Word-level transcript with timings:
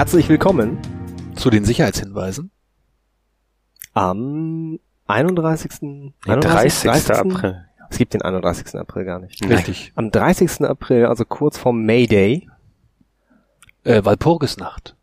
Herzlich 0.00 0.30
willkommen 0.30 0.78
Zu 1.36 1.50
den 1.50 1.66
Sicherheitshinweisen. 1.66 2.50
am 3.92 4.78
31. 5.06 5.72
Nee, 5.82 6.14
30. 6.24 6.90
April. 7.10 7.66
Es 7.90 7.98
gibt 7.98 8.14
den 8.14 8.22
31. 8.22 8.76
April 8.76 9.04
gar 9.04 9.18
nicht. 9.18 9.42
Nein. 9.42 9.52
Richtig. 9.52 9.92
Am 9.96 10.10
30. 10.10 10.62
April, 10.62 11.04
also 11.04 11.26
kurz 11.26 11.58
vorm 11.58 11.84
May 11.84 12.06
Day. 12.06 12.48
Äh, 13.84 14.02
Walpurgisnacht. 14.02 14.96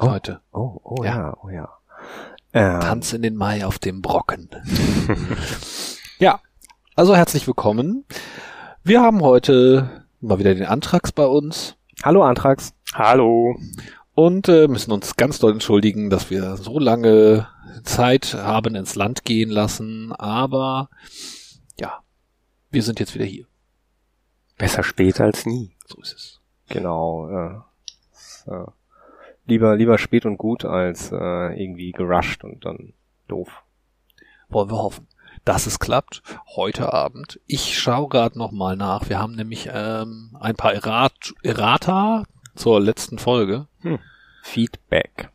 Heute. 0.00 0.40
Oh, 0.50 0.80
oh 0.82 1.04
Ja. 1.04 1.16
ja, 1.16 1.36
oh 1.40 1.48
ja. 1.50 1.68
Ähm, 2.52 2.80
Tanz 2.80 3.12
in 3.12 3.22
den 3.22 3.36
Mai 3.36 3.64
auf 3.64 3.78
dem 3.78 4.02
Brocken. 4.02 4.48
ja, 6.18 6.40
also 6.96 7.14
herzlich 7.14 7.46
willkommen. 7.46 8.04
Wir 8.82 9.00
haben 9.00 9.20
heute 9.20 10.06
mal 10.20 10.40
wieder 10.40 10.56
den 10.56 10.66
Antrax 10.66 11.12
bei 11.12 11.24
uns 11.26 11.76
hallo 12.02 12.22
Antrax. 12.22 12.72
Hallo. 12.94 13.56
und 14.14 14.48
äh, 14.48 14.66
müssen 14.66 14.90
uns 14.90 15.14
ganz 15.14 15.38
doll 15.38 15.52
entschuldigen, 15.52 16.10
dass 16.10 16.28
wir 16.28 16.56
so 16.56 16.80
lange 16.80 17.46
Zeit 17.84 18.34
haben 18.34 18.74
ins 18.74 18.96
Land 18.96 19.24
gehen 19.24 19.48
lassen, 19.48 20.12
aber 20.12 20.90
ja, 21.78 22.00
wir 22.70 22.82
sind 22.82 22.98
jetzt 22.98 23.14
wieder 23.14 23.24
hier. 23.24 23.46
Besser 24.58 24.82
spät 24.82 25.20
als 25.20 25.46
nie. 25.46 25.70
So 25.86 26.00
ist 26.00 26.14
es. 26.14 26.40
Genau. 26.68 27.30
Ja. 27.30 27.66
So. 28.12 28.72
Lieber, 29.46 29.76
lieber 29.76 29.96
spät 29.96 30.26
und 30.26 30.36
gut 30.36 30.64
als 30.64 31.12
äh, 31.12 31.62
irgendwie 31.62 31.92
gerusht 31.92 32.42
und 32.42 32.64
dann 32.64 32.92
doof. 33.28 33.62
Wollen 34.48 34.70
wir 34.70 34.78
hoffen, 34.78 35.06
dass 35.44 35.66
es 35.66 35.78
klappt 35.78 36.22
heute 36.56 36.92
Abend. 36.92 37.40
Ich 37.46 37.78
schaue 37.78 38.08
gerade 38.08 38.36
noch 38.36 38.50
mal 38.50 38.76
nach. 38.76 39.08
Wir 39.08 39.20
haben 39.20 39.36
nämlich 39.36 39.68
ähm, 39.72 40.36
ein 40.40 40.56
paar 40.56 40.74
Errat 40.74 41.32
Errata 41.44 42.24
zur 42.60 42.80
letzten 42.80 43.18
Folge. 43.18 43.66
Feedback. 44.42 45.30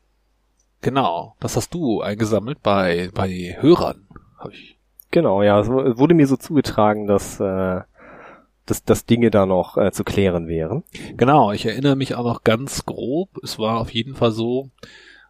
Genau, 0.82 1.36
das 1.40 1.56
hast 1.56 1.74
du 1.74 2.02
eingesammelt 2.02 2.62
bei 2.62 3.10
bei 3.14 3.58
Hörern. 3.60 4.08
Hab 4.38 4.52
ich. 4.52 4.78
Genau, 5.12 5.42
ja, 5.44 5.60
es 5.60 5.68
wu- 5.68 5.82
es 5.82 5.98
wurde 5.98 6.14
mir 6.14 6.28
so 6.28 6.38
zugetragen, 6.38 7.08
dass, 7.08 7.40
äh, 7.40 7.82
dass, 8.66 8.84
dass 8.84 9.06
Dinge 9.06 9.32
da 9.32 9.46
noch 9.46 9.78
äh, 9.78 9.92
zu 9.92 10.04
klären 10.04 10.48
wären. 10.48 10.84
Genau, 11.18 11.52
ich 11.52 11.66
erinnere 11.66 11.96
mich 11.96 12.16
auch 12.16 12.24
noch 12.26 12.44
ganz 12.44 12.86
grob. 12.86 13.30
Es 13.44 13.58
war 13.58 13.80
auf 13.80 13.92
jeden 13.92 14.16
Fall 14.16 14.32
so. 14.32 14.70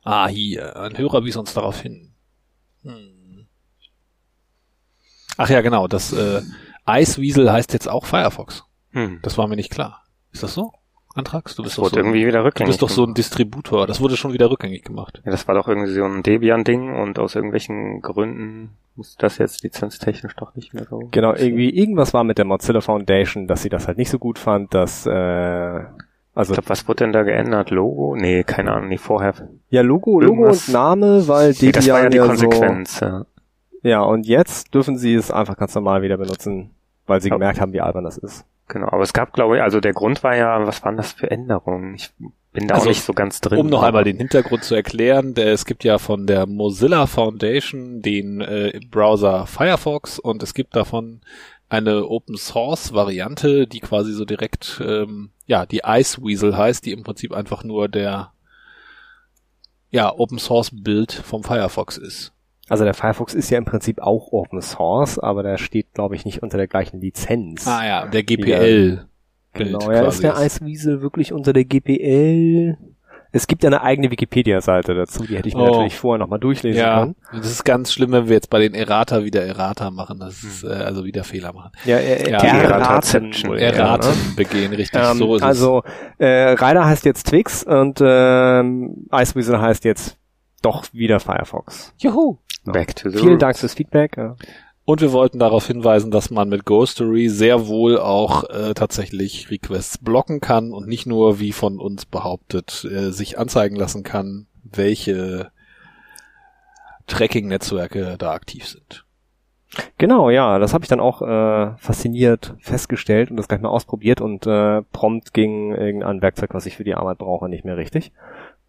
Ah, 0.04 0.28
hier, 0.28 0.76
ein 0.78 0.98
Hörer 0.98 1.24
wies 1.24 1.36
uns 1.38 1.54
darauf 1.54 1.80
hin. 1.82 2.12
Hm. 2.84 3.48
Ach 5.38 5.50
ja, 5.50 5.62
genau, 5.62 5.88
das 5.88 6.14
äh, 6.14 6.42
Iceweasel 6.88 7.52
heißt 7.52 7.74
jetzt 7.74 7.88
auch 7.90 8.06
Firefox. 8.06 8.64
Hm. 8.92 9.20
Das 9.22 9.38
war 9.38 9.48
mir 9.48 9.56
nicht 9.58 9.72
klar. 9.72 10.04
Ist 10.32 10.44
das 10.44 10.54
so? 10.54 10.74
Antrags? 11.16 11.56
Du 11.56 11.64
bist 11.64 11.74
Das 11.74 11.76
doch 11.78 11.84
wurde 11.84 11.96
so, 11.96 12.00
irgendwie 12.02 12.26
wieder 12.28 12.40
du 12.40 12.46
rückgängig. 12.46 12.70
bist 12.72 12.82
doch 12.82 12.90
so 12.90 13.06
ein. 13.06 13.14
Distributor. 13.14 13.88
Das 13.88 14.02
wurde 14.02 14.18
schon 14.18 14.34
wieder 14.34 14.50
rückgängig 14.52 14.84
gemacht. 14.84 15.22
ja, 15.26 15.32
das 15.32 15.48
war 15.48 15.56
doch 15.56 15.68
irgendwie 15.68 15.92
so 15.94 16.04
ein 16.04 16.22
Debian-Ding 16.24 16.94
und 16.96 17.18
aus 17.20 17.36
irgendwelchen 17.36 18.02
Gründen 18.02 18.72
muss 18.96 19.16
das 19.18 19.38
jetzt 19.40 19.64
lizenztechnisch 19.64 20.36
doch 20.36 20.56
nicht 20.56 20.74
mehr 20.74 20.86
so. 20.90 21.08
Genau, 21.12 21.34
irgendwie, 21.34 21.70
irgendwas 21.70 22.14
war 22.14 22.24
mit 22.24 22.38
der 22.38 22.46
Mozilla 22.46 22.82
Foundation, 22.82 23.48
dass 23.48 23.62
sie 23.62 23.70
das 23.70 23.88
halt 23.88 23.98
nicht 23.98 24.10
so 24.10 24.20
gut 24.20 24.40
fand, 24.40 24.74
dass, 24.74 25.06
äh, 25.06 25.12
also, 26.34 26.52
Ich 26.54 26.58
glaube, 26.60 26.70
was 26.70 26.88
wurde 26.88 27.04
denn 27.06 27.14
da 27.14 27.24
geändert? 27.24 27.72
Logo? 27.72 28.16
Nee, 28.18 28.44
keine 28.44 28.72
Ahnung, 28.74 28.90
nee, 28.90 28.98
vorher. 28.98 29.34
ja, 29.70 29.82
Logo, 29.82 30.20
Logo 30.20 30.44
irgendwas- 30.44 30.68
und 30.68 30.74
Name, 30.74 31.28
weil 31.28 31.54
Nee, 31.62 31.72
das 31.72 31.88
war 31.90 32.00
ja 32.04 32.10
die 32.10 32.18
Debian 32.18 32.28
Konsequenz. 32.28 33.00
Ja. 33.02 33.20
So, 33.20 33.26
ja, 33.84 34.02
und 34.02 34.26
jetzt 34.28 34.74
dürfen 34.74 34.98
sie 34.98 35.14
es 35.16 35.30
einfach 35.32 35.58
ganz 35.58 35.76
normal 35.76 36.02
wieder 36.02 36.18
benutzen, 36.18 36.72
weil 37.06 37.22
sie 37.22 37.30
Ja. 37.30 37.36
gemerkt 37.36 37.62
haben, 37.62 37.72
wie 37.74 37.82
albern 37.82 38.04
das 38.06 38.18
ist. 38.18 38.46
Genau, 38.68 38.88
aber 38.88 39.04
es 39.04 39.14
gab, 39.14 39.34
glaube 39.34 39.58
ich, 39.58 39.62
also 39.62 39.80
der 39.80 39.94
Grund 39.94 40.24
war 40.24 40.36
ja, 40.36 40.66
was 40.66 40.84
waren 40.84 40.98
das 40.98 41.14
für 41.14 41.30
Änderungen? 41.30 41.96
Ich 41.96 42.12
bin 42.52 42.68
da 42.68 42.76
Also, 42.76 42.86
auch 42.86 42.90
nicht 42.90 43.04
so 43.04 43.14
ganz 43.14 43.42
drin. 43.42 43.60
Um 43.60 43.68
noch 43.68 43.84
einmal 43.84 44.04
den 44.04 44.18
Hintergrund 44.18 44.64
zu 44.64 44.74
erklären, 44.74 45.36
der, 45.36 45.54
es 45.54 45.66
gibt 45.66 45.84
ja 45.84 46.00
von 46.00 46.26
der 46.26 46.48
Mozilla 46.48 47.06
Foundation 47.06 48.02
den 48.02 48.42
äh, 48.42 48.80
Browser 48.90 49.46
Firefox 49.46 50.18
und 50.18 50.42
es 50.42 50.54
gibt 50.54 50.76
davon 50.76 51.22
eine 51.70 52.08
Open 52.08 52.38
Source 52.38 52.94
Variante, 52.94 53.68
die 53.68 53.82
quasi 53.82 54.14
so 54.14 54.26
direkt, 54.26 54.82
ähm, 54.84 55.30
ja, 55.46 55.66
die 55.66 55.82
Iceweasel 55.86 56.58
heißt, 56.58 56.86
die 56.86 56.92
im 56.92 57.04
Prinzip 57.04 57.34
einfach 57.34 57.64
nur 57.64 57.88
der, 57.88 58.32
ja, 59.92 60.12
Open 60.12 60.40
Source 60.40 60.72
Bild 60.74 61.12
vom 61.12 61.44
Firefox 61.44 61.98
ist. 61.98 62.32
Also 62.68 62.84
der 62.84 62.94
Firefox 62.96 63.34
ist 63.34 63.50
ja 63.52 63.58
im 63.58 63.66
Prinzip 63.66 64.02
auch 64.02 64.32
Open 64.32 64.62
Source, 64.62 65.20
aber 65.20 65.44
der 65.44 65.58
steht, 65.58 65.94
glaube 65.94 66.16
ich, 66.16 66.26
nicht 66.26 66.42
unter 66.42 66.58
der 66.58 66.68
gleichen 66.68 67.00
Lizenz. 67.00 67.68
Ah 67.68 67.86
ja, 67.86 68.08
der 68.08 68.24
GPL. 68.24 69.06
Genau, 69.54 69.92
ja, 69.92 70.06
ist 70.08 70.24
der 70.24 70.36
Iceweasel 70.38 71.02
wirklich 71.02 71.32
unter 71.32 71.54
der 71.54 71.64
GPL? 71.66 72.78
Es 73.32 73.48
gibt 73.48 73.64
ja 73.64 73.70
eine 73.70 73.82
eigene 73.82 74.10
Wikipedia-Seite 74.12 74.96
dazu, 74.96 75.24
die 75.26 75.38
hätte 75.38 75.50
ich 75.50 75.56
mir 75.56 75.64
Oh. 75.64 75.72
natürlich 75.72 75.98
vorher 75.98 76.20
nochmal 76.20 76.40
durchlesen 76.40 76.80
Ja, 76.80 77.00
können. 77.02 77.16
das 77.34 77.48
ist 77.52 77.66
ganz 77.66 77.92
schlimm, 77.92 78.12
wenn 78.14 78.28
wir 78.30 78.36
jetzt 78.36 78.50
bei 78.50 78.60
den 78.60 78.74
Errata 78.74 79.24
wieder 79.26 79.44
Errata 79.44 79.92
machen, 79.92 80.20
das 80.20 80.42
ist, 80.44 80.64
äh, 80.64 80.68
also 80.68 81.04
wieder 81.04 81.26
Fehler 81.26 81.52
machen. 81.52 81.72
Ja, 81.84 81.98
äh, 81.98 82.32
Ja, 82.32 82.38
erraten 82.40 83.34
eher, 83.58 83.74
Erraten 83.74 84.08
ne? 84.10 84.16
begehen, 84.38 84.74
richtig, 84.74 85.02
Ähm, 85.02 85.18
so 85.18 85.36
ist 85.36 85.42
es. 85.42 85.48
also, 85.48 85.84
äh, 86.18 86.52
Ryder 86.52 86.86
heißt 86.86 87.04
jetzt 87.06 87.28
Twix 87.28 87.64
und 87.64 88.00
ähm, 88.02 89.06
Iceweasel 89.12 89.60
heißt 89.60 89.84
jetzt 89.84 90.18
doch 90.66 90.86
wieder 90.94 91.20
Firefox. 91.20 91.94
Juhu! 91.98 92.38
Back 92.66 92.96
to 92.96 93.10
the 93.10 93.18
Vielen 93.18 93.34
roots. 93.34 93.42
Dank 93.42 93.58
fürs 93.58 93.74
Feedback. 93.76 94.18
Ja. 94.18 94.36
Und 94.86 95.02
wir 95.02 95.12
wollten 95.12 95.40
darauf 95.40 95.66
hinweisen, 95.66 96.12
dass 96.12 96.30
man 96.30 96.50
mit 96.50 96.66
Ghostery 96.66 97.28
sehr 97.30 97.68
wohl 97.68 98.00
auch 98.00 98.44
äh, 98.50 98.74
tatsächlich 98.76 99.50
Requests 99.50 99.98
blocken 99.98 100.42
kann 100.42 100.74
und 100.74 100.88
nicht 100.88 101.08
nur, 101.08 101.40
wie 101.40 101.52
von 101.52 101.80
uns 101.80 102.06
behauptet, 102.06 102.86
äh, 102.86 103.12
sich 103.12 103.40
anzeigen 103.40 103.76
lassen 103.76 104.04
kann, 104.04 104.46
welche 104.64 105.52
Tracking-Netzwerke 107.08 108.16
da 108.18 108.32
aktiv 108.34 108.68
sind. 108.68 109.06
Genau, 109.98 110.30
ja, 110.30 110.60
das 110.60 110.74
habe 110.74 110.86
ich 110.86 110.90
dann 110.90 111.00
auch 111.00 111.22
äh, 111.22 111.76
fasziniert 111.78 112.56
festgestellt 112.60 113.32
und 113.32 113.38
das 113.38 113.48
gleich 113.48 113.62
mal 113.62 113.70
ausprobiert 113.70 114.22
und 114.22 114.46
äh, 114.48 114.84
prompt 114.92 115.34
ging 115.34 115.74
irgendein 115.74 116.22
Werkzeug, 116.22 116.54
was 116.54 116.66
ich 116.66 116.78
für 116.78 116.84
die 116.84 116.96
Arbeit 116.96 117.18
brauche, 117.18 117.50
nicht 117.50 117.66
mehr 117.66 117.76
richtig, 117.76 118.12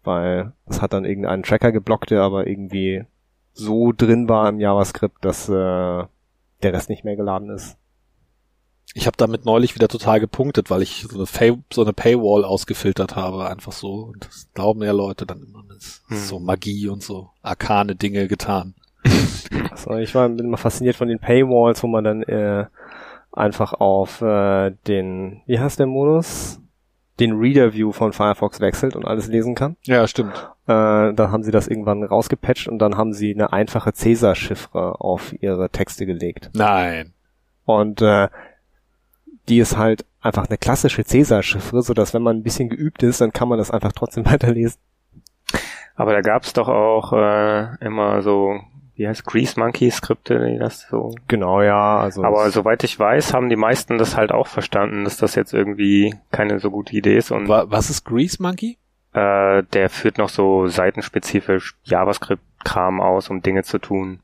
weil 0.07 0.53
es 0.65 0.81
hat 0.81 0.93
dann 0.93 1.05
irgendeinen 1.05 1.43
Tracker 1.43 1.71
geblockt, 1.71 2.09
der 2.09 2.23
aber 2.23 2.47
irgendwie 2.47 3.03
so 3.53 3.91
drin 3.91 4.27
war 4.27 4.49
im 4.49 4.59
JavaScript, 4.59 5.23
dass 5.23 5.49
äh, 5.49 5.53
der 5.53 6.73
Rest 6.73 6.89
nicht 6.89 7.03
mehr 7.03 7.15
geladen 7.15 7.49
ist. 7.49 7.77
Ich 8.93 9.05
habe 9.05 9.17
damit 9.17 9.45
neulich 9.45 9.75
wieder 9.75 9.89
total 9.89 10.19
gepunktet, 10.19 10.71
weil 10.71 10.81
ich 10.81 11.05
so 11.09 11.17
eine, 11.17 11.25
Pay 11.25 11.57
so 11.71 11.83
eine 11.83 11.93
Paywall 11.93 12.43
ausgefiltert 12.43 13.15
habe, 13.15 13.47
einfach 13.47 13.73
so. 13.73 14.05
Und 14.05 14.25
das 14.25 14.47
glauben 14.53 14.81
ja 14.81 14.91
Leute 14.91 15.25
dann 15.25 15.43
immer, 15.43 15.63
das 15.67 15.77
ist 15.77 16.03
Hm. 16.07 16.17
so 16.17 16.39
Magie 16.39 16.87
und 16.87 17.03
so 17.03 17.29
arkane 17.43 17.95
Dinge 17.95 18.27
getan. 18.27 18.73
Also 19.71 19.95
ich 19.95 20.13
war 20.15 20.27
bin 20.27 20.45
immer 20.45 20.57
fasziniert 20.57 20.95
von 20.95 21.07
den 21.07 21.19
Paywalls, 21.19 21.81
wo 21.83 21.87
man 21.87 22.03
dann 22.03 22.23
äh, 22.23 22.65
einfach 23.31 23.73
auf 23.73 24.21
äh, 24.21 24.71
den, 24.87 25.41
wie 25.45 25.59
heißt 25.59 25.79
der 25.79 25.85
Modus? 25.85 26.59
Den 27.19 27.37
Reader 27.37 27.73
View 27.73 27.91
von 27.91 28.13
Firefox 28.13 28.59
wechselt 28.59 28.95
und 28.95 29.05
alles 29.05 29.27
lesen 29.27 29.55
kann. 29.55 29.75
Ja, 29.83 30.07
stimmt. 30.07 30.49
Äh, 30.65 31.13
dann 31.13 31.31
haben 31.31 31.43
sie 31.43 31.51
das 31.51 31.67
irgendwann 31.67 32.03
rausgepatcht 32.03 32.67
und 32.67 32.79
dann 32.79 32.97
haben 32.97 33.13
sie 33.13 33.33
eine 33.33 33.53
einfache 33.53 33.93
Cäsar-Chiffre 33.93 35.01
auf 35.01 35.33
ihre 35.41 35.69
Texte 35.69 36.05
gelegt. 36.05 36.51
Nein. 36.53 37.13
Und 37.65 38.01
äh, 38.01 38.29
die 39.49 39.59
ist 39.59 39.77
halt 39.77 40.05
einfach 40.21 40.47
eine 40.47 40.57
klassische 40.57 41.03
Cäsar-Chiffre, 41.03 41.81
so 41.81 41.93
dass 41.93 42.13
wenn 42.13 42.21
man 42.21 42.37
ein 42.37 42.43
bisschen 42.43 42.69
geübt 42.69 43.01
ist, 43.03 43.21
dann 43.21 43.33
kann 43.33 43.47
man 43.47 43.57
das 43.57 43.71
einfach 43.71 43.93
trotzdem 43.93 44.25
weiterlesen. 44.31 44.79
Aber 45.95 46.13
da 46.13 46.21
gab's 46.21 46.53
doch 46.53 46.67
auch 46.67 47.13
äh, 47.13 47.83
immer 47.83 48.21
so, 48.21 48.59
wie 48.97 49.07
heißt 49.07 49.25
Grease 49.25 49.59
Monkey 49.59 49.89
Skripte, 49.89 50.45
die 50.51 50.57
das 50.59 50.87
so. 50.89 51.13
Genau, 51.27 51.61
ja, 51.61 51.99
also. 51.99 52.23
Aber 52.23 52.49
soweit 52.51 52.83
ich 52.83 52.99
weiß, 52.99 53.33
haben 53.33 53.49
die 53.49 53.55
meisten 53.55 53.97
das 53.97 54.17
halt 54.17 54.31
auch 54.31 54.47
verstanden, 54.47 55.03
dass 55.05 55.17
das 55.17 55.35
jetzt 55.35 55.53
irgendwie 55.53 56.13
keine 56.31 56.59
so 56.59 56.69
gute 56.71 56.95
Idee 56.95 57.17
ist 57.17 57.31
und 57.31 57.47
Wa 57.47 57.65
was 57.69 57.89
ist 57.89 58.03
Grease 58.05 58.41
Monkey? 58.41 58.77
äh, 59.13 59.63
der 59.73 59.89
führt 59.89 60.17
noch 60.17 60.29
so 60.29 60.67
seitenspezifisch 60.67 61.75
JavaScript-Kram 61.85 62.99
aus, 63.01 63.29
um 63.29 63.41
Dinge 63.41 63.63
zu 63.63 63.79
tun. 63.79 64.19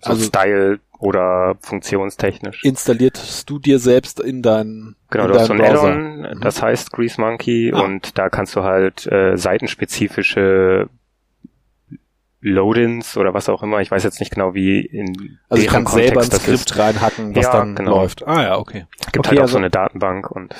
So 0.00 0.10
Also- 0.10 0.24
Style 0.26 0.80
oder 1.00 1.54
funktionstechnisch. 1.60 2.64
Installierst 2.64 3.48
du 3.48 3.58
dir 3.60 3.78
selbst 3.78 4.20
in 4.20 4.42
dein 4.42 4.94
Genau, 5.10 5.24
in 5.26 5.32
du 5.32 5.38
hast 5.38 5.46
so 5.46 5.52
ein 5.54 5.58
deinen 5.60 5.72
Browser? 5.74 5.92
Add-on, 5.92 6.40
das 6.40 6.60
heißt 6.62 6.92
Grease 6.92 7.20
Monkey 7.20 7.72
Ah. 7.74 7.80
und 7.82 8.18
da 8.18 8.28
kannst 8.28 8.54
du 8.56 8.62
halt 8.64 9.06
äh, 9.10 9.36
seitenspezifische 9.36 10.88
Load-ins 12.40 13.16
oder 13.16 13.34
was 13.34 13.48
auch 13.48 13.62
immer, 13.62 13.80
ich 13.80 13.90
weiß 13.90 14.04
jetzt 14.04 14.20
nicht 14.20 14.32
genau, 14.32 14.54
wie 14.54 14.80
in 14.80 15.38
Also 15.48 15.62
ich 15.62 15.68
kann 15.68 15.86
selber 15.86 16.20
ein 16.20 16.28
Kontext 16.28 16.32
das 16.32 16.42
Skript 16.42 16.70
ist. 16.70 16.78
reinhacken, 16.78 17.34
was 17.34 17.44
Ja, 17.44 17.52
dann 17.52 17.74
genau. 17.74 17.96
läuft. 18.00 18.26
Ah 18.26 18.42
ja, 18.42 18.58
okay. 18.58 18.86
gibt 19.12 19.18
Okay, 19.18 19.28
halt 19.30 19.38
auch 19.38 19.42
also- 19.42 19.52
so 19.52 19.58
eine 19.58 19.70
Datenbank 19.70 20.30
und 20.30 20.54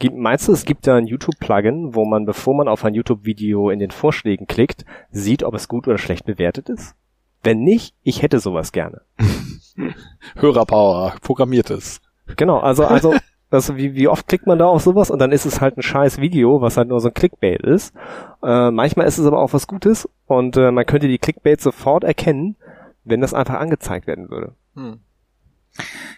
Gibt- 0.00 0.16
Meinst 0.16 0.46
du, 0.46 0.52
es 0.52 0.64
gibt 0.64 0.86
da 0.86 0.94
ein 0.94 1.06
YouTube-Plugin, 1.08 1.94
wo 1.96 2.04
man, 2.04 2.24
bevor 2.24 2.54
man 2.54 2.68
auf 2.68 2.84
ein 2.84 2.94
YouTube-Video 2.94 3.68
in 3.70 3.80
den 3.80 3.90
Vorschlägen 3.90 4.46
klickt, 4.46 4.84
sieht, 5.10 5.42
ob 5.42 5.54
es 5.54 5.66
gut 5.66 5.88
oder 5.88 5.98
schlecht 5.98 6.24
bewertet 6.24 6.68
ist? 6.68 6.94
Wenn 7.42 7.64
nicht, 7.64 7.94
ich 8.04 8.22
hätte 8.22 8.38
sowas 8.38 8.70
gerne. 8.70 9.00
Hörerpower, 10.36 11.14
programmiertes. 11.20 12.00
Genau, 12.36 12.58
also, 12.58 12.84
also 12.84 13.14
Also 13.50 13.76
wie, 13.76 13.94
wie 13.94 14.08
oft 14.08 14.28
klickt 14.28 14.46
man 14.46 14.58
da 14.58 14.66
auf 14.66 14.82
sowas 14.82 15.10
und 15.10 15.18
dann 15.18 15.32
ist 15.32 15.46
es 15.46 15.60
halt 15.60 15.78
ein 15.78 15.82
scheiß 15.82 16.20
Video, 16.20 16.60
was 16.60 16.76
halt 16.76 16.88
nur 16.88 17.00
so 17.00 17.08
ein 17.08 17.14
Clickbait 17.14 17.62
ist. 17.62 17.94
Äh, 18.42 18.70
manchmal 18.70 19.06
ist 19.06 19.18
es 19.18 19.26
aber 19.26 19.40
auch 19.40 19.54
was 19.54 19.66
Gutes 19.66 20.08
und 20.26 20.56
äh, 20.56 20.70
man 20.70 20.84
könnte 20.84 21.08
die 21.08 21.18
Clickbait 21.18 21.60
sofort 21.60 22.04
erkennen, 22.04 22.56
wenn 23.04 23.22
das 23.22 23.32
einfach 23.32 23.54
angezeigt 23.54 24.06
werden 24.06 24.28
würde. 24.28 24.52
Hm. 24.74 24.98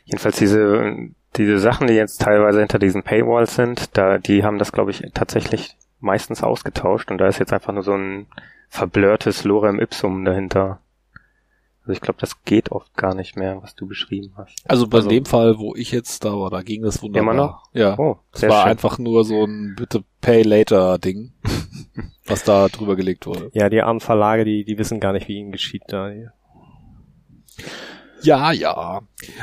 Jedenfalls 0.04 0.38
diese, 0.38 0.96
diese 1.36 1.58
Sachen, 1.60 1.86
die 1.86 1.94
jetzt 1.94 2.20
teilweise 2.20 2.58
hinter 2.58 2.80
diesen 2.80 3.04
Paywalls 3.04 3.54
sind, 3.54 3.96
da, 3.96 4.18
die 4.18 4.42
haben 4.44 4.58
das, 4.58 4.72
glaube 4.72 4.90
ich, 4.90 5.04
tatsächlich 5.14 5.76
meistens 6.00 6.42
ausgetauscht 6.42 7.10
und 7.10 7.18
da 7.18 7.28
ist 7.28 7.38
jetzt 7.38 7.52
einfach 7.52 7.72
nur 7.72 7.82
so 7.82 7.94
ein 7.94 8.26
verblurrtes 8.68 9.44
Lorem 9.44 9.78
Ipsum 9.78 10.24
dahinter. 10.24 10.80
Also 11.90 11.96
ich 11.96 12.02
glaube, 12.02 12.20
das 12.20 12.44
geht 12.44 12.70
oft 12.70 12.94
gar 12.94 13.16
nicht 13.16 13.34
mehr, 13.36 13.60
was 13.64 13.74
du 13.74 13.84
beschrieben 13.88 14.32
hast. 14.36 14.54
Also 14.68 14.86
bei 14.86 14.98
Also- 14.98 15.08
dem 15.08 15.24
Fall, 15.24 15.58
wo 15.58 15.74
ich 15.74 15.90
jetzt 15.90 16.24
da 16.24 16.30
war, 16.38 16.48
da 16.48 16.62
ging 16.62 16.82
das 16.82 17.02
wunderbar. 17.02 17.32
Immer 17.34 17.34
noch? 17.42 17.64
Ja. 17.72 17.98
Oh, 17.98 18.18
Es 18.32 18.40
sehr 18.40 18.48
war 18.48 18.62
schön. 18.62 18.70
einfach 18.70 18.98
nur 19.00 19.24
so 19.24 19.44
ein 19.44 19.74
bitte 19.76 20.04
pay 20.20 20.42
later 20.42 20.98
Ding, 20.98 21.32
was 22.26 22.44
da 22.44 22.68
drüber 22.68 22.94
gelegt 22.94 23.26
wurde. 23.26 23.50
Ja, 23.54 23.68
die 23.68 23.82
armen 23.82 23.98
Verlage, 23.98 24.44
die, 24.44 24.64
die 24.64 24.78
wissen 24.78 25.00
gar 25.00 25.12
nicht, 25.12 25.26
wie 25.26 25.38
ihnen 25.38 25.50
geschieht 25.50 25.82
da. 25.88 26.12
Ja, 28.22 28.52
ja. 28.52 29.00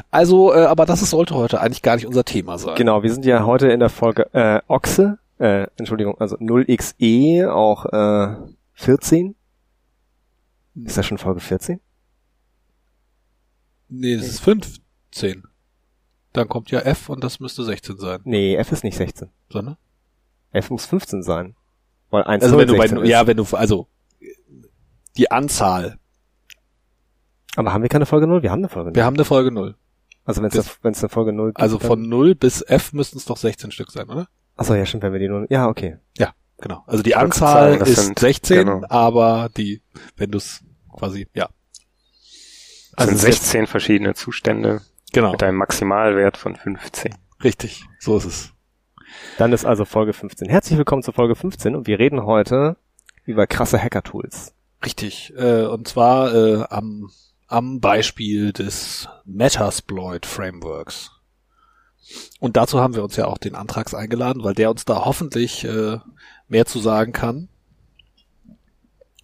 Also, 0.10 0.54
äh, 0.54 0.60
aber 0.66 0.86
das 0.86 1.02
ist- 1.02 1.10
sollte 1.10 1.36
heute 1.36 1.60
eigentlich 1.60 1.82
gar 1.82 1.96
nicht 1.96 2.08
unser 2.08 2.24
Thema 2.24 2.58
sein. 2.58 2.76
Genau, 2.76 3.04
wir 3.04 3.12
sind 3.12 3.26
ja 3.26 3.46
heute 3.46 3.68
in 3.68 3.82
der 3.82 3.90
Folge 3.90 4.34
äh, 4.34 4.62
Ochse, 4.68 5.18
äh, 5.40 5.68
Entschuldigung, 5.78 6.18
also 6.22 6.38
0xe, 6.38 7.50
auch 7.52 7.86
äh, 7.88 8.36
14. 8.74 9.36
Ist 10.86 10.98
das 10.98 11.06
schon 11.06 11.18
Folge 11.18 11.42
14? 11.42 11.82
Nee, 13.90 14.14
es 14.14 14.28
ist 14.28 14.40
15. 14.42 15.44
Dann 16.34 16.48
kommt 16.50 16.70
ja 16.72 16.80
F 16.82 17.10
und 17.10 17.24
das 17.24 17.40
müsste 17.40 17.64
16 17.64 17.98
sein, 17.98 18.20
Nee, 18.26 18.56
F 18.56 18.72
ist 18.72 18.84
nicht 18.84 18.98
16. 18.98 19.30
sondern? 19.50 19.78
F 20.52 20.70
muss 20.70 20.86
15 20.86 21.24
sein. 21.24 21.56
Weil 22.10 22.24
1 22.24 22.44
Also 22.44 22.58
wenn 22.58 22.68
du 22.68 22.74
bei, 22.76 22.88
16 22.88 23.04
ist. 23.04 23.10
ja, 23.10 23.28
wenn 23.28 23.38
du, 23.38 23.44
also, 23.52 23.88
die 25.18 25.32
Anzahl. 25.32 25.98
Aber 27.56 27.74
haben 27.74 27.82
wir 27.82 27.90
keine 27.90 28.06
Folge 28.06 28.28
0? 28.28 28.44
Wir 28.44 28.52
haben 28.52 28.60
eine 28.60 28.70
Folge 28.70 28.90
0. 28.92 28.96
Wir 28.96 29.06
haben 29.06 29.16
eine 29.16 29.26
Folge 29.26 29.52
0. 29.52 29.76
also 30.26 30.42
wenn 30.42 30.50
es 30.52 30.78
wenn 30.84 30.92
es 30.92 31.00
eine 31.04 31.10
Folge 31.10 31.34
0 31.34 31.48
gibt. 31.50 31.60
Also 31.60 31.80
von 31.80 32.08
0 32.08 32.36
bis 32.36 32.62
F 32.62 32.94
müssten 32.94 33.18
es 33.18 33.26
doch 33.26 33.38
16 33.38 33.72
Stück 33.72 33.92
sein, 33.92 34.10
oder? 34.10 34.28
Achso, 34.56 34.74
ja, 34.76 34.86
stimmt, 34.86 35.04
wenn 35.04 35.14
wir 35.14 35.20
die 35.20 35.30
0. 35.30 35.48
Ja, 35.50 35.68
okay. 35.68 35.98
Genau. 36.60 36.84
Also 36.88 37.04
die 37.04 37.16
Anzahl 37.16 37.74
sagen, 37.74 37.80
das 37.82 37.90
ist 37.90 38.06
sind- 38.06 38.18
16, 38.20 38.66
genau. 38.66 38.82
aber 38.90 39.48
die, 39.56 39.84
wenn 40.16 40.32
du 40.32 40.40
es 40.40 40.64
quasi, 40.92 41.28
ja. 41.36 41.50
Also 42.98 43.12
es 43.14 43.18
ist 43.24 43.44
16 43.44 43.68
verschiedene 43.68 44.16
Zustände 44.16 44.82
Genau. 45.14 45.32
mit 45.32 45.44
einem 45.44 45.58
Maximalwert 45.58 46.36
von 46.36 46.56
15. 46.56 47.14
Richtig. 47.44 47.86
So 48.00 48.18
ist 48.18 48.26
es. 48.26 48.54
Dann 49.38 49.54
ist 49.54 49.66
also 49.66 49.86
Folge 49.86 50.14
15. 50.14 50.50
Herzlich 50.50 50.78
willkommen 50.78 51.04
zur 51.04 51.14
Folge 51.14 51.36
15 51.36 51.76
und 51.76 51.86
wir 51.88 52.00
reden 52.00 52.24
heute 52.26 52.76
über 53.24 53.46
krasse 53.46 53.82
Hacker-Tools. 53.82 54.54
Richtig. 54.84 55.32
Äh, 55.38 55.66
und 55.66 55.88
zwar 55.88 56.34
äh, 56.34 56.64
am, 56.70 57.12
am 57.48 57.80
Beispiel 57.80 58.52
des 58.52 59.08
Metasploit 59.26 60.26
Frameworks. 60.26 61.12
Und 62.40 62.58
dazu 62.58 62.80
haben 62.80 62.96
wir 62.96 63.04
uns 63.04 63.16
ja 63.16 63.26
auch 63.26 63.38
den 63.38 63.54
Antrags 63.56 63.94
eingeladen, 63.94 64.44
weil 64.44 64.56
der 64.56 64.72
uns 64.72 64.86
da 64.86 65.06
hoffentlich 65.06 65.66
äh, 65.66 66.00
mehr 66.48 66.66
zu 66.66 66.80
sagen 66.80 67.14
kann. 67.14 67.50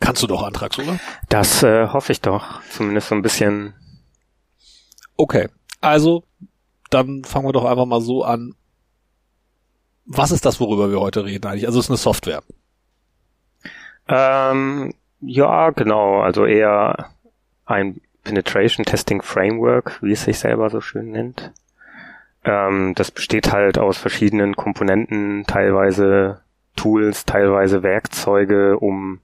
Kannst 0.03 0.21
du 0.21 0.27
doch 0.27 0.43
Antrags, 0.43 0.77
oder? 0.77 0.99
Das 1.29 1.63
äh, 1.63 1.87
hoffe 1.87 2.11
ich 2.11 2.19
doch. 2.19 2.61
Zumindest 2.69 3.07
so 3.07 3.15
ein 3.15 3.21
bisschen. 3.21 3.73
Okay. 5.15 5.47
Also, 5.79 6.23
dann 6.89 7.23
fangen 7.23 7.47
wir 7.47 7.53
doch 7.53 7.63
einfach 7.63 7.85
mal 7.85 8.01
so 8.01 8.23
an. 8.23 8.53
Was 10.05 10.31
ist 10.31 10.45
das, 10.45 10.59
worüber 10.59 10.91
wir 10.91 10.99
heute 10.99 11.23
reden 11.23 11.47
eigentlich? 11.47 11.67
Also 11.67 11.79
es 11.79 11.85
ist 11.85 11.91
eine 11.91 11.97
Software. 11.97 12.43
Ähm, 14.09 14.93
ja, 15.21 15.69
genau. 15.69 16.19
Also 16.19 16.45
eher 16.45 17.09
ein 17.65 18.01
Penetration 18.25 18.85
Testing 18.85 19.21
Framework, 19.21 19.99
wie 20.01 20.11
es 20.11 20.25
sich 20.25 20.37
selber 20.37 20.69
so 20.69 20.81
schön 20.81 21.11
nennt. 21.11 21.53
Ähm, 22.43 22.93
das 22.95 23.11
besteht 23.11 23.53
halt 23.53 23.77
aus 23.77 23.97
verschiedenen 23.97 24.57
Komponenten, 24.57 25.45
teilweise 25.47 26.41
Tools, 26.75 27.23
teilweise 27.23 27.83
Werkzeuge, 27.83 28.77
um 28.77 29.21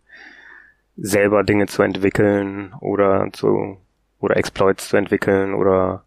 selber 1.02 1.44
Dinge 1.44 1.68
zu 1.68 1.82
entwickeln 1.82 2.74
oder 2.80 3.30
zu 3.32 3.78
oder 4.20 4.38
Exploits 4.38 4.90
zu 4.90 4.98
entwickeln 4.98 5.54
oder 5.54 6.04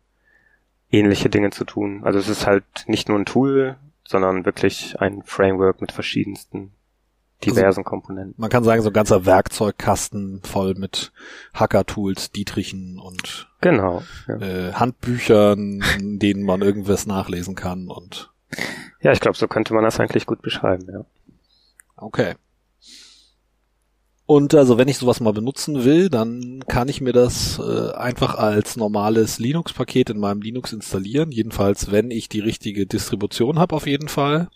ähnliche 0.91 1.31
Dinge 1.31 1.51
zu 1.51 1.65
tun. 1.65 2.03
Also 2.05 2.19
es 2.19 2.29
ist 2.29 2.47
halt 2.47 2.65
nicht 2.87 3.09
nur 3.09 3.19
ein 3.19 3.25
Tool, 3.25 3.77
sondern 4.07 4.45
wirklich 4.45 5.01
ein 5.01 5.23
Framework 5.25 5.81
mit 5.81 5.93
verschiedensten 5.93 6.73
diversen 7.45 7.83
Komponenten. 7.83 8.35
Man 8.37 8.51
kann 8.51 8.63
sagen, 8.63 8.83
so 8.83 8.91
ein 8.91 8.93
ganzer 8.93 9.27
Werkzeugkasten 9.27 10.43
voll 10.45 10.75
mit 10.75 11.13
Hacker-Tools, 11.55 12.31
Dietrichen 12.31 13.01
und 13.01 13.49
Genau. 13.61 14.03
Ja, 14.29 14.37
äh, 14.37 14.73
Handbüchern, 14.75 15.83
in 15.99 16.19
denen 16.19 16.45
man 16.45 16.63
irgendwas 16.63 17.07
nachlesen 17.07 17.55
kann 17.55 17.89
und 17.89 18.31
ja 19.01 19.13
ich 19.13 19.21
glaube, 19.21 19.37
so 19.37 19.49
könnte 19.49 19.75
man 19.75 19.83
das 19.83 19.99
eigentlich 19.99 20.27
gut 20.27 20.43
beschreiben, 20.43 20.87
ja. 20.93 21.05
okay. 21.97 22.35
Und 24.33 24.55
also 24.55 24.79
wenn 24.79 24.89
ich 24.89 24.97
sowas 24.97 25.21
mal 25.21 25.35
benutzen 25.35 25.85
will, 25.85 26.09
dann 26.09 26.65
kann 26.67 26.89
ich 26.89 27.03
mir 27.03 27.13
das 27.13 27.59
äh, 27.59 27.93
einfach 27.93 28.37
als 28.37 28.79
normales 28.79 29.39
Linux-Paket 29.39 30.09
in 30.09 30.19
meinem 30.19 30.41
Linux 30.41 30.73
installieren. 30.73 31.31
Jedenfalls, 31.31 31.93
wenn 31.93 32.11
ich 32.11 32.31
die 32.31 32.41
richtige 32.41 32.87
Distribution 32.87 33.59
habe, 33.59 33.77
auf 33.77 33.87
jeden 33.87 34.09
Fall. 34.09 34.49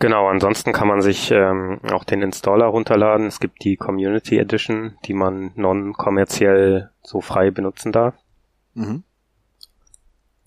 Genau, 0.00 0.26
ansonsten 0.26 0.72
kann 0.72 0.88
man 0.88 1.02
sich 1.02 1.30
ähm, 1.30 1.78
auch 1.92 2.02
den 2.02 2.20
Installer 2.20 2.66
runterladen. 2.66 3.28
Es 3.28 3.38
gibt 3.38 3.62
die 3.62 3.76
Community 3.76 4.38
Edition, 4.38 4.96
die 5.04 5.14
man 5.14 5.52
non-kommerziell 5.54 6.90
so 7.00 7.20
frei 7.20 7.52
benutzen 7.52 7.92
darf. 7.92 8.14
Mhm. 8.74 9.04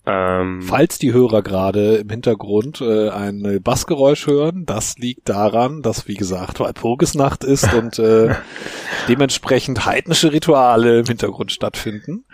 Ähm, 0.06 0.60
Falls 0.60 0.98
die 0.98 1.14
Hörer 1.14 1.42
gerade 1.42 1.96
im 1.96 2.10
Hintergrund 2.10 2.82
äh, 2.82 3.08
ein 3.08 3.60
Bassgeräusch 3.62 4.26
hören, 4.26 4.66
das 4.66 4.98
liegt 4.98 5.30
daran, 5.30 5.80
dass 5.80 6.06
wie 6.08 6.14
gesagt 6.14 6.60
Walpurgisnacht 6.60 7.42
ist 7.42 7.72
und 7.74 7.98
äh, 7.98 8.34
dementsprechend 9.08 9.86
heidnische 9.86 10.32
Rituale 10.32 11.00
im 11.00 11.06
Hintergrund 11.06 11.52
stattfinden. 11.52 12.24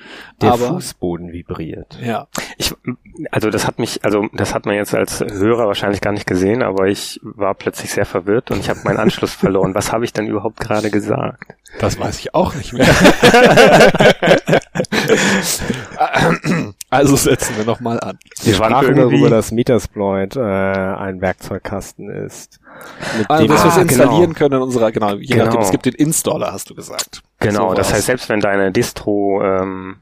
Der 0.40 0.52
Aber 0.52 0.66
Fußboden 0.66 1.32
vibriert. 1.32 1.96
ja, 2.02 2.26
ich, 2.58 2.74
also 3.30 3.50
das 3.50 3.68
hat 3.68 3.78
mich, 3.78 4.04
also 4.04 4.26
das 4.32 4.52
hat 4.52 4.66
man 4.66 4.74
jetzt 4.74 4.94
als 4.94 5.20
Hörer 5.20 5.66
wahrscheinlich 5.66 6.00
gar 6.00 6.12
nicht 6.12 6.26
gesehen, 6.26 6.64
aber 6.64 6.88
ich 6.88 7.20
war 7.22 7.54
plötzlich 7.54 7.92
sehr 7.92 8.06
verwirrt 8.06 8.50
und 8.50 8.58
ich 8.58 8.68
habe 8.68 8.80
meinen 8.82 8.98
Anschluss 8.98 9.32
verloren. 9.34 9.76
Was 9.76 9.92
habe 9.92 10.04
ich 10.04 10.12
denn 10.12 10.26
überhaupt 10.26 10.58
gerade 10.58 10.90
gesagt? 10.90 11.54
das 11.78 12.00
weiß 12.00 12.18
ich 12.18 12.34
auch 12.34 12.54
nicht 12.56 12.72
mehr. 12.72 12.88
also 16.90 17.16
setzen 17.16 17.56
wir 17.56 17.64
noch 17.64 17.80
mal 17.80 17.98
an. 18.00 18.18
Wir 18.42 18.54
sprachen 18.54 18.96
darüber, 18.96 19.30
dass 19.30 19.52
Metasploit 19.52 20.36
äh, 20.36 20.40
ein 20.40 21.20
Werkzeugkasten 21.20 22.10
ist. 22.10 22.60
Mit 23.18 23.28
Also, 23.30 23.46
dass 23.46 23.64
wir 23.64 23.70
es 23.70 23.76
Ah, 23.76 23.82
installieren 23.82 24.20
genau. 24.32 24.38
können 24.38 24.54
in 24.56 24.62
unserer, 24.62 24.92
genau, 24.92 25.14
je 25.14 25.26
Genau. 25.34 25.44
nachdem, 25.46 25.60
es 25.60 25.70
gibt 25.70 25.86
den 25.86 25.94
Installer, 25.94 26.52
hast 26.52 26.70
du 26.70 26.74
gesagt. 26.74 27.22
Genau, 27.40 27.70
So 27.70 27.74
das 27.74 27.92
heißt, 27.92 28.06
selbst 28.06 28.28
wenn 28.28 28.40
deine 28.40 28.72
Distro 28.72 29.42
ähm, 29.42 29.96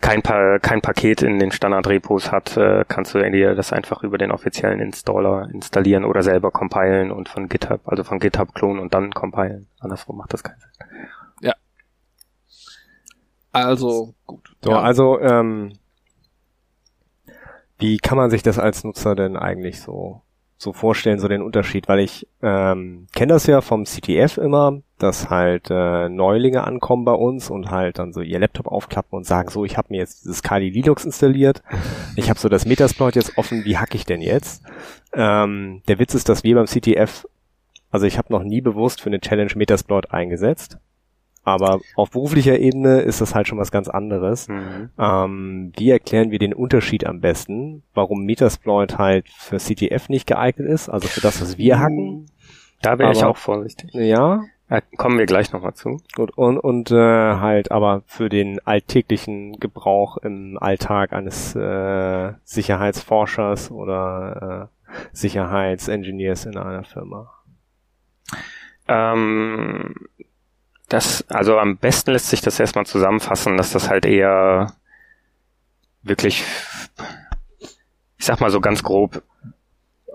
kein, 0.00 0.20
pa 0.22 0.58
kein 0.58 0.80
Paket 0.82 1.22
in 1.22 1.38
den 1.38 1.52
Standard-Repos 1.52 2.32
hat, 2.32 2.56
äh, 2.56 2.84
kannst 2.88 3.14
du 3.14 3.18
dir 3.30 3.54
das 3.54 3.72
einfach 3.72 4.02
über 4.02 4.18
den 4.18 4.32
offiziellen 4.32 4.80
Installer 4.80 5.48
installieren 5.52 6.04
oder 6.04 6.22
selber 6.24 6.50
compilen 6.50 7.12
und 7.12 7.28
von 7.28 7.48
GitHub, 7.48 7.80
also 7.86 8.02
von 8.02 8.18
GitHub 8.18 8.52
klonen 8.54 8.80
und 8.80 8.92
dann 8.94 9.12
compilen. 9.12 9.68
Andersrum 9.78 10.16
macht 10.18 10.32
das 10.32 10.42
keinen 10.42 10.58
Sinn. 10.58 10.68
Also, 13.52 14.14
gut. 14.26 14.54
So, 14.64 14.70
Ja. 14.70 14.80
also, 14.80 15.20
ähm, 15.20 15.72
wie 17.78 17.98
kann 17.98 18.16
man 18.16 18.30
sich 18.30 18.42
das 18.42 18.58
als 18.58 18.84
Nutzer 18.84 19.14
denn 19.14 19.36
eigentlich 19.36 19.80
so, 19.80 20.22
so 20.56 20.72
vorstellen, 20.72 21.18
so 21.18 21.26
den 21.28 21.42
Unterschied? 21.42 21.88
Weil 21.88 21.98
ich 22.00 22.28
ähm, 22.40 23.08
kenne 23.14 23.32
das 23.34 23.46
ja 23.46 23.60
vom 23.60 23.84
CTF 23.84 24.38
immer, 24.38 24.80
dass 24.98 25.30
halt 25.30 25.68
äh, 25.70 26.08
Neulinge 26.08 26.64
ankommen 26.64 27.04
bei 27.04 27.12
uns 27.12 27.50
und 27.50 27.70
halt 27.72 27.98
dann 27.98 28.12
so 28.12 28.20
ihr 28.20 28.38
Laptop 28.38 28.68
aufklappen 28.68 29.16
und 29.16 29.24
sagen, 29.24 29.50
so, 29.50 29.64
ich 29.64 29.76
habe 29.76 29.88
mir 29.90 29.98
jetzt 29.98 30.24
dieses 30.24 30.42
Kali 30.44 30.70
Linux 30.70 31.04
installiert, 31.04 31.62
ich 32.16 32.30
habe 32.30 32.38
so 32.38 32.48
das 32.48 32.64
Metasploit 32.66 33.16
jetzt 33.16 33.36
offen, 33.36 33.64
wie 33.64 33.76
hacke 33.78 33.96
ich 33.96 34.06
denn 34.06 34.20
jetzt? 34.20 34.62
Ähm, 35.12 35.82
der 35.88 35.98
Witz 35.98 36.14
ist, 36.14 36.28
dass 36.28 36.44
wir 36.44 36.54
beim 36.54 36.66
CTF, 36.66 37.26
also 37.90 38.06
ich 38.06 38.16
habe 38.16 38.32
noch 38.32 38.44
nie 38.44 38.60
bewusst 38.60 39.00
für 39.00 39.10
eine 39.10 39.20
Challenge 39.20 39.50
Metasploit 39.56 40.12
eingesetzt, 40.12 40.78
aber 41.44 41.80
auf 41.96 42.10
beruflicher 42.10 42.58
Ebene 42.58 43.00
ist 43.00 43.20
das 43.20 43.34
halt 43.34 43.48
schon 43.48 43.58
was 43.58 43.70
ganz 43.72 43.88
anderes. 43.88 44.48
Mhm. 44.48 44.90
Ähm, 44.98 45.72
wie 45.76 45.90
erklären 45.90 46.30
wir 46.30 46.38
den 46.38 46.54
Unterschied 46.54 47.06
am 47.06 47.20
besten, 47.20 47.82
warum 47.94 48.24
Metasploit 48.24 48.98
halt 48.98 49.28
für 49.28 49.58
CTF 49.58 50.08
nicht 50.08 50.26
geeignet 50.26 50.68
ist, 50.68 50.88
also 50.88 51.08
für 51.08 51.20
das, 51.20 51.40
was 51.40 51.58
wir 51.58 51.80
hacken? 51.80 52.26
Da 52.80 52.96
bin 52.96 53.10
ich 53.10 53.22
Aber- 53.22 53.30
auch 53.30 53.36
vorsichtig. 53.36 53.90
Ja, 53.94 54.42
Äh, 54.68 54.80
kommen 54.96 55.18
wir 55.18 55.26
gleich 55.26 55.52
nochmal 55.52 55.74
zu. 55.74 56.00
Gut, 56.14 56.30
und, 56.38 56.56
und 56.58 56.90
äh, 56.90 56.94
halt 56.96 57.70
aber 57.70 58.02
für 58.06 58.30
den 58.30 58.58
alltäglichen 58.66 59.60
Gebrauch 59.60 60.16
im 60.18 60.56
Alltag 60.58 61.12
eines 61.12 61.54
äh, 61.54 62.32
Sicherheitsforschers 62.44 63.70
oder 63.70 64.70
äh, 64.88 64.96
Sicherheitsengineers 65.12 66.46
in 66.46 66.56
einer 66.56 66.84
Firma. 66.84 67.30
Ähm, 68.88 69.94
das, 70.92 71.24
also 71.30 71.58
am 71.58 71.76
besten 71.78 72.12
lässt 72.12 72.28
sich 72.28 72.42
das 72.42 72.60
erstmal 72.60 72.86
zusammenfassen, 72.86 73.56
dass 73.56 73.72
das 73.72 73.88
halt 73.88 74.04
eher 74.04 74.74
wirklich, 76.02 76.44
ich 78.18 78.26
sag 78.26 78.40
mal 78.40 78.50
so 78.50 78.60
ganz 78.60 78.82
grob, 78.82 79.22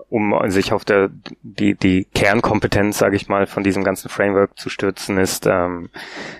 um 0.09 0.49
sich 0.49 0.71
auf 0.71 0.85
der 0.85 1.09
die 1.41 1.75
die 1.75 2.05
Kernkompetenz, 2.05 2.97
sage 2.97 3.15
ich 3.15 3.27
mal, 3.27 3.45
von 3.47 3.63
diesem 3.63 3.83
ganzen 3.83 4.09
Framework 4.09 4.57
zu 4.57 4.69
stürzen, 4.69 5.17
ist, 5.17 5.45
ähm, 5.47 5.89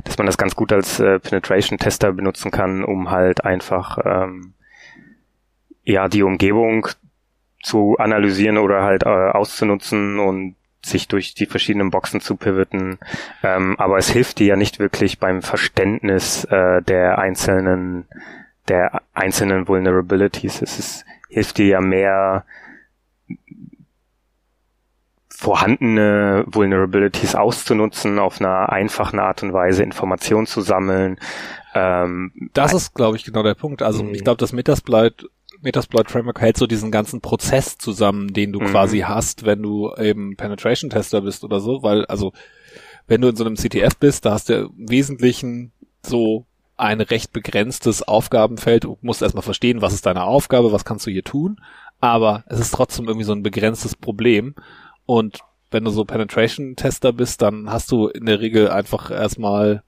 dass 0.05 0.17
man 0.17 0.25
das 0.27 0.37
ganz 0.37 0.55
gut 0.55 0.71
als 0.71 0.99
äh, 0.99 1.19
Penetration 1.19 1.77
Tester 1.77 2.13
benutzen 2.13 2.51
kann, 2.51 2.83
um 2.83 3.09
halt 3.09 3.43
einfach 3.43 3.97
ähm, 4.05 4.53
ja 5.83 6.07
die 6.07 6.23
Umgebung 6.23 6.87
zu 7.61 7.97
analysieren 7.97 8.57
oder 8.57 8.83
halt 8.83 9.03
äh, 9.03 9.09
auszunutzen 9.09 10.19
und 10.19 10.55
sich 10.89 11.07
durch 11.07 11.33
die 11.33 11.45
verschiedenen 11.45 11.91
Boxen 11.91 12.21
zu 12.21 12.35
pivoten. 12.35 12.99
Ähm, 13.43 13.75
aber 13.77 13.97
es 13.97 14.09
hilft 14.09 14.39
dir 14.39 14.47
ja 14.47 14.55
nicht 14.55 14.79
wirklich 14.79 15.19
beim 15.19 15.41
Verständnis 15.41 16.45
äh, 16.45 16.81
der 16.81 17.19
einzelnen 17.19 18.07
der 18.67 19.01
einzelnen 19.13 19.67
Vulnerabilities. 19.67 20.61
Es 20.61 20.79
ist, 20.79 21.05
hilft 21.29 21.57
dir 21.57 21.67
ja 21.67 21.81
mehr 21.81 22.45
vorhandene 25.29 26.45
Vulnerabilities 26.47 27.35
auszunutzen, 27.35 28.17
auf 28.17 28.41
einer 28.41 28.69
einfachen 28.69 29.19
Art 29.19 29.43
und 29.43 29.53
Weise 29.53 29.83
Informationen 29.83 30.47
zu 30.47 30.61
sammeln. 30.61 31.19
Ähm, 31.75 32.49
das 32.53 32.73
ist, 32.73 32.95
glaube 32.95 33.17
ich, 33.17 33.23
genau 33.23 33.43
der 33.43 33.53
Punkt. 33.53 33.83
Also 33.83 34.03
ich 34.03 34.21
mhm. 34.21 34.23
glaube, 34.23 34.39
das 34.39 34.51
Metasploit 34.51 35.29
Metasploit 35.61 36.09
Framework 36.09 36.41
hält 36.41 36.57
so 36.57 36.67
diesen 36.67 36.91
ganzen 36.91 37.21
Prozess 37.21 37.77
zusammen, 37.77 38.33
den 38.33 38.51
du 38.51 38.59
mhm. 38.59 38.65
quasi 38.67 38.99
hast, 38.99 39.45
wenn 39.45 39.61
du 39.61 39.93
eben 39.95 40.35
Penetration 40.35 40.89
Tester 40.89 41.21
bist 41.21 41.43
oder 41.43 41.59
so, 41.59 41.83
weil 41.83 42.05
also 42.05 42.33
wenn 43.07 43.21
du 43.21 43.29
in 43.29 43.35
so 43.35 43.45
einem 43.45 43.55
CTF 43.55 43.97
bist, 43.97 44.25
da 44.25 44.33
hast 44.33 44.49
du 44.49 44.53
im 44.77 44.89
Wesentlichen 44.89 45.71
so 46.05 46.45
ein 46.75 47.01
recht 47.01 47.33
begrenztes 47.33 48.03
Aufgabenfeld. 48.03 48.83
Du 48.83 48.97
musst 49.01 49.21
erstmal 49.21 49.43
verstehen, 49.43 49.81
was 49.81 49.93
ist 49.93 50.05
deine 50.05 50.23
Aufgabe, 50.23 50.71
was 50.71 50.85
kannst 50.85 51.07
du 51.07 51.11
hier 51.11 51.23
tun, 51.23 51.59
aber 51.99 52.43
es 52.47 52.59
ist 52.59 52.73
trotzdem 52.73 53.07
irgendwie 53.07 53.25
so 53.25 53.33
ein 53.33 53.43
begrenztes 53.43 53.95
Problem 53.95 54.55
und 55.05 55.39
wenn 55.71 55.83
du 55.83 55.91
so 55.91 56.05
Penetration 56.05 56.75
Tester 56.75 57.11
bist, 57.11 57.41
dann 57.41 57.69
hast 57.69 57.91
du 57.91 58.07
in 58.07 58.25
der 58.25 58.39
Regel 58.39 58.69
einfach 58.69 59.11
erstmal 59.11 59.83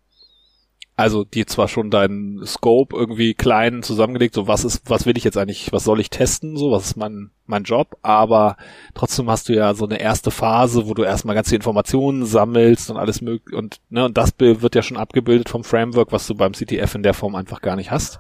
also 1.00 1.24
die 1.24 1.46
zwar 1.46 1.70
schon 1.70 1.92
deinen 1.92 2.46
Scope 2.46 2.94
irgendwie 2.94 3.34
klein 3.34 3.84
zusammengelegt, 3.84 4.36
so 4.36 4.50
was 4.50 4.66
ist, 4.66 4.90
was 4.90 5.06
will 5.06 5.18
ich 5.18 5.24
jetzt 5.24 5.38
eigentlich, 5.38 5.72
was 5.72 5.86
soll 5.86 6.02
ich 6.02 6.10
testen, 6.10 6.58
so 6.58 6.72
was 6.72 6.88
ist 6.88 6.98
mein 6.98 7.32
mein 7.46 7.64
Job, 7.64 7.98
aber 8.02 8.58
trotzdem 8.96 9.30
hast 9.30 9.48
du 9.48 9.56
ja 9.56 9.74
so 9.74 9.86
eine 9.86 10.02
erste 10.02 10.30
Phase, 10.30 10.88
wo 10.88 10.94
du 10.94 11.04
erstmal 11.04 11.36
ganz 11.36 11.48
viele 11.48 11.60
Informationen 11.60 12.26
sammelst 12.26 12.92
und 12.92 12.98
alles 12.98 13.22
möglich 13.22 13.58
und 13.58 13.80
ne 13.90 14.04
und 14.04 14.18
das 14.18 14.34
wird 14.38 14.76
ja 14.76 14.82
schon 14.82 14.98
abgebildet 14.98 15.48
vom 15.48 15.64
Framework, 15.64 16.12
was 16.12 16.28
du 16.28 16.36
beim 16.36 16.52
CTF 16.52 16.94
in 16.96 17.04
der 17.04 17.14
Form 17.14 17.34
einfach 17.36 17.62
gar 17.62 17.78
nicht 17.78 17.92
hast. 17.92 18.20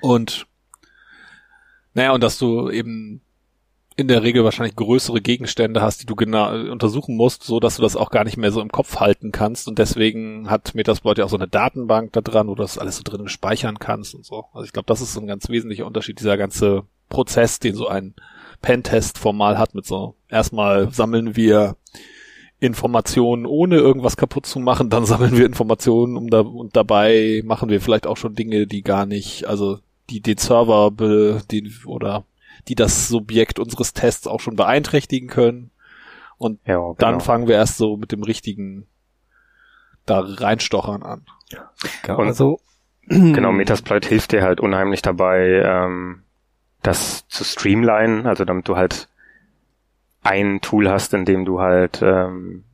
Und 0.00 0.46
naja, 1.92 2.12
und 2.12 2.22
dass 2.22 2.38
du 2.38 2.70
eben 2.70 3.20
in 3.96 4.08
der 4.08 4.22
Regel 4.24 4.42
wahrscheinlich 4.42 4.74
größere 4.74 5.20
Gegenstände 5.20 5.80
hast, 5.80 6.02
die 6.02 6.06
du 6.06 6.16
genau 6.16 6.50
untersuchen 6.70 7.16
musst, 7.16 7.44
so 7.44 7.60
dass 7.60 7.76
du 7.76 7.82
das 7.82 7.94
auch 7.94 8.10
gar 8.10 8.24
nicht 8.24 8.36
mehr 8.36 8.50
so 8.50 8.60
im 8.60 8.72
Kopf 8.72 8.96
halten 8.96 9.30
kannst. 9.30 9.68
Und 9.68 9.78
deswegen 9.78 10.50
hat 10.50 10.74
Metasploit 10.74 11.18
ja 11.18 11.24
auch 11.24 11.30
so 11.30 11.36
eine 11.36 11.46
Datenbank 11.46 12.12
da 12.12 12.20
dran, 12.20 12.48
wo 12.48 12.56
du 12.56 12.62
das 12.62 12.78
alles 12.78 12.96
so 12.96 13.02
drin 13.04 13.28
speichern 13.28 13.78
kannst 13.78 14.14
und 14.14 14.26
so. 14.26 14.46
Also 14.52 14.64
ich 14.64 14.72
glaube, 14.72 14.86
das 14.86 15.00
ist 15.00 15.12
so 15.12 15.20
ein 15.20 15.28
ganz 15.28 15.48
wesentlicher 15.48 15.86
Unterschied, 15.86 16.18
dieser 16.18 16.36
ganze 16.36 16.82
Prozess, 17.08 17.60
den 17.60 17.76
so 17.76 17.86
ein 17.86 18.14
Pentest 18.62 19.18
formal 19.18 19.58
hat 19.58 19.74
mit 19.74 19.86
so, 19.86 20.16
erstmal 20.28 20.90
sammeln 20.90 21.36
wir 21.36 21.76
Informationen, 22.58 23.46
ohne 23.46 23.76
irgendwas 23.76 24.16
kaputt 24.16 24.46
zu 24.46 24.58
machen, 24.58 24.90
dann 24.90 25.04
sammeln 25.06 25.36
wir 25.36 25.46
Informationen 25.46 26.16
um 26.16 26.30
da, 26.30 26.40
und 26.40 26.74
dabei 26.74 27.42
machen 27.44 27.68
wir 27.68 27.80
vielleicht 27.80 28.06
auch 28.06 28.16
schon 28.16 28.34
Dinge, 28.34 28.66
die 28.66 28.82
gar 28.82 29.06
nicht, 29.06 29.46
also 29.46 29.78
die 30.10 30.20
den 30.20 30.38
Server 30.38 30.90
die, 31.50 31.70
oder 31.86 32.24
die 32.68 32.74
das 32.74 33.08
Subjekt 33.08 33.58
unseres 33.58 33.92
Tests 33.92 34.26
auch 34.26 34.40
schon 34.40 34.56
beeinträchtigen 34.56 35.28
können. 35.28 35.70
Und 36.38 36.60
ja, 36.66 36.74
genau. 36.74 36.96
dann 36.98 37.20
fangen 37.20 37.46
wir 37.46 37.54
erst 37.54 37.76
so 37.76 37.96
mit 37.96 38.12
dem 38.12 38.22
richtigen 38.22 38.86
da 40.06 40.20
reinstochern 40.20 41.02
an. 41.02 41.26
Ja, 41.48 42.14
und 42.14 42.26
also 42.28 42.60
genau, 43.06 43.52
Metasploit 43.52 44.06
hilft 44.06 44.32
dir 44.32 44.42
halt 44.42 44.60
unheimlich 44.60 45.02
dabei, 45.02 45.62
ähm, 45.64 46.22
das 46.82 47.26
zu 47.28 47.44
streamlinen, 47.44 48.26
also 48.26 48.44
damit 48.44 48.68
du 48.68 48.76
halt 48.76 49.08
ein 50.22 50.60
Tool 50.60 50.88
hast, 50.88 51.14
in 51.14 51.24
dem 51.24 51.44
du 51.44 51.60
halt 51.60 52.00
ähm, 52.02 52.64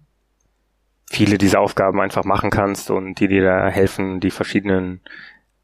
viele 1.07 1.39
dieser 1.39 1.61
Aufgaben 1.61 2.01
einfach 2.01 2.25
machen 2.25 2.51
kannst 2.51 2.91
und 2.91 3.17
die 3.17 3.29
dir 3.29 3.45
da 3.45 3.69
helfen, 3.69 4.21
die 4.21 4.31
verschiedenen 4.31 5.01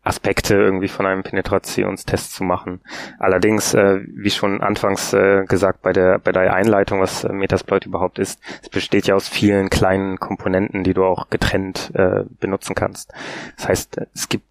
Aspekte 0.06 0.54
irgendwie 0.54 0.88
von 0.88 1.04
einem 1.04 1.22
Penetrationstest 1.22 2.32
zu 2.32 2.44
machen. 2.44 2.80
Allerdings, 3.18 3.75
äh, 3.75 4.00
wie 4.06 4.30
schon 4.30 4.60
anfangs 4.60 5.12
äh, 5.12 5.44
gesagt 5.46 5.82
bei 5.82 5.92
der 5.92 6.18
bei 6.18 6.32
der 6.32 6.54
Einleitung, 6.54 7.00
was 7.00 7.25
äh, 7.25 7.32
Metasploit 7.32 7.86
überhaupt 7.86 8.18
ist, 8.18 8.40
es 8.62 8.68
besteht 8.68 9.06
ja 9.06 9.14
aus 9.16 9.28
vielen 9.28 9.68
kleinen 9.68 10.18
Komponenten, 10.18 10.84
die 10.84 10.94
du 10.94 11.04
auch 11.04 11.28
getrennt 11.28 11.90
äh, 11.94 12.25
benutzen 12.38 12.75
kannst. 12.75 13.12
Das 13.56 13.68
heißt, 13.68 14.00
es 14.14 14.28
gibt 14.28 14.44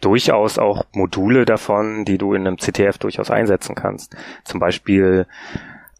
durchaus 0.00 0.58
auch 0.58 0.84
Module 0.92 1.44
davon, 1.44 2.04
die 2.04 2.18
du 2.18 2.34
in 2.34 2.46
einem 2.46 2.58
CTF 2.58 2.98
durchaus 2.98 3.30
einsetzen 3.30 3.74
kannst. 3.74 4.16
Zum 4.44 4.60
Beispiel, 4.60 5.26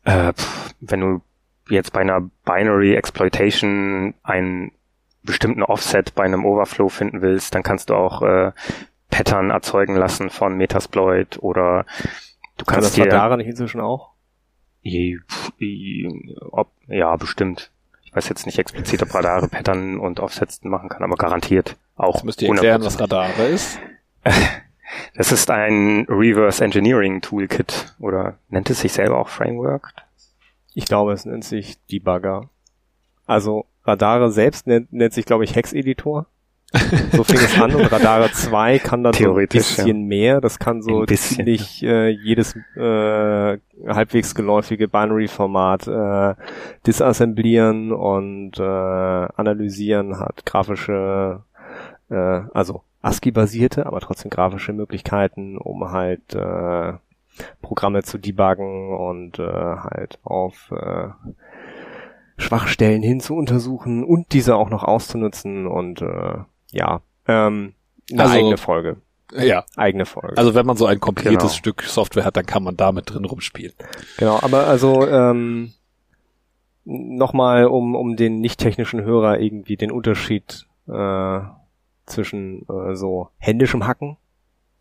äh, 0.04 0.32
wenn 0.80 1.00
du 1.00 1.22
jetzt 1.68 1.92
bei 1.92 2.00
einer 2.00 2.22
Binary 2.44 2.94
Exploitation 2.94 4.14
einen 4.22 4.72
bestimmten 5.22 5.62
Offset 5.62 6.14
bei 6.14 6.24
einem 6.24 6.44
Overflow 6.44 6.88
finden 6.88 7.20
willst, 7.20 7.54
dann 7.54 7.62
kannst 7.62 7.90
du 7.90 7.94
auch 7.94 8.22
äh, 8.22 8.52
Pattern 9.16 9.48
erzeugen 9.48 9.96
lassen 9.96 10.28
von 10.28 10.58
Metasploit 10.58 11.38
oder 11.42 11.86
du 12.58 12.66
kannst 12.66 12.94
Kann 12.94 13.04
das 13.04 13.14
Radare 13.14 13.38
nicht 13.38 13.46
inzwischen 13.46 13.80
auch? 13.80 14.10
Ob, 16.50 16.68
ja, 16.86 17.16
bestimmt. 17.16 17.70
Ich 18.04 18.14
weiß 18.14 18.28
jetzt 18.28 18.44
nicht 18.44 18.58
explizit, 18.58 19.02
ob 19.02 19.14
Radare 19.14 19.48
Pattern 19.48 19.98
und 19.98 20.20
Offsets 20.20 20.62
machen 20.64 20.90
kann, 20.90 21.02
aber 21.02 21.16
garantiert 21.16 21.76
auch. 21.96 22.16
Das 22.16 22.24
müsst 22.24 22.42
ihr 22.42 22.50
erklären, 22.50 22.84
was 22.84 23.00
Radare 23.00 23.46
ist. 23.46 23.78
Das 25.14 25.32
ist 25.32 25.50
ein 25.50 26.06
Reverse 26.08 26.64
Engineering 26.64 27.20
Toolkit 27.20 27.96
oder 27.98 28.38
nennt 28.48 28.70
es 28.70 28.80
sich 28.80 28.92
selber 28.92 29.18
auch 29.18 29.28
Framework? 29.28 29.92
Ich 30.74 30.84
glaube, 30.84 31.12
es 31.12 31.24
nennt 31.24 31.44
sich 31.44 31.76
Debugger. 31.86 32.48
Also 33.26 33.66
Radare 33.84 34.30
selbst 34.30 34.68
nennt, 34.68 34.92
nennt 34.92 35.12
sich, 35.12 35.26
glaube 35.26 35.42
ich, 35.42 35.56
Hex 35.56 35.72
Editor. 35.72 36.26
So 37.12 37.24
fing 37.24 37.36
es 37.36 37.60
an 37.60 37.74
und 37.74 37.92
Radare 37.92 38.30
2 38.32 38.80
kann 38.80 39.04
dann 39.04 39.12
so 39.12 39.36
ein 39.36 39.46
bisschen 39.48 39.86
ja. 39.86 40.06
mehr. 40.06 40.40
Das 40.40 40.58
kann 40.58 40.82
so 40.82 41.06
ziemlich 41.06 41.82
äh, 41.82 42.08
jedes 42.08 42.56
äh, 42.76 43.58
halbwegs 43.86 44.34
geläufige 44.34 44.88
Binary-Format 44.88 45.86
äh, 45.86 46.34
disassemblieren 46.86 47.92
und 47.92 48.58
äh, 48.58 48.62
analysieren, 48.62 50.18
hat 50.18 50.44
grafische, 50.44 51.44
äh, 52.10 52.40
also 52.52 52.82
ASCII-basierte, 53.02 53.86
aber 53.86 54.00
trotzdem 54.00 54.30
grafische 54.30 54.72
Möglichkeiten, 54.72 55.58
um 55.58 55.92
halt 55.92 56.34
äh, 56.34 56.94
Programme 57.62 58.02
zu 58.02 58.18
debuggen 58.18 58.92
und 58.92 59.38
äh, 59.38 59.44
halt 59.44 60.18
auf 60.24 60.72
äh, 60.72 61.08
Schwachstellen 62.38 63.02
hin 63.02 63.20
zu 63.20 63.34
untersuchen 63.34 64.04
und 64.04 64.32
diese 64.32 64.56
auch 64.56 64.68
noch 64.68 64.82
auszunutzen 64.82 65.66
und 65.66 66.02
äh, 66.02 66.38
ja, 66.76 67.00
ähm, 67.26 67.74
eine 68.10 68.22
also, 68.22 68.34
eigene 68.34 68.56
Folge. 68.56 68.96
Ja. 69.32 69.64
Eigene 69.76 70.06
Folge. 70.06 70.36
Also 70.36 70.54
wenn 70.54 70.66
man 70.66 70.76
so 70.76 70.86
ein 70.86 71.00
kompliziertes 71.00 71.50
genau. 71.50 71.58
Stück 71.58 71.82
Software 71.82 72.24
hat, 72.24 72.36
dann 72.36 72.46
kann 72.46 72.62
man 72.62 72.76
damit 72.76 73.12
drin 73.12 73.24
rumspielen. 73.24 73.74
Genau, 74.18 74.38
aber 74.40 74.66
also 74.66 75.06
ähm, 75.06 75.72
nochmal, 76.84 77.66
um, 77.66 77.96
um 77.96 78.16
den 78.16 78.40
nicht-technischen 78.40 79.02
Hörer 79.02 79.40
irgendwie 79.40 79.76
den 79.76 79.90
Unterschied 79.90 80.66
äh, 80.88 81.40
zwischen 82.06 82.66
äh, 82.68 82.94
so 82.94 83.30
händischem 83.38 83.86
Hacken, 83.86 84.16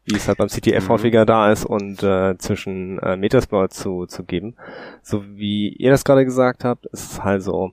wie 0.03 0.15
es 0.15 0.27
halt 0.27 0.37
beim 0.37 0.49
CTF 0.49 0.83
mhm. 0.83 0.89
häufiger 0.89 1.25
da 1.25 1.51
ist, 1.51 1.65
und 1.65 2.03
äh, 2.03 2.37
zwischen 2.37 2.99
äh, 2.99 3.17
Metasploit 3.17 3.73
zu, 3.73 4.05
zu 4.05 4.23
geben. 4.23 4.55
So 5.01 5.23
wie 5.25 5.69
ihr 5.69 5.89
das 5.89 6.05
gerade 6.05 6.25
gesagt 6.25 6.63
habt, 6.63 6.85
ist 6.87 7.13
es 7.13 7.23
halt 7.23 7.41
so, 7.41 7.71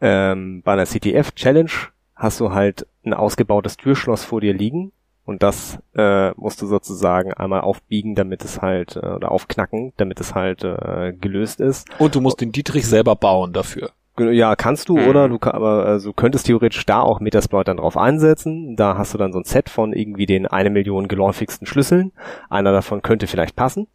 ähm, 0.00 0.62
bei 0.62 0.74
einer 0.74 0.86
CTF-Challenge 0.86 1.72
hast 2.18 2.40
du 2.40 2.52
halt 2.52 2.86
ein 3.04 3.14
ausgebautes 3.14 3.76
Türschloss 3.76 4.24
vor 4.24 4.40
dir 4.40 4.52
liegen 4.52 4.92
und 5.24 5.42
das 5.42 5.78
äh, 5.94 6.30
musst 6.32 6.62
du 6.62 6.66
sozusagen 6.66 7.32
einmal 7.34 7.60
aufbiegen, 7.60 8.14
damit 8.14 8.44
es 8.44 8.62
halt, 8.62 8.96
äh, 8.96 9.00
oder 9.00 9.30
aufknacken, 9.30 9.92
damit 9.98 10.20
es 10.20 10.34
halt 10.34 10.64
äh, 10.64 11.12
gelöst 11.12 11.60
ist. 11.60 11.86
Und 11.98 12.14
du 12.14 12.20
musst 12.20 12.40
den 12.40 12.50
Dietrich 12.50 12.86
selber 12.86 13.14
bauen 13.14 13.52
dafür. 13.52 13.90
Ja, 14.18 14.56
kannst 14.56 14.88
du, 14.88 14.96
mhm. 14.96 15.06
oder 15.06 15.28
du 15.28 15.38
aber 15.42 15.84
also 15.84 16.12
könntest 16.12 16.46
theoretisch 16.46 16.84
da 16.86 17.02
auch 17.02 17.20
Metasploit 17.20 17.68
dann 17.68 17.76
drauf 17.76 17.96
einsetzen. 17.96 18.74
Da 18.74 18.96
hast 18.96 19.14
du 19.14 19.18
dann 19.18 19.32
so 19.32 19.38
ein 19.38 19.44
Set 19.44 19.68
von 19.68 19.92
irgendwie 19.92 20.26
den 20.26 20.46
eine 20.46 20.70
Million 20.70 21.08
geläufigsten 21.08 21.66
Schlüsseln. 21.66 22.12
Einer 22.48 22.72
davon 22.72 23.02
könnte 23.02 23.26
vielleicht 23.26 23.54
passen. 23.54 23.86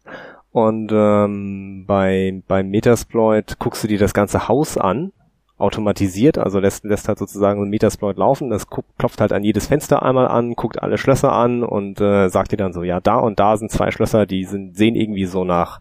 Und 0.52 0.92
ähm, 0.94 1.84
bei 1.86 2.42
beim 2.46 2.68
Metasploit 2.68 3.58
guckst 3.58 3.82
du 3.82 3.88
dir 3.88 3.98
das 3.98 4.14
ganze 4.14 4.46
Haus 4.46 4.78
an, 4.78 5.12
automatisiert, 5.56 6.36
also 6.36 6.58
lässt, 6.58 6.84
lässt 6.84 7.06
halt 7.06 7.18
sozusagen 7.18 7.62
ein 7.62 7.70
Metasploit 7.70 8.16
laufen, 8.16 8.50
das 8.50 8.66
klopft 8.68 9.20
halt 9.20 9.32
an 9.32 9.44
jedes 9.44 9.68
Fenster 9.68 10.02
einmal 10.02 10.26
an, 10.26 10.54
guckt 10.54 10.82
alle 10.82 10.98
Schlösser 10.98 11.32
an 11.32 11.62
und 11.62 12.00
äh, 12.00 12.28
sagt 12.28 12.50
dir 12.50 12.56
dann 12.56 12.72
so, 12.72 12.82
ja, 12.82 13.00
da 13.00 13.18
und 13.18 13.38
da 13.38 13.56
sind 13.56 13.70
zwei 13.70 13.92
Schlösser, 13.92 14.26
die 14.26 14.44
sind, 14.44 14.76
sehen 14.76 14.96
irgendwie 14.96 15.26
so 15.26 15.44
nach 15.44 15.80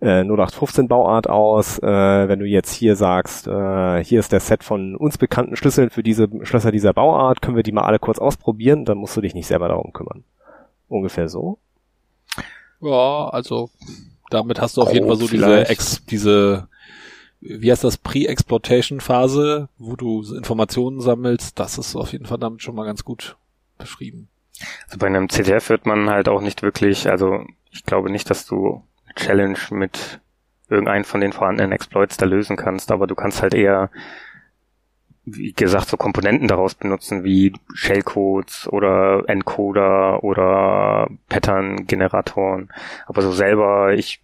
äh, 0.00 0.24
0815 0.24 0.88
Bauart 0.88 1.28
aus. 1.28 1.78
Äh, 1.78 2.28
wenn 2.28 2.40
du 2.40 2.44
jetzt 2.44 2.72
hier 2.72 2.96
sagst, 2.96 3.46
äh, 3.46 4.04
hier 4.04 4.18
ist 4.18 4.32
der 4.32 4.40
Set 4.40 4.64
von 4.64 4.96
uns 4.96 5.16
bekannten 5.16 5.56
Schlüsseln 5.56 5.90
für 5.90 6.02
diese 6.02 6.28
Schlösser 6.42 6.72
dieser 6.72 6.92
Bauart, 6.92 7.40
können 7.40 7.56
wir 7.56 7.62
die 7.62 7.72
mal 7.72 7.84
alle 7.84 8.00
kurz 8.00 8.18
ausprobieren, 8.18 8.84
dann 8.84 8.98
musst 8.98 9.16
du 9.16 9.20
dich 9.20 9.34
nicht 9.34 9.46
selber 9.46 9.68
darum 9.68 9.92
kümmern. 9.92 10.24
Ungefähr 10.88 11.28
so. 11.28 11.58
Ja, 12.80 13.28
also 13.28 13.70
damit 14.30 14.60
hast 14.60 14.76
du 14.76 14.82
auf 14.82 14.90
oh, 14.90 14.92
jeden 14.92 15.06
Fall 15.06 15.16
so 15.16 15.28
diese, 15.28 15.68
Ex, 15.68 16.04
diese 16.04 16.68
wie 17.44 17.70
heißt 17.70 17.84
das, 17.84 17.98
Pre-Exploitation-Phase, 17.98 19.68
wo 19.78 19.96
du 19.96 20.22
Informationen 20.34 21.00
sammelst, 21.00 21.58
das 21.58 21.78
ist 21.78 21.94
auf 21.94 22.12
jeden 22.12 22.26
Fall 22.26 22.38
damit 22.38 22.62
schon 22.62 22.74
mal 22.74 22.86
ganz 22.86 23.04
gut 23.04 23.36
beschrieben. 23.78 24.28
Also 24.86 24.98
bei 24.98 25.08
einem 25.08 25.28
CTF 25.28 25.68
wird 25.68 25.84
man 25.84 26.08
halt 26.08 26.28
auch 26.28 26.40
nicht 26.40 26.62
wirklich, 26.62 27.08
also 27.10 27.44
ich 27.70 27.84
glaube 27.84 28.10
nicht, 28.10 28.30
dass 28.30 28.46
du 28.46 28.82
Challenge 29.14 29.58
mit 29.70 30.20
irgendeinen 30.70 31.04
von 31.04 31.20
den 31.20 31.32
vorhandenen 31.32 31.72
Exploits 31.72 32.16
da 32.16 32.24
lösen 32.24 32.56
kannst, 32.56 32.90
aber 32.90 33.06
du 33.06 33.14
kannst 33.14 33.42
halt 33.42 33.52
eher, 33.52 33.90
wie 35.26 35.52
gesagt, 35.52 35.88
so 35.88 35.96
Komponenten 35.98 36.48
daraus 36.48 36.74
benutzen, 36.74 37.24
wie 37.24 37.52
Shellcodes 37.74 38.68
oder 38.68 39.24
Encoder 39.26 40.24
oder 40.24 41.08
Pattern-Generatoren. 41.28 42.72
Aber 43.06 43.20
so 43.22 43.32
selber, 43.32 43.92
ich 43.92 44.23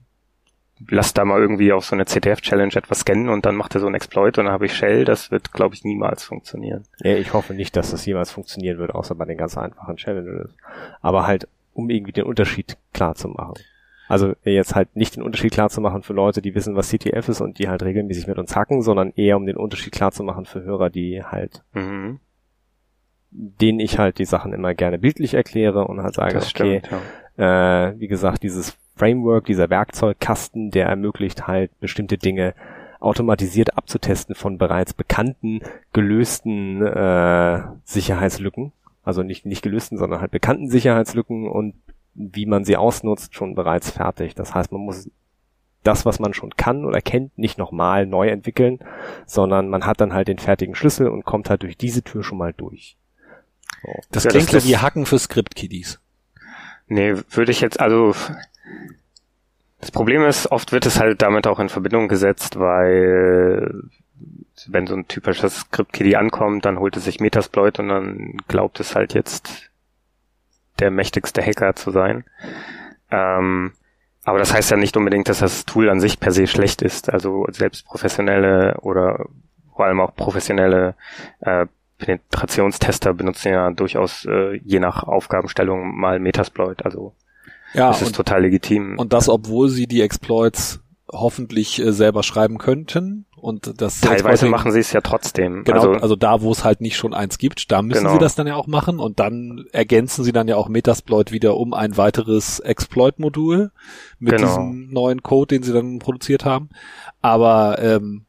lass 0.89 1.13
da 1.13 1.25
mal 1.25 1.41
irgendwie 1.41 1.73
auf 1.73 1.85
so 1.85 1.95
eine 1.95 2.07
CTF-Challenge 2.07 2.75
etwas 2.75 3.01
scannen 3.01 3.29
und 3.29 3.45
dann 3.45 3.57
macht 3.57 3.75
er 3.75 3.81
so 3.81 3.87
ein 3.87 3.95
Exploit 3.95 4.39
und 4.39 4.47
dann 4.47 4.55
habe 4.55 4.67
ich 4.67 4.75
Shell. 4.75 5.05
Das 5.05 5.31
wird, 5.31 5.53
glaube 5.53 5.75
ich, 5.75 5.85
niemals 5.85 6.25
funktionieren. 6.25 6.85
Ja, 7.01 7.15
ich 7.17 7.33
hoffe 7.33 7.55
nicht, 7.55 7.77
dass 7.77 7.91
das 7.91 8.07
jemals 8.07 8.31
funktionieren 8.31 8.79
wird, 8.79 8.95
außer 8.95 9.15
bei 9.15 9.25
den 9.25 9.37
ganz 9.37 9.59
einfachen 9.59 9.97
Challenges. 9.97 10.55
Aber 11.01 11.27
halt, 11.27 11.49
um 11.75 11.91
irgendwie 11.91 12.13
den 12.13 12.25
Unterschied 12.25 12.77
klar 12.93 13.15
zu 13.15 13.29
machen. 13.29 13.55
Also 14.09 14.35
jetzt 14.43 14.75
halt 14.75 14.97
nicht 14.97 15.15
den 15.15 15.23
Unterschied 15.23 15.53
klar 15.53 15.71
zu 15.71 15.81
machen 15.81 16.03
für 16.03 16.15
Leute, 16.15 16.43
die 16.43 16.57
wissen, 16.57 16.75
was 16.75 16.89
CTF 16.89 17.29
ist 17.29 17.41
und 17.41 17.61
die 17.61 17.69
halt 17.69 17.83
regelmäßig 17.83 18.27
mit 18.27 18.39
uns 18.39 18.57
hacken, 18.57 18.83
sondern 18.83 19.13
eher 19.15 19.37
um 19.37 19.47
den 19.47 19.57
Unterschied 19.57 19.93
klar 19.93 20.11
zu 20.11 20.25
machen 20.25 20.47
für 20.47 20.63
Hörer, 20.65 20.91
die 20.91 21.23
halt, 21.23 21.63
mhm. 21.75 22.19
denen 23.31 23.79
ich 23.79 23.99
halt 23.99 24.19
die 24.19 24.25
Sachen 24.25 24.53
immer 24.53 24.75
gerne 24.75 24.99
bildlich 24.99 25.35
erkläre 25.35 25.85
und 25.87 26.03
halt 26.03 26.15
sage, 26.15 26.35
das 26.35 26.53
okay, 26.53 26.81
stimmt, 26.81 26.91
ja. 26.91 27.01
Äh, 27.37 27.99
wie 27.99 28.09
gesagt, 28.09 28.43
dieses 28.43 28.77
Framework, 28.97 29.47
dieser 29.47 29.71
Werkzeugkasten, 29.71 30.71
der 30.71 30.87
ermöglicht 30.87 31.47
halt 31.47 31.79
bestimmte 31.81 32.19
Dinge 32.19 32.55
automatisiert 33.01 33.77
abzutesten 33.79 34.35
von 34.35 34.59
bereits 34.59 34.93
bekannten, 34.93 35.61
gelösten 35.93 36.85
äh, 36.87 37.63
Sicherheitslücken. 37.85 38.73
Also 39.03 39.23
nicht, 39.23 39.47
nicht 39.47 39.63
gelösten, 39.63 39.97
sondern 39.97 40.21
halt 40.21 40.31
bekannten 40.31 40.69
Sicherheitslücken 40.69 41.49
und 41.49 41.75
wie 42.15 42.45
man 42.45 42.65
sie 42.65 42.77
ausnutzt, 42.77 43.35
schon 43.35 43.55
bereits 43.55 43.91
fertig. 43.91 44.35
Das 44.35 44.55
heißt, 44.55 44.73
man 44.73 44.83
muss 44.83 45.11
das, 45.83 46.05
was 46.05 46.19
man 46.19 46.35
schon 46.35 46.57
kann 46.57 46.85
oder 46.85 47.01
kennt, 47.01 47.37
nicht 47.39 47.57
nochmal 47.57 48.07
neu 48.07 48.29
entwickeln, 48.29 48.79
sondern 49.25 49.69
man 49.69 49.87
hat 49.87 50.01
dann 50.01 50.13
halt 50.13 50.29
den 50.29 50.39
fertigen 50.39 50.75
Schlüssel 50.75 51.09
und 51.09 51.25
kommt 51.25 51.49
halt 51.49 51.63
durch 51.63 51.79
diese 51.79 52.03
Tür 52.03 52.23
schon 52.23 52.39
mal 52.39 52.53
durch. 52.53 52.99
So. 53.83 53.89
Das 54.11 54.25
ja, 54.25 54.31
klingt 54.31 54.53
das, 54.53 54.67
wie 54.67 54.77
Hacken 54.77 55.07
für 55.07 55.19
Script-Kiddies. 55.19 56.01
Nee, 56.91 57.15
würde 57.31 57.53
ich 57.53 57.61
jetzt, 57.61 57.79
also 57.79 58.17
das 59.81 59.93
Problem 59.93 60.25
ist, 60.25 60.51
oft 60.51 60.73
wird 60.73 60.87
es 60.87 60.99
halt 60.99 61.23
damit 61.23 61.47
auch 61.47 61.61
in 61.61 61.69
Verbindung 61.69 62.09
gesetzt, 62.09 62.59
weil 62.59 63.85
wenn 64.67 64.89
so 64.89 64.97
ein 64.97 65.07
typisches 65.07 65.61
Script-Kiddie 65.61 66.17
ankommt, 66.17 66.65
dann 66.65 66.81
holt 66.81 66.97
es 66.97 67.05
sich 67.05 67.21
Metasploit 67.21 67.79
und 67.79 67.89
dann 67.89 68.37
glaubt 68.49 68.81
es 68.81 68.97
halt 68.97 69.15
jetzt 69.15 69.71
der 70.81 70.91
mächtigste 70.91 71.41
Hacker 71.41 71.77
zu 71.77 71.93
sein. 71.93 72.25
Ähm, 73.13 73.73
aber 74.25 74.41
das 74.41 74.53
heißt 74.53 74.73
ja 74.73 74.77
nicht 74.77 74.97
unbedingt, 74.97 75.29
dass 75.29 75.39
das 75.39 75.67
Tool 75.67 75.89
an 75.91 76.01
sich 76.01 76.19
per 76.19 76.33
se 76.33 76.49
schlecht 76.49 76.83
ist. 76.83 77.09
Also 77.09 77.47
selbst 77.53 77.87
professionelle 77.87 78.79
oder 78.81 79.27
vor 79.77 79.85
allem 79.85 80.01
auch 80.01 80.17
professionelle 80.17 80.97
äh, 81.39 81.67
Penetrationstester 82.01 83.15
benutzen 83.15 83.53
ja 83.53 83.71
durchaus 83.71 84.25
äh, 84.25 84.57
je 84.65 84.81
nach 84.81 85.05
Aufgabenstellung 85.05 85.97
mal 85.97 86.19
Metasploit. 86.19 86.85
Also 86.85 87.15
ja, 87.75 87.89
das 87.89 88.03
ist 88.03 88.09
und, 88.09 88.17
total 88.17 88.43
legitim. 88.43 88.99
Und 88.99 89.13
das, 89.13 89.29
obwohl 89.29 89.69
sie 89.69 89.87
die 89.87 90.03
Exploits 90.03 90.81
hoffentlich 91.13 91.81
äh, 91.81 91.93
selber 91.93 92.23
schreiben 92.23 92.59
könnten 92.59 93.27
und 93.37 93.81
das 93.81 94.01
teilweise 94.01 94.47
machen 94.47 94.71
sie 94.71 94.81
es 94.81 94.93
ja 94.93 95.01
trotzdem. 95.01 95.65
Genau, 95.65 95.77
also, 95.77 95.93
also 95.93 96.17
da, 96.17 96.43
wo 96.43 96.53
es 96.53 96.65
halt 96.65 96.81
nicht 96.81 96.97
schon 96.97 97.15
eins 97.15 97.39
gibt, 97.39 97.73
da 97.73 97.83
müssen 97.83 98.03
genau. 98.03 98.13
sie 98.13 98.19
das 98.19 98.35
dann 98.35 98.47
ja 98.47 98.55
auch 98.55 98.67
machen 98.67 98.99
und 98.99 99.19
dann 99.19 99.65
ergänzen 99.73 100.25
sie 100.25 100.33
dann 100.33 100.47
ja 100.47 100.57
auch 100.57 100.69
Metasploit 100.69 101.33
wieder 101.33 101.57
um 101.57 101.75
ein 101.75 101.97
weiteres 101.97 102.61
Exploit-Modul 102.61 103.73
mit 104.19 104.37
genau. 104.37 104.47
diesem 104.47 104.91
neuen 104.91 105.23
Code, 105.23 105.57
den 105.57 105.63
sie 105.63 105.73
dann 105.73 105.99
produziert 105.99 106.45
haben. 106.45 106.69
Aber 107.23 107.79
ähm, 107.81 108.27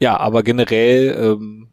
ja, 0.00 0.18
aber 0.18 0.42
generell 0.42 1.16
ähm, 1.18 1.68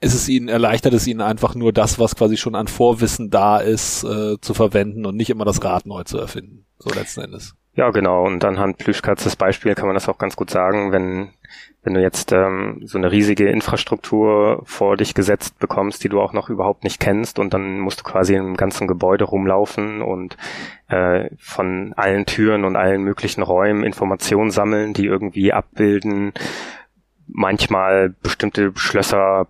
ist 0.00 0.14
es 0.14 0.28
ihnen, 0.28 0.48
erleichtert 0.48 0.94
es 0.94 1.06
ihnen 1.06 1.20
einfach 1.20 1.54
nur 1.54 1.72
das, 1.72 1.98
was 1.98 2.16
quasi 2.16 2.36
schon 2.36 2.54
an 2.54 2.68
Vorwissen 2.68 3.30
da 3.30 3.58
ist, 3.58 4.04
äh, 4.04 4.38
zu 4.40 4.52
verwenden 4.52 5.06
und 5.06 5.16
nicht 5.16 5.30
immer 5.30 5.44
das 5.44 5.62
Rad 5.64 5.86
neu 5.86 6.04
zu 6.04 6.18
erfinden. 6.18 6.66
So 6.78 6.90
letzten 6.90 7.22
Endes. 7.22 7.54
Ja, 7.74 7.90
genau. 7.90 8.26
Und 8.26 8.44
anhand 8.44 8.76
Plüschkatzes 8.76 9.36
Beispiel 9.36 9.74
kann 9.74 9.86
man 9.86 9.94
das 9.94 10.08
auch 10.08 10.18
ganz 10.18 10.36
gut 10.36 10.50
sagen, 10.50 10.92
wenn, 10.92 11.30
wenn 11.82 11.94
du 11.94 12.02
jetzt 12.02 12.30
ähm, 12.32 12.82
so 12.84 12.98
eine 12.98 13.10
riesige 13.10 13.48
Infrastruktur 13.48 14.62
vor 14.64 14.98
dich 14.98 15.14
gesetzt 15.14 15.58
bekommst, 15.58 16.04
die 16.04 16.10
du 16.10 16.20
auch 16.20 16.34
noch 16.34 16.50
überhaupt 16.50 16.84
nicht 16.84 17.00
kennst 17.00 17.38
und 17.38 17.54
dann 17.54 17.80
musst 17.80 18.00
du 18.00 18.04
quasi 18.04 18.34
im 18.34 18.58
ganzen 18.58 18.88
Gebäude 18.88 19.24
rumlaufen 19.24 20.02
und 20.02 20.36
äh, 20.88 21.30
von 21.38 21.94
allen 21.96 22.26
Türen 22.26 22.66
und 22.66 22.76
allen 22.76 23.02
möglichen 23.02 23.42
Räumen 23.42 23.84
Informationen 23.84 24.50
sammeln, 24.50 24.92
die 24.92 25.06
irgendwie 25.06 25.54
abbilden, 25.54 26.34
manchmal 27.26 28.10
bestimmte 28.10 28.72
Schlösser 28.76 29.48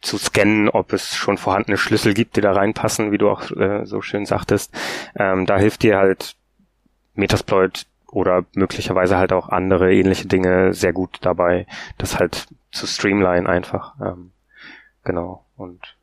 zu 0.00 0.18
scannen, 0.18 0.68
ob 0.68 0.92
es 0.92 1.14
schon 1.14 1.38
vorhandene 1.38 1.78
Schlüssel 1.78 2.12
gibt, 2.12 2.36
die 2.36 2.40
da 2.40 2.52
reinpassen, 2.52 3.12
wie 3.12 3.18
du 3.18 3.30
auch 3.30 3.50
äh, 3.52 3.86
so 3.86 4.02
schön 4.02 4.26
sagtest. 4.26 4.74
Ähm, 5.16 5.46
da 5.46 5.58
hilft 5.58 5.82
dir 5.84 5.96
halt 5.96 6.34
Metasploit 7.14 7.86
oder 8.08 8.44
möglicherweise 8.54 9.16
halt 9.16 9.32
auch 9.32 9.48
andere 9.48 9.92
ähnliche 9.92 10.26
Dinge 10.26 10.74
sehr 10.74 10.92
gut 10.92 11.18
dabei, 11.22 11.66
das 11.98 12.18
halt 12.18 12.46
zu 12.72 12.86
streamline 12.86 13.48
einfach. 13.48 13.94
Ähm, 14.00 14.32
genau. 15.04 15.46
Und 15.56 15.96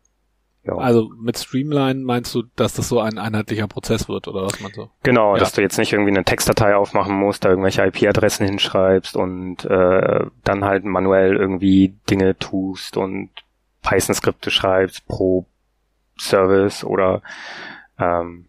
ja. 0.70 0.78
Also 0.78 1.12
mit 1.20 1.38
Streamline 1.38 2.04
meinst 2.04 2.34
du, 2.36 2.44
dass 2.56 2.74
das 2.74 2.90
so 2.90 3.00
ein 3.00 3.18
einheitlicher 3.18 3.68
Prozess 3.68 4.08
wird 4.08 4.28
oder 4.28 4.44
was 4.44 4.60
man 4.60 4.72
so? 4.74 4.90
Genau, 5.04 5.34
ja. 5.34 5.40
dass 5.40 5.54
du 5.54 5.62
jetzt 5.62 5.78
nicht 5.78 5.94
irgendwie 5.94 6.12
eine 6.12 6.24
Textdatei 6.24 6.76
aufmachen 6.76 7.16
musst, 7.16 7.46
da 7.46 7.50
irgendwelche 7.50 7.84
IP-Adressen 7.86 8.46
hinschreibst 8.46 9.16
und 9.16 9.66
äh, 9.66 10.26
dann 10.44 10.66
halt 10.66 10.86
manuell 10.86 11.36
irgendwie 11.36 11.96
Dinge 12.10 12.38
tust 12.38 12.98
und 12.98 13.30
Python-Skripte 13.82 14.52
schreibst 14.52 15.08
pro 15.08 15.46
Service 16.18 16.84
oder 16.84 17.22
ähm, 17.98 18.46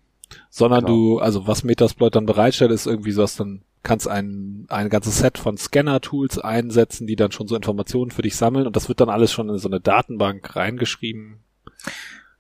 sondern 0.49 0.85
genau. 0.85 0.97
du, 0.97 1.19
also 1.21 1.47
was 1.47 1.65
Metasploit 1.65 2.15
dann 2.15 2.27
bereitstellt, 2.27 2.71
ist 2.71 2.87
irgendwie 2.87 3.13
so, 3.13 3.23
dass 3.23 3.37
dann 3.37 3.63
kannst 3.83 4.09
ein, 4.09 4.67
ein 4.69 4.91
ganzes 4.91 5.19
Set 5.19 5.39
von 5.39 5.57
Scanner-Tools 5.57 6.39
einsetzen, 6.39 7.07
die 7.07 7.17
dann 7.17 7.33
schon 7.33 7.49
so 7.49 7.57
Informationen 7.57 8.11
für 8.11 8.23
dich 8.23 8.37
sammeln 8.37 8.67
und 8.67 8.77
das 8.77 8.89
wird 8.89 9.01
dann 9.01 9.09
alles 9.09 9.33
schon 9.33 9.49
in 9.49 9.59
so 9.59 9.69
eine 9.69 9.81
Datenbank 9.81 10.55
reingeschrieben, 10.55 11.41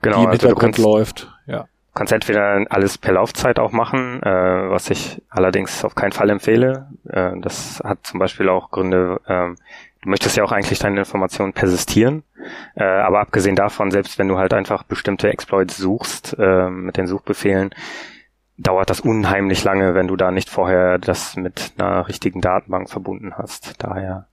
genau, 0.03 0.19
die 0.19 0.23
im 0.25 0.31
also 0.31 0.31
Hintergrund 0.31 0.61
kannst, 0.61 0.79
läuft. 0.79 1.33
Ja. 1.47 1.67
Kannst 1.95 2.13
entweder 2.13 2.65
alles 2.71 2.99
per 2.99 3.15
Laufzeit 3.15 3.59
auch 3.59 3.73
machen, 3.73 4.23
äh, 4.23 4.71
was 4.71 4.91
ich 4.91 5.21
allerdings 5.29 5.85
auf 5.85 5.95
keinen 5.95 6.13
Fall 6.13 6.31
empfehle. 6.31 6.89
Äh, 7.09 7.33
das 7.41 7.81
hat 7.85 8.07
zum 8.07 8.21
Beispiel 8.21 8.49
auch 8.49 8.71
Gründe, 8.71 9.21
äh, 9.27 9.55
du 10.03 10.09
möchtest 10.09 10.37
ja 10.37 10.45
auch 10.45 10.53
eigentlich 10.53 10.79
deine 10.79 11.01
Informationen 11.01 11.53
persistieren, 11.53 12.23
äh, 12.75 12.85
aber 12.85 13.21
abgesehen 13.21 13.57
davon, 13.57 13.91
selbst 13.91 14.19
wenn 14.19 14.29
du 14.29 14.39
halt 14.39 14.55
einfach 14.55 14.85
bestimmte 14.85 15.31
Exploits 15.31 15.77
suchst 15.77 16.37
äh, 16.39 16.71
mit 16.71 16.97
den 16.97 17.07
Suchbefehlen, 17.07 17.71
dauert 18.57 18.91
das 18.91 19.01
unheimlich 19.01 19.65
lange, 19.65 19.95
wenn 19.95 20.07
du 20.07 20.17
da 20.17 20.31
nicht 20.31 20.51
vorher 20.51 20.99
das 20.99 21.37
mit 21.37 21.73
einer 21.79 22.07
richtigen 22.07 22.41
Datenbank 22.41 22.91
verbunden 22.91 23.35
hast. 23.37 23.83
Daher 23.83 24.27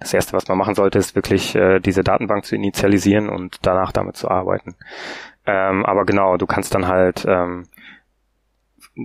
das 0.00 0.12
erste, 0.14 0.32
was 0.32 0.48
man 0.48 0.58
machen 0.58 0.74
sollte, 0.74 0.98
ist 0.98 1.14
wirklich 1.14 1.54
äh, 1.54 1.80
diese 1.80 2.02
Datenbank 2.02 2.44
zu 2.44 2.54
initialisieren 2.54 3.28
und 3.28 3.58
danach 3.62 3.92
damit 3.92 4.16
zu 4.16 4.28
arbeiten. 4.28 4.74
Ähm, 5.46 5.84
aber 5.84 6.04
genau, 6.04 6.36
du 6.36 6.46
kannst 6.46 6.74
dann 6.74 6.88
halt 6.88 7.24
ähm, 7.28 7.64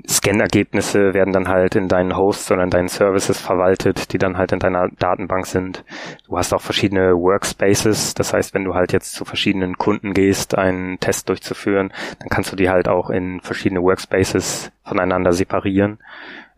Scan-Ergebnisse 0.07 1.15
werden 1.15 1.33
dann 1.33 1.47
halt 1.47 1.75
in 1.75 1.87
deinen 1.87 2.15
Hosts 2.15 2.51
oder 2.51 2.61
in 2.61 2.69
deinen 2.69 2.89
Services 2.89 3.39
verwaltet, 3.41 4.13
die 4.13 4.19
dann 4.19 4.37
halt 4.37 4.51
in 4.51 4.59
deiner 4.59 4.89
Datenbank 4.89 5.47
sind. 5.47 5.83
Du 6.27 6.37
hast 6.37 6.53
auch 6.53 6.61
verschiedene 6.61 7.17
Workspaces. 7.17 8.13
Das 8.13 8.31
heißt, 8.31 8.53
wenn 8.53 8.65
du 8.65 8.75
halt 8.75 8.93
jetzt 8.93 9.13
zu 9.13 9.25
verschiedenen 9.25 9.79
Kunden 9.79 10.13
gehst, 10.13 10.55
einen 10.55 10.99
Test 10.99 11.29
durchzuführen, 11.29 11.91
dann 12.19 12.29
kannst 12.29 12.51
du 12.51 12.55
die 12.55 12.69
halt 12.69 12.87
auch 12.87 13.09
in 13.09 13.41
verschiedene 13.41 13.81
Workspaces 13.81 14.71
voneinander 14.83 15.33
separieren, 15.33 15.97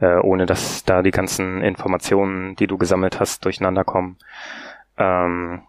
äh, 0.01 0.17
ohne 0.17 0.45
dass 0.45 0.83
da 0.83 1.01
die 1.01 1.11
ganzen 1.11 1.61
Informationen, 1.61 2.57
die 2.57 2.67
du 2.67 2.77
gesammelt 2.77 3.21
hast, 3.21 3.45
durcheinander 3.45 3.85
kommen. 3.85 4.17
Ähm, 4.97 5.61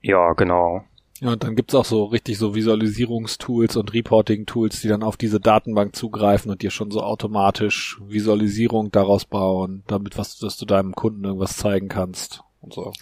ja, 0.00 0.32
genau. 0.32 0.84
Ja, 1.20 1.32
und 1.32 1.44
dann 1.44 1.54
gibt's 1.54 1.74
auch 1.74 1.84
so 1.84 2.04
richtig 2.04 2.38
so 2.38 2.54
Visualisierungstools 2.54 3.76
und 3.76 3.92
Reporting-Tools, 3.92 4.80
die 4.80 4.88
dann 4.88 5.02
auf 5.02 5.18
diese 5.18 5.38
Datenbank 5.38 5.94
zugreifen 5.94 6.50
und 6.50 6.62
dir 6.62 6.70
schon 6.70 6.90
so 6.90 7.02
automatisch 7.02 8.00
Visualisierung 8.06 8.90
daraus 8.90 9.26
bauen, 9.26 9.82
damit 9.86 10.16
was, 10.16 10.38
dass 10.38 10.56
du 10.56 10.64
deinem 10.64 10.94
Kunden 10.94 11.24
irgendwas 11.24 11.58
zeigen 11.58 11.88
kannst 11.88 12.42
und 12.62 12.72
so. 12.72 12.92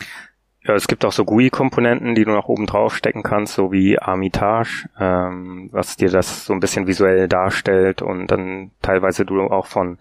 Ja, 0.64 0.74
es 0.74 0.88
gibt 0.88 1.04
auch 1.04 1.12
so 1.12 1.24
GUI-Komponenten, 1.24 2.16
die 2.16 2.24
du 2.24 2.32
noch 2.32 2.48
oben 2.48 2.66
drauf 2.66 2.96
stecken 2.96 3.22
kannst, 3.22 3.54
so 3.54 3.70
wie 3.70 4.00
Armitage, 4.00 4.88
ähm, 4.98 5.68
was 5.70 5.96
dir 5.96 6.10
das 6.10 6.44
so 6.44 6.52
ein 6.52 6.60
bisschen 6.60 6.88
visuell 6.88 7.28
darstellt 7.28 8.02
und 8.02 8.26
dann 8.26 8.72
teilweise 8.82 9.24
du 9.24 9.40
auch 9.42 9.66
von 9.66 9.96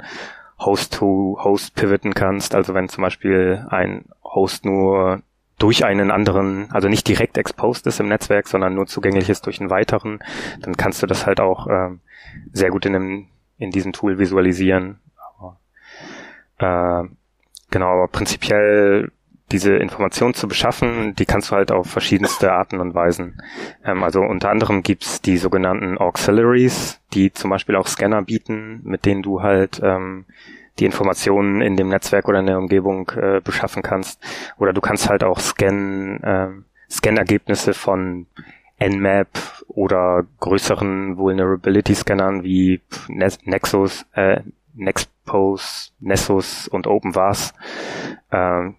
Host 0.59 0.95
to 0.95 1.37
Host 1.43 1.75
pivoten 1.75 2.15
kannst. 2.15 2.55
Also 2.55 2.73
wenn 2.73 2.89
zum 2.89 3.03
Beispiel 3.03 3.63
ein 3.69 4.05
Host 4.23 4.65
nur 4.65 5.21
durch 5.59 5.85
einen 5.85 6.11
anderen, 6.11 6.69
also 6.71 6.87
nicht 6.87 7.07
direkt 7.07 7.37
exposed 7.37 7.87
ist 7.87 7.99
im 7.99 8.09
Netzwerk, 8.09 8.47
sondern 8.47 8.75
nur 8.75 8.85
zugänglich 8.85 9.29
ist 9.29 9.45
durch 9.45 9.59
einen 9.59 9.69
weiteren, 9.69 10.19
dann 10.61 10.77
kannst 10.77 11.01
du 11.01 11.07
das 11.07 11.25
halt 11.25 11.39
auch 11.39 11.67
ähm, 11.67 11.99
sehr 12.53 12.69
gut 12.69 12.85
in, 12.85 12.95
einem, 12.95 13.27
in 13.57 13.71
diesem 13.71 13.93
Tool 13.93 14.19
visualisieren. 14.19 14.99
Aber, 15.37 15.59
äh, 16.59 17.09
genau, 17.71 17.87
aber 17.87 18.07
prinzipiell 18.07 19.11
diese 19.51 19.77
Information 19.77 20.33
zu 20.33 20.47
beschaffen, 20.47 21.15
die 21.15 21.25
kannst 21.25 21.51
du 21.51 21.55
halt 21.55 21.71
auf 21.71 21.87
verschiedenste 21.87 22.51
Arten 22.51 22.79
und 22.79 22.93
Weisen. 22.93 23.41
Ähm, 23.83 24.03
also 24.03 24.21
unter 24.21 24.49
anderem 24.49 24.83
gibt's 24.83 25.21
die 25.21 25.37
sogenannten 25.37 25.97
Auxiliaries, 25.97 26.99
die 27.13 27.31
zum 27.31 27.49
Beispiel 27.49 27.75
auch 27.75 27.87
Scanner 27.87 28.21
bieten, 28.21 28.81
mit 28.83 29.05
denen 29.05 29.23
du 29.23 29.41
halt 29.41 29.79
ähm, 29.81 30.25
die 30.79 30.85
Informationen 30.85 31.61
in 31.61 31.75
dem 31.75 31.89
Netzwerk 31.89 32.27
oder 32.27 32.39
in 32.39 32.47
der 32.47 32.57
Umgebung 32.57 33.09
äh, 33.15 33.41
beschaffen 33.43 33.83
kannst. 33.83 34.21
Oder 34.57 34.73
du 34.73 34.81
kannst 34.81 35.09
halt 35.09 35.23
auch 35.23 35.39
scannen, 35.39 36.23
äh, 36.23 36.49
Scan-Ergebnisse 36.89 37.73
von 37.73 38.27
Nmap 38.79 39.27
oder 39.67 40.25
größeren 40.39 41.17
Vulnerability-Scannern 41.17 42.43
wie 42.43 42.81
Nexus, 43.07 44.05
äh, 44.13 44.41
Nexpose, 44.75 45.91
Nessus 45.99 46.67
und 46.67 46.87
OpenVAS. 46.87 47.53
Äh, 48.29 48.69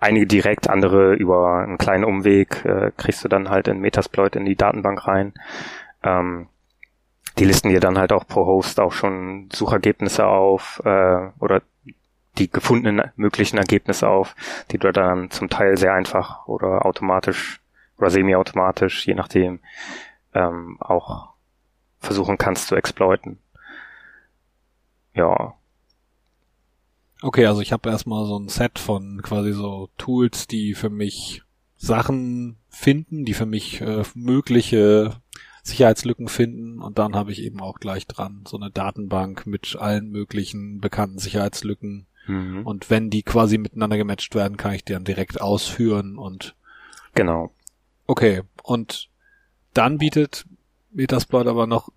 einige 0.00 0.26
direkt, 0.26 0.68
andere 0.68 1.14
über 1.14 1.60
einen 1.60 1.78
kleinen 1.78 2.04
Umweg 2.04 2.64
äh, 2.64 2.90
kriegst 2.96 3.24
du 3.24 3.28
dann 3.28 3.48
halt 3.48 3.68
in 3.68 3.80
Metasploit 3.80 4.36
in 4.36 4.44
die 4.44 4.56
Datenbank 4.56 5.06
rein. 5.06 5.32
Ähm, 6.02 6.48
die 7.38 7.44
listen 7.44 7.70
dir 7.70 7.80
dann 7.80 7.98
halt 7.98 8.12
auch 8.12 8.26
pro 8.26 8.46
Host 8.46 8.78
auch 8.80 8.92
schon 8.92 9.48
Suchergebnisse 9.52 10.26
auf 10.26 10.80
äh, 10.84 11.30
oder 11.38 11.62
die 12.38 12.50
gefundenen 12.50 13.10
möglichen 13.16 13.58
Ergebnisse 13.58 14.08
auf, 14.08 14.34
die 14.70 14.78
du 14.78 14.92
dann 14.92 15.30
zum 15.30 15.48
Teil 15.48 15.76
sehr 15.76 15.94
einfach 15.94 16.46
oder 16.46 16.84
automatisch 16.84 17.60
oder 17.98 18.10
semi-automatisch, 18.10 19.06
je 19.06 19.14
nachdem, 19.14 19.60
ähm, 20.34 20.76
auch 20.80 21.34
versuchen 22.00 22.38
kannst 22.38 22.68
zu 22.68 22.76
exploiten. 22.76 23.38
Ja. 25.14 25.54
Okay, 27.22 27.46
also 27.46 27.60
ich 27.60 27.72
habe 27.72 27.88
erstmal 27.88 28.26
so 28.26 28.38
ein 28.38 28.48
Set 28.48 28.78
von 28.78 29.22
quasi 29.22 29.52
so 29.52 29.88
Tools, 29.96 30.46
die 30.46 30.74
für 30.74 30.90
mich 30.90 31.42
Sachen 31.76 32.58
finden, 32.68 33.24
die 33.24 33.34
für 33.34 33.46
mich 33.46 33.80
äh, 33.80 34.02
mögliche 34.14 35.20
Sicherheitslücken 35.64 36.28
finden 36.28 36.80
und 36.80 36.98
dann 36.98 37.16
habe 37.16 37.32
ich 37.32 37.42
eben 37.42 37.60
auch 37.60 37.80
gleich 37.80 38.06
dran 38.06 38.44
so 38.46 38.58
eine 38.58 38.70
Datenbank 38.70 39.46
mit 39.46 39.76
allen 39.76 40.10
möglichen 40.10 40.78
bekannten 40.78 41.18
Sicherheitslücken. 41.18 42.06
Mhm. 42.26 42.66
Und 42.66 42.90
wenn 42.90 43.08
die 43.08 43.22
quasi 43.22 43.56
miteinander 43.56 43.96
gematcht 43.96 44.34
werden, 44.34 44.58
kann 44.58 44.74
ich 44.74 44.84
die 44.84 44.92
dann 44.92 45.04
direkt 45.04 45.40
ausführen 45.40 46.18
und 46.18 46.54
genau. 47.14 47.50
Okay, 48.06 48.42
und 48.62 49.08
dann 49.72 49.96
bietet 49.96 50.44
Metasploit 50.92 51.46
aber 51.46 51.66
noch 51.66 51.90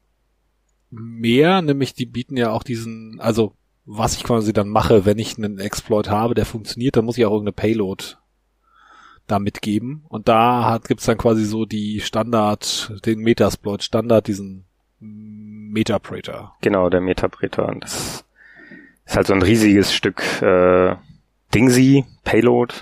mehr, 0.90 1.62
nämlich 1.62 1.94
die 1.94 2.06
bieten 2.06 2.38
ja 2.38 2.52
auch 2.52 2.64
diesen, 2.64 3.20
also 3.20 3.54
was 3.86 4.16
ich 4.16 4.24
quasi 4.24 4.54
dann 4.54 4.70
mache, 4.70 5.06
wenn 5.06 5.20
ich 5.20 5.38
einen 5.38 5.60
Exploit 5.60 6.10
habe, 6.10 6.36
der 6.36 6.46
funktioniert, 6.46 6.96
dann 6.96 7.04
muss 7.04 7.18
ich 7.18 7.26
auch 7.26 7.32
irgendeine 7.32 7.52
Payload 7.52 8.16
da 9.28 9.40
mitgeben. 9.40 10.06
Und 10.10 10.28
da 10.28 10.66
hat, 10.66 10.88
gibt's 10.88 11.06
dann 11.06 11.18
quasi 11.18 11.46
so 11.46 11.66
die 11.66 12.00
Standard, 12.00 12.94
den 13.06 13.20
Metasploit 13.20 13.84
Standard, 13.84 14.28
diesen 14.28 14.66
Metaprater. 15.00 16.54
Genau, 16.62 16.90
der 16.90 17.02
Metaprater. 17.02 17.68
Und 17.68 17.84
das 17.84 18.26
ist 19.06 19.16
halt 19.16 19.28
so 19.28 19.34
ein 19.34 19.42
riesiges 19.42 19.94
Stück 19.94 20.42
äh, 20.42 20.96
Dingsy, 21.54 22.06
Payload, 22.24 22.74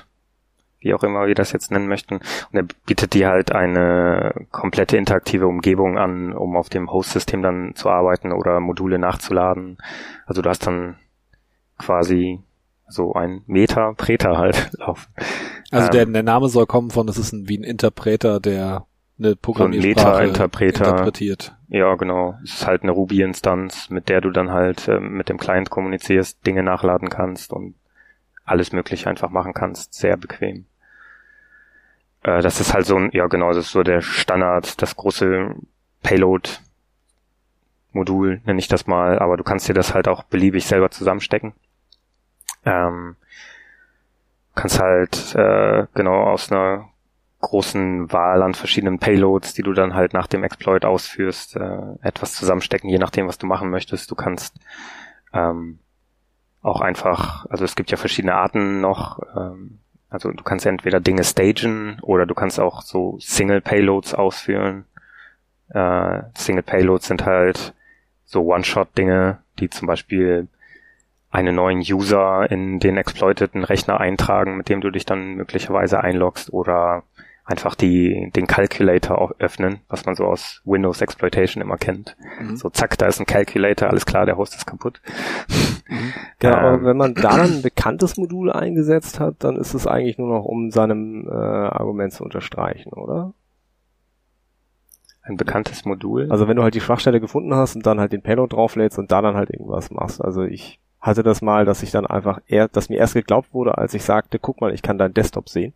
wie 0.79 0.93
auch 0.93 1.03
immer 1.03 1.27
wir 1.27 1.35
das 1.35 1.51
jetzt 1.51 1.71
nennen 1.71 1.87
möchten. 1.87 2.15
Und 2.15 2.53
er 2.53 2.63
bietet 2.85 3.13
dir 3.13 3.29
halt 3.29 3.51
eine 3.51 4.33
komplette 4.51 4.97
interaktive 4.97 5.47
Umgebung 5.47 5.97
an, 5.97 6.33
um 6.33 6.55
auf 6.55 6.69
dem 6.69 6.91
Host-System 6.91 7.41
dann 7.41 7.75
zu 7.75 7.89
arbeiten 7.89 8.31
oder 8.31 8.59
Module 8.59 8.99
nachzuladen. 8.99 9.77
Also 10.25 10.41
du 10.41 10.49
hast 10.49 10.65
dann 10.65 10.97
quasi 11.77 12.39
so 12.87 13.13
ein 13.13 13.41
Meta-Preter 13.47 14.37
halt 14.37 14.71
laufen. 14.77 15.07
Also 15.71 15.87
ähm, 15.87 15.91
der, 15.91 16.05
der 16.05 16.23
Name 16.23 16.49
soll 16.49 16.65
kommen 16.65 16.91
von, 16.91 17.07
das 17.07 17.17
ist 17.17 17.33
ein, 17.33 17.47
wie 17.49 17.57
ein 17.57 17.63
Interpreter, 17.63 18.39
der 18.39 18.85
eine 19.17 19.35
Programmiersprache 19.35 20.23
so 20.23 20.29
Interpreter. 20.29 20.89
interpretiert. 20.89 21.55
Ja, 21.69 21.95
genau. 21.95 22.37
Es 22.43 22.55
ist 22.55 22.67
halt 22.67 22.83
eine 22.83 22.91
Ruby-Instanz, 22.91 23.89
mit 23.89 24.09
der 24.09 24.21
du 24.21 24.29
dann 24.29 24.51
halt 24.51 24.87
äh, 24.87 24.99
mit 24.99 25.29
dem 25.29 25.37
Client 25.37 25.69
kommunizierst, 25.69 26.45
Dinge 26.45 26.63
nachladen 26.63 27.09
kannst 27.09 27.53
und 27.53 27.75
alles 28.43 28.71
mögliche 28.71 29.09
einfach 29.09 29.29
machen 29.29 29.53
kannst. 29.53 29.93
Sehr 29.93 30.17
bequem. 30.17 30.65
Äh, 32.23 32.41
das 32.41 32.59
ist 32.59 32.73
halt 32.73 32.85
so 32.85 32.97
ein, 32.97 33.09
ja 33.13 33.27
genau, 33.27 33.49
das 33.49 33.65
ist 33.65 33.71
so 33.71 33.83
der 33.83 34.01
Standard, 34.01 34.81
das 34.81 34.95
große 34.95 35.55
Payload 36.03 36.49
Modul, 37.93 38.41
nenne 38.45 38.59
ich 38.59 38.67
das 38.67 38.87
mal, 38.87 39.19
aber 39.19 39.37
du 39.37 39.43
kannst 39.43 39.69
dir 39.69 39.73
das 39.73 39.93
halt 39.93 40.07
auch 40.07 40.23
beliebig 40.23 40.65
selber 40.67 40.91
zusammenstecken. 40.91 41.53
Ähm, 42.65 43.15
kannst 44.55 44.79
halt 44.79 45.35
äh, 45.35 45.85
genau 45.93 46.23
aus 46.23 46.51
einer 46.51 46.89
großen 47.41 48.11
Wahl 48.11 48.41
an 48.41 48.55
verschiedenen 48.55 48.97
Payloads, 48.97 49.53
die 49.53 49.61
du 49.61 49.73
dann 49.73 49.93
halt 49.93 50.13
nach 50.13 50.27
dem 50.27 50.43
Exploit 50.43 50.83
ausführst, 50.83 51.55
äh, 51.57 51.81
etwas 52.01 52.33
zusammenstecken, 52.33 52.89
je 52.89 52.97
nachdem, 52.97 53.27
was 53.27 53.37
du 53.37 53.45
machen 53.45 53.69
möchtest. 53.69 54.09
Du 54.09 54.15
kannst 54.15 54.55
ähm, 55.33 55.79
auch 56.63 56.81
einfach, 56.81 57.45
also 57.47 57.63
es 57.63 57.75
gibt 57.75 57.91
ja 57.91 57.97
verschiedene 57.97 58.33
Arten 58.33 58.81
noch, 58.81 59.19
ähm, 59.35 59.79
also 60.09 60.31
du 60.31 60.43
kannst 60.43 60.65
entweder 60.65 60.99
Dinge 60.99 61.23
stagen 61.23 61.99
oder 62.01 62.25
du 62.25 62.33
kannst 62.33 62.59
auch 62.59 62.81
so 62.81 63.17
Single 63.19 63.61
Payloads 63.61 64.15
ausführen. 64.15 64.85
Äh, 65.69 66.21
Single 66.35 66.63
Payloads 66.63 67.07
sind 67.07 67.25
halt 67.25 67.73
so 68.25 68.43
One-Shot-Dinge, 68.45 69.39
die 69.59 69.69
zum 69.69 69.87
Beispiel 69.87 70.47
einen 71.35 71.55
neuen 71.55 71.79
User 71.79 72.49
in 72.49 72.79
den 72.79 72.97
exploiteten 72.97 73.63
Rechner 73.63 73.99
eintragen, 73.99 74.57
mit 74.57 74.69
dem 74.69 74.81
du 74.81 74.89
dich 74.89 75.05
dann 75.05 75.35
möglicherweise 75.35 76.01
einloggst 76.01 76.51
oder 76.51 77.03
einfach 77.45 77.75
die, 77.75 78.31
den 78.35 78.47
Calculator 78.47 79.35
öffnen, 79.37 79.79
was 79.87 80.05
man 80.05 80.15
so 80.15 80.25
aus 80.25 80.61
Windows 80.65 81.01
Exploitation 81.01 81.61
immer 81.61 81.77
kennt. 81.77 82.17
Mhm. 82.41 82.55
So 82.57 82.69
zack, 82.69 82.97
da 82.97 83.05
ist 83.05 83.19
ein 83.19 83.27
Calculator, 83.27 83.89
alles 83.89 84.05
klar, 84.05 84.25
der 84.25 84.37
Host 84.37 84.55
ist 84.55 84.65
kaputt. 84.65 85.01
Mhm. 85.87 86.13
Genau, 86.39 86.57
aber 86.57 86.73
ähm. 86.73 86.85
wenn 86.85 86.97
man 86.97 87.13
da 87.13 87.37
dann 87.37 87.57
ein 87.57 87.61
bekanntes 87.61 88.17
Modul 88.17 88.51
eingesetzt 88.51 89.19
hat, 89.19 89.35
dann 89.39 89.55
ist 89.55 89.75
es 89.75 89.85
eigentlich 89.85 90.17
nur 90.17 90.27
noch, 90.27 90.43
um 90.43 90.71
seinem 90.71 91.27
äh, 91.27 91.31
Argument 91.31 92.11
zu 92.11 92.23
unterstreichen, 92.23 92.91
oder? 92.91 93.33
Ein 95.21 95.37
bekanntes 95.37 95.85
Modul? 95.85 96.27
Also 96.31 96.47
wenn 96.47 96.57
du 96.57 96.63
halt 96.63 96.73
die 96.73 96.81
Schwachstelle 96.81 97.19
gefunden 97.19 97.53
hast 97.53 97.75
und 97.75 97.85
dann 97.85 97.99
halt 97.99 98.13
den 98.13 98.23
Payload 98.23 98.55
drauflädst 98.55 98.97
und 98.97 99.11
da 99.11 99.21
dann 99.21 99.35
halt 99.35 99.51
irgendwas 99.51 99.91
machst. 99.91 100.23
Also 100.23 100.43
ich 100.43 100.79
hatte 101.05 101.21
das 101.21 101.41
mal, 101.41 101.65
dass 101.65 101.83
ich 101.83 101.91
dann 101.91 102.07
einfach 102.07 102.39
eher, 102.47 102.67
dass 102.67 102.89
mir 102.89 102.97
erst 102.97 103.13
geglaubt 103.13 103.53
wurde, 103.53 103.77
als 103.77 103.93
ich 103.93 104.03
sagte, 104.03 104.39
guck 104.39 104.59
mal, 104.59 104.73
ich 104.73 104.81
kann 104.81 104.97
deinen 104.97 105.13
Desktop 105.13 105.49
sehen. 105.49 105.73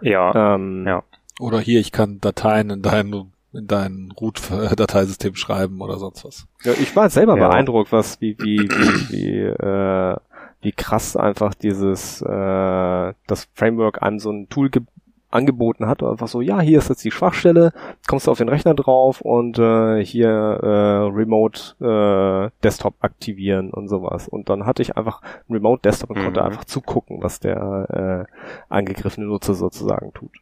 Ja. 0.00 0.54
Ähm, 0.54 0.86
ja. 0.86 1.02
Oder 1.40 1.58
hier, 1.58 1.80
ich 1.80 1.90
kann 1.90 2.20
Dateien 2.20 2.70
in 2.70 2.82
dein 2.82 3.32
in 3.52 3.68
dein 3.68 4.12
Root-Dateisystem 4.20 5.36
schreiben 5.36 5.80
oder 5.80 5.98
sonst 5.98 6.24
was. 6.24 6.46
Ja, 6.64 6.72
ich 6.72 6.94
war 6.96 7.08
selber 7.08 7.36
ja. 7.38 7.48
beeindruckt, 7.48 7.92
was 7.92 8.20
wie 8.20 8.36
wie 8.38 8.58
wie 8.58 9.10
wie, 9.10 9.40
äh, 9.40 10.16
wie 10.60 10.72
krass 10.72 11.16
einfach 11.16 11.54
dieses 11.54 12.20
äh, 12.22 13.12
das 13.26 13.48
Framework 13.54 14.02
einem 14.02 14.18
so 14.18 14.30
ein 14.30 14.48
Tool 14.48 14.70
gibt, 14.70 14.88
angeboten 15.34 15.86
hat. 15.86 16.02
Einfach 16.02 16.28
so, 16.28 16.40
ja, 16.40 16.60
hier 16.60 16.78
ist 16.78 16.88
jetzt 16.88 17.04
die 17.04 17.10
Schwachstelle, 17.10 17.72
kommst 18.06 18.26
du 18.26 18.30
auf 18.30 18.38
den 18.38 18.48
Rechner 18.48 18.74
drauf 18.74 19.20
und 19.20 19.58
äh, 19.58 20.04
hier 20.04 20.28
äh, 20.28 21.12
Remote 21.12 21.74
äh, 21.80 22.50
Desktop 22.62 22.94
aktivieren 23.00 23.70
und 23.70 23.88
sowas. 23.88 24.28
Und 24.28 24.48
dann 24.48 24.66
hatte 24.66 24.82
ich 24.82 24.96
einfach 24.96 25.20
einen 25.22 25.56
Remote 25.56 25.82
Desktop 25.82 26.10
und 26.10 26.18
mhm. 26.18 26.24
konnte 26.24 26.44
einfach 26.44 26.64
zugucken, 26.64 27.22
was 27.22 27.40
der 27.40 28.26
äh, 28.28 28.32
angegriffene 28.68 29.26
Nutzer 29.26 29.54
sozusagen 29.54 30.12
tut. 30.12 30.36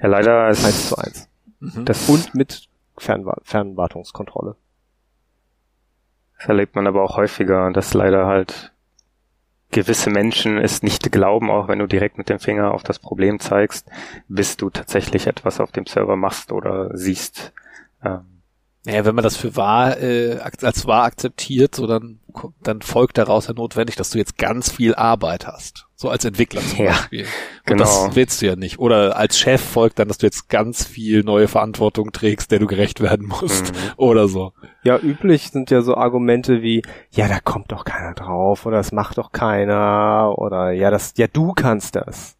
Ja, 0.00 0.08
leider 0.08 0.48
ist 0.48 0.64
eins 0.64 0.88
zu 0.88 0.96
eins. 0.96 1.28
Mhm. 1.60 1.84
Das 1.84 2.08
und 2.08 2.34
mit 2.34 2.68
Fernwa 2.96 3.36
Fernwartungskontrolle. 3.42 4.56
Das 6.38 6.48
erlebt 6.48 6.74
man 6.74 6.86
aber 6.86 7.02
auch 7.02 7.16
häufiger, 7.16 7.70
dass 7.70 7.92
leider 7.92 8.26
halt 8.26 8.72
gewisse 9.70 10.10
Menschen 10.10 10.58
es 10.58 10.82
nicht 10.82 11.12
glauben, 11.12 11.50
auch 11.50 11.68
wenn 11.68 11.78
du 11.78 11.86
direkt 11.86 12.18
mit 12.18 12.28
dem 12.28 12.38
Finger 12.38 12.72
auf 12.72 12.82
das 12.82 12.98
Problem 12.98 13.38
zeigst, 13.40 13.88
bis 14.28 14.56
du 14.56 14.70
tatsächlich 14.70 15.26
etwas 15.26 15.60
auf 15.60 15.72
dem 15.72 15.86
Server 15.86 16.16
machst 16.16 16.52
oder 16.52 16.96
siehst. 16.96 17.52
Ähm, 18.04 18.39
naja, 18.86 19.04
wenn 19.04 19.14
man 19.14 19.24
das 19.24 19.36
für 19.36 19.56
wahr 19.56 20.00
äh, 20.00 20.38
als 20.38 20.86
wahr 20.86 21.04
akzeptiert, 21.04 21.74
so 21.74 21.86
dann, 21.86 22.20
dann 22.62 22.80
folgt 22.80 23.18
daraus 23.18 23.46
ja 23.46 23.52
notwendig, 23.52 23.96
dass 23.96 24.10
du 24.10 24.18
jetzt 24.18 24.38
ganz 24.38 24.70
viel 24.72 24.94
Arbeit 24.94 25.46
hast. 25.46 25.86
So 25.96 26.08
als 26.08 26.24
Entwickler 26.24 26.62
zum 26.62 26.86
ja, 26.86 26.92
Beispiel. 26.92 27.24
Und 27.24 27.28
genau. 27.66 27.84
das 27.84 28.16
willst 28.16 28.40
du 28.40 28.46
ja 28.46 28.56
nicht. 28.56 28.78
Oder 28.78 29.18
als 29.18 29.38
Chef 29.38 29.60
folgt 29.60 29.98
dann, 29.98 30.08
dass 30.08 30.16
du 30.16 30.24
jetzt 30.24 30.48
ganz 30.48 30.82
viel 30.86 31.22
neue 31.24 31.46
Verantwortung 31.46 32.10
trägst, 32.12 32.50
der 32.50 32.58
du 32.58 32.66
gerecht 32.66 33.00
werden 33.00 33.26
musst. 33.26 33.74
Mhm. 33.74 33.78
Oder 33.98 34.28
so. 34.28 34.54
Ja, 34.82 34.98
üblich 34.98 35.50
sind 35.50 35.70
ja 35.70 35.82
so 35.82 35.94
Argumente 35.96 36.62
wie, 36.62 36.82
ja, 37.10 37.28
da 37.28 37.38
kommt 37.38 37.72
doch 37.72 37.84
keiner 37.84 38.14
drauf, 38.14 38.64
oder 38.64 38.78
das 38.78 38.92
macht 38.92 39.18
doch 39.18 39.30
keiner, 39.30 40.38
oder 40.38 40.70
ja, 40.70 40.90
das, 40.90 41.12
ja, 41.18 41.26
du 41.26 41.52
kannst 41.52 41.96
das. 41.96 42.38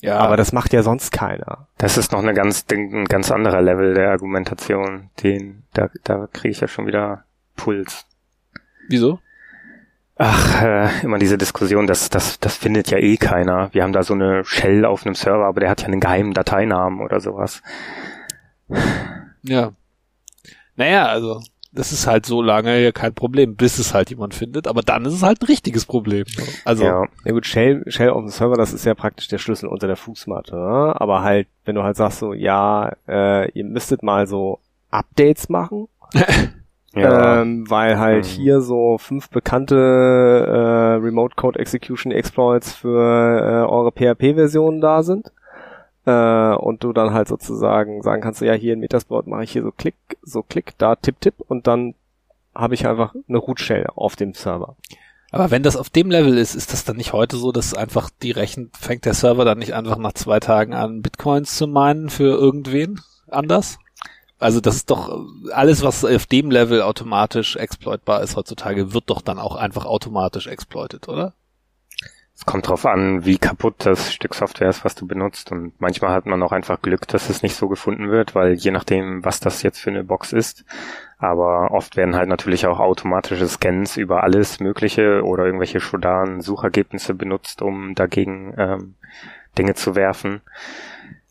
Ja. 0.00 0.18
Aber 0.18 0.36
das 0.36 0.52
macht 0.52 0.72
ja 0.72 0.82
sonst 0.82 1.10
keiner. 1.10 1.68
Das 1.78 1.96
ist 1.96 2.12
noch 2.12 2.22
eine 2.22 2.34
ganz, 2.34 2.64
ein 2.70 3.06
ganz 3.06 3.30
anderer 3.30 3.62
Level 3.62 3.94
der 3.94 4.10
Argumentation. 4.10 5.10
Den, 5.22 5.64
da, 5.72 5.88
da 6.04 6.28
kriege 6.32 6.50
ich 6.50 6.60
ja 6.60 6.68
schon 6.68 6.86
wieder 6.86 7.24
Puls. 7.56 8.06
Wieso? 8.88 9.20
Ach, 10.18 10.62
äh, 10.62 10.88
immer 11.02 11.18
diese 11.18 11.36
Diskussion, 11.36 11.86
das, 11.86 12.08
das, 12.08 12.40
das 12.40 12.56
findet 12.56 12.90
ja 12.90 12.98
eh 12.98 13.16
keiner. 13.16 13.72
Wir 13.72 13.82
haben 13.82 13.92
da 13.92 14.02
so 14.02 14.14
eine 14.14 14.44
Shell 14.44 14.84
auf 14.84 15.04
einem 15.04 15.14
Server, 15.14 15.44
aber 15.44 15.60
der 15.60 15.70
hat 15.70 15.82
ja 15.82 15.88
einen 15.88 16.00
geheimen 16.00 16.32
Dateinamen 16.32 17.00
oder 17.00 17.20
sowas. 17.20 17.62
Ja. 19.42 19.72
Naja, 20.76 21.06
also 21.06 21.42
das 21.76 21.92
ist 21.92 22.06
halt 22.06 22.26
so 22.26 22.42
lange 22.42 22.92
kein 22.92 23.14
Problem, 23.14 23.54
bis 23.54 23.78
es 23.78 23.94
halt 23.94 24.10
jemand 24.10 24.34
findet, 24.34 24.66
aber 24.66 24.82
dann 24.82 25.04
ist 25.04 25.12
es 25.12 25.22
halt 25.22 25.42
ein 25.42 25.46
richtiges 25.46 25.84
Problem. 25.84 26.24
Also 26.64 26.84
ja, 26.84 27.04
ja 27.24 27.32
gut, 27.32 27.46
Shell, 27.46 27.84
Shell 27.86 28.10
auf 28.10 28.22
dem 28.22 28.28
Server, 28.28 28.56
das 28.56 28.72
ist 28.72 28.84
ja 28.84 28.94
praktisch 28.94 29.28
der 29.28 29.38
Schlüssel 29.38 29.68
unter 29.68 29.86
der 29.86 29.96
Fußmatte. 29.96 30.56
Ne? 30.56 30.94
Aber 30.98 31.22
halt, 31.22 31.46
wenn 31.64 31.74
du 31.74 31.82
halt 31.82 31.96
sagst 31.96 32.18
so, 32.18 32.32
ja, 32.32 32.92
äh, 33.08 33.50
ihr 33.52 33.64
müsstet 33.64 34.02
mal 34.02 34.26
so 34.26 34.58
Updates 34.90 35.48
machen, 35.48 35.88
ja. 36.94 37.42
ähm, 37.42 37.68
weil 37.68 37.98
halt 37.98 38.24
mhm. 38.24 38.30
hier 38.30 38.60
so 38.60 38.98
fünf 38.98 39.28
bekannte 39.30 39.76
äh, 39.76 41.04
Remote 41.04 41.36
Code 41.36 41.58
Execution 41.58 42.12
Exploits 42.12 42.72
für 42.72 42.98
äh, 42.98 43.70
eure 43.70 43.92
PHP-Versionen 43.92 44.80
da 44.80 45.02
sind 45.02 45.30
äh, 46.06 46.54
und 46.54 46.82
du 46.82 46.92
dann 46.92 47.12
halt 47.12 47.28
sozusagen 47.28 48.02
sagen 48.02 48.22
kannst, 48.22 48.40
ja, 48.40 48.54
hier 48.54 48.72
in 48.72 48.80
Metasploit 48.80 49.26
mache 49.26 49.44
ich 49.44 49.52
hier 49.52 49.62
so 49.62 49.72
Klick, 49.72 49.96
so 50.22 50.42
Klick, 50.42 50.78
da 50.78 50.96
Tipp, 50.96 51.20
Tipp 51.20 51.34
und 51.48 51.66
dann 51.66 51.94
habe 52.54 52.74
ich 52.74 52.86
einfach 52.86 53.14
eine 53.28 53.38
Root 53.38 53.60
Shell 53.60 53.86
auf 53.94 54.16
dem 54.16 54.32
Server. 54.32 54.76
Aber 55.32 55.50
wenn 55.50 55.62
das 55.62 55.76
auf 55.76 55.90
dem 55.90 56.10
Level 56.10 56.38
ist, 56.38 56.54
ist 56.54 56.72
das 56.72 56.84
dann 56.84 56.96
nicht 56.96 57.12
heute 57.12 57.36
so, 57.36 57.52
dass 57.52 57.74
einfach 57.74 58.08
die 58.22 58.30
Rechen, 58.30 58.70
fängt 58.78 59.04
der 59.04 59.12
Server 59.12 59.44
dann 59.44 59.58
nicht 59.58 59.74
einfach 59.74 59.98
nach 59.98 60.14
zwei 60.14 60.40
Tagen 60.40 60.72
an, 60.72 61.02
Bitcoins 61.02 61.56
zu 61.56 61.66
meinen 61.66 62.08
für 62.08 62.38
irgendwen 62.38 63.00
anders? 63.28 63.78
Also 64.38 64.60
das 64.60 64.76
ist 64.76 64.90
doch 64.90 65.26
alles, 65.52 65.82
was 65.82 66.04
auf 66.04 66.26
dem 66.26 66.50
Level 66.50 66.82
automatisch 66.82 67.56
exploitbar 67.56 68.22
ist 68.22 68.36
heutzutage, 68.36 68.92
wird 68.94 69.10
doch 69.10 69.20
dann 69.20 69.38
auch 69.38 69.56
einfach 69.56 69.84
automatisch 69.86 70.46
exploitet, 70.46 71.08
oder? 71.08 71.32
Es 72.36 72.44
kommt 72.44 72.68
drauf 72.68 72.84
an, 72.84 73.24
wie 73.24 73.38
kaputt 73.38 73.76
das 73.78 74.12
Stück 74.12 74.34
Software 74.34 74.68
ist, 74.68 74.84
was 74.84 74.94
du 74.94 75.06
benutzt. 75.06 75.52
Und 75.52 75.72
manchmal 75.80 76.12
hat 76.12 76.26
man 76.26 76.42
auch 76.42 76.52
einfach 76.52 76.82
Glück, 76.82 77.08
dass 77.08 77.30
es 77.30 77.42
nicht 77.42 77.56
so 77.56 77.66
gefunden 77.66 78.10
wird, 78.10 78.34
weil 78.34 78.52
je 78.52 78.70
nachdem, 78.70 79.24
was 79.24 79.40
das 79.40 79.62
jetzt 79.62 79.80
für 79.80 79.88
eine 79.88 80.04
Box 80.04 80.34
ist. 80.34 80.66
Aber 81.18 81.70
oft 81.70 81.96
werden 81.96 82.14
halt 82.14 82.28
natürlich 82.28 82.66
auch 82.66 82.78
automatische 82.78 83.48
Scans 83.48 83.96
über 83.96 84.22
alles 84.22 84.60
Mögliche 84.60 85.22
oder 85.24 85.46
irgendwelche 85.46 85.80
Shodan-Suchergebnisse 85.80 87.14
benutzt, 87.14 87.62
um 87.62 87.94
dagegen 87.94 88.54
ähm, 88.58 88.94
Dinge 89.56 89.74
zu 89.74 89.94
werfen. 89.94 90.42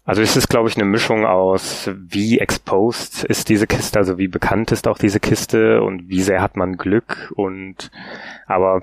Also 0.05 0.23
es 0.23 0.35
ist, 0.35 0.49
glaube 0.49 0.69
ich, 0.69 0.75
eine 0.75 0.85
Mischung 0.85 1.25
aus, 1.25 1.89
wie 1.95 2.39
exposed 2.39 3.23
ist 3.23 3.49
diese 3.49 3.67
Kiste, 3.67 3.99
also 3.99 4.17
wie 4.17 4.27
bekannt 4.27 4.71
ist 4.71 4.87
auch 4.87 4.97
diese 4.97 5.19
Kiste 5.19 5.81
und 5.83 6.09
wie 6.09 6.21
sehr 6.21 6.41
hat 6.41 6.57
man 6.57 6.77
Glück 6.77 7.31
und 7.35 7.91
aber 8.47 8.81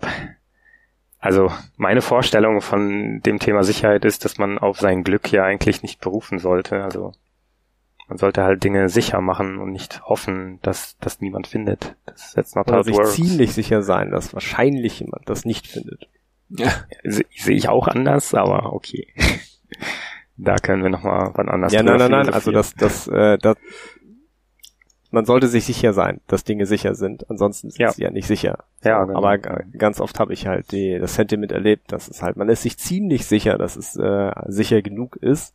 also 1.23 1.53
meine 1.77 2.03
Vorstellung 2.03 2.61
von 2.61 3.21
dem 3.21 3.39
Thema 3.39 3.63
Sicherheit 3.63 4.05
ist, 4.05 4.25
dass 4.25 4.39
man 4.39 4.59
auf 4.59 4.81
sein 4.81 5.05
Glück 5.05 5.31
ja 5.31 5.45
eigentlich 5.45 5.83
nicht 5.83 6.01
berufen 6.01 6.41
sollte. 6.41 6.83
Also 6.83 7.13
man 8.09 8.19
sollte 8.19 8.43
halt 8.43 8.65
Dinge 8.65 8.89
sicher 8.89 9.21
machen 9.21 9.59
und 9.59 9.71
nicht 9.71 10.03
hoffen, 10.03 10.59
dass 10.63 10.99
das 10.99 11.21
niemand 11.21 11.47
findet. 11.47 11.95
Das 12.07 12.27
ist 12.27 12.37
jetzt 12.37 12.57
not 12.57 12.67
Oder 12.67 12.83
sich 12.83 12.97
works. 12.97 13.15
ziemlich 13.15 13.53
sicher 13.53 13.83
sein, 13.83 14.11
dass 14.11 14.35
wahrscheinlich 14.35 14.99
jemand 14.99 15.31
das 15.31 15.45
nicht 15.45 15.69
findet. 15.69 16.09
Ja, 16.49 16.73
sehe 17.05 17.25
seh 17.37 17.55
ich 17.55 17.69
auch 17.69 17.87
anders, 17.87 18.35
aber 18.35 18.73
okay. 18.73 19.07
da 20.37 20.57
können 20.57 20.83
wir 20.83 20.91
noch 20.91 21.05
mal 21.05 21.31
wann 21.35 21.49
anders. 21.49 21.73
Ja, 21.73 21.85
nein, 21.85 21.99
nein, 21.99 22.11
nein. 22.11 22.31
Also 22.31 22.51
das, 22.51 22.75
das, 22.75 23.07
äh, 23.07 23.39
das, 23.39 23.57
man 25.13 25.27
sollte 25.27 25.47
sich 25.47 25.65
sicher 25.65 25.93
sein, 25.93 26.21
dass 26.27 26.43
Dinge 26.43 26.65
sicher 26.65 26.95
sind. 26.95 27.29
Ansonsten 27.31 27.71
sind 27.71 27.81
ja. 27.81 27.93
sie 27.93 28.03
ja 28.03 28.11
nicht 28.11 28.27
sicher. 28.27 28.65
Ja, 28.83 29.05
genau. 29.05 29.19
Aber 29.19 29.39
ganz 29.39 30.01
oft 30.01 30.19
habe 30.19 30.33
ich 30.33 30.47
halt 30.47 30.73
die, 30.73 30.99
das 30.99 31.15
Sentiment 31.15 31.53
erlebt, 31.53 31.93
dass 31.93 32.09
es 32.09 32.23
halt, 32.23 32.37
man 32.37 32.49
ist 32.49 32.63
sich 32.63 32.79
ziemlich 32.79 33.27
sicher, 33.27 33.59
dass 33.59 33.77
es 33.77 33.95
äh, 33.97 34.33
sicher 34.47 34.81
genug 34.81 35.17
ist, 35.17 35.55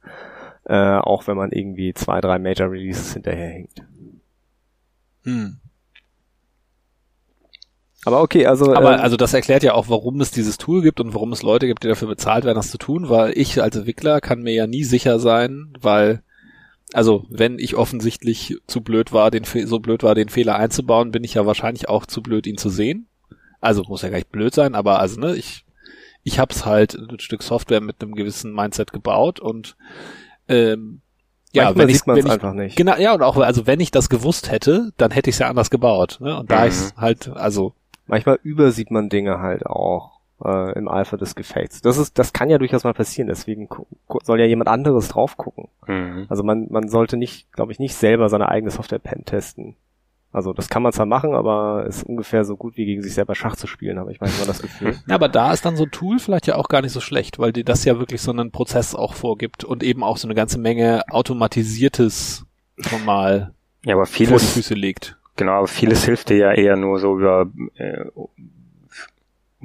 äh, 0.65 0.97
auch 0.97 1.27
wenn 1.27 1.37
man 1.37 1.51
irgendwie 1.51 1.93
zwei, 1.95 2.21
drei 2.21 2.37
Major 2.37 2.69
Releases 2.69 3.13
hinterherhinkt. 3.13 3.83
Hm. 5.23 5.57
Aber 8.05 8.21
okay, 8.21 8.45
also. 8.45 8.73
Aber 8.73 8.93
ähm, 8.93 9.01
also 9.01 9.17
das 9.17 9.33
erklärt 9.33 9.63
ja 9.63 9.73
auch, 9.73 9.89
warum 9.89 10.21
es 10.21 10.31
dieses 10.31 10.57
Tool 10.57 10.81
gibt 10.81 11.01
und 11.01 11.13
warum 11.15 11.33
es 11.33 11.41
Leute 11.41 11.65
gibt, 11.65 11.83
die 11.83 11.87
dafür 11.87 12.07
bezahlt 12.07 12.45
werden, 12.45 12.55
das 12.55 12.71
zu 12.71 12.77
tun, 12.77 13.09
weil 13.09 13.35
ich 13.35 13.61
als 13.61 13.75
Entwickler 13.75 14.21
kann 14.21 14.43
mir 14.43 14.53
ja 14.53 14.67
nie 14.67 14.83
sicher 14.83 15.19
sein, 15.19 15.73
weil 15.81 16.21
also 16.97 17.27
wenn 17.29 17.59
ich 17.59 17.75
offensichtlich 17.75 18.57
zu 18.65 18.81
blöd 18.81 19.13
war, 19.13 19.29
den 19.29 19.43
so 19.43 19.77
blöd 19.77 20.01
war, 20.01 20.15
den 20.15 20.29
Fehler 20.29 20.55
einzubauen, 20.55 21.11
bin 21.11 21.23
ich 21.23 21.35
ja 21.35 21.45
wahrscheinlich 21.45 21.89
auch 21.89 22.07
zu 22.07 22.23
blöd, 22.23 22.47
ihn 22.47 22.57
zu 22.57 22.69
sehen. 22.69 23.05
Also 23.61 23.83
muss 23.83 24.01
ja 24.01 24.09
gar 24.09 24.17
nicht 24.17 24.31
blöd 24.31 24.55
sein, 24.55 24.73
aber 24.73 24.99
also 24.99 25.19
ne, 25.19 25.35
ich 25.35 25.63
ich 26.23 26.39
hab's 26.39 26.65
halt 26.65 26.95
ein 26.95 27.19
Stück 27.19 27.43
Software 27.43 27.81
mit 27.81 28.01
einem 28.01 28.15
gewissen 28.15 28.51
Mindset 28.51 28.93
gebaut 28.93 29.39
und 29.39 29.77
ähm, 30.47 31.01
ja, 31.51 31.65
Manchmal 31.65 31.87
wenn 31.87 31.93
sieht 31.93 32.07
man 32.07 32.17
es 32.17 32.25
einfach 32.25 32.53
nicht. 32.53 32.75
Genau, 32.75 32.97
ja, 32.97 33.13
und 33.13 33.21
auch, 33.21 33.37
also 33.37 33.67
wenn 33.67 33.79
ich 33.79 33.91
das 33.91 34.09
gewusst 34.09 34.49
hätte, 34.49 34.91
dann 34.97 35.11
hätte 35.11 35.29
ich 35.29 35.35
es 35.35 35.39
ja 35.39 35.49
anders 35.49 35.69
gebaut. 35.69 36.17
Ne? 36.19 36.35
Und 36.35 36.49
da 36.49 36.61
mhm. 36.61 36.69
ich 36.69 36.75
halt, 36.97 37.29
also. 37.29 37.73
Manchmal 38.07 38.39
übersieht 38.41 38.89
man 38.89 39.09
Dinge 39.09 39.39
halt 39.39 39.67
auch 39.67 40.16
äh, 40.43 40.77
im 40.77 40.87
Alpha 40.87 41.17
des 41.17 41.35
Gefechts. 41.35 41.81
Das 41.81 41.97
ist, 41.97 42.17
das 42.19 42.33
kann 42.33 42.49
ja 42.49 42.57
durchaus 42.57 42.83
mal 42.83 42.93
passieren, 42.93 43.27
deswegen 43.27 43.69
soll 44.23 44.39
ja 44.39 44.45
jemand 44.45 44.69
anderes 44.69 45.09
drauf 45.09 45.37
gucken. 45.37 45.69
Mhm. 45.87 46.25
Also 46.29 46.43
man, 46.43 46.67
man 46.69 46.89
sollte 46.89 47.17
nicht, 47.17 47.51
glaube 47.53 47.71
ich, 47.71 47.79
nicht 47.79 47.95
selber 47.95 48.29
seine 48.29 48.49
eigene 48.49 48.71
Software 48.71 48.99
pen 48.99 49.25
testen. 49.25 49.75
Also 50.31 50.53
das 50.53 50.69
kann 50.69 50.83
man 50.83 50.91
zwar 50.91 51.05
machen, 51.05 51.33
aber 51.33 51.85
ist 51.87 52.03
ungefähr 52.03 52.43
so 52.43 52.57
gut 52.57 52.77
wie 52.77 52.85
gegen 52.85 53.01
sich 53.01 53.13
selber 53.13 53.33
Schach 53.33 53.55
zu 53.55 53.65
spielen, 53.65 53.97
habe 53.97 54.11
ich 54.11 54.19
manchmal 54.19 54.45
das 54.45 54.61
Gefühl. 54.61 54.95
Ja, 55.07 55.15
aber 55.15 55.29
da 55.29 55.53
ist 55.53 55.65
dann 55.65 55.77
so 55.77 55.85
ein 55.85 55.91
Tool 55.91 56.19
vielleicht 56.19 56.47
ja 56.47 56.55
auch 56.55 56.67
gar 56.67 56.81
nicht 56.81 56.91
so 56.91 56.99
schlecht, 56.99 57.39
weil 57.39 57.53
dir 57.53 57.63
das 57.63 57.85
ja 57.85 57.97
wirklich 57.97 58.21
so 58.21 58.31
einen 58.31 58.51
Prozess 58.51 58.93
auch 58.93 59.13
vorgibt 59.13 59.63
und 59.63 59.83
eben 59.83 60.03
auch 60.03 60.17
so 60.17 60.27
eine 60.27 60.35
ganze 60.35 60.59
Menge 60.59 61.03
automatisiertes 61.09 62.45
schon 62.77 63.05
mal 63.05 63.53
ja, 63.83 63.95
aber 63.95 64.05
vieles, 64.05 64.29
vor 64.29 64.39
die 64.39 64.45
Füße 64.45 64.73
legt. 64.73 65.17
Genau, 65.37 65.53
aber 65.53 65.67
vieles 65.67 66.03
hilft 66.03 66.29
dir 66.29 66.37
ja 66.37 66.51
eher 66.51 66.75
nur 66.75 66.99
so 66.99 67.17
über 67.17 67.49
äh, 67.75 68.05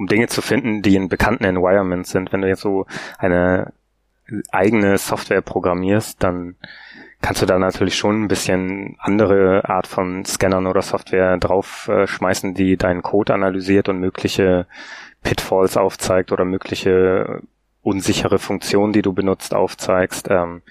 um 0.03 0.07
Dinge 0.07 0.27
zu 0.27 0.41
finden, 0.41 0.81
die 0.81 0.95
in 0.95 1.07
bekannten 1.07 1.45
Environments 1.45 2.11
sind. 2.11 2.33
Wenn 2.33 2.41
du 2.41 2.49
jetzt 2.49 2.61
so 2.61 2.85
eine 3.17 3.71
eigene 4.51 4.97
Software 4.97 5.41
programmierst, 5.41 6.21
dann 6.21 6.55
kannst 7.21 7.41
du 7.41 7.45
da 7.45 7.57
natürlich 7.57 7.95
schon 7.95 8.23
ein 8.23 8.27
bisschen 8.27 8.97
andere 8.99 9.69
Art 9.69 9.87
von 9.87 10.25
Scannern 10.25 10.67
oder 10.67 10.81
Software 10.81 11.37
drauf 11.37 11.87
äh, 11.87 12.53
die 12.53 12.75
deinen 12.75 13.01
Code 13.01 13.33
analysiert 13.33 13.87
und 13.87 13.99
mögliche 13.99 14.67
Pitfalls 15.23 15.77
aufzeigt 15.77 16.33
oder 16.33 16.43
mögliche 16.43 17.41
unsichere 17.81 18.39
Funktionen, 18.39 18.91
die 18.91 19.01
du 19.01 19.13
benutzt, 19.13 19.53
aufzeigst. 19.53 20.27
Ähm, 20.29 20.63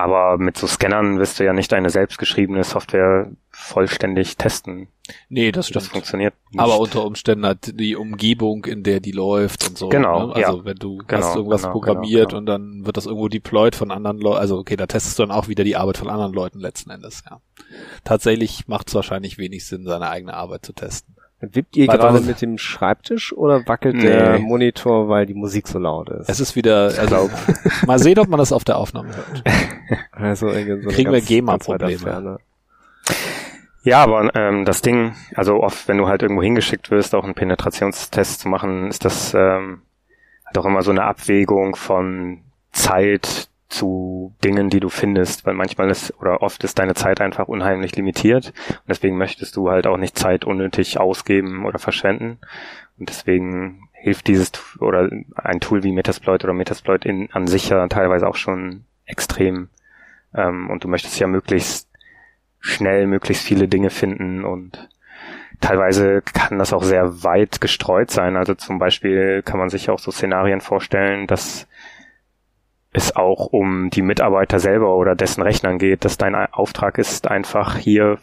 Aber 0.00 0.38
mit 0.38 0.56
so 0.56 0.66
Scannern 0.66 1.18
wirst 1.18 1.38
du 1.38 1.44
ja 1.44 1.52
nicht 1.52 1.70
deine 1.72 1.90
selbstgeschriebene 1.90 2.64
Software 2.64 3.30
vollständig 3.50 4.36
testen. 4.36 4.88
Nee, 5.28 5.52
das 5.52 5.68
stimmt. 5.68 5.84
Das 5.84 5.88
funktioniert 5.88 6.34
nicht. 6.50 6.60
Aber 6.60 6.78
unter 6.78 7.04
Umständen 7.04 7.44
hat 7.44 7.78
die 7.78 7.96
Umgebung, 7.96 8.64
in 8.64 8.82
der 8.82 9.00
die 9.00 9.12
läuft 9.12 9.68
und 9.68 9.76
so. 9.76 9.88
Genau, 9.88 10.28
Ne? 10.28 10.34
Also 10.36 10.58
ja. 10.58 10.64
wenn 10.64 10.76
du 10.76 10.98
Genau, 10.98 11.22
hast 11.22 11.36
irgendwas 11.36 11.62
genau, 11.62 11.72
programmiert 11.72 12.28
genau, 12.30 12.38
und 12.38 12.46
dann 12.46 12.86
wird 12.86 12.96
das 12.96 13.06
irgendwo 13.06 13.28
deployed 13.28 13.74
von 13.74 13.90
anderen 13.90 14.18
Leuten. 14.18 14.38
Also 14.38 14.58
okay, 14.58 14.76
da 14.76 14.86
testest 14.86 15.18
du 15.18 15.24
dann 15.24 15.32
auch 15.32 15.48
wieder 15.48 15.64
die 15.64 15.76
Arbeit 15.76 15.98
von 15.98 16.08
anderen 16.08 16.32
Leuten 16.32 16.60
letzten 16.60 16.90
Endes, 16.90 17.22
ja. 17.28 17.40
Tatsächlich 18.04 18.68
macht 18.68 18.88
es 18.88 18.94
wahrscheinlich 18.94 19.36
wenig 19.38 19.66
Sinn, 19.66 19.84
seine 19.84 20.08
eigene 20.08 20.34
Arbeit 20.34 20.64
zu 20.64 20.72
testen. 20.72 21.14
Wippt 21.40 21.76
ihr 21.76 21.86
gerade 21.86 22.20
mit 22.20 22.42
dem 22.42 22.58
Schreibtisch 22.58 23.32
oder 23.32 23.66
wackelt 23.66 23.96
Nee. 23.96 24.02
der 24.02 24.38
Monitor, 24.38 25.08
weil 25.08 25.24
die 25.26 25.34
Musik 25.34 25.68
so 25.68 25.78
laut 25.78 26.10
ist? 26.10 26.28
Es 26.28 26.38
ist 26.40 26.54
wieder, 26.56 26.92
also, 26.98 27.30
mal 27.86 27.98
sehen, 27.98 28.18
ob 28.18 28.28
man 28.28 28.38
das 28.38 28.52
auf 28.52 28.64
der 28.64 28.76
Aufnahme 28.76 29.08
hört. 29.16 29.42
also 30.12 30.48
irgendwie 30.48 30.82
so 30.82 30.90
Kriegen 30.90 31.10
wir 31.12 31.18
ganz- 31.20 31.28
GEMA-Probleme. 31.28 32.00
weiter 32.02 32.10
Ferne. 32.12 32.38
Ja, 33.82 34.02
aber 34.02 34.34
ähm, 34.34 34.66
das 34.66 34.82
Ding, 34.82 35.14
also 35.34 35.62
oft, 35.62 35.88
wenn 35.88 35.96
du 35.96 36.06
halt 36.06 36.20
irgendwo 36.22 36.42
hingeschickt 36.42 36.90
wirst, 36.90 37.14
auch 37.14 37.24
einen 37.24 37.34
Penetrationstest 37.34 38.40
zu 38.40 38.48
machen, 38.48 38.88
ist 38.88 39.04
das 39.06 39.32
ähm, 39.32 39.80
halt 40.44 40.58
auch 40.58 40.66
immer 40.66 40.82
so 40.82 40.90
eine 40.90 41.04
Abwägung 41.04 41.76
von 41.76 42.40
Zeit 42.72 43.48
zu 43.70 44.34
Dingen, 44.44 44.68
die 44.68 44.80
du 44.80 44.88
findest, 44.88 45.46
weil 45.46 45.54
manchmal 45.54 45.90
ist 45.90 46.12
oder 46.20 46.42
oft 46.42 46.62
ist 46.64 46.78
deine 46.78 46.94
Zeit 46.94 47.20
einfach 47.20 47.48
unheimlich 47.48 47.96
limitiert. 47.96 48.52
Und 48.68 48.88
deswegen 48.88 49.16
möchtest 49.16 49.56
du 49.56 49.70
halt 49.70 49.86
auch 49.86 49.96
nicht 49.96 50.18
Zeit 50.18 50.44
unnötig 50.44 50.98
ausgeben 50.98 51.64
oder 51.64 51.78
verschwenden. 51.78 52.38
Und 52.98 53.08
deswegen 53.08 53.88
hilft 53.92 54.26
dieses 54.26 54.52
oder 54.80 55.08
ein 55.34 55.60
Tool 55.60 55.82
wie 55.82 55.92
Metasploit 55.92 56.42
oder 56.44 56.52
Metasploit 56.52 57.04
in, 57.04 57.30
an 57.32 57.46
sich 57.46 57.68
ja 57.68 57.86
teilweise 57.88 58.26
auch 58.26 58.36
schon 58.36 58.84
extrem. 59.06 59.68
Ähm, 60.34 60.68
und 60.68 60.84
du 60.84 60.88
möchtest 60.88 61.18
ja 61.18 61.26
möglichst 61.26 61.88
schnell 62.60 63.06
möglichst 63.06 63.44
viele 63.44 63.68
Dinge 63.68 63.88
finden 63.88 64.44
und 64.44 64.88
teilweise 65.60 66.22
kann 66.22 66.58
das 66.58 66.72
auch 66.72 66.82
sehr 66.82 67.22
weit 67.22 67.60
gestreut 67.60 68.10
sein. 68.10 68.36
Also 68.36 68.54
zum 68.54 68.78
Beispiel 68.78 69.42
kann 69.42 69.58
man 69.58 69.70
sich 69.70 69.90
auch 69.90 69.98
so 69.98 70.10
Szenarien 70.10 70.60
vorstellen, 70.60 71.26
dass 71.26 71.66
es 72.92 73.14
auch 73.14 73.46
um 73.46 73.90
die 73.90 74.02
Mitarbeiter 74.02 74.58
selber 74.58 74.96
oder 74.96 75.14
dessen 75.14 75.42
Rechnern 75.42 75.78
geht, 75.78 76.04
dass 76.04 76.18
dein 76.18 76.34
Auftrag 76.34 76.98
ist 76.98 77.28
einfach 77.28 77.76
hier 77.76 78.18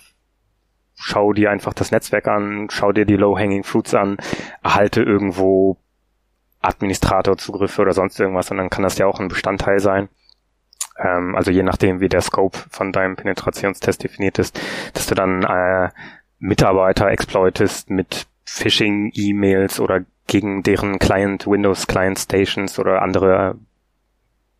schau 0.97 1.31
dir 1.31 1.51
einfach 1.51 1.73
das 1.73 1.91
Netzwerk 1.91 2.27
an, 2.27 2.67
schau 2.71 2.91
dir 2.91 3.05
die 3.05 3.15
Low-Hanging 3.15 3.63
Fruits 3.63 3.93
an, 3.93 4.17
erhalte 4.63 5.03
irgendwo 5.03 5.77
Administratorzugriffe 6.61 7.81
oder 7.83 7.93
sonst 7.93 8.19
irgendwas 8.19 8.51
und 8.51 8.57
dann 8.57 8.69
kann 8.69 8.83
das 8.83 8.97
ja 8.97 9.05
auch 9.05 9.19
ein 9.19 9.27
Bestandteil 9.27 9.79
sein. 9.79 10.09
Ähm, 10.97 11.35
also 11.35 11.51
je 11.51 11.63
nachdem, 11.63 11.99
wie 11.99 12.09
der 12.09 12.21
Scope 12.21 12.57
von 12.69 12.91
deinem 12.91 13.15
Penetrationstest 13.15 14.03
definiert 14.03 14.39
ist, 14.39 14.59
dass 14.93 15.05
du 15.05 15.13
dann 15.13 15.43
äh, 15.43 15.89
Mitarbeiter 16.39 17.09
exploitest 17.09 17.91
mit 17.91 18.25
Phishing-E-Mails 18.45 19.79
oder 19.79 20.01
gegen 20.25 20.63
deren 20.63 20.99
Client, 20.99 21.45
Windows 21.45 21.87
Client 21.87 22.17
Stations 22.17 22.79
oder 22.79 23.01
andere 23.01 23.55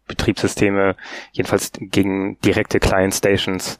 Betriebssysteme, 0.08 0.96
jedenfalls 1.32 1.72
gegen 1.76 2.40
direkte 2.42 2.80
Client 2.80 3.14
Stations 3.14 3.78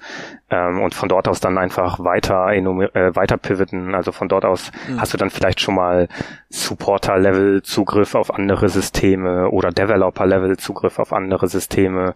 ähm, 0.50 0.82
und 0.82 0.94
von 0.94 1.10
dort 1.10 1.28
aus 1.28 1.40
dann 1.40 1.58
einfach 1.58 2.00
weiter 2.00 2.50
äh, 2.50 3.16
weiter 3.16 3.38
pivoten. 3.38 3.96
Also 3.96 4.12
von 4.12 4.28
dort 4.30 4.46
aus 4.46 4.72
Mhm. 4.88 5.02
hast 5.02 5.14
du 5.14 5.18
dann 5.18 5.30
vielleicht 5.30 5.60
schon 5.60 5.76
mal 5.76 6.08
Supporter-Level 6.50 7.64
Zugriff 7.64 8.16
auf 8.16 8.34
andere 8.34 8.70
Systeme 8.70 9.50
oder 9.50 9.72
Developer-Level 9.72 10.58
Zugriff 10.58 11.00
auf 11.00 11.14
andere 11.14 11.48
Systeme, 11.48 12.16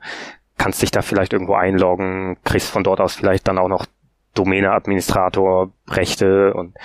kannst 0.58 0.82
dich 0.82 0.92
da 0.92 1.02
vielleicht 1.02 1.34
irgendwo 1.34 1.56
einloggen, 1.56 2.38
kriegst 2.44 2.70
von 2.70 2.84
dort 2.84 3.02
aus 3.02 3.16
vielleicht 3.16 3.48
dann 3.48 3.58
auch 3.58 3.68
noch 3.68 3.86
Domäne-Administrator 4.34 5.72
Rechte 5.90 6.54
und 6.54 6.76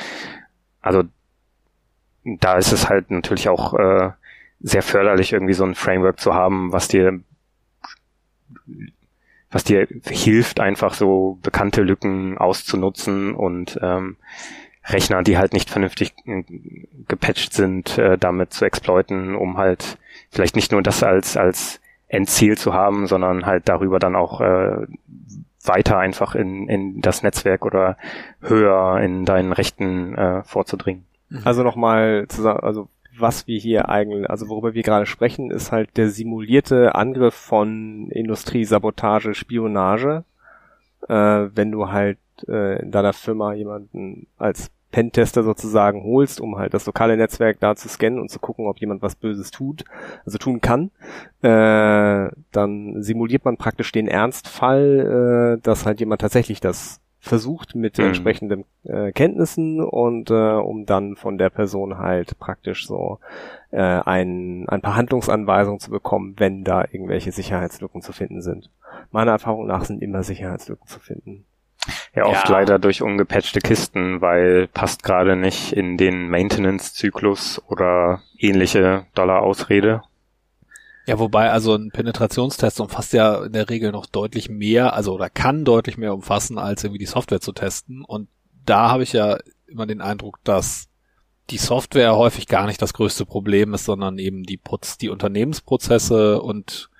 also 0.83 1.05
da 2.25 2.55
ist 2.55 2.73
es 2.73 2.89
halt 2.89 3.11
natürlich 3.11 3.49
auch 3.49 3.75
äh, 3.75 4.11
sehr 4.61 4.83
förderlich, 4.83 5.33
irgendwie 5.33 5.55
so 5.55 5.65
ein 5.65 5.75
Framework 5.75 6.21
zu 6.21 6.35
haben, 6.35 6.73
was 6.73 6.89
dir 6.89 7.21
was 9.51 9.65
dir 9.65 9.87
hilft, 10.05 10.61
einfach 10.61 10.95
so 10.95 11.39
bekannte 11.43 11.83
Lücken 11.83 12.37
auszunutzen 12.37 13.35
und 13.35 13.79
ähm, 13.81 14.17
Rechner, 14.85 15.23
die 15.23 15.39
halt 15.39 15.53
nicht 15.53 15.71
vernünftig 15.71 16.15
äh, 16.27 16.43
gepatcht 17.09 17.53
sind, 17.53 17.97
äh, 17.97 18.19
damit 18.19 18.53
zu 18.53 18.65
exploiten, 18.65 19.35
um 19.35 19.57
halt 19.57 19.99
vielleicht 20.31 20.57
nicht 20.57 20.73
nur 20.73 20.83
das 20.83 21.03
als 21.03 21.37
als 21.37 21.81
Endziel 22.09 22.57
zu 22.57 22.75
haben, 22.75 23.07
sondern 23.07 23.47
halt 23.47 23.69
darüber 23.69 23.99
dann 23.99 24.15
auch 24.15 24.41
äh, 24.41 24.87
weiter 25.65 25.99
einfach 25.99 26.35
in, 26.35 26.69
in 26.69 27.01
das 27.01 27.23
Netzwerk 27.23 27.65
oder 27.65 27.97
höher 28.41 29.01
in 29.01 29.25
deinen 29.25 29.53
Rechten 29.53 30.15
äh, 30.17 30.43
vorzudringen. 30.45 31.05
Also 31.45 31.65
nochmal 31.65 32.27
zusammen, 32.29 32.61
also 32.61 32.89
was 33.19 33.47
wir 33.47 33.59
hier 33.59 33.89
eigentlich, 33.89 34.29
also 34.29 34.49
worüber 34.49 34.75
wir 34.75 34.83
gerade 34.83 35.07
sprechen, 35.07 35.51
ist 35.51 35.73
halt 35.73 35.97
der 35.97 36.11
simulierte 36.11 36.95
Angriff 36.95 37.35
von 37.35 38.11
Industrie, 38.11 38.65
Sabotage, 38.65 39.35
Spionage. 39.35 40.25
Äh, 41.09 41.49
wenn 41.55 41.71
du 41.71 41.91
halt 41.91 42.19
äh, 42.49 42.83
in 42.83 42.91
deiner 42.91 43.13
Firma 43.13 43.53
jemanden 43.53 44.27
als 44.39 44.71
Pentester 44.91 45.43
sozusagen 45.43 46.05
holst, 46.05 46.41
um 46.41 46.57
halt 46.57 46.73
das 46.73 46.87
lokale 46.87 47.17
Netzwerk 47.17 47.61
da 47.61 47.77
zu 47.77 47.89
scannen 47.89 48.19
und 48.19 48.31
zu 48.31 48.39
gucken, 48.39 48.67
ob 48.67 48.79
jemand 48.79 49.03
was 49.03 49.15
Böses 49.15 49.51
tut, 49.51 49.85
also 50.25 50.39
tun 50.39 50.61
kann, 50.61 50.91
äh, 51.43 52.31
dann 52.53 53.03
simuliert 53.03 53.45
man 53.45 53.57
praktisch 53.59 53.93
den 53.93 54.09
Ernstfall, 54.09 55.59
äh, 55.59 55.63
dass 55.63 55.85
halt 55.85 56.01
jemand 56.01 56.23
tatsächlich 56.23 56.61
das 56.61 57.01
versucht 57.27 57.75
mit 57.75 57.99
Mhm. 57.99 58.05
entsprechenden 58.07 58.65
äh, 58.85 59.13
Kenntnissen 59.13 59.81
und 59.83 60.31
äh, 60.31 60.35
um 60.35 60.87
dann 60.87 61.17
von 61.17 61.39
der 61.39 61.51
Person 61.51 61.99
halt 61.99 62.39
praktisch 62.39 62.87
so 62.87 63.19
äh, 63.71 63.81
ein, 63.81 64.69
ein 64.69 64.81
paar 64.81 64.97
Handlungsanweisungen 64.97 65.81
zu 65.81 65.91
bekommen, 65.91 66.35
wenn 66.39 66.65
da 66.65 66.83
irgendwelche 66.91 67.33
Sicherheitslücken 67.33 68.03
zu 68.03 68.13
finden 68.13 68.43
sind. 68.43 68.71
Meiner 69.11 69.33
Erfahrung 69.33 69.67
nach 69.67 69.85
sind 69.85 70.03
immer 70.03 70.23
Sicherheitslücken 70.23 70.87
zu 70.87 71.01
finden. 71.01 71.45
Ja, 72.15 72.25
oft 72.27 72.49
Ja. 72.49 72.53
leider 72.59 72.79
durch 72.79 73.03
ungepatchte 73.03 73.61
Kisten, 73.61 74.21
weil 74.21 74.67
passt 74.69 75.03
gerade 75.03 75.37
nicht 75.37 75.73
in 75.73 75.97
den 75.97 76.29
Maintenance-Zyklus 76.29 77.63
oder 77.69 78.23
ähnliche 78.39 79.05
Dollar-Ausrede. 79.15 80.03
Ja, 81.07 81.19
wobei 81.19 81.51
also 81.51 81.75
ein 81.75 81.91
Penetrationstest 81.93 82.81
umfasst 82.81 83.13
ja 83.13 83.45
in 83.45 83.53
der 83.53 83.71
Regel 83.71 83.93
noch 83.93 84.07
deutlich 84.07 84.49
mehr, 84.49 84.93
also 84.95 85.15
oder 85.15 85.31
kann 85.31 85.65
deutlich 85.65 85.97
mehr 85.99 86.13
umfassen, 86.15 86.59
als 86.59 86.83
irgendwie 86.85 86.99
die 86.99 87.07
Software 87.07 87.41
zu 87.41 87.53
testen. 87.53 88.05
Und 88.05 88.29
da 88.65 88.91
habe 88.91 89.05
ich 89.05 89.13
ja 89.13 89.39
immer 89.69 89.87
den 89.87 90.01
Eindruck, 90.01 90.39
dass 90.45 90.89
die 91.51 91.59
Software 91.59 92.17
häufig 92.17 92.49
gar 92.49 92.67
nicht 92.67 92.83
das 92.83 92.93
größte 92.93 93.25
Problem 93.25 93.73
ist, 93.73 93.85
sondern 93.85 94.19
eben 94.19 94.43
die, 94.43 94.57
Proz 94.57 94.99
die 94.99 95.09
Unternehmensprozesse 95.11 96.43
und 96.43 96.91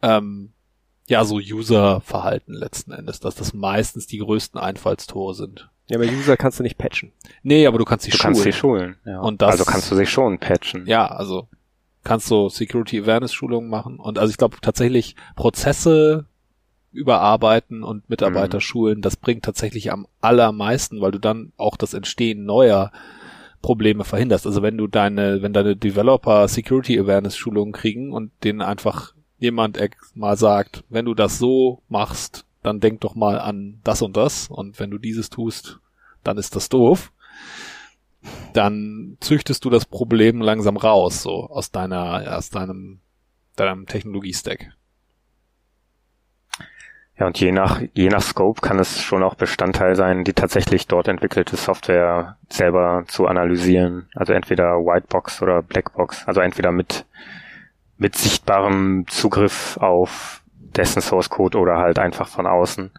ähm, 0.00 0.52
ja, 1.08 1.24
so 1.24 1.36
Userverhalten 1.36 2.54
letzten 2.54 2.92
Endes, 2.92 3.20
dass 3.20 3.34
das 3.34 3.52
meistens 3.52 4.06
die 4.06 4.18
größten 4.18 4.58
Einfallstore 4.58 5.34
sind. 5.34 5.68
Ja, 5.88 5.98
aber 5.98 6.06
User 6.06 6.36
kannst 6.38 6.58
du 6.58 6.62
nicht 6.62 6.78
patchen. 6.78 7.12
Nee, 7.42 7.66
aber 7.66 7.76
du 7.78 7.84
kannst 7.84 8.04
sie 8.06 8.10
Du 8.12 8.16
schulen. 8.16 8.32
kannst 8.34 8.42
sie 8.44 8.52
schulen. 8.52 8.96
Ja. 9.04 9.20
Und 9.20 9.42
das- 9.42 9.52
also 9.52 9.64
kannst 9.64 9.90
du 9.90 9.96
sie 9.96 10.06
schon 10.06 10.38
patchen. 10.38 10.86
Ja, 10.86 11.06
also 11.06 11.48
kannst 12.04 12.30
du 12.30 12.48
Security 12.48 13.00
Awareness 13.00 13.32
Schulungen 13.32 13.70
machen 13.70 13.98
und 13.98 14.18
also 14.18 14.30
ich 14.30 14.36
glaube 14.36 14.56
tatsächlich 14.60 15.16
Prozesse 15.36 16.26
überarbeiten 16.92 17.82
und 17.82 18.08
Mitarbeiter 18.10 18.58
Mhm. 18.58 18.62
schulen, 18.62 19.00
das 19.00 19.16
bringt 19.16 19.44
tatsächlich 19.44 19.90
am 19.92 20.06
allermeisten, 20.20 21.00
weil 21.00 21.10
du 21.10 21.18
dann 21.18 21.52
auch 21.56 21.76
das 21.76 21.94
Entstehen 21.94 22.44
neuer 22.44 22.92
Probleme 23.62 24.04
verhinderst. 24.04 24.46
Also 24.46 24.62
wenn 24.62 24.76
du 24.76 24.86
deine, 24.88 25.40
wenn 25.40 25.52
deine 25.52 25.76
Developer 25.76 26.48
Security 26.48 26.98
Awareness 26.98 27.36
Schulungen 27.36 27.72
kriegen 27.72 28.12
und 28.12 28.30
denen 28.44 28.60
einfach 28.60 29.14
jemand 29.38 29.78
mal 30.14 30.36
sagt, 30.36 30.84
wenn 30.88 31.04
du 31.04 31.14
das 31.14 31.38
so 31.38 31.82
machst, 31.88 32.44
dann 32.62 32.80
denk 32.80 33.00
doch 33.00 33.14
mal 33.14 33.40
an 33.40 33.80
das 33.84 34.02
und 34.02 34.16
das 34.16 34.48
und 34.48 34.78
wenn 34.78 34.90
du 34.90 34.98
dieses 34.98 35.30
tust, 35.30 35.80
dann 36.22 36.38
ist 36.38 36.54
das 36.54 36.68
doof 36.68 37.12
dann 38.52 39.16
züchtest 39.20 39.64
du 39.64 39.70
das 39.70 39.86
Problem 39.86 40.40
langsam 40.40 40.76
raus, 40.76 41.22
so 41.22 41.48
aus 41.48 41.70
deiner, 41.70 42.36
aus 42.36 42.50
deinem, 42.50 43.00
deinem 43.56 43.86
Technologie-Stack. 43.86 44.72
Ja, 47.18 47.26
und 47.26 47.38
je 47.38 47.52
nach, 47.52 47.80
je 47.92 48.08
nach 48.08 48.22
Scope 48.22 48.60
kann 48.60 48.78
es 48.78 49.00
schon 49.00 49.22
auch 49.22 49.34
Bestandteil 49.34 49.94
sein, 49.94 50.24
die 50.24 50.32
tatsächlich 50.32 50.86
dort 50.86 51.08
entwickelte 51.08 51.56
Software 51.56 52.36
selber 52.48 53.04
zu 53.06 53.26
analysieren. 53.26 54.08
Also 54.14 54.32
entweder 54.32 54.78
Whitebox 54.78 55.42
oder 55.42 55.62
Blackbox. 55.62 56.26
Also 56.26 56.40
entweder 56.40 56.72
mit, 56.72 57.04
mit 57.96 58.16
sichtbarem 58.16 59.04
Zugriff 59.08 59.76
auf 59.76 60.42
dessen 60.56 61.02
Source 61.02 61.28
Code 61.28 61.58
oder 61.58 61.76
halt 61.76 61.98
einfach 61.98 62.28
von 62.28 62.46
außen. 62.46 62.90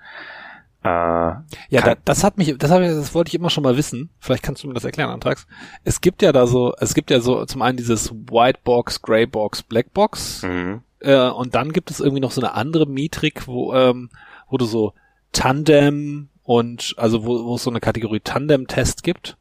Äh, 0.84 0.88
Ja, 0.88 1.82
da, 1.84 1.96
das 2.04 2.24
hat 2.24 2.38
mich, 2.38 2.58
das, 2.58 2.72
hab 2.72 2.82
ich, 2.82 2.90
das 2.90 3.14
wollte 3.14 3.30
ich 3.30 3.36
immer 3.36 3.50
schon 3.50 3.64
mal 3.64 3.78
wissen. 3.78 4.10
Vielleicht 4.20 4.44
kannst 4.44 4.64
du 4.64 4.68
mir 4.68 4.74
das 4.74 4.84
erklären, 4.84 5.10
Antrags. 5.10 5.48
Es 5.84 6.02
gibt 6.02 6.22
ja 6.22 6.32
da 6.32 6.46
so, 6.48 6.74
es 6.80 6.94
gibt 6.94 7.10
ja 7.10 7.20
so 7.22 7.46
zum 7.46 7.62
einen 7.62 7.78
dieses 7.78 8.12
Whitebox, 8.12 9.02
Greybox, 9.02 9.64
Blackbox 9.64 10.44
mhm. 10.44 10.82
Äh, 11.00 11.30
und 11.30 11.54
dann 11.54 11.74
gibt 11.74 11.92
es 11.92 12.00
irgendwie 12.00 12.22
noch 12.22 12.32
so 12.32 12.40
eine 12.40 12.54
andere 12.54 12.86
Metrik, 12.86 13.46
wo, 13.46 13.74
ähm, 13.74 14.10
wo 14.50 14.58
du 14.58 14.66
so 14.66 14.94
Tandem 15.34 16.30
und 16.44 16.96
also 16.98 17.26
wo, 17.26 17.46
wo 17.46 17.56
es 17.56 17.64
so 17.64 17.70
eine 17.70 17.82
Kategorie 17.82 18.22
Tandem-Test 18.22 19.04
gibt. 19.04 19.38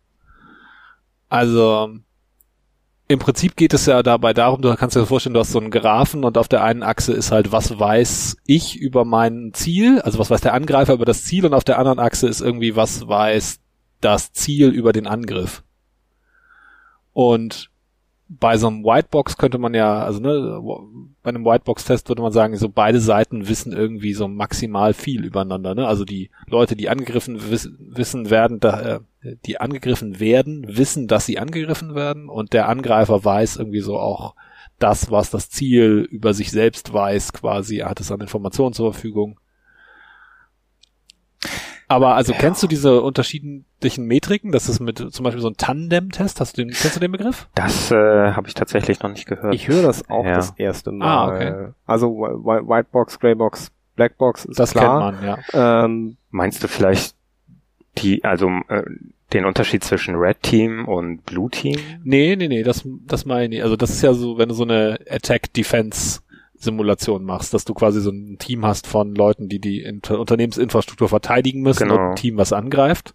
Also 1.28 1.94
im 3.08 3.18
Prinzip 3.18 3.56
geht 3.56 3.74
es 3.74 3.86
ja 3.86 4.02
dabei 4.02 4.32
darum, 4.32 4.62
du 4.62 4.74
kannst 4.74 4.96
dir 4.96 5.04
vorstellen, 5.06 5.34
du 5.34 5.40
hast 5.40 5.52
so 5.52 5.58
einen 5.58 5.70
Graphen 5.70 6.24
und 6.24 6.38
auf 6.38 6.48
der 6.48 6.64
einen 6.64 6.82
Achse 6.82 7.12
ist 7.12 7.30
halt, 7.30 7.52
was 7.52 7.78
weiß 7.78 8.38
ich 8.46 8.76
über 8.76 9.04
mein 9.04 9.52
Ziel, 9.52 10.00
also 10.00 10.18
was 10.18 10.30
weiß 10.30 10.40
der 10.40 10.54
Angreifer 10.54 10.94
über 10.94 11.04
das 11.04 11.24
Ziel 11.24 11.44
und 11.44 11.54
auf 11.54 11.64
der 11.64 11.78
anderen 11.78 11.98
Achse 11.98 12.28
ist 12.28 12.40
irgendwie, 12.40 12.76
was 12.76 13.06
weiß 13.06 13.60
das 14.00 14.32
Ziel 14.32 14.70
über 14.70 14.92
den 14.92 15.06
Angriff. 15.06 15.62
Und 17.12 17.71
bei 18.40 18.56
so 18.56 18.68
einem 18.68 18.84
Whitebox 18.84 19.36
könnte 19.36 19.58
man 19.58 19.74
ja, 19.74 20.02
also 20.02 20.20
ne, 20.20 20.60
bei 21.22 21.28
einem 21.28 21.44
Whitebox-Test 21.44 22.08
würde 22.08 22.22
man 22.22 22.32
sagen, 22.32 22.56
so 22.56 22.68
beide 22.68 23.00
Seiten 23.00 23.48
wissen 23.48 23.72
irgendwie 23.72 24.14
so 24.14 24.28
maximal 24.28 24.94
viel 24.94 25.24
übereinander. 25.24 25.74
Ne? 25.74 25.86
Also 25.86 26.04
die 26.04 26.30
Leute, 26.46 26.76
die 26.76 26.88
angegriffen 26.88 27.50
wiss, 27.50 27.70
wissen 27.78 28.30
werden, 28.30 28.60
da, 28.60 28.80
äh, 29.22 29.36
die 29.44 29.60
angegriffen 29.60 30.18
werden, 30.20 30.64
wissen, 30.68 31.08
dass 31.08 31.26
sie 31.26 31.38
angegriffen 31.38 31.94
werden 31.94 32.28
und 32.28 32.52
der 32.52 32.68
Angreifer 32.68 33.24
weiß 33.24 33.56
irgendwie 33.56 33.80
so 33.80 33.98
auch 33.98 34.34
das, 34.78 35.10
was 35.10 35.30
das 35.30 35.50
Ziel 35.50 36.06
über 36.10 36.34
sich 36.34 36.50
selbst 36.50 36.92
weiß, 36.92 37.32
quasi, 37.32 37.78
er 37.78 37.90
hat 37.90 38.00
es 38.00 38.10
an 38.10 38.20
Informationen 38.20 38.72
zur 38.72 38.92
Verfügung. 38.92 39.38
Aber 41.88 42.14
also 42.14 42.32
ja. 42.32 42.38
kennst 42.38 42.62
du 42.62 42.66
diese 42.66 43.02
unterschiedlichen 43.02 44.06
Metriken? 44.06 44.50
Das 44.50 44.68
ist 44.68 44.80
mit 44.80 44.98
zum 44.98 45.24
Beispiel 45.24 45.42
so 45.42 45.48
ein 45.48 45.56
Tandem-Test. 45.56 46.40
Hast 46.40 46.56
du 46.56 46.62
den, 46.64 46.72
kennst 46.72 46.96
du 46.96 47.00
den 47.00 47.12
Begriff? 47.12 47.48
Das 47.54 47.90
äh, 47.90 48.32
habe 48.32 48.48
ich 48.48 48.54
tatsächlich 48.54 49.02
noch 49.02 49.10
nicht 49.10 49.26
gehört. 49.26 49.54
Ich 49.54 49.68
höre 49.68 49.82
das 49.82 50.08
auch 50.08 50.24
ja. 50.24 50.34
das 50.34 50.54
erste 50.56 50.90
Mal. 50.90 51.06
Ah, 51.06 51.28
okay. 51.28 51.68
Also 51.84 52.08
Whitebox, 52.08 53.20
Greybox, 53.20 53.70
Blackbox 53.96 54.46
ist 54.46 54.58
das 54.58 54.72
klar. 54.72 55.12
kennt 55.12 55.22
man, 55.22 55.38
ja. 55.52 55.84
Ähm, 55.84 56.16
Meinst 56.30 56.62
du 56.64 56.68
vielleicht 56.68 57.14
die, 57.98 58.24
also 58.24 58.48
äh, 58.68 58.84
den 59.34 59.44
Unterschied 59.44 59.84
zwischen 59.84 60.14
Red 60.14 60.42
Team 60.42 60.86
und 60.86 61.26
Blue 61.26 61.50
Team? 61.50 61.78
Nee, 62.02 62.36
nee, 62.36 62.48
nee, 62.48 62.62
das, 62.62 62.88
das 63.06 63.26
meine 63.26 63.56
ich. 63.56 63.62
Also 63.62 63.76
das 63.76 63.90
ist 63.90 64.02
ja 64.02 64.14
so, 64.14 64.38
wenn 64.38 64.48
du 64.48 64.54
so 64.54 64.64
eine 64.64 64.98
Attack-Defense 65.10 66.20
Simulation 66.62 67.24
machst, 67.24 67.52
dass 67.54 67.64
du 67.64 67.74
quasi 67.74 68.00
so 68.00 68.10
ein 68.10 68.38
Team 68.38 68.64
hast 68.64 68.86
von 68.86 69.14
Leuten, 69.14 69.48
die 69.48 69.58
die 69.58 69.82
Inter 69.82 70.18
Unternehmensinfrastruktur 70.18 71.08
verteidigen 71.08 71.62
müssen 71.62 71.88
genau. 71.88 71.94
und 71.94 72.00
ein 72.10 72.16
Team, 72.16 72.36
was 72.36 72.52
angreift. 72.52 73.14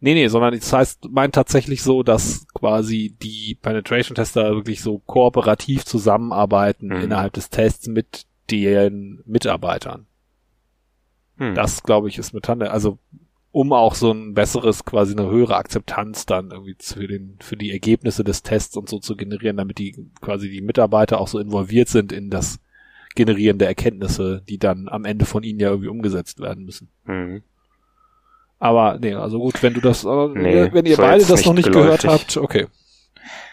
Nee, 0.00 0.14
nee, 0.14 0.28
sondern 0.28 0.54
das 0.54 0.72
heißt, 0.72 1.10
meint 1.10 1.34
tatsächlich 1.34 1.82
so, 1.82 2.02
dass 2.02 2.46
quasi 2.54 3.14
die 3.22 3.56
Penetration-Tester 3.60 4.54
wirklich 4.54 4.80
so 4.80 4.98
kooperativ 4.98 5.84
zusammenarbeiten 5.84 6.88
mhm. 6.88 7.02
innerhalb 7.02 7.34
des 7.34 7.50
Tests 7.50 7.86
mit 7.86 8.24
den 8.50 9.22
Mitarbeitern. 9.26 10.06
Mhm. 11.36 11.54
Das, 11.54 11.82
glaube 11.82 12.08
ich, 12.08 12.18
ist 12.18 12.32
mit 12.32 12.44
Tande, 12.44 12.70
also 12.70 12.98
um 13.52 13.72
auch 13.72 13.94
so 13.94 14.12
ein 14.12 14.34
besseres, 14.34 14.84
quasi 14.84 15.16
eine 15.16 15.28
höhere 15.28 15.56
Akzeptanz 15.56 16.24
dann 16.24 16.50
irgendwie 16.50 16.76
für 16.80 17.08
den, 17.08 17.36
für 17.40 17.56
die 17.56 17.72
Ergebnisse 17.72 18.22
des 18.22 18.42
Tests 18.42 18.76
und 18.76 18.88
so 18.88 18.98
zu 18.98 19.16
generieren, 19.16 19.56
damit 19.56 19.78
die 19.78 19.96
quasi 20.20 20.48
die 20.48 20.60
Mitarbeiter 20.60 21.20
auch 21.20 21.28
so 21.28 21.38
involviert 21.38 21.88
sind 21.88 22.12
in 22.12 22.30
das 22.30 22.60
Generieren 23.16 23.58
der 23.58 23.66
Erkenntnisse, 23.66 24.42
die 24.48 24.58
dann 24.58 24.88
am 24.88 25.04
Ende 25.04 25.24
von 25.24 25.42
ihnen 25.42 25.58
ja 25.58 25.70
irgendwie 25.70 25.88
umgesetzt 25.88 26.38
werden 26.38 26.64
müssen. 26.64 26.90
Mhm. 27.06 27.42
Aber 28.60 28.98
nee, 29.00 29.14
also 29.14 29.40
gut, 29.40 29.60
wenn 29.64 29.74
du 29.74 29.80
das, 29.80 30.04
nee, 30.04 30.68
wenn 30.72 30.86
ihr 30.86 30.96
beide 30.96 31.24
das 31.24 31.44
noch 31.44 31.54
nicht 31.54 31.66
geläufig. 31.66 32.02
gehört 32.02 32.04
habt, 32.04 32.36
okay. 32.36 32.66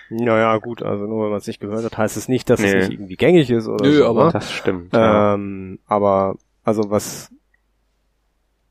Naja, 0.10 0.58
gut, 0.58 0.84
also 0.84 1.06
nur 1.06 1.24
wenn 1.24 1.32
man 1.32 1.40
es 1.40 1.48
nicht 1.48 1.60
gehört 1.60 1.84
hat, 1.84 1.98
heißt 1.98 2.18
es 2.18 2.28
nicht, 2.28 2.50
dass 2.50 2.60
nee. 2.60 2.68
es 2.68 2.88
nicht 2.88 3.00
irgendwie 3.00 3.16
gängig 3.16 3.50
ist 3.50 3.68
oder 3.68 3.84
Nö, 3.84 3.98
so. 3.98 4.08
aber 4.08 4.26
ne? 4.28 4.32
das 4.34 4.52
stimmt. 4.52 4.90
Ähm, 4.94 5.80
ja. 5.80 5.96
Aber 5.96 6.36
also 6.64 6.90
was 6.90 7.32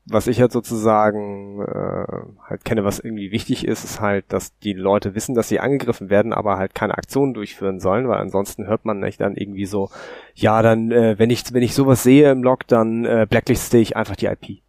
was 0.09 0.27
ich 0.27 0.39
halt 0.39 0.51
sozusagen 0.51 1.61
äh, 1.61 2.07
halt 2.47 2.63
kenne, 2.63 2.85
was 2.85 2.99
irgendwie 2.99 3.31
wichtig 3.31 3.67
ist, 3.67 3.83
ist 3.83 3.99
halt, 3.99 4.25
dass 4.29 4.57
die 4.59 4.73
Leute 4.73 5.15
wissen, 5.15 5.35
dass 5.35 5.49
sie 5.49 5.59
angegriffen 5.59 6.09
werden, 6.09 6.33
aber 6.33 6.57
halt 6.57 6.73
keine 6.73 6.97
Aktionen 6.97 7.33
durchführen 7.33 7.79
sollen, 7.79 8.07
weil 8.07 8.19
ansonsten 8.19 8.67
hört 8.67 8.85
man 8.85 8.99
nicht 8.99 9.19
dann 9.19 9.35
irgendwie 9.35 9.65
so, 9.65 9.89
ja, 10.33 10.61
dann, 10.61 10.91
äh, 10.91 11.19
wenn 11.19 11.29
ich, 11.29 11.53
wenn 11.53 11.63
ich 11.63 11.73
sowas 11.73 12.03
sehe 12.03 12.31
im 12.31 12.41
Log, 12.41 12.65
dann 12.67 13.05
äh, 13.05 13.27
blackliste 13.29 13.77
ich 13.77 13.97
einfach 13.97 14.15
die 14.15 14.27
IP. 14.27 14.61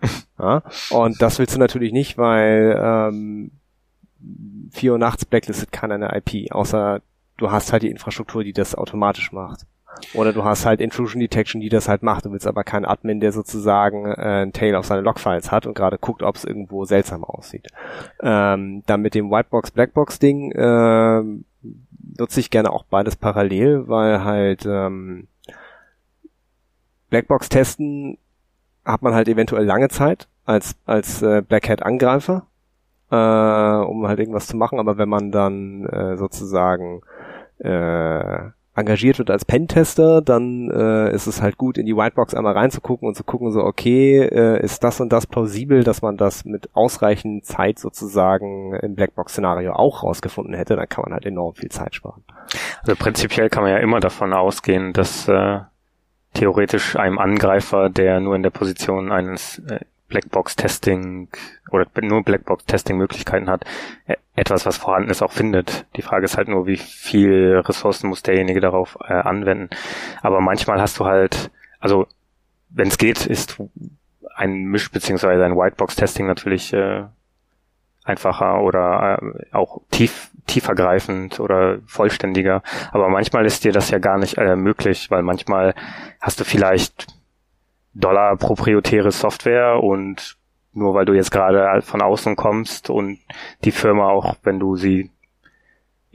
ja? 0.38 0.62
Und 0.90 1.20
das 1.20 1.38
willst 1.38 1.56
du 1.56 1.58
natürlich 1.58 1.92
nicht, 1.92 2.16
weil 2.16 2.80
ähm, 2.80 3.50
4 4.70 4.92
Uhr 4.92 4.98
nachts 4.98 5.24
blacklistet 5.24 5.72
keiner 5.72 5.94
eine 5.94 6.16
IP, 6.16 6.52
außer 6.52 7.00
du 7.36 7.50
hast 7.50 7.72
halt 7.72 7.82
die 7.82 7.90
Infrastruktur, 7.90 8.44
die 8.44 8.52
das 8.52 8.74
automatisch 8.74 9.32
macht. 9.32 9.66
Oder 10.14 10.32
du 10.32 10.44
hast 10.44 10.66
halt 10.66 10.80
Intrusion 10.80 11.20
Detection, 11.20 11.60
die 11.60 11.68
das 11.68 11.88
halt 11.88 12.02
macht. 12.02 12.24
Du 12.24 12.32
willst 12.32 12.46
aber 12.46 12.64
keinen 12.64 12.84
Admin, 12.84 13.20
der 13.20 13.32
sozusagen 13.32 14.06
äh, 14.06 14.42
ein 14.42 14.52
Tail 14.52 14.74
auf 14.76 14.86
seine 14.86 15.00
Logfiles 15.00 15.50
hat 15.50 15.66
und 15.66 15.74
gerade 15.74 15.98
guckt, 15.98 16.22
ob 16.22 16.36
es 16.36 16.44
irgendwo 16.44 16.84
seltsam 16.84 17.24
aussieht. 17.24 17.68
Ähm, 18.22 18.82
dann 18.86 19.02
mit 19.02 19.14
dem 19.14 19.30
Whitebox 19.30 19.70
Blackbox 19.70 20.18
Ding 20.18 20.52
äh, 20.52 21.22
nutze 22.18 22.40
ich 22.40 22.50
gerne 22.50 22.72
auch 22.72 22.84
beides 22.84 23.16
parallel, 23.16 23.88
weil 23.88 24.24
halt 24.24 24.66
ähm, 24.66 25.28
Blackbox 27.10 27.48
testen 27.48 28.18
hat 28.84 29.02
man 29.02 29.14
halt 29.14 29.28
eventuell 29.28 29.64
lange 29.64 29.88
Zeit 29.88 30.28
als 30.44 30.76
als 30.84 31.22
äh, 31.22 31.42
Black 31.42 31.68
Hat 31.68 31.82
Angreifer, 31.82 32.46
äh, 33.10 33.16
um 33.16 34.06
halt 34.06 34.18
irgendwas 34.18 34.46
zu 34.46 34.56
machen. 34.56 34.78
Aber 34.78 34.98
wenn 34.98 35.08
man 35.08 35.32
dann 35.32 35.86
äh, 35.86 36.16
sozusagen 36.16 37.00
äh, 37.58 38.50
engagiert 38.74 39.18
wird 39.18 39.30
als 39.30 39.44
Pentester, 39.44 40.20
dann 40.20 40.70
äh, 40.70 41.12
ist 41.14 41.26
es 41.26 41.40
halt 41.40 41.58
gut, 41.58 41.78
in 41.78 41.86
die 41.86 41.96
Whitebox 41.96 42.34
einmal 42.34 42.54
reinzugucken 42.54 43.06
und 43.06 43.14
zu 43.14 43.22
gucken, 43.22 43.52
so, 43.52 43.60
okay, 43.60 44.18
äh, 44.18 44.62
ist 44.62 44.82
das 44.82 45.00
und 45.00 45.12
das 45.12 45.26
plausibel, 45.26 45.84
dass 45.84 46.02
man 46.02 46.16
das 46.16 46.44
mit 46.44 46.68
ausreichend 46.74 47.44
Zeit 47.44 47.78
sozusagen 47.78 48.74
im 48.74 48.94
Blackbox-Szenario 48.94 49.72
auch 49.74 50.02
rausgefunden 50.02 50.54
hätte, 50.54 50.76
dann 50.76 50.88
kann 50.88 51.02
man 51.02 51.12
halt 51.12 51.24
enorm 51.24 51.54
viel 51.54 51.70
Zeit 51.70 51.94
sparen. 51.94 52.24
Also 52.82 52.96
prinzipiell 52.96 53.48
kann 53.48 53.62
man 53.62 53.72
ja 53.72 53.78
immer 53.78 54.00
davon 54.00 54.32
ausgehen, 54.32 54.92
dass 54.92 55.28
äh, 55.28 55.60
theoretisch 56.34 56.96
einem 56.96 57.18
Angreifer, 57.18 57.90
der 57.90 58.20
nur 58.20 58.34
in 58.34 58.42
der 58.42 58.50
Position 58.50 59.12
eines 59.12 59.60
äh, 59.60 59.80
Blackbox-Testing 60.14 61.28
oder 61.70 61.86
nur 62.00 62.22
Blackbox-Testing-Möglichkeiten 62.22 63.50
hat, 63.50 63.64
e-, 64.06 64.14
etwas, 64.36 64.64
was 64.64 64.76
vorhanden 64.76 65.10
ist, 65.10 65.22
auch 65.22 65.32
findet. 65.32 65.86
Die 65.96 66.02
Frage 66.02 66.24
ist 66.24 66.36
halt 66.36 66.46
nur, 66.48 66.66
wie 66.66 66.76
viel 66.76 67.60
Ressourcen 67.64 68.08
muss 68.08 68.22
derjenige 68.22 68.60
darauf 68.60 68.96
äh, 69.08 69.12
anwenden. 69.12 69.70
Aber 70.22 70.40
manchmal 70.40 70.80
hast 70.80 71.00
du 71.00 71.04
halt, 71.04 71.50
also 71.80 72.06
wenn 72.70 72.88
es 72.88 72.98
geht, 72.98 73.26
ist 73.26 73.60
ein 74.36 74.66
Misch- 74.66 74.92
beziehungsweise 74.92 75.44
ein 75.44 75.56
Whitebox-Testing 75.56 76.26
natürlich 76.26 76.72
äh, 76.72 77.04
einfacher 78.04 78.62
oder 78.62 79.18
äh, 79.20 79.46
auch 79.52 79.80
tief, 79.90 80.30
tiefergreifend 80.46 81.40
oder 81.40 81.78
vollständiger. 81.86 82.62
Aber 82.92 83.08
manchmal 83.08 83.46
ist 83.46 83.64
dir 83.64 83.72
das 83.72 83.90
ja 83.90 83.98
gar 83.98 84.18
nicht 84.18 84.38
äh, 84.38 84.54
möglich, 84.54 85.10
weil 85.10 85.22
manchmal 85.22 85.74
hast 86.20 86.38
du 86.38 86.44
vielleicht 86.44 87.08
Dollar 87.94 88.36
proprietäre 88.36 89.12
Software 89.12 89.82
und 89.82 90.36
nur 90.72 90.94
weil 90.94 91.04
du 91.04 91.12
jetzt 91.12 91.30
gerade 91.30 91.82
von 91.82 92.02
außen 92.02 92.36
kommst 92.36 92.90
und 92.90 93.18
die 93.64 93.70
Firma 93.70 94.08
auch, 94.08 94.36
wenn 94.42 94.58
du 94.58 94.76
sie 94.76 95.10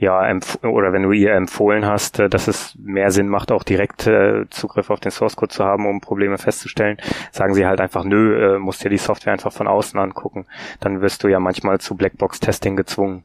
ja 0.00 0.20
oder 0.62 0.92
wenn 0.94 1.02
du 1.02 1.12
ihr 1.12 1.32
empfohlen 1.32 1.84
hast, 1.84 2.18
äh, 2.20 2.28
dass 2.30 2.48
es 2.48 2.74
mehr 2.78 3.10
Sinn 3.10 3.28
macht, 3.28 3.52
auch 3.52 3.62
direkt 3.62 4.06
äh, 4.06 4.48
Zugriff 4.48 4.88
auf 4.90 5.00
den 5.00 5.10
Source 5.10 5.36
Code 5.36 5.52
zu 5.52 5.64
haben, 5.64 5.86
um 5.86 6.00
Probleme 6.00 6.38
festzustellen, 6.38 6.96
sagen 7.32 7.52
sie 7.54 7.66
halt 7.66 7.80
einfach, 7.80 8.04
nö, 8.04 8.56
äh, 8.56 8.58
musst 8.58 8.82
dir 8.82 8.88
die 8.88 8.96
Software 8.96 9.34
einfach 9.34 9.52
von 9.52 9.66
außen 9.66 10.00
angucken. 10.00 10.46
Dann 10.80 11.02
wirst 11.02 11.22
du 11.22 11.28
ja 11.28 11.38
manchmal 11.38 11.80
zu 11.80 11.96
Blackbox-Testing 11.96 12.76
gezwungen. 12.76 13.24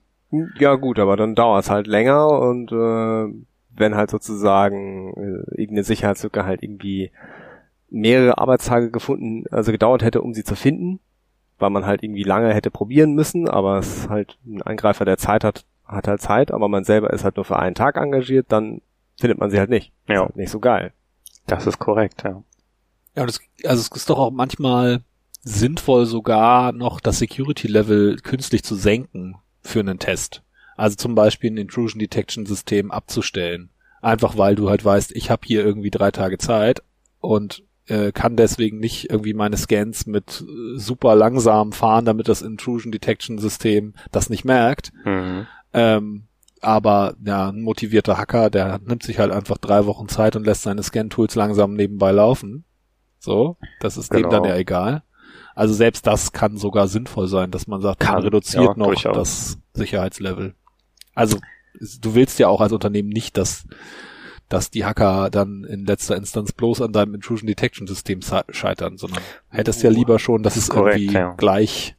Ja 0.59 0.75
gut, 0.75 0.99
aber 0.99 1.15
dann 1.15 1.33
dauert 1.33 1.63
es 1.63 1.69
halt 1.69 1.87
länger 1.87 2.27
und 2.27 2.71
äh, 2.73 3.33
wenn 3.77 3.95
halt 3.95 4.09
sozusagen 4.09 5.13
äh, 5.13 5.61
irgendeine 5.61 5.83
Sicherheitslücke 5.83 6.45
halt 6.45 6.61
irgendwie 6.61 7.11
mehrere 7.89 8.37
Arbeitstage 8.37 8.91
gefunden, 8.91 9.45
also 9.51 9.71
gedauert 9.71 10.03
hätte, 10.03 10.21
um 10.21 10.33
sie 10.33 10.43
zu 10.43 10.55
finden, 10.55 10.99
weil 11.59 11.69
man 11.69 11.85
halt 11.85 12.03
irgendwie 12.03 12.23
lange 12.23 12.53
hätte 12.53 12.71
probieren 12.71 13.13
müssen, 13.13 13.47
aber 13.47 13.77
es 13.79 14.09
halt 14.09 14.37
ein 14.45 14.61
Angreifer, 14.61 15.05
der 15.05 15.17
Zeit 15.17 15.43
hat, 15.43 15.65
hat 15.85 16.07
halt 16.07 16.21
Zeit, 16.21 16.51
aber 16.51 16.67
man 16.67 16.83
selber 16.83 17.11
ist 17.11 17.23
halt 17.23 17.35
nur 17.35 17.45
für 17.45 17.59
einen 17.59 17.75
Tag 17.75 17.97
engagiert, 17.97 18.47
dann 18.49 18.81
findet 19.17 19.39
man 19.39 19.51
sie 19.51 19.59
halt 19.59 19.69
nicht. 19.69 19.91
Ja. 20.07 20.21
Halt 20.21 20.35
nicht 20.35 20.51
so 20.51 20.59
geil. 20.59 20.91
Das 21.47 21.67
ist 21.67 21.79
korrekt, 21.79 22.23
ja. 22.23 22.43
Ja, 23.15 23.25
das, 23.25 23.39
also 23.63 23.81
es 23.81 23.95
ist 23.95 24.09
doch 24.09 24.19
auch 24.19 24.31
manchmal 24.31 25.01
sinnvoll 25.41 26.05
sogar 26.05 26.71
noch 26.71 26.99
das 26.99 27.19
Security-Level 27.19 28.17
künstlich 28.17 28.63
zu 28.63 28.75
senken 28.75 29.35
für 29.61 29.79
einen 29.79 29.99
Test. 29.99 30.41
Also 30.75 30.95
zum 30.95 31.15
Beispiel 31.15 31.51
ein 31.51 31.57
Intrusion 31.57 31.99
Detection 31.99 32.45
System 32.45 32.91
abzustellen. 32.91 33.69
Einfach 34.01 34.37
weil 34.37 34.55
du 34.55 34.69
halt 34.69 34.83
weißt, 34.83 35.13
ich 35.13 35.29
habe 35.29 35.43
hier 35.45 35.63
irgendwie 35.63 35.91
drei 35.91 36.11
Tage 36.11 36.37
Zeit 36.37 36.83
und 37.21 37.63
äh, 37.87 38.11
kann 38.11 38.35
deswegen 38.35 38.79
nicht 38.79 39.09
irgendwie 39.09 39.33
meine 39.33 39.57
Scans 39.57 40.05
mit 40.05 40.43
äh, 40.47 40.77
super 40.77 41.15
langsam 41.15 41.71
fahren, 41.71 42.05
damit 42.05 42.27
das 42.27 42.41
Intrusion 42.41 42.91
Detection 42.91 43.37
System 43.37 43.93
das 44.11 44.29
nicht 44.29 44.45
merkt. 44.45 44.91
Mhm. 45.03 45.47
Ähm, 45.73 46.23
aber 46.61 47.15
ja, 47.23 47.49
ein 47.49 47.61
motivierter 47.61 48.17
Hacker, 48.17 48.49
der 48.49 48.79
nimmt 48.79 49.03
sich 49.03 49.19
halt 49.19 49.31
einfach 49.31 49.57
drei 49.57 49.85
Wochen 49.85 50.07
Zeit 50.07 50.35
und 50.35 50.45
lässt 50.45 50.63
seine 50.63 50.81
Scan-Tools 50.81 51.35
langsam 51.35 51.73
nebenbei 51.73 52.11
laufen. 52.11 52.65
So, 53.19 53.57
das 53.79 53.97
ist 53.97 54.09
genau. 54.09 54.29
dem 54.29 54.31
dann 54.31 54.43
ja 54.45 54.55
egal. 54.55 55.03
Also 55.53 55.73
selbst 55.73 56.05
das 56.05 56.31
kann 56.31 56.57
sogar 56.57 56.87
sinnvoll 56.87 57.27
sein, 57.27 57.51
dass 57.51 57.67
man 57.67 57.81
sagt, 57.81 57.99
kann, 57.99 58.15
man 58.15 58.23
reduziert 58.23 58.63
ja, 58.63 58.73
noch 58.75 58.87
durchaus. 58.87 59.15
das 59.15 59.57
Sicherheitslevel. 59.73 60.55
Also 61.13 61.37
du 62.01 62.15
willst 62.15 62.39
ja 62.39 62.47
auch 62.47 62.61
als 62.61 62.73
Unternehmen 62.73 63.09
nicht, 63.09 63.37
dass 63.37 63.65
dass 64.49 64.69
die 64.69 64.85
Hacker 64.85 65.29
dann 65.29 65.63
in 65.63 65.85
letzter 65.85 66.15
Instanz 66.15 66.51
bloß 66.51 66.81
an 66.81 66.91
deinem 66.91 67.15
Intrusion 67.15 67.47
Detection 67.47 67.87
System 67.87 68.19
scheitern, 68.49 68.97
sondern 68.97 69.21
hättest 69.49 69.83
ja 69.83 69.89
lieber 69.89 70.19
schon, 70.19 70.43
dass 70.43 70.55
es 70.55 70.69
korrekt, 70.69 70.99
irgendwie 70.99 71.15
ja. 71.15 71.33
gleich 71.37 71.95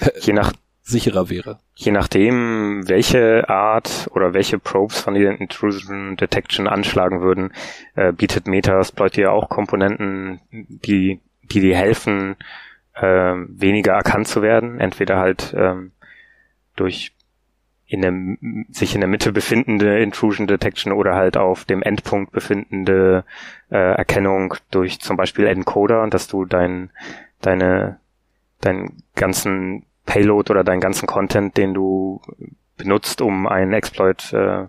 je 0.20 0.32
nach 0.32 0.52
sicherer 0.82 1.28
wäre. 1.28 1.58
Je 1.74 1.90
nachdem, 1.90 2.88
welche 2.88 3.48
Art 3.48 4.08
oder 4.12 4.34
welche 4.34 4.58
Probes 4.60 5.00
von 5.00 5.14
den 5.14 5.36
Intrusion 5.36 6.16
Detection 6.16 6.68
anschlagen 6.68 7.20
würden, 7.20 7.52
äh, 7.96 8.12
bietet 8.12 8.46
Metasploit 8.46 9.16
dir 9.16 9.32
auch 9.32 9.48
Komponenten, 9.48 10.40
die 10.50 11.20
die 11.50 11.60
dir 11.60 11.76
helfen, 11.76 12.36
äh, 12.94 13.34
weniger 13.48 13.92
erkannt 13.92 14.28
zu 14.28 14.42
werden. 14.42 14.80
Entweder 14.80 15.18
halt 15.18 15.54
ähm, 15.56 15.92
durch 16.76 17.12
in 17.86 18.02
der, 18.02 18.12
sich 18.72 18.94
in 18.94 19.00
der 19.00 19.08
Mitte 19.08 19.32
befindende 19.32 20.00
Intrusion 20.00 20.46
Detection 20.46 20.92
oder 20.92 21.14
halt 21.14 21.36
auf 21.36 21.64
dem 21.64 21.82
Endpunkt 21.82 22.32
befindende 22.32 23.24
äh, 23.70 23.94
Erkennung 23.94 24.54
durch 24.70 25.00
zum 25.00 25.16
Beispiel 25.16 25.46
Encoder, 25.46 26.06
dass 26.08 26.26
du 26.26 26.44
dein, 26.44 26.90
deine, 27.40 27.98
deinen 28.60 29.02
ganzen 29.14 29.84
Payload 30.04 30.50
oder 30.50 30.64
deinen 30.64 30.80
ganzen 30.80 31.06
Content, 31.06 31.56
den 31.56 31.74
du 31.74 32.20
benutzt, 32.76 33.20
um 33.20 33.46
einen 33.46 33.72
Exploit 33.72 34.32
äh, 34.32 34.66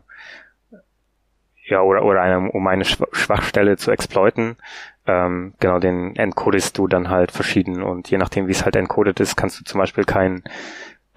ja 1.66 1.82
oder 1.82 2.04
oder 2.04 2.22
eine, 2.22 2.52
um 2.52 2.68
eine 2.68 2.86
Schwachstelle 2.86 3.78
zu 3.78 3.92
exploiten, 3.92 4.58
ähm, 5.06 5.54
genau 5.60 5.80
den 5.80 6.16
encodest 6.16 6.78
du 6.78 6.88
dann 6.88 7.10
halt 7.10 7.32
verschieden. 7.32 7.82
Und 7.82 8.10
je 8.10 8.18
nachdem 8.18 8.48
wie 8.48 8.52
es 8.52 8.64
halt 8.64 8.76
encoded 8.76 9.20
ist, 9.20 9.36
kannst 9.36 9.60
du 9.60 9.64
zum 9.64 9.80
Beispiel 9.80 10.04
kein 10.04 10.44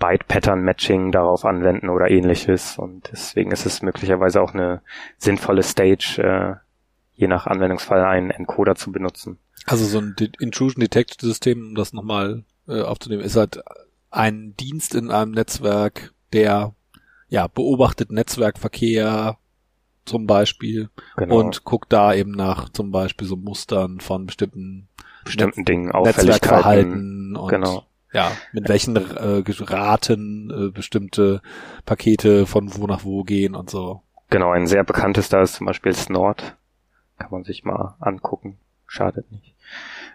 Byte-Pattern-Matching 0.00 1.12
darauf 1.12 1.44
anwenden 1.44 1.90
oder 1.90 2.10
ähnliches. 2.10 2.76
Und 2.78 3.08
deswegen 3.12 3.52
ist 3.52 3.66
es 3.66 3.82
möglicherweise 3.82 4.42
auch 4.42 4.52
eine 4.52 4.80
sinnvolle 5.18 5.62
Stage, 5.62 6.18
äh, 6.18 6.56
je 7.14 7.28
nach 7.28 7.46
Anwendungsfall 7.46 8.02
einen 8.02 8.30
Encoder 8.30 8.74
zu 8.74 8.90
benutzen. 8.90 9.38
Also 9.66 9.84
so 9.84 9.98
ein 9.98 10.16
Intrusion 10.40 10.80
Detect 10.80 11.20
System, 11.20 11.68
um 11.68 11.74
das 11.76 11.92
nochmal 11.92 12.42
äh, 12.66 12.80
aufzunehmen, 12.80 13.22
ist 13.22 13.36
halt 13.36 13.62
ein 14.10 14.56
Dienst 14.58 14.94
in 14.94 15.10
einem 15.10 15.32
Netzwerk, 15.32 16.12
der 16.32 16.72
ja 17.28 17.46
beobachtet 17.46 18.10
Netzwerkverkehr 18.10 19.36
zum 20.06 20.26
Beispiel 20.26 20.88
genau. 21.16 21.38
und 21.38 21.62
guckt 21.64 21.92
da 21.92 22.14
eben 22.14 22.32
nach 22.32 22.70
zum 22.70 22.90
Beispiel 22.90 23.28
so 23.28 23.36
Mustern 23.36 24.00
von 24.00 24.26
bestimmten 24.26 24.88
bestimmten 25.24 25.60
Netz 25.60 25.66
Dingen, 25.66 25.92
Netzwerkverhalten 25.92 27.36
und 27.36 27.48
genau 27.48 27.84
ja, 28.12 28.32
mit 28.52 28.68
welchen 28.68 28.96
äh, 28.96 29.42
Raten 29.46 30.50
äh, 30.50 30.70
bestimmte 30.70 31.40
Pakete 31.86 32.46
von 32.46 32.74
wo 32.76 32.86
nach 32.86 33.04
wo 33.04 33.22
gehen 33.22 33.54
und 33.54 33.70
so. 33.70 34.02
Genau, 34.30 34.50
ein 34.50 34.66
sehr 34.66 34.84
bekanntes 34.84 35.28
da 35.28 35.42
ist 35.42 35.54
zum 35.54 35.66
Beispiel 35.66 35.92
Snort. 35.92 36.56
Kann 37.18 37.30
man 37.30 37.44
sich 37.44 37.64
mal 37.64 37.96
angucken. 38.00 38.58
Schadet 38.86 39.30
nicht. 39.30 39.54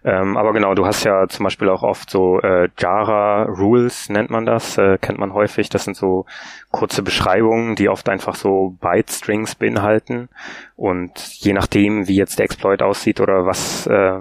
Ähm, 0.03 0.37
aber 0.37 0.53
genau, 0.53 0.75
du 0.75 0.85
hast 0.85 1.03
ja 1.03 1.27
zum 1.27 1.45
Beispiel 1.45 1.69
auch 1.69 1.81
oft 1.81 2.09
so 2.09 2.39
äh, 2.41 2.69
Jara 2.77 3.43
Rules 3.43 4.09
nennt 4.09 4.29
man 4.29 4.45
das, 4.45 4.77
äh, 4.77 4.97
kennt 4.99 5.17
man 5.17 5.33
häufig. 5.33 5.69
Das 5.69 5.85
sind 5.85 5.97
so 5.97 6.25
kurze 6.71 7.01
Beschreibungen, 7.01 7.75
die 7.75 7.89
oft 7.89 8.07
einfach 8.07 8.35
so 8.35 8.77
Byte-Strings 8.81 9.55
beinhalten. 9.55 10.29
Und 10.75 11.19
je 11.39 11.53
nachdem, 11.53 12.07
wie 12.07 12.15
jetzt 12.15 12.37
der 12.37 12.45
Exploit 12.45 12.83
aussieht 12.83 13.19
oder 13.19 13.45
was 13.45 13.87
äh, 13.87 14.19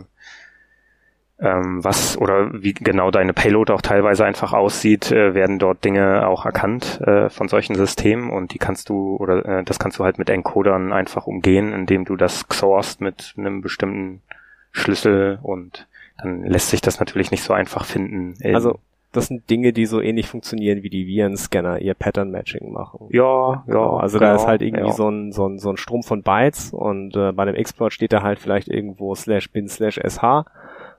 was 1.39 2.17
oder 2.17 2.63
wie 2.63 2.75
genau 2.75 3.11
deine 3.11 3.33
Payload 3.33 3.73
auch 3.73 3.83
teilweise 3.83 4.25
einfach 4.25 4.53
aussieht, 4.53 5.11
äh, 5.11 5.35
werden 5.35 5.59
dort 5.59 5.85
Dinge 5.85 6.27
auch 6.29 6.47
erkannt 6.47 7.01
äh, 7.01 7.29
von 7.29 7.49
solchen 7.49 7.75
Systemen 7.75 8.31
und 8.31 8.55
die 8.55 8.59
kannst 8.59 8.89
du 8.89 9.17
oder 9.17 9.45
äh, 9.45 9.65
das 9.65 9.79
kannst 9.79 9.99
du 9.99 10.05
halt 10.05 10.19
mit 10.19 10.31
Encodern 10.31 10.93
einfach 10.93 11.27
umgehen, 11.27 11.73
indem 11.73 12.05
du 12.05 12.17
das 12.17 12.49
xorst 12.49 13.01
mit 13.01 13.35
einem 13.37 13.63
bestimmten 13.63 14.23
Schlüssel 14.71 15.39
und 15.43 15.89
dann 16.23 16.45
lässt 16.45 16.71
sich 16.71 16.81
das 16.81 17.01
natürlich 17.01 17.33
nicht 17.33 17.43
so 17.43 17.53
einfach 17.53 17.85
finden. 17.85 18.37
Also 18.55 18.79
das 19.15 19.27
sind 19.27 19.49
Dinge, 19.49 19.73
die 19.73 19.87
so 19.87 20.01
ähnlich 20.01 20.29
funktionieren 20.29 20.83
wie 20.83 20.91
die 20.91 21.07
Virenscanner 21.07 21.81
ihr 21.81 21.95
Pattern 21.95 22.31
Matching 22.31 22.73
machen. 22.73 23.09
Ja, 23.11 23.65
ja. 23.67 23.91
Also 23.97 24.19
genau, 24.19 24.31
da 24.31 24.37
ist 24.37 24.47
halt 24.47 24.63
irgendwie 24.63 24.87
ja. 24.87 24.93
so, 24.93 25.09
ein, 25.09 25.33
so, 25.33 25.47
ein, 25.49 25.59
so 25.59 25.71
ein 25.71 25.77
Strom 25.77 26.03
von 26.03 26.23
Bytes 26.23 26.73
und 26.73 27.17
äh, 27.17 27.33
bei 27.33 27.45
dem 27.45 27.55
Exploit 27.55 27.93
steht 27.93 28.13
da 28.13 28.23
halt 28.23 28.39
vielleicht 28.39 28.69
irgendwo 28.69 29.15
slash 29.15 29.51
bin 29.51 29.69
slash 29.69 30.01
sh 30.01 30.45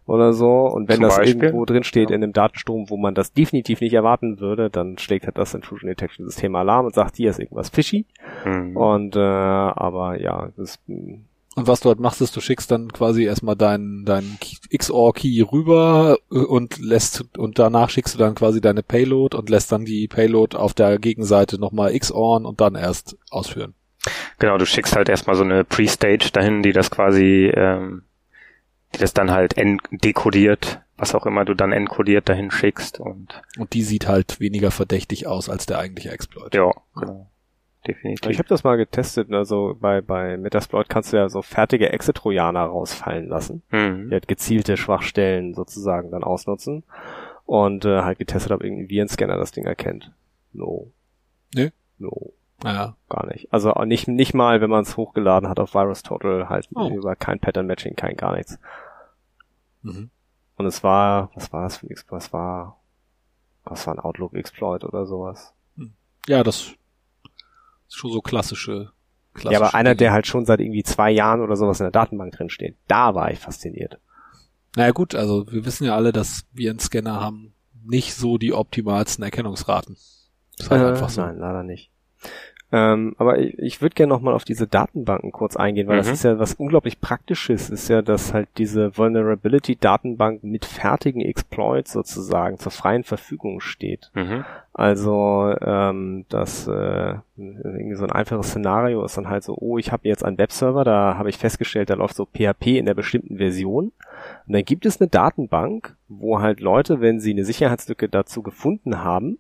oder 0.06 0.34
so. 0.34 0.68
Und 0.68 0.88
wenn 0.88 0.96
Zum 0.96 1.04
das 1.04 1.18
Beispiel? 1.18 1.44
irgendwo 1.44 1.66
drin 1.66 1.84
steht 1.84 2.10
ja. 2.10 2.16
in 2.16 2.24
einem 2.24 2.34
Datenstrom, 2.34 2.90
wo 2.90 2.98
man 2.98 3.16
das 3.16 3.34
definitiv 3.34 3.82
nicht 3.82 3.94
erwarten 3.94 4.40
würde, 4.40 4.70
dann 4.70 4.98
schlägt 4.98 5.26
halt 5.26 5.38
das 5.38 5.54
Intrusion 5.54 5.88
Detection 5.88 6.26
System 6.26 6.56
Alarm 6.56 6.86
und 6.86 6.94
sagt, 6.94 7.18
hier 7.18 7.30
ist 7.30 7.40
irgendwas 7.40 7.70
fishy. 7.70 8.06
Mhm. 8.46 8.78
Und 8.78 9.16
äh, 9.16 9.20
aber 9.20 10.20
ja, 10.20 10.50
das 10.58 10.80
und 11.58 11.68
was 11.68 11.80
du 11.80 11.88
halt 11.88 12.02
machst, 12.02 12.20
ist, 12.20 12.36
du 12.36 12.42
schickst 12.42 12.70
dann 12.70 12.92
quasi 12.92 13.24
erstmal 13.24 13.56
deinen 13.56 14.04
dein 14.04 14.38
XOR-Key 14.78 15.42
rüber 15.42 16.18
äh, 16.30 16.40
und 16.40 16.78
lässt 16.80 17.24
und 17.38 17.58
danach 17.58 17.90
schickst 17.90 18.14
du 18.14 18.20
dann 18.20 18.36
quasi 18.36 18.60
deine 18.60 18.84
Payload 18.84 19.38
und 19.38 19.50
lässt 19.50 19.72
dann 19.72 19.86
die 19.86 20.08
Payload 20.10 20.58
auf 20.58 20.74
der 20.74 21.00
Gegenseite 21.00 21.58
nochmal 21.58 21.98
XORen 21.98 22.46
und 22.46 22.60
dann 22.60 22.76
erst 22.76 23.18
ausführen. 23.30 23.74
Genau, 24.38 24.58
du 24.58 24.66
schickst 24.66 24.96
halt 24.96 25.08
erstmal 25.08 25.38
so 25.38 25.44
eine 25.44 25.64
Pre-Stage 25.64 26.30
dahin, 26.34 26.62
die 26.62 26.74
das 26.74 26.92
quasi 26.92 27.50
ähm, 27.56 28.04
die 28.96 29.00
das 29.00 29.14
dann 29.14 29.32
halt 29.32 29.56
dekodiert, 29.92 30.82
was 30.98 31.14
auch 31.14 31.26
immer 31.26 31.46
du 31.46 31.54
dann 31.54 31.72
encodiert 31.72 32.30
dahin 32.30 32.52
schickst 32.52 33.00
und 33.00 33.42
und 33.58 33.74
die 33.74 33.84
sieht 33.84 34.08
halt 34.08 34.40
weniger 34.40 34.72
verdächtig 34.72 35.28
aus 35.28 35.50
als 35.50 35.66
der 35.66 35.80
eigentliche 35.80 36.12
Exploit. 36.12 36.54
Ja, 36.54 36.72
genau. 36.96 37.28
Definitiv. 37.88 38.32
Ich 38.32 38.40
habe 38.40 38.50
das 38.50 38.64
mal 38.64 38.78
getestet, 38.78 39.32
also 39.32 39.78
bei, 39.80 40.02
bei 40.02 40.38
Metasploit 40.38 40.90
kannst 40.90 41.14
du 41.14 41.18
ja 41.18 41.30
so 41.30 41.44
fertige 41.44 41.94
Exit-Trojaner 41.94 42.64
rausfallen 42.64 43.28
lassen, 43.28 43.62
mhm. 43.70 44.10
die 44.10 44.14
halt 44.14 44.28
gezielte 44.28 44.76
Schwachstellen 44.76 45.54
sozusagen 45.54 46.10
dann 46.10 46.24
ausnutzen 46.24 46.84
und 47.46 47.86
äh, 47.86 48.02
halt 48.02 48.18
getestet, 48.18 48.52
ob 48.52 48.64
irgendein 48.64 48.90
Virenscanner 48.90 49.38
das 49.38 49.52
Ding 49.52 49.66
erkennt. 49.66 50.12
No. 50.52 50.92
Nee? 51.54 51.72
No. 52.00 52.34
Naja. 52.64 52.96
Gar 53.10 53.28
nicht. 53.28 53.54
Also 53.54 53.72
nicht, 53.86 54.08
nicht 54.08 54.34
mal, 54.34 54.62
wenn 54.62 54.70
man 54.70 54.82
es 54.82 54.98
hochgeladen 54.98 55.50
hat 55.50 55.60
auf 55.60 55.74
VirusTotal, 55.74 56.50
halt 56.50 56.68
oh. 56.74 56.90
über 56.90 57.16
kein 57.16 57.40
Pattern 57.40 57.68
Matching, 57.68 57.96
kein 57.96 58.18
gar 58.18 58.36
nichts. 58.36 58.58
Mhm. 59.86 60.10
Und 60.58 60.66
es 60.66 60.84
war, 60.84 61.32
was 61.36 61.52
war 61.52 61.64
das 61.64 61.78
für 61.78 61.88
ein 61.88 61.92
Exploit? 61.92 62.22
Was 62.22 62.34
war, 62.34 62.82
was 63.64 63.86
war 63.88 63.96
ein 63.96 64.00
Outlook-Exploit 64.00 64.84
oder 64.84 65.06
sowas? 65.06 65.54
Hm. 65.78 65.94
Ja, 66.28 66.44
das 66.44 66.72
ist 67.88 67.96
schon 67.96 68.12
so 68.12 68.22
klassische, 68.22 68.92
klassische 69.34 69.54
Ja, 69.54 69.60
aber 69.60 69.76
einer, 69.76 69.96
der 69.96 70.12
halt 70.12 70.28
schon 70.28 70.46
seit 70.46 70.60
irgendwie 70.60 70.84
zwei 70.84 71.12
Jahren 71.12 71.42
oder 71.42 71.56
sowas 71.56 71.80
in 71.80 71.86
der 71.86 71.92
Datenbank 71.92 72.34
drin 72.34 72.50
steht. 72.50 72.78
Da 72.88 73.16
war 73.16 73.32
ich 73.32 73.40
fasziniert. 73.40 74.00
Naja 74.76 74.92
gut, 74.92 75.16
also 75.16 75.50
wir 75.52 75.66
wissen 75.66 75.86
ja 75.86 75.96
alle, 75.96 76.12
dass 76.12 76.46
wir 76.52 76.70
einen 76.70 76.80
Scanner 76.80 77.20
haben 77.20 77.54
nicht 77.84 78.16
so 78.16 78.38
die 78.38 78.54
optimalsten 78.54 79.24
Erkennungsraten. 79.24 79.96
Das 80.58 80.68
ist 80.68 80.72
halt 80.72 80.82
äh, 80.82 80.86
einfach 80.86 81.10
so. 81.10 81.22
Nein, 81.22 81.38
leider 81.38 81.64
nicht. 81.64 81.92
Ähm, 82.76 83.16
aber 83.20 83.40
ich, 83.40 83.58
ich 83.58 83.82
würde 83.82 83.96
gerne 83.96 84.10
nochmal 84.10 84.34
auf 84.34 84.44
diese 84.44 84.68
Datenbanken 84.68 85.32
kurz 85.32 85.56
eingehen, 85.56 85.88
weil 85.88 85.96
mhm. 85.96 86.00
das 86.00 86.12
ist 86.12 86.24
ja 86.26 86.40
was 86.40 86.56
unglaublich 86.56 87.00
Praktisches, 87.00 87.70
ist 87.70 87.88
ja, 87.88 88.02
dass 88.02 88.34
halt 88.34 88.50
diese 88.58 88.98
Vulnerability-Datenbank 88.98 90.44
mit 90.44 90.66
fertigen 90.66 91.22
Exploits 91.22 91.94
sozusagen 91.94 92.58
zur 92.60 92.74
freien 92.74 93.06
Verfügung 93.06 93.62
steht. 93.62 94.12
Mhm. 94.14 94.44
Also 94.74 95.56
ähm, 95.62 96.26
das 96.28 96.68
äh, 96.68 97.16
irgendwie 97.38 97.96
so 97.96 98.04
ein 98.04 98.12
einfaches 98.12 98.50
Szenario 98.50 99.06
ist 99.06 99.16
dann 99.16 99.30
halt 99.30 99.46
so, 99.46 99.56
oh, 99.58 99.78
ich 99.78 99.94
habe 99.94 100.10
jetzt 100.10 100.26
einen 100.26 100.38
Webserver, 100.38 100.84
da 100.84 101.18
habe 101.18 101.30
ich 101.30 101.38
festgestellt, 101.38 101.90
da 101.90 101.94
läuft 101.94 102.18
so 102.18 102.26
PHP 102.26 102.78
in 102.78 102.86
der 102.86 102.94
bestimmten 102.94 103.38
Version. 103.38 103.94
Und 104.48 104.54
dann 104.54 104.66
gibt 104.66 104.86
es 104.86 105.00
eine 105.00 105.08
Datenbank, 105.08 105.96
wo 106.10 106.42
halt 106.42 106.60
Leute, 106.60 107.00
wenn 107.00 107.22
sie 107.22 107.32
eine 107.32 107.46
Sicherheitslücke 107.46 108.10
dazu 108.10 108.44
gefunden 108.44 109.02
haben, 109.02 109.38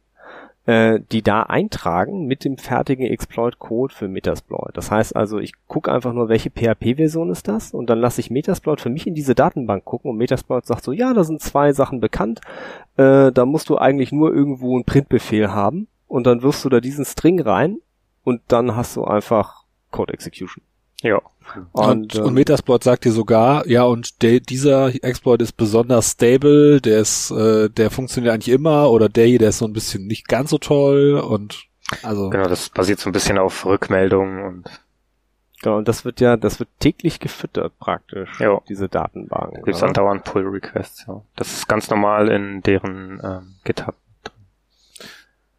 äh, 0.65 0.99
die 1.11 1.21
da 1.21 1.43
eintragen 1.43 2.25
mit 2.25 2.43
dem 2.43 2.57
fertigen 2.57 3.05
Exploit-Code 3.05 3.93
für 3.93 4.07
Metasploit. 4.07 4.71
Das 4.75 4.91
heißt 4.91 5.15
also, 5.15 5.39
ich 5.39 5.53
gucke 5.67 5.91
einfach 5.91 6.13
nur, 6.13 6.29
welche 6.29 6.49
PHP-Version 6.49 7.29
ist 7.29 7.47
das 7.47 7.73
und 7.73 7.89
dann 7.89 7.99
lasse 7.99 8.21
ich 8.21 8.31
Metasploit 8.31 8.81
für 8.81 8.89
mich 8.89 9.07
in 9.07 9.13
diese 9.13 9.35
Datenbank 9.35 9.85
gucken 9.85 10.11
und 10.11 10.17
Metasploit 10.17 10.65
sagt 10.65 10.83
so, 10.83 10.91
ja, 10.91 11.13
da 11.13 11.23
sind 11.23 11.41
zwei 11.41 11.73
Sachen 11.73 11.99
bekannt, 11.99 12.41
äh, 12.97 13.31
da 13.31 13.45
musst 13.45 13.69
du 13.69 13.77
eigentlich 13.77 14.11
nur 14.11 14.33
irgendwo 14.33 14.75
einen 14.75 14.85
Printbefehl 14.85 15.51
haben 15.51 15.87
und 16.07 16.25
dann 16.25 16.41
wirfst 16.41 16.65
du 16.65 16.69
da 16.69 16.79
diesen 16.79 17.05
String 17.05 17.39
rein 17.41 17.77
und 18.23 18.41
dann 18.47 18.75
hast 18.75 18.95
du 18.95 19.03
einfach 19.03 19.65
Code 19.91 20.13
Execution. 20.13 20.63
Ja. 21.01 21.21
Und, 21.73 22.15
und, 22.15 22.25
und 22.25 22.33
Metasploit 22.33 22.83
sagt 22.83 23.05
dir 23.05 23.11
sogar, 23.11 23.67
ja, 23.67 23.83
und 23.83 24.21
de, 24.23 24.39
dieser 24.39 24.87
Exploit 25.03 25.41
ist 25.41 25.53
besonders 25.53 26.11
stable, 26.11 26.81
der 26.81 26.99
ist, 26.99 27.29
äh, 27.31 27.69
der 27.69 27.91
funktioniert 27.91 28.33
eigentlich 28.33 28.53
immer, 28.53 28.89
oder 28.89 29.09
der 29.09 29.27
hier, 29.27 29.39
der 29.39 29.49
ist 29.49 29.59
so 29.59 29.65
ein 29.65 29.73
bisschen 29.73 30.07
nicht 30.07 30.27
ganz 30.27 30.49
so 30.49 30.57
toll 30.57 31.13
und 31.19 31.65
Also 32.01 32.29
Genau, 32.31 32.47
das 32.47 32.69
basiert 32.69 32.99
so 32.99 33.09
ein 33.09 33.13
bisschen 33.13 33.37
auf 33.37 33.65
Rückmeldungen 33.65 34.43
und 34.43 34.65
Genau, 35.61 35.77
und 35.77 35.87
das 35.87 36.03
wird 36.05 36.19
ja, 36.19 36.35
das 36.37 36.59
wird 36.59 36.69
täglich 36.79 37.19
gefüttert 37.19 37.77
praktisch, 37.79 38.29
Ja. 38.39 38.61
diese 38.67 38.89
Datenbank. 38.89 39.63
gibt's 39.63 39.81
ja. 39.81 39.87
andauernd 39.87 40.23
Pull-Requests. 40.23 41.05
Ja. 41.07 41.21
Das 41.35 41.53
ist 41.53 41.67
ganz 41.67 41.89
normal 41.89 42.27
in 42.29 42.61
deren 42.61 43.19
ähm, 43.23 43.55
GitHub. 43.63 43.95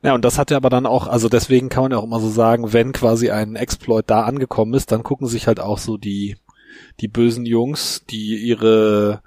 Ja, 0.03 0.15
und 0.15 0.25
das 0.25 0.39
hat 0.39 0.51
ja 0.51 0.57
aber 0.57 0.71
dann 0.71 0.87
auch, 0.87 1.07
also 1.07 1.29
deswegen 1.29 1.69
kann 1.69 1.85
man 1.85 1.93
ja 1.93 1.99
auch 1.99 2.05
immer 2.05 2.21
so 2.21 2.29
sagen, 2.29 2.73
wenn 2.73 2.93
quasi 2.93 3.31
ein 3.31 3.57
Exploit 3.57 4.05
da 4.07 4.23
angekommen 4.23 4.75
ist, 4.75 4.93
dann 4.93 5.03
gucken 5.03 5.27
sich 5.27 5.47
halt 5.47 5.59
auch 5.59 5.79
so 5.79 5.97
die, 5.97 6.37
die 7.01 7.09
bösen 7.09 7.47
Jungs, 7.47 8.05
die 8.09 8.37
ihre, 8.37 9.23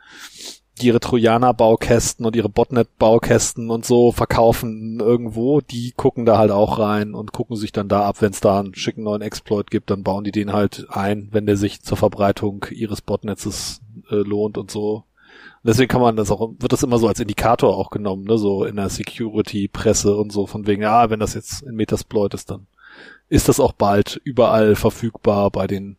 die 0.79 0.87
ihre 0.87 0.99
Trojaner-Baukästen 0.99 2.25
und 2.25 2.35
ihre 2.35 2.49
Botnet-Baukästen 2.49 3.69
und 3.69 3.85
so 3.85 4.11
verkaufen 4.11 4.99
irgendwo, 4.99 5.59
die 5.59 5.91
gucken 5.97 6.25
da 6.25 6.37
halt 6.37 6.51
auch 6.51 6.79
rein 6.79 7.13
und 7.13 7.33
gucken 7.33 7.57
sich 7.57 7.71
dann 7.71 7.89
da 7.89 8.03
ab, 8.05 8.21
wenn 8.21 8.31
es 8.31 8.39
da 8.39 8.59
einen 8.59 8.75
schicken 8.75 9.03
neuen 9.03 9.21
Exploit 9.21 9.71
gibt, 9.71 9.89
dann 9.89 10.03
bauen 10.03 10.23
die 10.23 10.31
den 10.31 10.53
halt 10.53 10.87
ein, 10.89 11.29
wenn 11.31 11.45
der 11.45 11.57
sich 11.57 11.81
zur 11.81 11.97
Verbreitung 11.97 12.65
ihres 12.71 13.01
Botnetzes 13.01 13.81
äh, 14.09 14.15
lohnt 14.15 14.57
und 14.57 14.71
so. 14.71 15.03
Und 15.63 15.67
deswegen 15.67 15.89
kann 15.89 16.01
man 16.01 16.15
das 16.15 16.31
auch, 16.31 16.51
wird 16.59 16.71
das 16.71 16.83
immer 16.83 16.97
so 16.97 17.07
als 17.07 17.19
Indikator 17.19 17.77
auch 17.77 17.89
genommen, 17.89 18.23
ne, 18.23 18.37
so 18.37 18.63
in 18.63 18.77
der 18.77 18.89
Security-Presse 18.89 20.15
und 20.15 20.31
so, 20.31 20.47
von 20.47 20.67
wegen, 20.67 20.81
ja, 20.81 21.09
wenn 21.09 21.19
das 21.19 21.33
jetzt 21.33 21.63
in 21.63 21.75
Metasploit 21.75 22.33
ist, 22.33 22.49
dann 22.49 22.67
ist 23.27 23.49
das 23.49 23.59
auch 23.59 23.73
bald 23.73 24.19
überall 24.23 24.75
verfügbar 24.75 25.51
bei 25.51 25.67
den, 25.67 25.97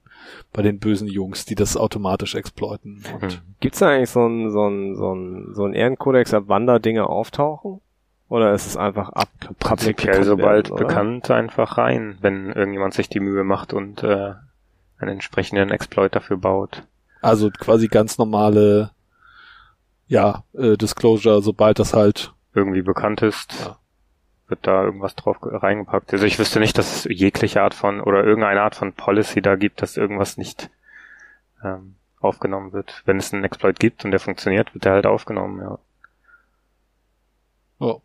bei 0.53 0.63
den 0.63 0.79
bösen 0.79 1.09
Jungs, 1.09 1.45
die 1.45 1.55
das 1.55 1.77
automatisch 1.77 2.35
exploiten. 2.35 3.03
Und 3.21 3.33
Hm. 3.33 3.39
Gibt's 3.61 3.79
da 3.79 3.91
eigentlich 3.91 4.11
so 4.11 4.21
einen 4.21 4.51
so 4.51 4.63
einen 4.65 4.97
so 4.97 5.11
einen 5.11 5.55
so 5.55 5.65
einen 5.65 5.75
Ehrenkodex, 5.75 6.35
ab 6.35 6.45
wann 6.47 6.67
da 6.67 6.79
Dinge 6.79 7.07
auftauchen? 7.09 7.81
Oder 8.29 8.55
ist 8.55 8.67
es 8.67 8.77
einfach 8.77 9.11
ab 9.11 9.29
Prinzipiell 9.59 10.23
sobald 10.23 10.71
werden, 10.71 10.73
oder? 10.73 10.87
bekannt 10.87 11.31
einfach 11.31 11.79
rein, 11.79 12.17
wenn 12.21 12.53
irgendjemand 12.53 12.95
sich 12.95 13.09
die 13.09 13.19
Mühe 13.21 13.43
macht 13.45 13.73
und 13.73 14.03
äh, 14.05 14.35
einen 14.99 15.11
entsprechenden 15.13 15.71
Exploit 15.71 16.15
dafür 16.15 16.37
baut. 16.37 16.85
Also 17.23 17.51
quasi 17.51 17.89
ganz 17.89 18.19
normale, 18.19 18.93
ja, 20.11 20.45
äh, 20.53 20.77
Disclosure, 20.77 21.41
sobald 21.41 21.79
das 21.79 21.95
halt, 21.95 22.35
Irgendwie 22.55 22.83
bekannt 22.83 23.23
ist, 23.23 23.53
Ja. 23.65 23.79
wird 24.49 24.67
da 24.67 24.83
irgendwas 24.85 25.15
drauf 25.15 25.41
ge- 25.41 25.57
reingepackt. 25.57 26.13
Also 26.13 26.27
ich 26.27 26.39
wüsste 26.39 26.59
nicht, 26.61 26.77
dass 26.77 27.07
es 27.07 27.19
jegliche 27.19 27.63
Art 27.63 27.75
von 27.75 28.01
oder 28.01 28.25
irgendeine 28.25 28.61
Art 28.63 28.75
von 28.75 28.93
Policy 28.93 29.41
da 29.41 29.55
gibt, 29.55 29.81
dass 29.83 29.97
irgendwas 29.97 30.37
nicht 30.37 30.69
ähm, 31.65 31.95
aufgenommen 32.21 32.73
wird. 32.73 33.03
Wenn 33.07 33.19
es 33.19 33.33
einen 33.33 33.45
Exploit 33.45 33.79
gibt 33.79 34.05
und 34.05 34.11
der 34.11 34.19
funktioniert, 34.21 34.75
wird 34.75 34.85
der 34.85 34.93
halt 34.95 35.07
aufgenommen, 35.07 35.61
ja. 35.63 35.79
oh, 37.79 38.01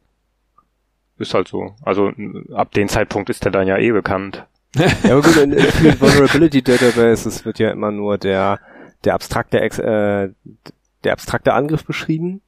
Ist 1.18 1.34
halt 1.34 1.48
so. 1.48 1.76
Also 1.82 2.12
ab 2.54 2.72
dem 2.74 2.88
Zeitpunkt 2.88 3.30
ist 3.32 3.44
der 3.46 3.52
dann 3.52 3.68
ja 3.68 3.78
eh 3.78 3.92
bekannt. 3.92 4.46
Ja, 4.76 4.88
aber 5.14 5.22
gut, 5.22 5.38
in, 5.38 5.54
in 5.54 5.64
vielen 5.72 6.00
Vulnerability 6.00 6.62
Databases 6.62 7.46
wird 7.46 7.60
ja 7.60 7.72
immer 7.72 7.92
nur 7.92 8.18
der, 8.18 8.60
der 9.06 9.14
abstrakte, 9.14 9.62
Ex, 9.62 9.80
äh, 9.80 10.30
der 11.06 11.14
abstrakte 11.14 11.54
Angriff 11.54 11.86
beschrieben, 11.86 12.42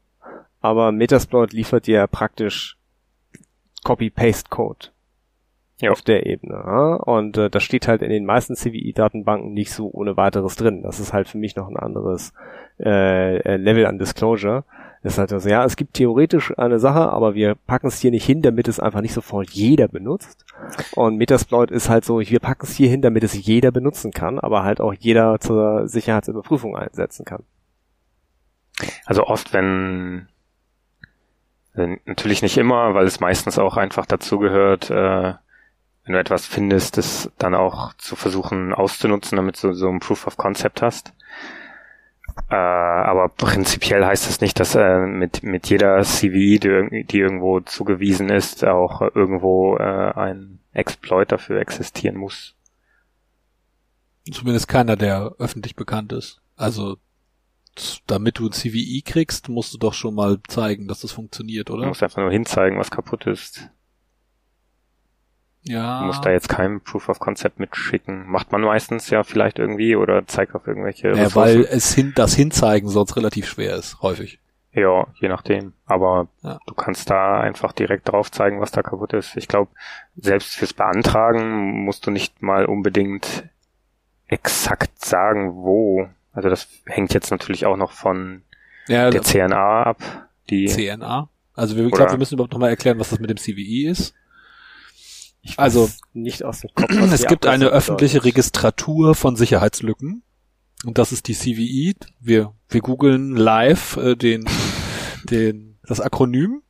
aber 0.60 0.92
Metasploit 0.92 1.54
liefert 1.54 1.88
dir 1.88 2.08
praktisch 2.08 2.78
Copy-Paste-Code 3.84 4.88
Ja. 5.80 5.92
auf 5.92 6.02
der 6.02 6.26
Ebene. 6.26 6.98
Und 7.06 7.38
äh, 7.38 7.50
das 7.50 7.64
steht 7.64 7.88
halt 7.88 8.02
in 8.02 8.10
den 8.10 8.26
meisten 8.26 8.56
CVE-Datenbanken 8.56 9.54
nicht 9.54 9.72
so 9.72 9.90
ohne 9.92 10.18
weiteres 10.18 10.56
drin. 10.56 10.82
Das 10.84 11.00
ist 11.00 11.14
halt 11.14 11.28
für 11.28 11.38
mich 11.38 11.56
noch 11.56 11.68
ein 11.70 11.78
anderes 11.78 12.34
äh, 12.80 13.38
äh, 13.38 13.56
Level 13.58 13.86
an 13.86 14.00
Disclosure. 14.00 14.64
Das 15.04 15.14
ist 15.14 15.20
halt 15.20 15.30
so, 15.30 15.38
ja, 15.48 15.64
es 15.64 15.76
gibt 15.78 15.94
theoretisch 15.94 16.58
eine 16.58 16.80
Sache, 16.80 17.12
aber 17.12 17.36
wir 17.36 17.54
packen 17.56 17.88
es 17.88 18.00
hier 18.02 18.12
nicht 18.12 18.26
hin, 18.26 18.42
damit 18.42 18.68
es 18.68 18.80
einfach 18.80 19.02
nicht 19.02 19.14
sofort 19.14 19.52
jeder 19.52 19.88
benutzt. 19.88 20.44
Und 20.96 21.18
Metasploit 21.18 21.70
ist 21.72 21.88
halt 21.88 22.04
so, 22.04 22.20
wir 22.20 22.40
packen 22.40 22.66
es 22.66 22.74
hier 22.76 22.90
hin, 22.90 23.04
damit 23.04 23.24
es 23.24 23.34
jeder 23.46 23.72
benutzen 23.72 24.12
kann, 24.12 24.40
aber 24.40 24.64
halt 24.64 24.82
auch 24.82 24.94
jeder 24.94 25.40
zur 25.40 25.88
Sicherheitsüberprüfung 25.88 26.76
einsetzen 26.76 27.24
kann. 27.26 27.44
Also 29.06 29.26
oft, 29.26 29.54
wenn 29.54 30.28
natürlich 32.06 32.42
nicht 32.42 32.58
immer, 32.58 32.94
weil 32.96 33.06
es 33.06 33.20
meistens 33.20 33.60
auch 33.60 33.78
einfach 33.78 34.06
dazu 34.06 34.40
gehört, 34.40 34.90
äh, 34.90 35.34
wenn 36.04 36.14
du 36.14 36.20
etwas 36.20 36.46
findest, 36.46 36.98
das 36.98 37.32
dann 37.38 37.54
auch 37.54 37.94
zu 37.96 38.16
versuchen 38.16 38.74
auszunutzen, 38.74 39.36
damit 39.36 39.62
du 39.62 39.74
so 39.74 39.90
ein 39.90 40.00
Proof 40.00 40.26
of 40.26 40.38
Concept 40.38 40.82
hast. 40.82 41.14
Äh, 42.50 42.56
aber 42.56 43.30
prinzipiell 43.30 44.06
heißt 44.06 44.28
das 44.28 44.42
nicht, 44.42 44.60
dass 44.60 44.76
äh, 44.76 45.00
mit, 45.00 45.44
mit 45.44 45.70
jeder 45.70 46.02
CVE, 46.04 46.60
die, 46.60 46.70
irg- 46.70 47.08
die 47.08 47.20
irgendwo 47.20 47.60
zugewiesen 47.60 48.30
ist, 48.30 48.64
auch 48.64 49.02
irgendwo 49.02 49.76
äh, 49.78 50.14
ein 50.16 50.60
Exploit 50.74 51.32
dafür 51.32 51.60
existieren 51.60 52.16
muss. 52.16 52.56
zumindest 54.32 54.68
keiner, 54.68 54.96
der 54.96 55.34
öffentlich 55.40 55.76
bekannt 55.76 56.12
ist. 56.14 56.42
Also, 56.56 56.98
damit 58.08 58.40
du 58.40 58.48
ein 58.48 58.52
CVE 58.52 59.02
kriegst, 59.04 59.50
musst 59.50 59.74
du 59.74 59.78
doch 59.78 59.94
schon 59.94 60.16
mal 60.16 60.40
zeigen, 60.48 60.88
dass 60.88 61.02
das 61.02 61.12
funktioniert, 61.12 61.70
Du 61.70 61.74
oder? 61.74 61.88
musst 61.88 62.04
einfach 62.04 62.22
nur 62.22 62.32
hinzeigen, 62.32 62.78
was 62.80 62.92
kaputt 62.92 63.26
ist. 63.28 63.70
Ja. 65.64 66.00
Du 66.00 66.06
musst 66.06 66.24
da 66.26 66.32
jetzt 66.32 66.48
kein 66.50 66.80
Proof 66.82 67.10
of 67.10 67.20
Concept 67.20 67.60
mitschicken. 67.60 68.26
Macht 68.30 68.52
man 68.52 68.62
meistens 68.62 69.10
ja 69.10 69.24
vielleicht 69.24 69.60
irgendwie 69.60 69.96
oder 69.98 70.26
zeigt 70.26 70.56
auf 70.56 70.66
irgendwelche 70.66 71.10
ja, 71.10 71.14
Ressourcen. 71.16 71.36
weil 71.36 71.66
es 71.66 71.94
hin, 71.94 72.14
das 72.16 72.34
Hinzeigen 72.36 72.88
sonst 72.88 73.18
relativ 73.18 73.48
schwer 73.48 73.76
ist, 73.76 74.02
häufig. 74.02 74.40
Ja, 74.72 75.08
je 75.20 75.28
nachdem. 75.28 75.74
Aber 75.86 76.28
Ja. 76.42 76.60
du 76.68 76.74
kannst 76.74 77.10
da 77.10 77.40
einfach 77.42 77.74
direkt 77.74 78.08
drauf 78.08 78.32
zeigen, 78.32 78.62
was 78.62 78.72
da 78.72 78.82
kaputt 78.84 79.12
ist. 79.14 79.36
Ich 79.36 79.48
glaube, 79.48 79.72
selbst 80.16 80.56
fürs 80.56 80.74
Beantragen 80.74 81.84
musst 81.84 82.06
du 82.08 82.12
nicht 82.12 82.42
mal 82.42 82.66
unbedingt 82.66 83.50
exakt 84.28 85.04
sagen, 85.04 85.54
wo. 85.56 86.08
Also 86.38 86.50
das 86.50 86.68
hängt 86.86 87.16
jetzt 87.16 87.32
natürlich 87.32 87.66
auch 87.66 87.78
noch 87.78 87.92
von 87.92 88.44
Ja, 88.88 89.10
der 89.10 89.24
CNA 89.24 89.82
ab. 89.84 90.30
Die 90.52 90.68
CNA. 90.68 91.30
Also 91.56 91.76
wir, 91.76 91.88
ich 91.88 91.92
glaube, 91.92 92.12
wir 92.12 92.20
müssen 92.20 92.36
überhaupt 92.36 92.54
nochmal 92.54 92.70
erklären, 92.70 93.00
was 93.00 93.10
das 93.10 93.18
mit 93.20 93.32
dem 93.32 93.38
CVE 93.38 93.90
ist. 93.90 94.14
Ich 95.42 95.58
Also- 95.58 95.86
weiß 95.86 96.00
nicht 96.14 96.44
aus 96.44 96.62
dem 96.62 96.70
Kopf. 96.76 96.92
Es 97.12 97.26
gibt 97.26 97.48
eine 97.48 97.70
öffentliche 97.70 98.20
bedeutet. 98.20 98.36
Registratur 98.38 99.16
von 99.16 99.36
Sicherheitslücken. 99.36 100.22
Und 100.86 101.00
das 101.00 101.12
ist 101.12 101.28
die 101.28 101.34
CVE. 101.34 101.96
Wir, 102.20 102.54
wir 102.70 102.82
googeln 102.82 103.36
live 103.36 103.98
äh, 103.98 104.16
den, 104.16 104.46
den, 105.32 105.80
das 105.88 106.00
Akronym. 106.02 106.62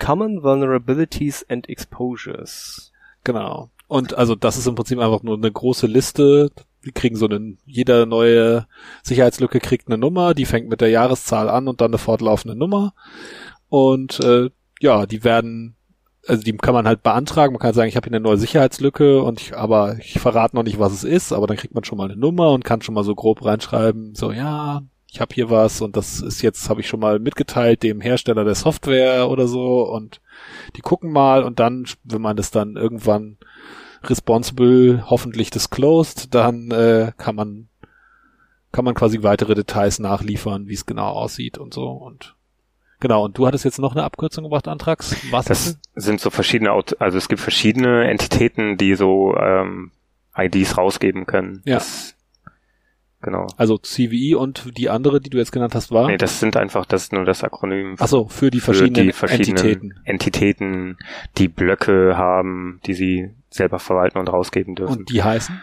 Common 0.00 0.42
Vulnerabilities 0.42 1.46
and 1.48 1.68
Exposures. 1.68 2.90
Genau. 3.22 3.70
Und 3.86 4.14
also 4.14 4.34
das 4.34 4.56
ist 4.56 4.66
im 4.66 4.74
Prinzip 4.74 4.98
einfach 4.98 5.22
nur 5.22 5.36
eine 5.36 5.52
große 5.52 5.86
Liste. 5.86 6.50
Wir 6.84 6.92
kriegen 6.92 7.16
so 7.16 7.26
einen, 7.26 7.58
jede 7.64 8.06
neue 8.06 8.66
Sicherheitslücke 9.02 9.58
kriegt 9.60 9.88
eine 9.88 9.98
Nummer, 9.98 10.34
die 10.34 10.44
fängt 10.44 10.68
mit 10.68 10.80
der 10.80 10.90
Jahreszahl 10.90 11.48
an 11.48 11.66
und 11.68 11.80
dann 11.80 11.90
eine 11.90 11.98
fortlaufende 11.98 12.56
Nummer. 12.56 12.94
Und 13.68 14.20
äh, 14.20 14.50
ja, 14.80 15.06
die 15.06 15.24
werden, 15.24 15.76
also 16.26 16.42
die 16.42 16.56
kann 16.56 16.74
man 16.74 16.86
halt 16.86 17.02
beantragen. 17.02 17.54
Man 17.54 17.60
kann 17.60 17.74
sagen, 17.74 17.88
ich 17.88 17.96
habe 17.96 18.08
hier 18.08 18.16
eine 18.16 18.22
neue 18.22 18.36
Sicherheitslücke 18.36 19.22
und 19.22 19.40
ich, 19.40 19.56
aber 19.56 19.98
ich 19.98 20.20
verrate 20.20 20.54
noch 20.54 20.62
nicht, 20.62 20.78
was 20.78 20.92
es 20.92 21.04
ist, 21.04 21.32
aber 21.32 21.46
dann 21.46 21.56
kriegt 21.56 21.74
man 21.74 21.84
schon 21.84 21.98
mal 21.98 22.10
eine 22.10 22.16
Nummer 22.16 22.50
und 22.50 22.64
kann 22.64 22.82
schon 22.82 22.94
mal 22.94 23.04
so 23.04 23.14
grob 23.14 23.44
reinschreiben, 23.44 24.14
so 24.14 24.30
ja, 24.30 24.82
ich 25.14 25.20
habe 25.20 25.32
hier 25.32 25.48
was 25.48 25.80
und 25.80 25.96
das 25.96 26.20
ist 26.20 26.42
jetzt, 26.42 26.68
habe 26.68 26.80
ich 26.80 26.88
schon 26.88 26.98
mal 26.98 27.20
mitgeteilt 27.20 27.84
dem 27.84 28.00
Hersteller 28.00 28.44
der 28.44 28.56
Software 28.56 29.30
oder 29.30 29.46
so 29.46 29.88
und 29.88 30.20
die 30.74 30.80
gucken 30.80 31.12
mal 31.12 31.44
und 31.44 31.60
dann, 31.60 31.86
wenn 32.02 32.20
man 32.20 32.36
das 32.36 32.50
dann 32.50 32.74
irgendwann 32.74 33.38
responsible, 34.10 35.04
hoffentlich 35.08 35.50
disclosed, 35.50 36.34
dann 36.34 36.70
äh, 36.70 37.12
kann 37.16 37.36
man 37.36 37.68
kann 38.72 38.84
man 38.84 38.94
quasi 38.94 39.22
weitere 39.22 39.54
Details 39.54 40.00
nachliefern, 40.00 40.66
wie 40.66 40.74
es 40.74 40.84
genau 40.84 41.10
aussieht 41.10 41.58
und 41.58 41.72
so 41.72 41.90
und 41.90 42.34
genau. 42.98 43.24
Und 43.24 43.38
du 43.38 43.46
hattest 43.46 43.64
jetzt 43.64 43.78
noch 43.78 43.92
eine 43.92 44.02
Abkürzung 44.02 44.44
gebracht, 44.44 44.66
Antrax. 44.66 45.16
Was 45.30 45.44
Das 45.44 45.66
ist 45.66 45.78
sind 45.94 46.20
so 46.20 46.30
verschiedene, 46.30 46.72
also 46.72 47.18
es 47.18 47.28
gibt 47.28 47.40
verschiedene 47.40 48.10
Entitäten, 48.10 48.76
die 48.76 48.96
so 48.96 49.36
ähm, 49.36 49.92
IDs 50.36 50.76
rausgeben 50.76 51.24
können. 51.26 51.62
Ja. 51.64 51.74
Das, 51.76 52.13
genau. 53.24 53.46
also 53.56 53.78
CVE 53.78 54.38
und 54.38 54.76
die 54.78 54.88
andere, 54.90 55.20
die 55.20 55.30
du 55.30 55.38
jetzt 55.38 55.50
genannt 55.50 55.74
hast, 55.74 55.90
war? 55.90 56.06
Nee, 56.06 56.16
das 56.16 56.38
sind 56.38 56.56
einfach, 56.56 56.86
das 56.86 57.04
ist 57.04 57.12
nur 57.12 57.24
das 57.24 57.42
Akronym 57.42 57.96
Ach 57.98 58.06
so, 58.06 58.28
für 58.28 58.50
die 58.50 58.60
für 58.60 58.74
verschiedenen, 58.74 59.08
die 59.08 59.12
verschiedenen 59.12 59.56
Entitäten. 59.56 59.94
Entitäten, 60.04 60.96
die 61.38 61.48
Blöcke 61.48 62.16
haben, 62.16 62.80
die 62.86 62.94
sie 62.94 63.30
selber 63.50 63.78
verwalten 63.78 64.18
und 64.18 64.28
rausgeben 64.28 64.74
dürfen. 64.74 64.98
Und 64.98 65.10
die 65.10 65.22
heißen? 65.22 65.62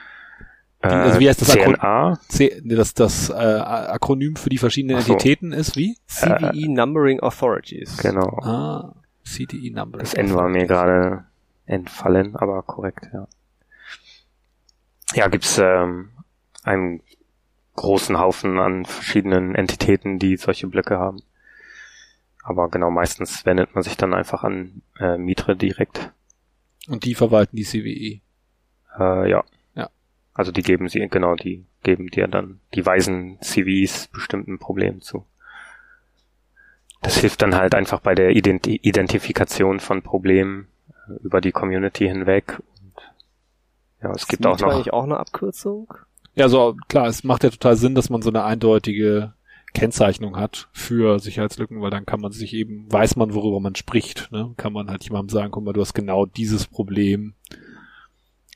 äh, 0.81 0.87
also 0.87 1.19
wie 1.19 1.29
heißt 1.29 1.41
das 1.41 1.51
Akronym? 1.51 1.75
CNA? 1.75 2.19
C 2.27 2.61
nee, 2.63 2.75
das, 2.75 2.93
das 2.93 3.29
äh, 3.29 3.33
Akronym 3.33 4.35
für 4.35 4.49
die 4.49 4.57
verschiedenen 4.57 5.01
so. 5.01 5.13
Entitäten 5.13 5.53
ist 5.53 5.75
wie? 5.77 5.97
CVE 6.07 6.67
Numbering 6.69 7.19
Authorities. 7.21 7.97
Genau. 7.97 8.39
Ah, 8.41 8.95
CDE 9.23 9.71
Number. 9.71 9.99
Das 9.99 10.13
N 10.13 10.33
war 10.33 10.49
mir 10.49 10.65
gerade 10.65 11.25
entfallen, 11.65 12.35
aber 12.35 12.63
korrekt, 12.63 13.09
ja. 13.13 13.27
Ja, 15.13 15.27
gibt's 15.27 15.57
ähm, 15.57 16.09
einen 16.63 17.01
großen 17.75 18.19
Haufen 18.19 18.59
an 18.59 18.85
verschiedenen 18.85 19.55
Entitäten, 19.55 20.19
die 20.19 20.37
solche 20.37 20.67
Blöcke 20.67 20.97
haben. 20.97 21.21
Aber 22.43 22.69
genau, 22.69 22.89
meistens 22.89 23.45
wendet 23.45 23.75
man 23.75 23.83
sich 23.83 23.97
dann 23.97 24.13
einfach 24.13 24.43
an 24.43 24.81
äh, 24.99 25.17
Mitre 25.17 25.55
direkt. 25.55 26.11
Und 26.87 27.05
die 27.05 27.15
verwalten 27.15 27.55
die 27.55 27.63
CVE. 27.63 28.21
Äh, 28.99 29.29
ja. 29.29 29.43
Ja. 29.75 29.89
Also 30.33 30.51
die 30.51 30.63
geben 30.63 30.89
sie, 30.89 31.07
genau, 31.07 31.35
die 31.35 31.65
geben 31.83 32.07
dir 32.07 32.27
dann, 32.27 32.59
die 32.73 32.85
weisen 32.85 33.39
CVs 33.41 34.07
bestimmten 34.07 34.57
Problemen 34.59 35.01
zu. 35.01 35.25
Das 37.01 37.17
hilft 37.17 37.41
dann 37.41 37.55
halt 37.55 37.73
einfach 37.73 37.99
bei 37.99 38.13
der 38.13 38.31
Identi 38.31 38.75
Identifikation 38.75 39.79
von 39.79 40.01
Problemen 40.01 40.67
äh, 41.07 41.13
über 41.23 41.41
die 41.41 41.51
Community 41.51 42.07
hinweg. 42.07 42.59
Und 42.59 42.93
ja, 44.03 44.11
es 44.11 44.27
gibt 44.27 44.45
auch 44.45 44.59
noch. 44.59 44.71
eigentlich 44.71 44.93
auch 44.93 45.03
eine 45.03 45.17
Abkürzung? 45.17 45.93
Ja, 46.35 46.47
so 46.49 46.75
klar, 46.87 47.07
es 47.07 47.23
macht 47.23 47.43
ja 47.43 47.49
total 47.49 47.75
Sinn, 47.75 47.95
dass 47.95 48.09
man 48.09 48.21
so 48.21 48.29
eine 48.29 48.43
eindeutige 48.43 49.33
Kennzeichnung 49.73 50.37
hat 50.37 50.67
für 50.73 51.19
Sicherheitslücken, 51.19 51.81
weil 51.81 51.91
dann 51.91 52.05
kann 52.05 52.21
man 52.21 52.31
sich 52.31 52.53
eben, 52.53 52.91
weiß 52.91 53.15
man, 53.15 53.33
worüber 53.33 53.59
man 53.59 53.75
spricht. 53.75 54.29
Ne? 54.31 54.53
Kann 54.57 54.73
man 54.73 54.89
halt 54.89 55.03
jemandem 55.03 55.29
sagen, 55.29 55.51
guck 55.51 55.63
mal, 55.63 55.73
du 55.73 55.81
hast 55.81 55.93
genau 55.93 56.25
dieses 56.25 56.67
Problem, 56.67 57.33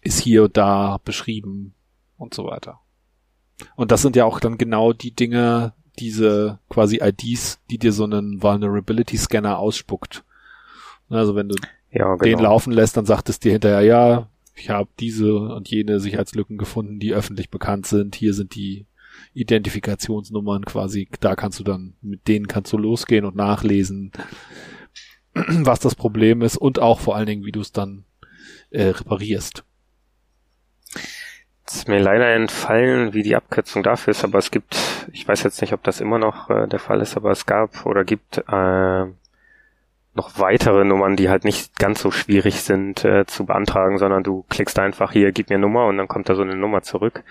ist 0.01 0.19
hier 0.19 0.43
und 0.43 0.57
da 0.57 0.99
beschrieben 1.03 1.73
und 2.17 2.33
so 2.33 2.45
weiter. 2.45 2.79
Und 3.75 3.91
das 3.91 4.01
sind 4.01 4.15
ja 4.15 4.25
auch 4.25 4.39
dann 4.39 4.57
genau 4.57 4.91
die 4.93 5.11
Dinge, 5.11 5.73
diese 5.99 6.59
quasi 6.69 6.99
IDs, 7.01 7.59
die 7.69 7.77
dir 7.77 7.93
so 7.93 8.03
einen 8.03 8.43
Vulnerability 8.43 9.17
Scanner 9.17 9.57
ausspuckt. 9.57 10.23
Also 11.09 11.35
wenn 11.35 11.47
du 11.49 11.55
Ja, 11.91 12.15
den 12.17 12.37
genau. 12.37 12.43
laufen 12.43 12.73
lässt, 12.73 12.97
dann 12.97 13.05
sagt 13.05 13.29
es 13.29 13.39
dir 13.39 13.53
hinterher, 13.53 13.81
ja, 13.81 14.27
ich 14.55 14.69
habe 14.69 14.89
diese 14.99 15.35
und 15.35 15.69
jene 15.69 15.99
Sicherheitslücken 15.99 16.57
gefunden, 16.57 16.99
die 16.99 17.13
öffentlich 17.13 17.49
bekannt 17.49 17.85
sind. 17.85 18.15
Hier 18.15 18.33
sind 18.33 18.55
die 18.55 18.85
Identifikationsnummern 19.33 20.65
quasi. 20.65 21.09
Da 21.19 21.35
kannst 21.35 21.59
du 21.59 21.63
dann, 21.63 21.95
mit 22.01 22.27
denen 22.27 22.47
kannst 22.47 22.71
du 22.73 22.77
losgehen 22.77 23.25
und 23.25 23.35
nachlesen, 23.35 24.11
was 25.33 25.79
das 25.79 25.95
Problem 25.95 26.41
ist 26.41 26.57
und 26.57 26.79
auch 26.79 26.99
vor 26.99 27.15
allen 27.15 27.27
Dingen, 27.27 27.45
wie 27.45 27.51
du 27.51 27.59
es 27.61 27.71
dann 27.71 28.05
äh, 28.69 28.85
reparierst. 28.85 29.63
Es 31.67 31.75
ist 31.77 31.87
mir 31.87 31.99
leider 31.99 32.27
entfallen, 32.33 33.13
wie 33.13 33.23
die 33.23 33.35
Abkürzung 33.35 33.81
dafür 33.83 34.11
ist, 34.11 34.23
aber 34.23 34.37
es 34.37 34.51
gibt, 34.51 34.77
ich 35.11 35.27
weiß 35.27 35.43
jetzt 35.43 35.61
nicht, 35.61 35.73
ob 35.73 35.83
das 35.83 35.99
immer 35.99 36.19
noch 36.19 36.49
äh, 36.49 36.67
der 36.67 36.79
Fall 36.79 37.01
ist, 37.01 37.17
aber 37.17 37.31
es 37.31 37.45
gab 37.45 37.85
oder 37.85 38.05
gibt 38.05 38.37
äh, 38.37 39.05
noch 40.15 40.39
weitere 40.39 40.85
Nummern, 40.85 41.17
die 41.17 41.29
halt 41.29 41.43
nicht 41.43 41.77
ganz 41.77 42.01
so 42.01 42.09
schwierig 42.09 42.61
sind 42.61 43.03
äh, 43.03 43.25
zu 43.25 43.45
beantragen, 43.45 43.97
sondern 43.97 44.23
du 44.23 44.45
klickst 44.49 44.79
einfach 44.79 45.11
hier, 45.11 45.33
gib 45.33 45.49
mir 45.49 45.57
Nummer 45.57 45.85
und 45.87 45.97
dann 45.97 46.07
kommt 46.07 46.29
da 46.29 46.35
so 46.35 46.41
eine 46.41 46.55
Nummer 46.55 46.81
zurück, 46.81 47.23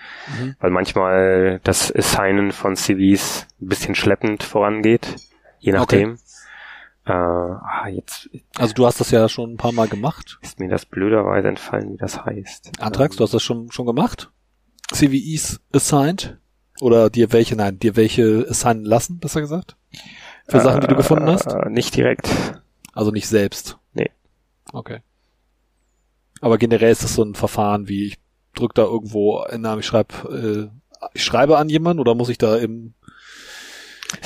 weil 0.59 0.69
manchmal 0.69 1.59
das 1.63 1.93
Assignen 1.93 2.51
von 2.51 2.75
CVs 2.75 3.47
ein 3.59 3.67
bisschen 3.67 3.95
schleppend 3.95 4.43
vorangeht, 4.43 5.15
je 5.59 5.71
nachdem. 5.71 6.19
Äh, 7.05 7.11
ah, 7.11 7.87
jetzt 7.87 8.29
Also 8.57 8.73
du 8.73 8.85
hast 8.85 8.99
das 8.99 9.11
ja 9.11 9.29
schon 9.29 9.53
ein 9.53 9.57
paar 9.57 9.71
Mal 9.71 9.87
gemacht. 9.87 10.39
ist 10.41 10.59
mir 10.59 10.69
das 10.69 10.85
blöderweise 10.85 11.47
entfallen, 11.47 11.93
wie 11.93 11.97
das 11.97 12.23
heißt. 12.23 12.71
Antrags, 12.79 13.15
du 13.15 13.23
hast 13.23 13.33
das 13.33 13.43
schon, 13.43 13.71
schon 13.71 13.85
gemacht? 13.85 14.31
CVEs 14.91 15.59
assigned? 15.73 16.37
Oder 16.81 17.09
dir 17.09 17.31
welche, 17.31 17.55
nein, 17.55 17.79
dir 17.79 17.95
welche 17.95 18.45
assignen 18.49 18.85
lassen, 18.85 19.19
besser 19.19 19.41
gesagt? 19.41 19.75
Für 20.47 20.59
Sachen, 20.59 20.81
die 20.81 20.87
du 20.87 20.95
gefunden 20.95 21.27
hast? 21.27 21.47
Äh, 21.47 21.69
nicht 21.69 21.95
direkt. 21.95 22.29
Also 22.95 23.11
nicht 23.11 23.27
selbst. 23.27 23.77
Nee. 23.93 24.09
Okay. 24.73 25.01
Aber 26.41 26.57
generell 26.57 26.91
ist 26.91 27.03
das 27.03 27.13
so 27.13 27.23
ein 27.23 27.35
Verfahren 27.35 27.87
wie 27.87 28.07
ich 28.07 28.17
drück 28.55 28.73
da 28.73 28.83
irgendwo 28.83 29.39
einen 29.39 29.63
Namen, 29.63 29.81
ich 29.81 29.85
schreibe, 29.85 30.71
äh, 30.71 31.07
ich 31.13 31.23
schreibe 31.23 31.57
an 31.57 31.69
jemanden 31.69 31.99
oder 31.99 32.15
muss 32.15 32.29
ich 32.29 32.37
da 32.37 32.55
im, 32.57 32.93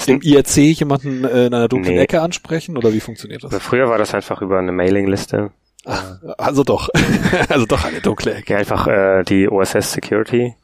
im 0.05 0.22
IRC 0.22 0.57
jemanden 0.57 1.26
äh, 1.26 1.47
in 1.47 1.53
einer 1.53 1.67
dunklen 1.67 1.95
Nee. 1.95 2.01
Ecke 2.01 2.22
ansprechen 2.22 2.78
oder 2.78 2.93
wie 2.93 2.99
funktioniert 2.99 3.43
das? 3.43 3.55
früher 3.57 3.89
war 3.89 3.97
das 3.97 4.13
einfach 4.13 4.41
über 4.41 4.59
eine 4.59 4.72
Mailingliste. 4.72 5.51
Ach, 5.86 6.17
also 6.38 6.63
doch. 6.63 6.89
also 7.49 7.65
doch 7.65 7.84
eine 7.86 8.01
dunkle 8.01 8.36
Ecke. 8.36 8.53
Ja, 8.53 8.59
einfach 8.59 8.88
äh, 8.88 9.24
die 9.24 9.49
OSS 9.49 9.93
Security 9.93 10.55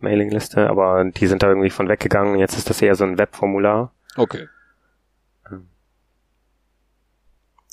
Mailingliste, 0.00 0.68
aber 0.68 1.04
die 1.04 1.26
sind 1.28 1.42
da 1.42 1.48
irgendwie 1.48 1.70
von 1.70 1.88
weggegangen. 1.88 2.38
Jetzt 2.38 2.58
ist 2.58 2.68
das 2.68 2.82
eher 2.82 2.94
so 2.96 3.04
ein 3.04 3.16
Webformular. 3.16 3.92
Okay. 4.16 4.48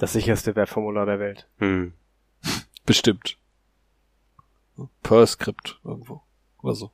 Das 0.01 0.13
sicherste 0.13 0.55
Webformular 0.55 1.05
der 1.05 1.19
Welt. 1.19 1.47
Hm. 1.59 1.93
Bestimmt. 2.87 3.37
Per 5.03 5.27
Skript 5.27 5.79
irgendwo. 5.83 6.23
Oder 6.63 6.73
so. 6.73 6.91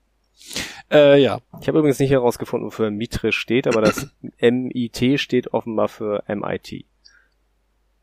Äh, 0.91 1.21
ja. 1.21 1.39
Ich 1.61 1.69
habe 1.69 1.79
übrigens 1.79 1.99
nicht 1.99 2.11
herausgefunden, 2.11 2.67
wofür 2.67 2.91
Mitre 2.91 3.31
steht, 3.31 3.65
aber 3.65 3.79
das 3.79 4.13
MIT 4.41 5.21
steht 5.21 5.53
offenbar 5.53 5.87
für 5.87 6.21
MIT. 6.27 6.83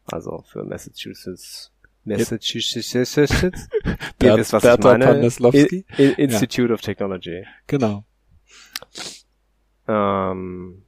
Also 0.07 0.43
für 0.47 0.65
Massachusetts. 0.65 1.71
Massachusetts. 2.05 2.95
Ihr 4.23 4.37
wisst, 4.39 4.55
was 4.55 4.63
Berta 4.63 4.95
ich 4.95 4.99
meine. 5.01 5.05
Paneslawski. 5.05 5.85
I- 5.99 6.03
I- 6.03 6.13
Institute 6.23 6.73
of 6.73 6.81
Technology. 6.81 7.45
Genau. 7.67 8.07
Ähm, 9.87 10.83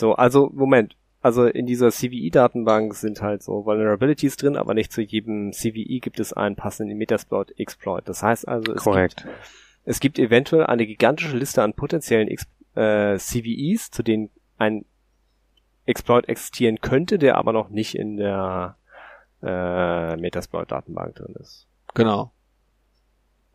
so, 0.00 0.14
also, 0.14 0.48
Moment. 0.54 0.96
Also 1.22 1.46
in 1.46 1.66
dieser 1.66 1.90
CVE-Datenbank 1.90 2.94
sind 2.94 3.22
halt 3.22 3.42
so 3.44 3.64
Vulnerabilities 3.64 4.36
drin, 4.36 4.56
aber 4.56 4.74
nicht 4.74 4.92
zu 4.92 5.00
jedem 5.02 5.52
CVE 5.52 6.00
gibt 6.00 6.18
es 6.18 6.32
einen 6.32 6.56
passenden 6.56 6.98
Metasploit-Exploit. 6.98 8.08
Das 8.08 8.22
heißt 8.22 8.48
also, 8.48 8.72
es 8.74 8.84
gibt 8.84 9.26
es 9.84 10.00
gibt 10.00 10.18
eventuell 10.18 10.66
eine 10.66 10.84
gigantische 10.86 11.36
Liste 11.36 11.62
an 11.62 11.74
potenziellen 11.74 12.28
Ex 12.28 12.46
äh, 12.74 13.16
CVEs, 13.18 13.90
zu 13.92 14.02
denen 14.02 14.30
ein 14.58 14.84
Exploit 15.86 16.28
existieren 16.28 16.80
könnte, 16.80 17.18
der 17.18 17.36
aber 17.36 17.52
noch 17.52 17.68
nicht 17.68 17.94
in 17.96 18.16
der 18.16 18.76
äh, 19.42 20.16
Metasploit-Datenbank 20.16 21.16
drin 21.16 21.34
ist. 21.40 21.66
Genau. 21.94 22.32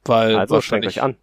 Weil 0.06 0.38
Also 0.38 0.62
strengt 0.62 0.86
euch 0.86 1.02
an. 1.02 1.16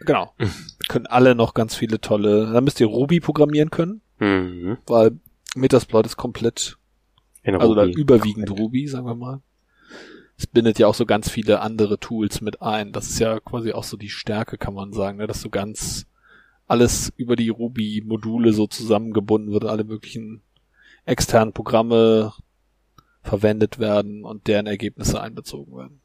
Genau. 0.00 0.32
können 0.88 1.06
alle 1.06 1.34
noch 1.34 1.54
ganz 1.54 1.74
viele 1.74 2.00
tolle. 2.00 2.52
Da 2.52 2.60
müsst 2.60 2.80
ihr 2.80 2.86
Ruby 2.86 3.18
programmieren 3.20 3.70
können, 3.70 4.00
Mhm. 4.18 4.78
weil 4.86 5.12
Metasploit 5.54 6.06
ist 6.06 6.16
komplett, 6.16 6.78
In 7.42 7.54
also 7.56 7.74
Ruby. 7.74 7.92
überwiegend 7.92 8.50
Ruby, 8.50 8.86
sagen 8.86 9.06
wir 9.06 9.14
mal. 9.14 9.40
Es 10.36 10.46
bindet 10.46 10.78
ja 10.78 10.88
auch 10.88 10.94
so 10.94 11.06
ganz 11.06 11.30
viele 11.30 11.60
andere 11.60 11.98
Tools 11.98 12.40
mit 12.40 12.60
ein. 12.60 12.92
Das 12.92 13.08
ist 13.08 13.20
ja 13.20 13.38
quasi 13.38 13.72
auch 13.72 13.84
so 13.84 13.96
die 13.96 14.10
Stärke, 14.10 14.58
kann 14.58 14.74
man 14.74 14.92
sagen, 14.92 15.18
ne? 15.18 15.26
dass 15.26 15.40
so 15.40 15.48
ganz 15.48 16.06
alles 16.66 17.12
über 17.16 17.36
die 17.36 17.50
Ruby-Module 17.50 18.52
so 18.52 18.66
zusammengebunden 18.66 19.52
wird, 19.52 19.64
alle 19.64 19.84
möglichen 19.84 20.42
externen 21.04 21.52
Programme 21.52 22.32
verwendet 23.22 23.78
werden 23.78 24.24
und 24.24 24.46
deren 24.46 24.66
Ergebnisse 24.66 25.20
einbezogen 25.20 25.76
werden. 25.76 26.00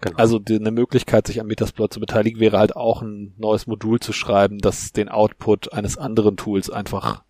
Genau. 0.00 0.16
Also 0.16 0.38
die, 0.38 0.56
eine 0.56 0.70
Möglichkeit, 0.70 1.26
sich 1.26 1.40
am 1.40 1.48
Metasploit 1.48 1.92
zu 1.92 1.98
beteiligen, 1.98 2.38
wäre 2.38 2.58
halt 2.58 2.76
auch 2.76 3.02
ein 3.02 3.34
neues 3.36 3.66
Modul 3.66 3.98
zu 3.98 4.12
schreiben, 4.12 4.58
das 4.58 4.92
den 4.92 5.08
Output 5.08 5.72
eines 5.72 5.98
anderen 5.98 6.36
Tools 6.36 6.70
einfach 6.70 7.24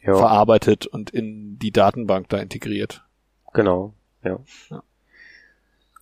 ja, 0.00 0.14
verarbeitet 0.14 0.86
und 0.86 1.10
in 1.10 1.58
die 1.58 1.72
Datenbank 1.72 2.28
da 2.28 2.38
integriert. 2.38 3.04
genau. 3.52 3.94
Ja. 4.22 4.40
Ja. 4.70 4.82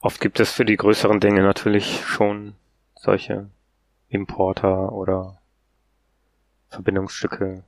Oft 0.00 0.20
gibt 0.20 0.40
es 0.40 0.52
für 0.52 0.64
die 0.64 0.76
größeren 0.76 1.20
Dinge 1.20 1.42
natürlich 1.42 2.02
schon 2.04 2.54
solche 2.94 3.50
Importer 4.08 4.92
oder 4.92 5.38
Verbindungsstücke. 6.68 7.64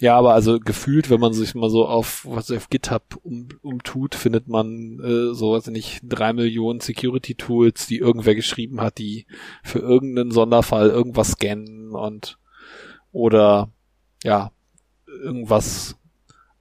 Ja, 0.00 0.16
aber 0.16 0.34
also 0.34 0.60
gefühlt, 0.60 1.10
wenn 1.10 1.18
man 1.18 1.32
sich 1.32 1.56
mal 1.56 1.70
so 1.70 1.86
auf 1.86 2.24
was 2.24 2.52
auf 2.52 2.70
GitHub 2.70 3.18
um, 3.24 3.48
umtut, 3.62 4.14
findet 4.14 4.46
man 4.46 5.00
äh, 5.00 5.34
so 5.34 5.54
weiß 5.54 5.66
ich 5.66 5.72
nicht 5.72 6.00
drei 6.04 6.32
Millionen 6.32 6.80
Security 6.80 7.34
Tools, 7.34 7.88
die 7.88 7.98
irgendwer 7.98 8.36
geschrieben 8.36 8.80
hat, 8.80 8.98
die 8.98 9.26
für 9.64 9.80
irgendeinen 9.80 10.30
Sonderfall 10.30 10.90
irgendwas 10.90 11.32
scannen 11.32 11.90
und 11.94 12.38
oder 13.10 13.72
ja 14.22 14.52
irgendwas 15.18 15.96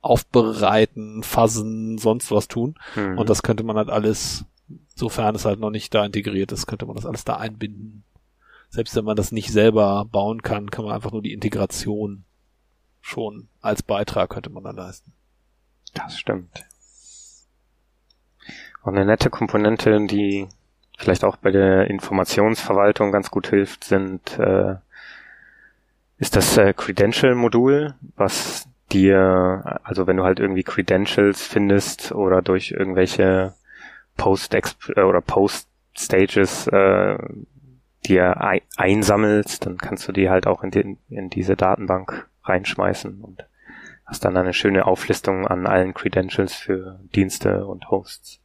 aufbereiten, 0.02 1.24
fuzzen, 1.24 1.98
sonst 1.98 2.32
was 2.32 2.48
tun. 2.48 2.76
Mhm. 2.96 3.18
Und 3.18 3.30
das 3.30 3.44
könnte 3.44 3.64
man 3.64 3.78
halt 3.78 3.90
alles, 3.90 4.46
sofern 4.96 5.36
es 5.36 5.46
halt 5.46 5.60
noch 5.60 5.70
nicht 5.72 5.94
da 5.94 6.06
integriert 6.06 6.52
ist, 6.52 6.68
könnte 6.68 6.86
man 6.86 6.96
das 6.96 7.06
alles 7.06 7.26
da 7.26 7.38
einbinden. 7.38 8.04
Selbst 8.70 8.96
wenn 8.96 9.06
man 9.06 9.16
das 9.16 9.32
nicht 9.32 9.52
selber 9.52 10.06
bauen 10.06 10.42
kann, 10.42 10.72
kann 10.72 10.86
man 10.86 10.94
einfach 10.94 11.12
nur 11.12 11.22
die 11.22 11.34
Integration 11.34 12.26
schon 13.02 13.48
als 13.62 13.84
Beitrag 13.84 14.30
könnte 14.30 14.50
man 14.50 14.64
da 14.64 14.72
leisten. 14.72 15.14
Das 15.94 16.18
stimmt. 16.18 16.66
Und 18.84 18.96
eine 18.96 19.06
nette 19.06 19.30
Komponente, 19.30 20.06
die 20.06 20.48
vielleicht 20.98 21.24
auch 21.24 21.38
bei 21.38 21.52
der 21.52 21.90
Informationsverwaltung 21.90 23.12
ganz 23.12 23.32
gut 23.32 23.48
hilft, 23.48 23.84
sind 23.84 24.38
äh, 24.40 24.76
ist 26.18 26.36
das 26.36 26.58
äh, 26.58 26.74
Credential-Modul, 26.74 27.96
was 28.16 28.68
dir, 28.92 29.80
also 29.84 30.08
wenn 30.08 30.18
du 30.18 30.24
halt 30.24 30.40
irgendwie 30.40 30.64
Credentials 30.64 31.46
findest 31.46 32.12
oder 32.12 32.42
durch 32.42 32.72
irgendwelche 32.72 33.54
Post 34.16 34.54
äh, 34.56 35.02
oder 35.02 35.22
Post-Stages 35.22 36.68
äh, 36.68 37.18
dir 38.06 38.42
ei 38.42 38.62
einsammelst, 38.78 39.66
dann 39.66 39.78
kannst 39.78 40.08
du 40.08 40.12
die 40.12 40.30
halt 40.30 40.48
auch 40.48 40.64
in, 40.64 40.72
den, 40.72 40.98
in 41.10 41.30
diese 41.30 41.56
Datenbank 41.56 42.28
reinschmeißen 42.44 43.22
und 43.22 43.46
hast 44.06 44.24
dann 44.24 44.38
eine 44.38 44.54
schöne 44.54 44.86
Auflistung 44.86 45.46
an 45.46 45.68
allen 45.68 45.94
Credentials 45.94 46.54
für 46.54 47.00
Dienste 47.14 47.66
und 47.66 47.92
Hosts. 47.92 48.40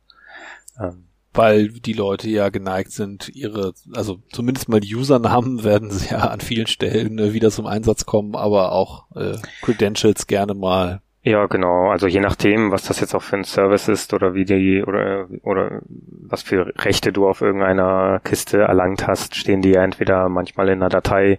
Ähm, 0.81 1.05
weil 1.35 1.69
die 1.69 1.93
Leute 1.93 2.29
ja 2.29 2.49
geneigt 2.51 2.93
sind, 2.93 3.31
ihre, 3.35 3.73
also 3.95 4.19
zumindest 4.33 4.69
mal 4.69 4.81
die 4.81 4.95
Usernamen 4.95 5.65
werden 5.65 5.91
sie 5.91 6.11
ja 6.11 6.19
an 6.19 6.41
vielen 6.41 6.67
Stellen 6.67 7.19
äh, 7.19 7.33
wieder 7.33 7.51
zum 7.51 7.67
Einsatz 7.67 8.07
kommen, 8.07 8.35
aber 8.35 8.73
auch 8.73 9.07
äh, 9.15 9.37
Credentials 9.63 10.27
gerne 10.27 10.55
mal. 10.55 11.01
Ja, 11.25 11.47
genau. 11.47 11.89
Also 11.89 12.09
je 12.09 12.19
nachdem, 12.19 12.73
was 12.73 12.83
das 12.83 12.99
jetzt 12.99 13.15
auch 13.15 13.23
für 13.23 13.37
ein 13.37 13.45
Service 13.45 13.87
ist 13.87 14.13
oder 14.13 14.35
wie 14.35 14.45
die 14.45 14.83
oder 14.83 15.29
oder 15.45 15.81
was 15.87 16.43
für 16.43 16.73
Rechte 16.79 17.13
du 17.13 17.29
auf 17.29 17.43
irgendeiner 17.43 18.21
Kiste 18.25 18.63
erlangt 18.63 19.07
hast, 19.07 19.37
stehen 19.37 19.63
die 19.63 19.71
ja 19.71 19.85
entweder 19.85 20.29
manchmal 20.29 20.69
in 20.69 20.81
einer 20.81 20.89
Datei 20.89 21.39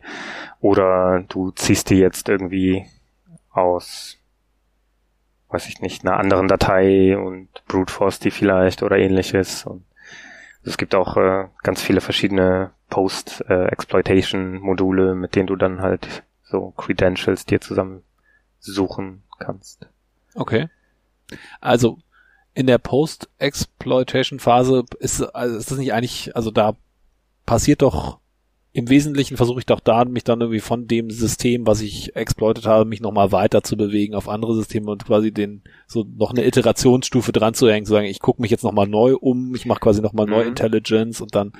oder 0.61 1.25
du 1.27 1.51
ziehst 1.51 1.89
die 1.89 1.97
jetzt 1.97 2.29
irgendwie 2.29 2.85
aus 3.51 4.22
weiß 5.53 5.67
ich 5.67 5.79
nicht, 5.81 6.03
einer 6.03 6.17
anderen 6.17 6.47
Datei 6.47 7.15
und 7.17 7.49
brute 7.67 7.93
force 7.93 8.17
die 8.19 8.31
vielleicht 8.31 8.81
oder 8.81 8.97
ähnliches. 8.97 9.65
Und 9.65 9.85
es 10.63 10.77
gibt 10.77 10.95
auch 10.95 11.15
äh, 11.15 11.45
ganz 11.61 11.79
viele 11.81 12.01
verschiedene 12.01 12.71
Post-Exploitation-Module, 12.89 15.13
mit 15.13 15.35
denen 15.35 15.45
du 15.47 15.55
dann 15.55 15.81
halt 15.81 16.23
so 16.43 16.71
Credentials 16.71 17.45
dir 17.45 17.61
zusammen 17.61 18.01
suchen 18.59 19.21
kannst. 19.37 19.85
Okay. 20.33 20.69
Also 21.61 21.99
in 22.55 22.65
der 22.65 22.79
Post-Exploitation-Phase 22.79 24.85
ist, 24.99 25.21
also 25.21 25.57
ist 25.57 25.69
das 25.69 25.77
nicht 25.77 25.93
eigentlich, 25.93 26.35
also 26.35 26.49
da 26.49 26.75
passiert 27.45 27.83
doch 27.83 28.17
im 28.75 28.89
Wesentlichen 28.89 29.37
versuche 29.37 29.59
ich 29.59 29.67
doch 29.67 29.79
da, 29.79 30.03
mich 30.03 30.23
dann 30.23 30.41
irgendwie 30.41 30.59
von 30.59 30.87
dem 30.87 31.11
System, 31.11 31.67
was 31.67 31.81
ich 31.81 32.15
exploitet 32.15 32.65
habe, 32.65 32.85
mich 32.85 33.01
nochmal 33.01 33.31
weiter 33.31 33.61
zu 33.61 33.77
bewegen 33.77 34.15
auf 34.15 34.27
andere 34.27 34.55
Systeme 34.55 34.89
und 34.89 35.05
quasi 35.05 35.31
den, 35.31 35.61
so 35.85 36.03
noch 36.17 36.31
eine 36.31 36.43
Iterationsstufe 36.43 37.31
dran 37.31 37.53
zu 37.53 37.69
hängen, 37.69 37.85
zu 37.85 37.93
sagen, 37.93 38.07
ich 38.07 38.19
gucke 38.19 38.41
mich 38.41 38.49
jetzt 38.49 38.63
nochmal 38.63 38.87
neu 38.87 39.15
um, 39.15 39.53
ich 39.53 39.67
mache 39.67 39.79
quasi 39.79 40.01
nochmal 40.01 40.25
mhm. 40.25 40.31
neu 40.31 40.41
Intelligence 40.41 41.21
und 41.21 41.35
dann, 41.35 41.53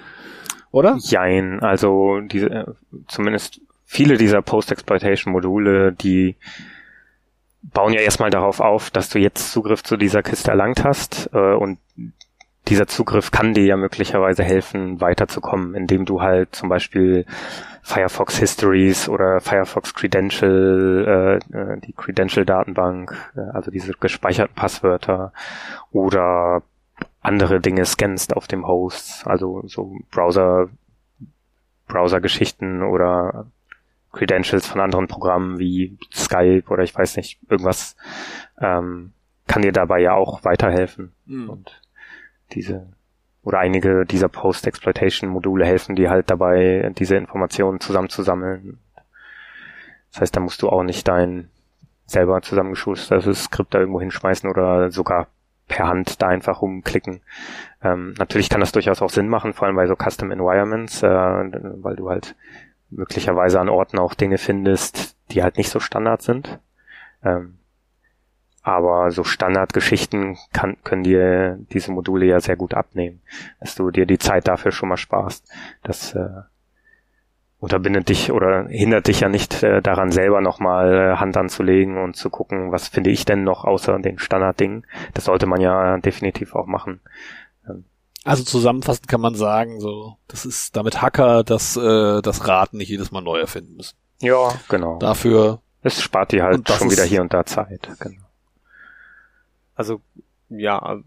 oder? 0.72 0.98
Jein, 1.02 1.60
also 1.60 2.20
diese, 2.20 2.76
zumindest 3.08 3.62
viele 3.86 4.18
dieser 4.18 4.42
Post-Exploitation-Module, 4.42 5.94
die 5.94 6.36
bauen 7.62 7.94
ja 7.94 8.02
erstmal 8.02 8.32
darauf 8.32 8.60
auf, 8.60 8.90
dass 8.90 9.10
du 9.10 9.20
jetzt 9.20 9.52
Zugriff 9.52 9.84
zu 9.84 9.98
dieser 9.98 10.24
Kiste 10.24 10.50
erlangt 10.50 10.84
hast 10.84 11.30
äh, 11.32 11.54
und 11.54 11.78
dieser 12.68 12.88
Zugriff 12.88 13.32
kann 13.32 13.54
dir 13.54 13.66
ja 13.66 13.78
möglicherweise 13.78 14.44
helfen, 14.44 15.02
weiterzukommen, 15.02 15.76
indem 15.76 16.06
du 16.06 16.22
halt 16.22 16.56
zum 16.56 16.70
Beispiel 16.70 17.26
Firefox 17.82 18.38
Histories 18.38 19.10
oder 19.10 19.42
Firefox 19.42 19.94
Credential, 19.94 21.42
äh, 21.54 21.58
äh, 21.58 21.80
die 21.82 21.94
Credential 21.94 22.46
Datenbank, 22.46 23.14
äh, 23.36 23.42
also 23.54 23.70
diese 23.70 23.92
gespeicherten 23.94 24.56
Passwörter 24.56 25.34
oder 25.92 26.64
andere 27.22 27.60
Dinge 27.60 27.86
scannst 27.86 28.36
auf 28.36 28.48
dem 28.48 28.66
Host, 28.66 29.28
also 29.28 29.64
so 29.66 29.98
Browser, 30.12 30.70
Browser-Geschichten 31.88 32.82
oder 32.82 33.48
Credentials 34.14 34.68
von 34.68 34.80
anderen 34.80 35.08
Programmen 35.08 35.60
wie 35.60 35.98
Skype 36.14 36.70
oder 36.70 36.84
ich 36.84 36.96
weiß 36.96 37.18
nicht, 37.18 37.40
irgendwas 37.50 37.98
ähm, 38.62 39.12
kann 39.48 39.64
dir 39.64 39.74
dabei 39.74 40.00
ja 40.00 40.14
auch 40.14 40.46
weiterhelfen. 40.46 41.14
Mhm. 41.26 41.50
Und 41.50 41.82
diese 42.54 42.88
oder 43.44 43.60
einige 43.60 44.06
dieser 44.06 44.30
Post-Exploitation-Module 44.30 45.66
helfen 45.66 45.96
dir 45.96 46.10
halt 46.10 46.30
dabei, 46.30 46.92
diese 46.98 47.18
Informationen 47.18 47.82
zusammenzusammeln. 47.82 48.80
Das 50.12 50.22
heißt, 50.22 50.36
da 50.36 50.40
musst 50.40 50.62
du 50.62 50.70
auch 50.70 50.84
nicht 50.84 51.08
dein 51.08 51.50
selber 52.06 52.42
zusammengeschustes 52.42 53.44
Skript 53.44 53.74
da 53.74 53.80
irgendwo 53.80 54.00
hinschmeißen 54.00 54.50
oder 54.50 54.92
sogar 54.92 55.28
per 55.68 55.88
Hand 55.88 56.22
da 56.22 56.28
einfach 56.28 56.62
rumklicken. 56.62 57.22
Ähm, 57.84 58.14
natürlich 58.18 58.50
kann 58.50 58.60
das 58.60 58.72
durchaus 58.72 59.02
auch 59.02 59.10
Sinn 59.10 59.28
machen, 59.28 59.54
vor 59.54 59.68
allem 59.68 59.76
bei 59.76 59.88
so 59.88 59.96
Custom 59.96 60.32
Environments, 60.32 61.04
äh, 61.04 61.10
weil 61.10 61.96
du 61.96 62.10
halt 62.10 62.36
möglicherweise 62.90 63.60
an 63.60 63.70
Orten 63.70 63.98
auch 63.98 64.14
Dinge 64.14 64.38
findest, 64.38 65.18
die 65.32 65.44
halt 65.44 65.58
nicht 65.58 65.70
so 65.70 65.80
Standard 65.80 66.22
sind. 66.22 66.60
Ähm, 67.24 67.58
aber 68.64 69.12
so 69.12 69.26
Standardgeschichten 69.26 70.38
kann, 70.54 70.78
können 70.84 71.04
dir 71.04 71.60
diese 71.72 71.92
Module 71.92 72.26
ja 72.26 72.40
sehr 72.40 72.56
gut 72.56 72.74
abnehmen, 72.74 73.22
dass 73.60 73.76
du 73.76 73.92
dir 73.92 74.06
die 74.06 74.18
Zeit 74.18 74.48
dafür 74.48 74.72
schon 74.72 74.88
mal 74.90 74.98
sparst. 74.98 75.46
Das 75.84 76.16
äh, 76.16 76.30
unterbindet 77.60 78.08
dich 78.08 78.32
oder 78.32 78.68
hindert 78.70 79.08
dich 79.08 79.20
ja 79.20 79.28
nicht 79.28 79.64
äh, 79.64 79.82
daran, 79.82 80.12
selber 80.12 80.40
nochmal 80.40 80.94
äh, 80.94 81.16
Hand 81.18 81.36
anzulegen 81.36 81.98
und 81.98 82.16
zu 82.16 82.30
gucken, 82.30 82.72
was 82.72 82.88
finde 82.88 83.10
ich 83.10 83.26
denn 83.26 83.44
noch 83.44 83.66
außer 83.66 84.00
den 84.00 84.18
Standarddingen. 84.18 84.86
Das 85.14 85.26
sollte 85.26 85.46
man 85.46 85.60
ja 85.60 85.98
definitiv 85.98 86.56
auch 86.56 86.66
machen. 86.66 87.02
Ähm. 87.68 87.84
Also 88.24 88.44
zusammenfassend 88.44 89.10
kann 89.10 89.20
man 89.20 89.36
sagen, 89.36 89.82
so, 89.82 90.16
das 90.30 90.46
ist 90.46 90.78
damit 90.78 91.02
Hacker 91.02 91.44
das, 91.44 91.76
äh, 91.76 92.22
das 92.22 92.48
Rad 92.48 92.74
nicht 92.74 92.90
jedes 92.90 93.12
Mal 93.12 93.22
neu 93.22 93.40
erfinden 93.40 93.76
müssen. 93.76 93.98
Ja, 94.22 94.54
genau. 94.70 95.00
Dafür. 95.00 95.60
Es 95.82 96.02
spart 96.02 96.32
dir 96.32 96.44
halt 96.44 96.70
schon 96.70 96.90
wieder 96.90 97.04
hier 97.04 97.22
und 97.22 97.34
da 97.34 97.46
Zeit. 97.46 97.90
Genau 98.00 98.23
also 99.76 100.02
ja, 100.50 101.02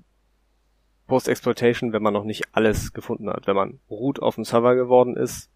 Post-Exploitation, 1.07 1.93
wenn 1.93 2.03
man 2.03 2.13
noch 2.13 2.25
nicht 2.25 2.45
alles 2.53 2.93
gefunden 2.93 3.29
hat. 3.31 3.47
Wenn 3.47 3.57
man 3.57 3.79
root 3.91 4.21
auf 4.21 4.35
dem 4.35 4.45
Server 4.45 4.75
geworden 4.75 5.17
ist 5.17 5.51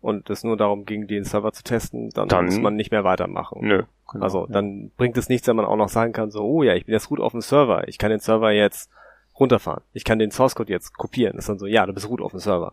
und 0.00 0.28
es 0.30 0.44
nur 0.44 0.56
darum 0.56 0.84
ging, 0.84 1.06
den 1.06 1.24
Server 1.24 1.52
zu 1.52 1.62
testen, 1.62 2.10
dann, 2.10 2.28
dann 2.28 2.46
muss 2.46 2.58
man 2.58 2.76
nicht 2.76 2.90
mehr 2.90 3.04
weitermachen. 3.04 3.60
Nö, 3.62 3.84
genau, 4.10 4.24
also 4.24 4.46
dann 4.46 4.90
bringt 4.96 5.16
es 5.16 5.28
nichts, 5.28 5.46
wenn 5.46 5.56
man 5.56 5.64
auch 5.64 5.76
noch 5.76 5.88
sagen 5.88 6.12
kann, 6.12 6.30
so, 6.30 6.42
oh 6.42 6.62
ja, 6.62 6.74
ich 6.74 6.86
bin 6.86 6.92
jetzt 6.92 7.10
root 7.10 7.20
auf 7.20 7.32
dem 7.32 7.40
Server, 7.40 7.86
ich 7.88 7.98
kann 7.98 8.10
den 8.10 8.20
Server 8.20 8.50
jetzt 8.50 8.90
runterfahren. 9.38 9.84
Ich 9.92 10.02
kann 10.02 10.18
den 10.18 10.32
Source 10.32 10.56
Code 10.56 10.72
jetzt 10.72 10.96
kopieren. 10.98 11.36
Das 11.36 11.44
ist 11.44 11.48
dann 11.48 11.60
so, 11.60 11.66
ja, 11.66 11.86
du 11.86 11.92
bist 11.92 12.08
root 12.08 12.20
auf 12.20 12.32
dem 12.32 12.40
Server. 12.40 12.72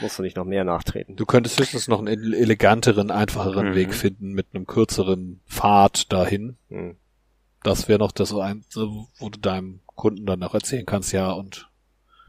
Musst 0.00 0.18
du 0.18 0.24
nicht 0.24 0.36
noch 0.36 0.44
mehr 0.44 0.64
nachtreten. 0.64 1.14
Du 1.14 1.24
könntest 1.24 1.60
höchstens 1.60 1.86
noch 1.86 2.00
einen 2.00 2.32
eleganteren, 2.32 3.12
einfacheren 3.12 3.70
mhm. 3.70 3.74
Weg 3.76 3.94
finden 3.94 4.32
mit 4.32 4.48
einem 4.52 4.66
kürzeren 4.66 5.40
Pfad 5.46 6.12
dahin. 6.12 6.56
Mhm 6.68 6.96
das 7.62 7.88
wäre 7.88 7.98
noch 7.98 8.12
das, 8.12 8.32
wo 8.32 9.28
du 9.28 9.38
deinem 9.38 9.80
Kunden 9.86 10.26
dann 10.26 10.42
auch 10.42 10.54
erzählen 10.54 10.86
kannst, 10.86 11.12
ja, 11.12 11.32
und 11.32 11.68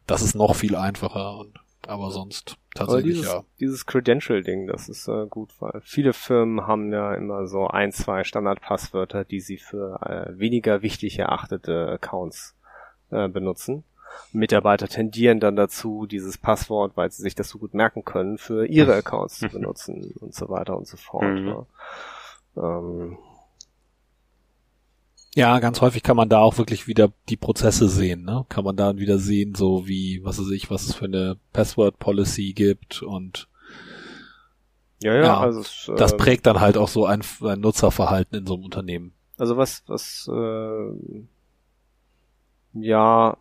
das 0.08 0.22
ist 0.22 0.36
noch 0.36 0.56
viel 0.56 0.76
einfacher 0.76 1.38
und 1.38 1.60
aber 1.88 2.12
sonst 2.12 2.58
tatsächlich 2.76 3.16
dieses, 3.16 3.32
ja. 3.32 3.44
Dieses 3.60 3.86
Credential-Ding, 3.86 4.68
das 4.68 4.88
ist 4.88 5.08
äh, 5.08 5.26
gut, 5.28 5.50
weil 5.60 5.82
viele 5.84 6.14
Firmen 6.14 6.68
haben 6.68 6.94
ja 6.94 7.16
immer 7.16 7.48
so 7.48 7.68
ein, 7.68 7.92
zwei 7.92 8.24
Standardpasswörter, 8.24 9.26
die 9.26 9.40
sie 9.40 9.58
für 9.58 10.00
äh, 10.02 10.38
weniger 10.40 10.82
wichtig 10.82 11.18
erachtete 11.18 11.90
Accounts 11.90 12.56
äh, 13.10 13.28
benutzen. 13.28 13.84
Mitarbeiter 14.32 14.88
tendieren 14.88 15.40
dann 15.40 15.56
dazu, 15.56 16.06
dieses 16.06 16.38
Passwort, 16.38 16.96
weil 16.96 17.12
sie 17.12 17.24
sich 17.24 17.34
das 17.34 17.50
so 17.50 17.58
gut 17.58 17.74
merken 17.74 18.06
können, 18.06 18.38
für 18.38 18.66
ihre 18.66 18.94
Accounts 18.98 19.40
zu 19.40 19.50
benutzen 19.50 20.14
und 20.20 20.36
so 20.36 20.50
weiter 20.50 20.78
und 20.78 20.88
so 20.88 20.98
fort. 20.98 21.24
Mhm. 21.24 21.48
Ja. 21.48 21.66
Ähm, 22.58 23.18
ja, 25.34 25.60
ganz 25.60 25.80
häufig 25.80 26.04
kann 26.04 26.18
man 26.18 26.28
da 26.28 26.40
auch 26.40 26.58
wirklich 26.58 26.88
wieder 26.88 27.12
die 27.30 27.38
Prozesse 27.38 27.88
sehen, 27.88 28.26
ne? 28.26 28.46
Kann 28.50 28.66
man 28.66 28.76
da 28.76 28.98
wieder 28.98 29.18
sehen, 29.18 29.56
so 29.56 29.88
wie, 29.88 30.22
was 30.24 30.40
weiß 30.40 30.52
ich, 30.52 30.70
was 30.70 30.84
es 30.84 30.96
für 30.96 31.06
eine 31.06 31.38
Password 31.54 32.00
Policy 32.00 32.54
gibt 32.54 33.02
und 33.02 33.48
ja, 35.02 35.16
ja, 35.16 35.24
ja 35.24 35.40
also 35.40 35.62
es, 35.62 35.88
äh, 35.88 35.96
das 35.96 36.18
prägt 36.18 36.46
dann 36.46 36.60
halt 36.60 36.78
auch 36.78 36.90
so 36.90 37.06
ein, 37.06 37.22
ein, 37.44 37.62
Nutzerverhalten 37.62 38.40
in 38.40 38.46
so 38.46 38.56
einem 38.56 38.66
Unternehmen. 38.66 39.14
Also 39.38 39.56
was, 39.56 39.84
was, 39.88 40.30
äh, 40.32 40.92
ja, 42.74 43.38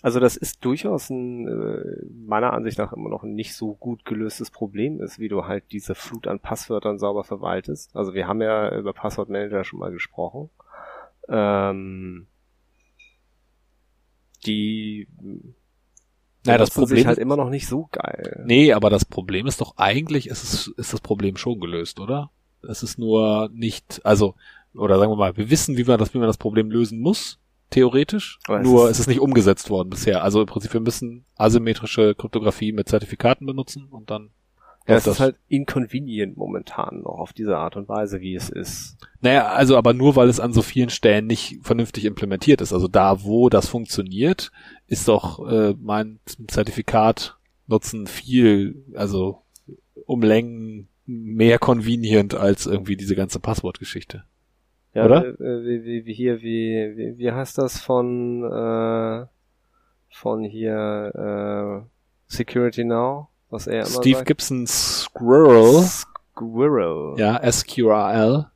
also 0.00 0.20
das 0.20 0.36
ist 0.36 0.64
durchaus 0.64 1.10
ein, 1.10 1.48
äh, 1.48 2.06
meiner 2.26 2.52
Ansicht 2.52 2.78
nach 2.78 2.92
immer 2.92 3.10
noch 3.10 3.24
ein 3.24 3.34
nicht 3.34 3.54
so 3.54 3.74
gut 3.74 4.04
gelöstes 4.04 4.50
Problem 4.50 5.00
ist, 5.00 5.18
wie 5.18 5.28
du 5.28 5.44
halt 5.44 5.64
diese 5.72 5.94
Flut 5.94 6.28
an 6.28 6.38
Passwörtern 6.38 6.98
sauber 6.98 7.24
verwaltest. 7.24 7.96
Also 7.96 8.14
wir 8.14 8.28
haben 8.28 8.40
ja 8.40 8.78
über 8.78 8.92
Passwortmanager 8.92 9.64
schon 9.64 9.80
mal 9.80 9.90
gesprochen 9.90 10.50
ähm, 11.28 12.26
die 14.46 15.08
naja, 16.46 16.58
das 16.58 16.70
Problem 16.70 16.98
ist 16.98 17.06
halt 17.06 17.18
immer 17.18 17.36
noch 17.36 17.48
nicht 17.48 17.66
so 17.66 17.88
geil. 17.90 18.44
Nee, 18.46 18.72
aber 18.72 18.90
das 18.90 19.04
Problem 19.04 19.46
ist 19.46 19.60
doch 19.60 19.76
eigentlich 19.76 20.26
ist 20.28 20.42
es 20.42 20.66
ist 20.76 20.92
das 20.92 21.00
Problem 21.00 21.36
schon 21.36 21.58
gelöst, 21.58 22.00
oder? 22.00 22.30
Es 22.62 22.82
ist 22.82 22.98
nur 22.98 23.50
nicht, 23.52 24.00
also 24.04 24.34
oder 24.74 24.98
sagen 24.98 25.10
wir 25.10 25.16
mal, 25.16 25.36
wir 25.36 25.50
wissen, 25.50 25.76
wie 25.76 25.84
man 25.84 25.98
das 25.98 26.12
wie 26.12 26.18
man 26.18 26.26
das 26.26 26.36
Problem 26.36 26.70
lösen 26.70 27.00
muss, 27.00 27.38
theoretisch. 27.70 28.38
Aber 28.46 28.60
nur 28.60 28.84
es 28.84 28.90
ist, 28.90 28.90
es 28.90 29.00
ist 29.00 29.06
nicht 29.08 29.20
umgesetzt 29.20 29.70
worden 29.70 29.88
bisher. 29.88 30.22
Also 30.22 30.40
im 30.40 30.46
Prinzip 30.46 30.74
wir 30.74 30.80
müssen 30.80 31.24
asymmetrische 31.36 32.14
Kryptographie 32.14 32.72
mit 32.72 32.88
Zertifikaten 32.88 33.46
benutzen 33.46 33.86
und 33.90 34.10
dann 34.10 34.30
ja, 34.86 34.96
es 34.96 35.06
ist 35.06 35.20
halt 35.20 35.36
inconvenient 35.48 36.36
momentan 36.36 37.02
noch 37.02 37.18
auf 37.18 37.32
diese 37.32 37.56
Art 37.56 37.76
und 37.76 37.88
Weise, 37.88 38.20
wie 38.20 38.34
es 38.34 38.50
ist. 38.50 38.96
Naja, 39.20 39.46
also 39.48 39.76
aber 39.76 39.94
nur, 39.94 40.16
weil 40.16 40.28
es 40.28 40.40
an 40.40 40.52
so 40.52 40.60
vielen 40.60 40.90
Stellen 40.90 41.26
nicht 41.26 41.58
vernünftig 41.62 42.04
implementiert 42.04 42.60
ist. 42.60 42.72
Also 42.72 42.86
da, 42.86 43.24
wo 43.24 43.48
das 43.48 43.66
funktioniert, 43.66 44.52
ist 44.86 45.08
doch 45.08 45.50
äh, 45.50 45.74
mein 45.80 46.18
Zertifikat 46.48 47.36
nutzen 47.66 48.06
viel, 48.06 48.84
also 48.94 49.42
um 50.06 50.22
Längen 50.22 50.88
mehr 51.06 51.58
convenient 51.58 52.34
als 52.34 52.66
irgendwie 52.66 52.96
diese 52.96 53.16
ganze 53.16 53.40
Passwortgeschichte. 53.40 54.24
Ja, 54.92 55.06
Oder? 55.06 55.24
Äh, 55.24 55.64
wie, 55.64 55.84
wie, 55.84 56.06
wie 56.06 56.14
hier, 56.14 56.42
wie, 56.42 56.96
wie, 56.96 57.18
wie 57.18 57.32
heißt 57.32 57.58
das 57.58 57.80
von 57.80 58.44
äh, 58.44 59.26
von 60.14 60.44
hier 60.44 61.84
äh, 61.86 61.88
Security 62.32 62.84
Now, 62.84 63.28
was 63.54 63.66
er 63.68 63.86
immer 63.86 64.00
Steve 64.00 64.16
sagt. 64.16 64.26
Gibson 64.26 64.66
Squirrel. 64.66 65.82
Squirrel. 65.84 67.18
Ja, 67.18 67.40
SQRL. 67.50 68.46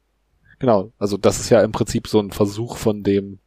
Genau, 0.59 0.93
also 0.99 1.17
das 1.17 1.39
ist 1.39 1.51
ja 1.51 1.63
im 1.63 1.73
Prinzip 1.73 2.09
so 2.09 2.19
ein 2.19 2.33
Versuch 2.33 2.77
von 2.77 3.05
dem 3.05 3.39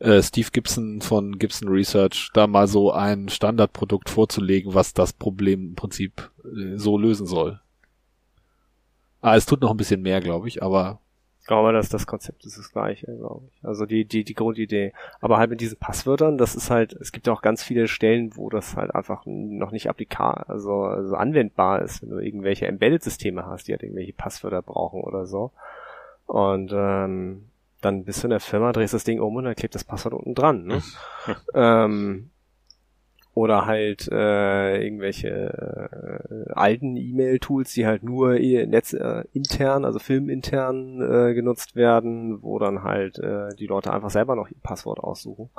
äh, 0.00 0.20
Steve 0.20 0.48
Gibson 0.52 1.00
von 1.00 1.38
Gibson 1.38 1.68
Research, 1.68 2.30
da 2.34 2.48
mal 2.48 2.66
so 2.66 2.90
ein 2.90 3.28
Standardprodukt 3.28 4.10
vorzulegen, 4.10 4.74
was 4.74 4.92
das 4.92 5.12
Problem 5.12 5.68
im 5.68 5.74
Prinzip 5.76 6.30
äh, 6.44 6.76
so 6.76 6.98
lösen 6.98 7.26
soll. 7.26 7.60
Ah, 9.20 9.36
es 9.36 9.46
tut 9.46 9.60
noch 9.62 9.70
ein 9.70 9.76
bisschen 9.76 10.02
mehr, 10.02 10.20
glaube 10.20 10.48
ich, 10.48 10.62
aber 10.62 10.98
Aber 11.46 11.72
das, 11.72 11.90
das 11.90 12.06
Konzept 12.06 12.46
ist 12.46 12.58
das 12.58 12.72
gleiche, 12.72 13.06
glaube 13.06 13.46
ich. 13.48 13.64
Also 13.64 13.84
die, 13.84 14.06
die, 14.06 14.24
die 14.24 14.34
Grundidee. 14.34 14.92
Aber 15.20 15.36
halt 15.36 15.50
mit 15.50 15.60
diesen 15.60 15.78
Passwörtern, 15.78 16.38
das 16.38 16.54
ist 16.54 16.70
halt, 16.70 16.94
es 16.94 17.12
gibt 17.12 17.26
ja 17.26 17.32
auch 17.34 17.42
ganz 17.42 17.62
viele 17.62 17.86
Stellen, 17.86 18.36
wo 18.36 18.48
das 18.48 18.76
halt 18.76 18.94
einfach 18.94 19.24
noch 19.26 19.70
nicht 19.70 19.90
applikar, 19.90 20.48
also, 20.48 20.84
also 20.84 21.14
anwendbar 21.16 21.82
ist, 21.82 22.02
wenn 22.02 22.10
du 22.10 22.18
irgendwelche 22.18 22.66
Embedded-Systeme 22.66 23.46
hast, 23.46 23.68
die 23.68 23.72
halt 23.72 23.82
irgendwelche 23.82 24.14
Passwörter 24.14 24.62
brauchen 24.62 25.02
oder 25.02 25.26
so. 25.26 25.52
Und 26.26 26.72
ähm, 26.74 27.44
dann 27.82 28.04
bist 28.04 28.22
du 28.22 28.28
in 28.28 28.30
der 28.30 28.40
Firma, 28.40 28.72
drehst 28.72 28.94
das 28.94 29.04
Ding 29.04 29.20
um 29.20 29.36
und 29.36 29.44
dann 29.44 29.54
klebt 29.54 29.74
das 29.74 29.84
Passwort 29.84 30.14
unten 30.14 30.34
dran. 30.34 30.64
Ne? 30.64 30.82
ähm, 31.54 32.30
oder 33.34 33.66
halt 33.66 34.08
äh, 34.12 34.84
irgendwelche 34.84 35.28
äh, 35.28 36.52
alten 36.52 36.96
E-Mail-Tools, 36.96 37.72
die 37.72 37.84
halt 37.84 38.04
nur 38.04 38.36
eh 38.36 38.64
Netz 38.64 38.92
äh, 38.92 39.24
intern, 39.32 39.84
also 39.84 39.98
filmintern 39.98 41.00
äh, 41.00 41.34
genutzt 41.34 41.74
werden, 41.74 42.42
wo 42.42 42.60
dann 42.60 42.84
halt 42.84 43.18
äh, 43.18 43.48
die 43.58 43.66
Leute 43.66 43.92
einfach 43.92 44.10
selber 44.10 44.36
noch 44.36 44.48
ihr 44.48 44.60
Passwort 44.62 45.00
aussuchen. 45.00 45.50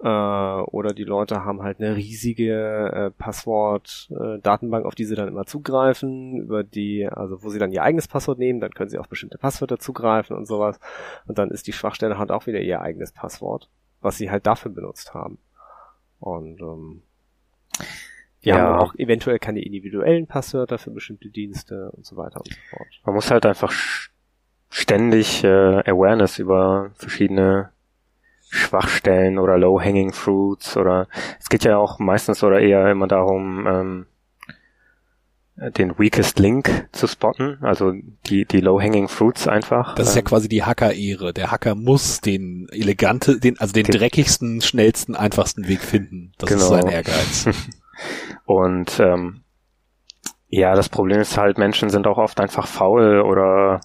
Äh, 0.00 0.06
oder 0.06 0.92
die 0.92 1.04
Leute 1.04 1.46
haben 1.46 1.62
halt 1.62 1.80
eine 1.80 1.96
riesige 1.96 2.92
äh, 2.92 3.10
Passwort-Datenbank, 3.10 4.84
auf 4.84 4.94
die 4.94 5.06
sie 5.06 5.14
dann 5.14 5.28
immer 5.28 5.46
zugreifen, 5.46 6.36
über 6.42 6.62
die, 6.62 7.08
also 7.08 7.42
wo 7.42 7.48
sie 7.48 7.58
dann 7.58 7.72
ihr 7.72 7.82
eigenes 7.82 8.06
Passwort 8.06 8.38
nehmen, 8.38 8.60
dann 8.60 8.72
können 8.72 8.90
sie 8.90 8.98
auf 8.98 9.08
bestimmte 9.08 9.38
Passwörter 9.38 9.78
zugreifen 9.78 10.36
und 10.36 10.44
sowas. 10.44 10.78
Und 11.26 11.38
dann 11.38 11.50
ist 11.50 11.66
die 11.66 11.72
Schwachstelle 11.72 12.18
halt 12.18 12.30
auch 12.30 12.46
wieder 12.46 12.60
ihr 12.60 12.82
eigenes 12.82 13.12
Passwort, 13.12 13.70
was 14.02 14.18
sie 14.18 14.30
halt 14.30 14.46
dafür 14.46 14.70
benutzt 14.70 15.14
haben. 15.14 15.38
Und 16.20 16.60
ähm, 16.60 17.02
die 18.44 18.50
Ja. 18.50 18.56
haben 18.58 18.78
auch 18.78 18.94
eventuell 18.96 19.38
keine 19.38 19.60
individuellen 19.62 20.26
Passwörter 20.26 20.78
für 20.78 20.90
bestimmte 20.90 21.28
Dienste 21.28 21.90
und 21.92 22.06
so 22.06 22.16
weiter 22.16 22.38
und 22.38 22.48
so 22.48 22.60
fort. 22.70 22.88
Man 23.04 23.14
muss 23.14 23.30
halt 23.30 23.46
einfach 23.46 23.72
ständig 24.70 25.44
äh, 25.44 25.48
Awareness 25.90 26.38
über 26.38 26.90
verschiedene 26.94 27.70
Schwachstellen 28.50 29.38
oder 29.38 29.58
Low-Hanging 29.58 30.12
Fruits 30.12 30.76
oder 30.76 31.08
es 31.38 31.48
geht 31.48 31.64
ja 31.64 31.76
auch 31.78 31.98
meistens 31.98 32.42
oder 32.42 32.60
eher 32.60 32.90
immer 32.90 33.06
darum, 33.06 33.66
ähm, 33.66 34.06
den 35.76 35.98
weakest 35.98 36.38
Link 36.38 36.88
zu 36.92 37.06
spotten, 37.08 37.58
also 37.62 37.92
die, 38.26 38.44
die 38.44 38.60
Low-Hanging 38.60 39.08
Fruits 39.08 39.48
einfach. 39.48 39.94
das 39.96 40.08
ist 40.10 40.14
ja 40.14 40.20
ähm, 40.20 40.26
quasi 40.26 40.48
die 40.48 40.62
Hacker-Ehre. 40.62 41.32
Der 41.32 41.50
Hacker 41.50 41.74
muss 41.74 42.20
den 42.20 42.68
elegante, 42.70 43.40
den, 43.40 43.58
also 43.58 43.72
den 43.72 43.84
Den- 43.84 43.98
dreckigsten, 43.98 44.60
schnellsten, 44.60 45.16
einfachsten 45.16 45.66
Weg 45.68 45.80
finden. 45.80 46.32
Das 46.38 46.50
ist 46.50 46.56
Genau. 46.68 46.68
sein 46.82 46.86
Ehrgeiz. 46.92 47.48
Und 48.44 49.00
ähm, 49.00 49.40
ja, 50.48 50.74
das 50.74 50.88
Problem 50.88 51.20
ist 51.20 51.36
halt, 51.36 51.58
Menschen 51.58 51.90
sind 51.90 52.06
auch 52.06 52.18
oft 52.18 52.40
einfach 52.40 52.66
faul 52.66 53.20
oder 53.20 53.80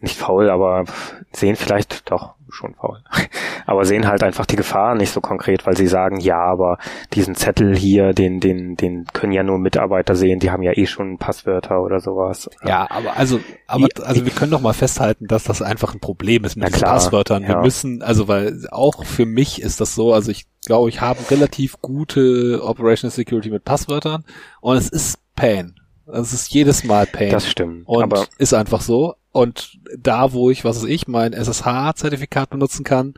nicht 0.00 0.16
faul, 0.16 0.50
aber 0.50 0.84
sehen 1.32 1.56
vielleicht 1.56 2.10
doch 2.10 2.34
schon 2.50 2.74
faul. 2.74 3.02
Aber 3.66 3.84
sehen 3.84 4.06
halt 4.06 4.22
einfach 4.22 4.46
die 4.46 4.56
Gefahr 4.56 4.94
nicht 4.94 5.12
so 5.12 5.20
konkret, 5.20 5.66
weil 5.66 5.76
sie 5.76 5.88
sagen, 5.88 6.20
ja, 6.20 6.40
aber 6.40 6.78
diesen 7.12 7.34
Zettel 7.34 7.76
hier, 7.76 8.14
den, 8.14 8.40
den, 8.40 8.76
den 8.76 9.04
können 9.12 9.32
ja 9.32 9.42
nur 9.42 9.58
Mitarbeiter 9.58 10.16
sehen, 10.16 10.40
die 10.40 10.50
haben 10.50 10.62
ja 10.62 10.72
eh 10.72 10.86
schon 10.86 11.18
Passwörter 11.18 11.82
oder 11.82 12.00
sowas. 12.00 12.48
Ja, 12.64 12.90
aber 12.90 13.18
also, 13.18 13.40
aber 13.66 13.88
also 14.02 14.24
wir 14.24 14.32
können 14.32 14.52
doch 14.52 14.62
mal 14.62 14.72
festhalten, 14.72 15.26
dass 15.26 15.44
das 15.44 15.60
einfach 15.60 15.92
ein 15.92 16.00
Problem 16.00 16.44
ist 16.44 16.56
mit 16.56 16.68
diesen 16.68 16.78
klar, 16.78 16.94
Passwörtern. 16.94 17.42
Wir 17.42 17.56
ja. 17.56 17.60
müssen, 17.60 18.00
also 18.00 18.26
weil 18.26 18.66
auch 18.70 19.04
für 19.04 19.26
mich 19.26 19.60
ist 19.60 19.82
das 19.82 19.94
so, 19.94 20.14
also 20.14 20.30
ich 20.30 20.46
glaube, 20.64 20.88
ich 20.88 21.02
habe 21.02 21.18
relativ 21.30 21.82
gute 21.82 22.62
Operational 22.62 23.14
Security 23.14 23.50
mit 23.50 23.64
Passwörtern 23.64 24.24
und 24.62 24.78
es 24.78 24.88
ist 24.88 25.18
Pain. 25.36 25.74
Es 26.10 26.32
ist 26.32 26.52
jedes 26.54 26.84
Mal 26.84 27.06
Pain. 27.06 27.30
Das 27.30 27.46
stimmt. 27.46 27.86
und 27.86 28.02
aber 28.02 28.26
ist 28.38 28.54
einfach 28.54 28.80
so. 28.80 29.14
Und 29.38 29.78
da, 29.96 30.32
wo 30.32 30.50
ich, 30.50 30.64
was 30.64 30.78
weiß 30.82 30.88
ich, 30.88 31.06
mein 31.06 31.32
SSH-Zertifikat 31.32 32.50
benutzen 32.50 32.82
kann, 32.84 33.14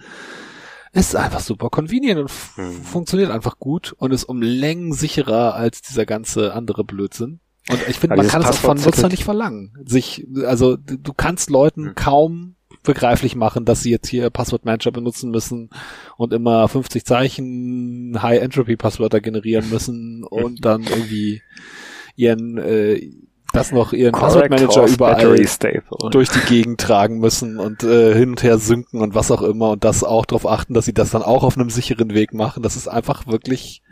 ist 0.92 1.16
einfach 1.16 1.40
super 1.40 1.70
convenient 1.70 2.18
und 2.20 2.30
Mhm. 2.56 2.82
funktioniert 2.82 3.30
einfach 3.30 3.58
gut 3.58 3.94
und 3.96 4.12
ist 4.12 4.24
um 4.24 4.42
Längen 4.42 4.92
sicherer 4.92 5.54
als 5.54 5.80
dieser 5.82 6.04
ganze 6.04 6.52
andere 6.52 6.84
Blödsinn. 6.84 7.40
Und 7.70 7.80
ich 7.88 7.98
finde, 7.98 8.16
man 8.16 8.26
kann 8.28 8.42
es 8.42 8.48
auch 8.48 8.54
von 8.54 8.76
Nutzern 8.78 9.10
nicht 9.10 9.24
verlangen. 9.24 9.72
Sich, 9.84 10.26
also 10.44 10.76
du 10.76 11.12
kannst 11.14 11.48
Leuten 11.48 11.82
Mhm. 11.84 11.94
kaum 11.94 12.56
begreiflich 12.82 13.34
machen, 13.36 13.64
dass 13.64 13.82
sie 13.82 13.90
jetzt 13.90 14.08
hier 14.08 14.30
Passwortmanager 14.30 14.90
benutzen 14.90 15.30
müssen 15.30 15.70
und 16.16 16.32
immer 16.32 16.66
50 16.68 17.04
Zeichen 17.04 18.20
High 18.22 18.42
Entropy 18.42 18.76
Passwörter 18.76 19.20
generieren 19.20 19.68
müssen 19.70 20.24
und 20.24 20.64
dann 20.64 20.82
irgendwie 20.82 21.42
ihren 22.16 22.58
äh, 22.58 23.10
das 23.52 23.72
noch 23.72 23.92
ihren 23.92 24.12
Passwortmanager 24.12 24.86
überall 24.86 25.36
durch 26.10 26.28
die 26.30 26.40
Gegend 26.40 26.80
tragen 26.80 27.18
müssen 27.18 27.58
und 27.58 27.82
äh, 27.82 28.14
hin 28.14 28.30
und 28.30 28.42
her 28.42 28.58
synken 28.58 29.00
und 29.00 29.14
was 29.14 29.30
auch 29.30 29.42
immer 29.42 29.70
und 29.70 29.84
das 29.84 30.04
auch 30.04 30.24
darauf 30.26 30.46
achten, 30.46 30.74
dass 30.74 30.84
sie 30.84 30.94
das 30.94 31.10
dann 31.10 31.22
auch 31.22 31.42
auf 31.42 31.56
einem 31.56 31.70
sicheren 31.70 32.14
Weg 32.14 32.32
machen. 32.32 32.62
Das 32.62 32.76
ist 32.76 32.88
einfach 32.88 33.26
wirklich 33.26 33.82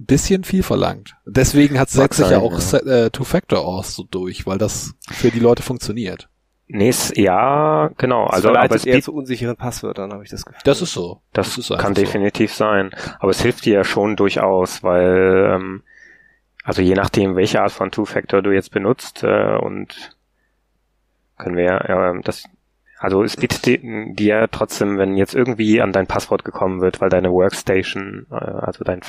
ein 0.00 0.06
bisschen 0.06 0.42
viel 0.44 0.62
verlangt. 0.62 1.14
Deswegen 1.24 1.78
hat 1.78 1.88
setzt 1.90 2.16
sich 2.18 2.30
ja 2.30 2.38
auch 2.38 2.58
ja. 2.72 2.78
Äh, 2.78 3.10
Two-Factor-Auth 3.10 3.86
so 3.86 4.02
durch, 4.10 4.46
weil 4.46 4.58
das 4.58 4.94
für 5.10 5.30
die 5.30 5.38
Leute 5.40 5.62
funktioniert. 5.62 6.28
Nee, 6.66 6.88
es- 6.88 7.12
ja, 7.14 7.90
genau. 7.98 8.24
Also 8.24 8.48
Also, 8.48 8.58
aber 8.58 8.74
es 8.74 8.86
eher 8.86 9.02
zu 9.02 9.12
unsicheren 9.12 9.54
Passwörtern, 9.56 10.12
habe 10.12 10.24
ich 10.24 10.30
das 10.30 10.44
Gefühl. 10.46 10.60
Das 10.64 10.80
ist 10.82 10.92
so. 10.92 11.20
Das, 11.32 11.58
ist 11.58 11.68
kann 11.68 11.78
einfach 11.78 11.88
so. 11.90 11.94
definitiv 11.94 12.54
sein. 12.54 12.90
Aber 13.20 13.30
es 13.30 13.42
hilft 13.42 13.66
dir 13.66 13.74
ja 13.74 13.84
schon 13.84 14.16
durchaus, 14.16 14.82
weil, 14.82 15.50
ähm, 15.54 15.82
also 16.64 16.82
je 16.82 16.94
nachdem, 16.94 17.36
welche 17.36 17.60
Art 17.62 17.72
von 17.72 17.90
Two-Factor 17.90 18.42
du 18.42 18.50
jetzt 18.50 18.72
benutzt, 18.72 19.22
äh, 19.22 19.56
und 19.56 20.16
können 21.38 21.56
wir 21.56 21.64
ja, 21.64 22.10
ähm, 22.10 22.22
das, 22.22 22.44
also 22.98 23.22
es 23.22 23.36
bietet 23.36 23.66
di- 23.66 24.14
dir 24.14 24.48
trotzdem, 24.50 24.98
wenn 24.98 25.16
jetzt 25.16 25.34
irgendwie 25.34 25.80
an 25.80 25.92
dein 25.92 26.06
Passwort 26.06 26.44
gekommen 26.44 26.80
wird, 26.80 27.00
weil 27.00 27.10
deine 27.10 27.30
Workstation, 27.30 28.26
äh, 28.30 28.34
also 28.34 28.82
dein 28.82 29.02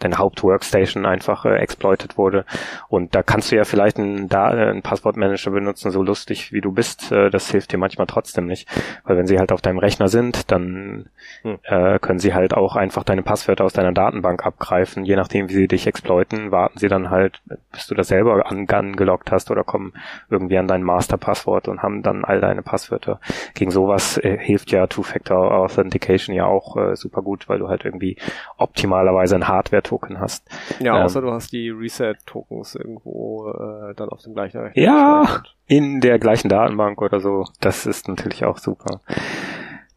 deine 0.00 0.18
Haupt-Workstation 0.18 1.06
einfach 1.06 1.44
äh, 1.44 1.56
exploited 1.56 2.18
wurde. 2.18 2.44
Und 2.88 3.14
da 3.14 3.22
kannst 3.22 3.52
du 3.52 3.56
ja 3.56 3.64
vielleicht 3.64 3.98
einen, 3.98 4.28
da, 4.28 4.52
äh, 4.52 4.70
einen 4.70 4.82
Passwortmanager 4.82 5.50
benutzen, 5.50 5.90
so 5.90 6.02
lustig 6.02 6.52
wie 6.52 6.60
du 6.60 6.72
bist. 6.72 7.12
Äh, 7.12 7.30
das 7.30 7.50
hilft 7.50 7.72
dir 7.72 7.78
manchmal 7.78 8.06
trotzdem 8.06 8.46
nicht. 8.46 8.68
Weil 9.04 9.16
wenn 9.16 9.26
sie 9.26 9.38
halt 9.38 9.52
auf 9.52 9.60
deinem 9.60 9.78
Rechner 9.78 10.08
sind, 10.08 10.50
dann 10.50 11.06
Hm. 11.42 11.58
äh, 11.62 11.98
können 11.98 12.18
sie 12.18 12.34
halt 12.34 12.54
auch 12.54 12.76
einfach 12.76 13.04
deine 13.04 13.22
Passwörter 13.22 13.64
aus 13.64 13.72
deiner 13.72 13.92
Datenbank 13.92 14.44
abgreifen. 14.44 15.04
Je 15.04 15.16
nachdem, 15.16 15.48
wie 15.48 15.54
sie 15.54 15.68
dich 15.68 15.86
exploiten, 15.86 16.50
warten 16.50 16.78
sie 16.78 16.88
dann 16.88 17.10
halt, 17.10 17.40
bis 17.72 17.86
du 17.86 17.94
das 17.94 18.08
selber 18.08 18.46
an, 18.46 18.68
angeloggt 18.68 19.30
hast 19.32 19.50
oder 19.50 19.64
kommen 19.64 19.92
irgendwie 20.28 20.58
an 20.58 20.68
dein 20.68 20.82
Masterpasswort 20.82 21.68
und 21.68 21.82
haben 21.82 22.02
dann 22.02 22.24
all 22.24 22.40
deine 22.40 22.62
Passwörter. 22.62 23.20
Gegen 23.54 23.70
sowas 23.70 24.18
äh, 24.18 24.36
hilft 24.38 24.70
ja 24.70 24.86
Two-Factor 24.86 25.52
Authentication 25.52 26.34
ja 26.34 26.44
auch 26.44 26.76
äh, 26.76 26.96
super 26.96 27.22
gut, 27.22 27.48
weil 27.48 27.58
du 27.58 27.68
halt 27.68 27.84
irgendwie 27.84 28.16
optimalerweise 28.58 29.36
ein 29.36 29.48
Hardware-Token 29.90 30.20
hast. 30.20 30.48
Ja, 30.80 30.96
Ähm, 30.98 31.02
außer 31.04 31.20
du 31.20 31.32
hast 31.32 31.52
die 31.52 31.70
Reset-Tokens 31.70 32.74
irgendwo 32.76 33.48
äh, 33.50 33.94
dann 33.94 34.08
auf 34.08 34.22
dem 34.22 34.34
gleichen 34.34 34.60
Rechner. 34.60 34.82
Ja, 34.82 35.42
in 35.66 36.00
der 36.00 36.18
gleichen 36.18 36.48
Datenbank 36.48 37.00
oder 37.02 37.20
so. 37.20 37.44
Das 37.60 37.86
ist 37.86 38.08
natürlich 38.08 38.44
auch 38.44 38.58
super. 38.58 39.00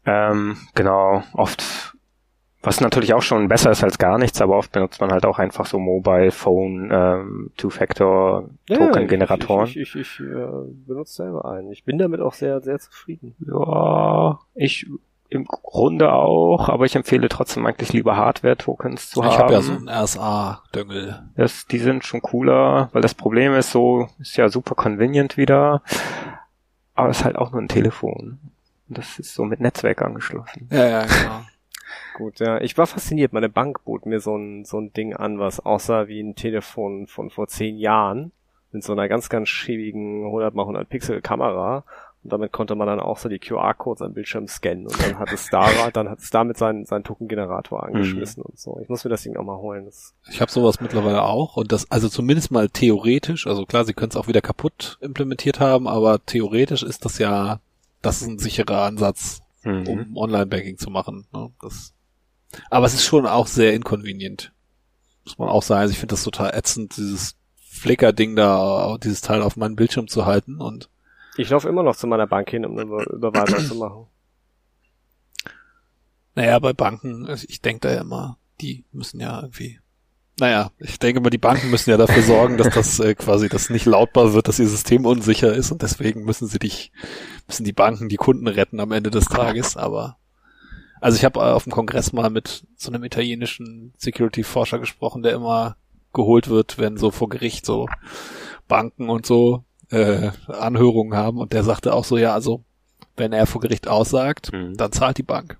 Ähm, 0.06 0.56
genau, 0.74 1.22
oft, 1.32 1.96
was 2.62 2.80
natürlich 2.80 3.14
auch 3.14 3.22
schon 3.22 3.48
besser 3.48 3.70
ist 3.70 3.82
als 3.82 3.98
gar 3.98 4.18
nichts, 4.18 4.40
aber 4.42 4.56
oft 4.58 4.72
benutzt 4.72 5.00
man 5.00 5.10
halt 5.10 5.24
auch 5.24 5.38
einfach 5.38 5.66
so 5.66 5.78
Mobile 5.78 6.30
Phone 6.30 6.90
ähm, 6.92 7.50
Two-Factor-Token-Generatoren. 7.56 9.66
Ich, 9.66 9.76
ich, 9.76 9.94
ich, 9.94 10.20
ich 10.20 10.26
äh, 10.26 10.46
benutze 10.86 11.14
selber 11.14 11.50
einen. 11.50 11.70
Ich 11.72 11.84
bin 11.84 11.98
damit 11.98 12.20
auch 12.20 12.34
sehr, 12.34 12.60
sehr 12.60 12.78
zufrieden. 12.78 13.34
Ja, 13.46 14.38
ich 14.54 14.86
im 15.34 15.44
Grunde 15.44 16.12
auch, 16.12 16.68
aber 16.68 16.84
ich 16.84 16.96
empfehle 16.96 17.28
trotzdem 17.28 17.66
eigentlich 17.66 17.92
lieber 17.92 18.16
Hardware-Tokens 18.16 19.10
zu 19.10 19.20
ich 19.20 19.26
haben. 19.26 19.38
habe 19.38 19.52
ja 19.54 19.60
so 19.60 19.72
einen 19.72 19.88
RSA-Döngel. 19.88 21.22
Das, 21.36 21.66
die 21.66 21.78
sind 21.78 22.04
schon 22.04 22.22
cooler, 22.22 22.88
weil 22.92 23.02
das 23.02 23.14
Problem 23.14 23.54
ist 23.54 23.70
so, 23.70 24.08
ist 24.18 24.36
ja 24.36 24.48
super 24.48 24.74
convenient 24.74 25.36
wieder, 25.36 25.82
aber 26.94 27.08
es 27.10 27.18
ist 27.18 27.24
halt 27.24 27.36
auch 27.36 27.50
nur 27.52 27.60
ein 27.60 27.68
Telefon. 27.68 28.38
Und 28.88 28.98
Das 28.98 29.18
ist 29.18 29.34
so 29.34 29.44
mit 29.44 29.60
Netzwerk 29.60 30.02
angeschlossen. 30.02 30.68
Ja, 30.70 30.86
ja, 30.88 31.02
genau. 31.06 31.40
Gut, 32.16 32.38
ja. 32.38 32.60
Ich 32.60 32.78
war 32.78 32.86
fasziniert. 32.86 33.32
Meine 33.32 33.48
Bank 33.48 33.84
bot 33.84 34.06
mir 34.06 34.20
so 34.20 34.36
ein, 34.36 34.64
so 34.64 34.78
ein 34.78 34.92
Ding 34.92 35.14
an, 35.14 35.38
was 35.38 35.60
aussah 35.60 36.06
wie 36.06 36.20
ein 36.20 36.36
Telefon 36.36 37.06
von 37.06 37.30
vor 37.30 37.48
zehn 37.48 37.76
Jahren. 37.76 38.32
Mit 38.70 38.84
so 38.84 38.92
einer 38.92 39.08
ganz, 39.08 39.28
ganz 39.28 39.48
schäbigen 39.48 40.24
100 40.26 40.52
x 40.52 40.60
100 40.60 40.88
Pixel 40.88 41.20
Kamera. 41.22 41.84
Und 42.24 42.32
damit 42.32 42.52
konnte 42.52 42.74
man 42.74 42.86
dann 42.86 43.00
auch 43.00 43.18
so 43.18 43.28
die 43.28 43.38
QR-Codes 43.38 44.00
am 44.00 44.14
Bildschirm 44.14 44.48
scannen 44.48 44.86
und 44.86 45.00
dann 45.00 45.18
hat 45.18 45.30
es 45.30 45.50
da, 45.50 45.90
dann 45.92 46.08
hat 46.08 46.20
es 46.20 46.30
damit 46.30 46.56
seinen, 46.56 46.86
seinen 46.86 47.04
Token-Generator 47.04 47.84
angeschmissen 47.84 48.40
mhm. 48.40 48.50
und 48.50 48.58
so. 48.58 48.78
Ich 48.82 48.88
muss 48.88 49.04
mir 49.04 49.10
das 49.10 49.22
Ding 49.22 49.36
auch 49.36 49.44
mal 49.44 49.58
holen. 49.58 49.84
Das 49.84 50.14
ich 50.30 50.40
habe 50.40 50.50
sowas 50.50 50.80
mittlerweile 50.80 51.22
auch 51.22 51.58
und 51.58 51.70
das, 51.70 51.90
also 51.90 52.08
zumindest 52.08 52.50
mal 52.50 52.70
theoretisch, 52.70 53.46
also 53.46 53.66
klar, 53.66 53.84
sie 53.84 53.92
können 53.92 54.10
es 54.10 54.16
auch 54.16 54.26
wieder 54.26 54.40
kaputt 54.40 54.98
implementiert 55.02 55.60
haben, 55.60 55.86
aber 55.86 56.24
theoretisch 56.24 56.82
ist 56.82 57.04
das 57.04 57.18
ja, 57.18 57.60
das 58.00 58.22
ist 58.22 58.28
ein 58.28 58.38
sicherer 58.38 58.84
Ansatz, 58.84 59.42
mhm. 59.62 59.86
um 59.86 60.16
Online-Banking 60.16 60.78
zu 60.78 60.90
machen. 60.90 61.26
Ne? 61.30 61.50
Das, 61.60 61.92
aber 62.70 62.86
es 62.86 62.94
ist 62.94 63.04
schon 63.04 63.26
auch 63.26 63.48
sehr 63.48 63.74
inconvenient. 63.74 64.52
Muss 65.24 65.38
man 65.38 65.48
auch 65.48 65.62
sagen. 65.62 65.82
Also 65.82 65.92
ich 65.92 65.98
finde 65.98 66.14
das 66.14 66.24
total 66.24 66.54
ätzend, 66.54 66.96
dieses 66.96 67.36
Flickr-Ding 67.56 68.36
da, 68.36 68.96
dieses 69.02 69.20
Teil 69.20 69.42
auf 69.42 69.56
meinen 69.56 69.76
Bildschirm 69.76 70.08
zu 70.08 70.24
halten 70.24 70.60
und 70.60 70.88
ich 71.36 71.50
laufe 71.50 71.68
immer 71.68 71.82
noch 71.82 71.96
zu 71.96 72.06
meiner 72.06 72.26
Bank 72.26 72.50
hin, 72.50 72.64
um 72.64 72.78
eine 72.78 73.04
Überweisung 73.12 73.60
zu 73.60 73.74
machen. 73.76 74.06
Naja, 76.34 76.58
bei 76.58 76.72
Banken, 76.72 77.26
also 77.26 77.46
ich 77.48 77.60
denke 77.60 77.80
da 77.80 77.94
ja 77.94 78.00
immer, 78.00 78.38
die 78.60 78.84
müssen 78.92 79.20
ja 79.20 79.40
irgendwie. 79.40 79.78
Naja, 80.40 80.72
ich 80.78 80.98
denke 80.98 81.20
mal, 81.20 81.30
die 81.30 81.38
Banken 81.38 81.70
müssen 81.70 81.90
ja 81.90 81.96
dafür 81.96 82.22
sorgen, 82.22 82.56
dass 82.56 82.74
das 82.74 82.98
äh, 82.98 83.14
quasi 83.14 83.48
das 83.48 83.70
nicht 83.70 83.86
lautbar 83.86 84.34
wird, 84.34 84.48
dass 84.48 84.58
ihr 84.58 84.66
System 84.66 85.06
unsicher 85.06 85.54
ist 85.54 85.70
und 85.70 85.82
deswegen 85.82 86.24
müssen 86.24 86.48
sie 86.48 86.58
dich, 86.58 86.90
müssen 87.46 87.64
die 87.64 87.72
Banken 87.72 88.08
die 88.08 88.16
Kunden 88.16 88.48
retten 88.48 88.80
am 88.80 88.90
Ende 88.90 89.10
des 89.10 89.26
Tages, 89.26 89.76
aber 89.76 90.16
also 91.00 91.16
ich 91.16 91.24
habe 91.24 91.40
auf 91.40 91.64
dem 91.64 91.72
Kongress 91.72 92.12
mal 92.12 92.30
mit 92.30 92.66
so 92.76 92.90
einem 92.90 93.04
italienischen 93.04 93.92
Security-Forscher 93.98 94.80
gesprochen, 94.80 95.22
der 95.22 95.34
immer 95.34 95.76
geholt 96.12 96.48
wird, 96.48 96.78
wenn 96.78 96.96
so 96.96 97.12
vor 97.12 97.28
Gericht 97.28 97.64
so 97.64 97.86
Banken 98.66 99.10
und 99.10 99.26
so 99.26 99.64
äh, 99.90 100.30
Anhörungen 100.48 101.16
haben 101.16 101.38
und 101.38 101.52
der 101.52 101.64
sagte 101.64 101.94
auch 101.94 102.04
so, 102.04 102.16
ja, 102.16 102.34
also 102.34 102.64
wenn 103.16 103.32
er 103.32 103.46
vor 103.46 103.60
Gericht 103.60 103.88
aussagt, 103.88 104.52
mhm. 104.52 104.76
dann 104.76 104.92
zahlt 104.92 105.18
die 105.18 105.22
Bank. 105.22 105.58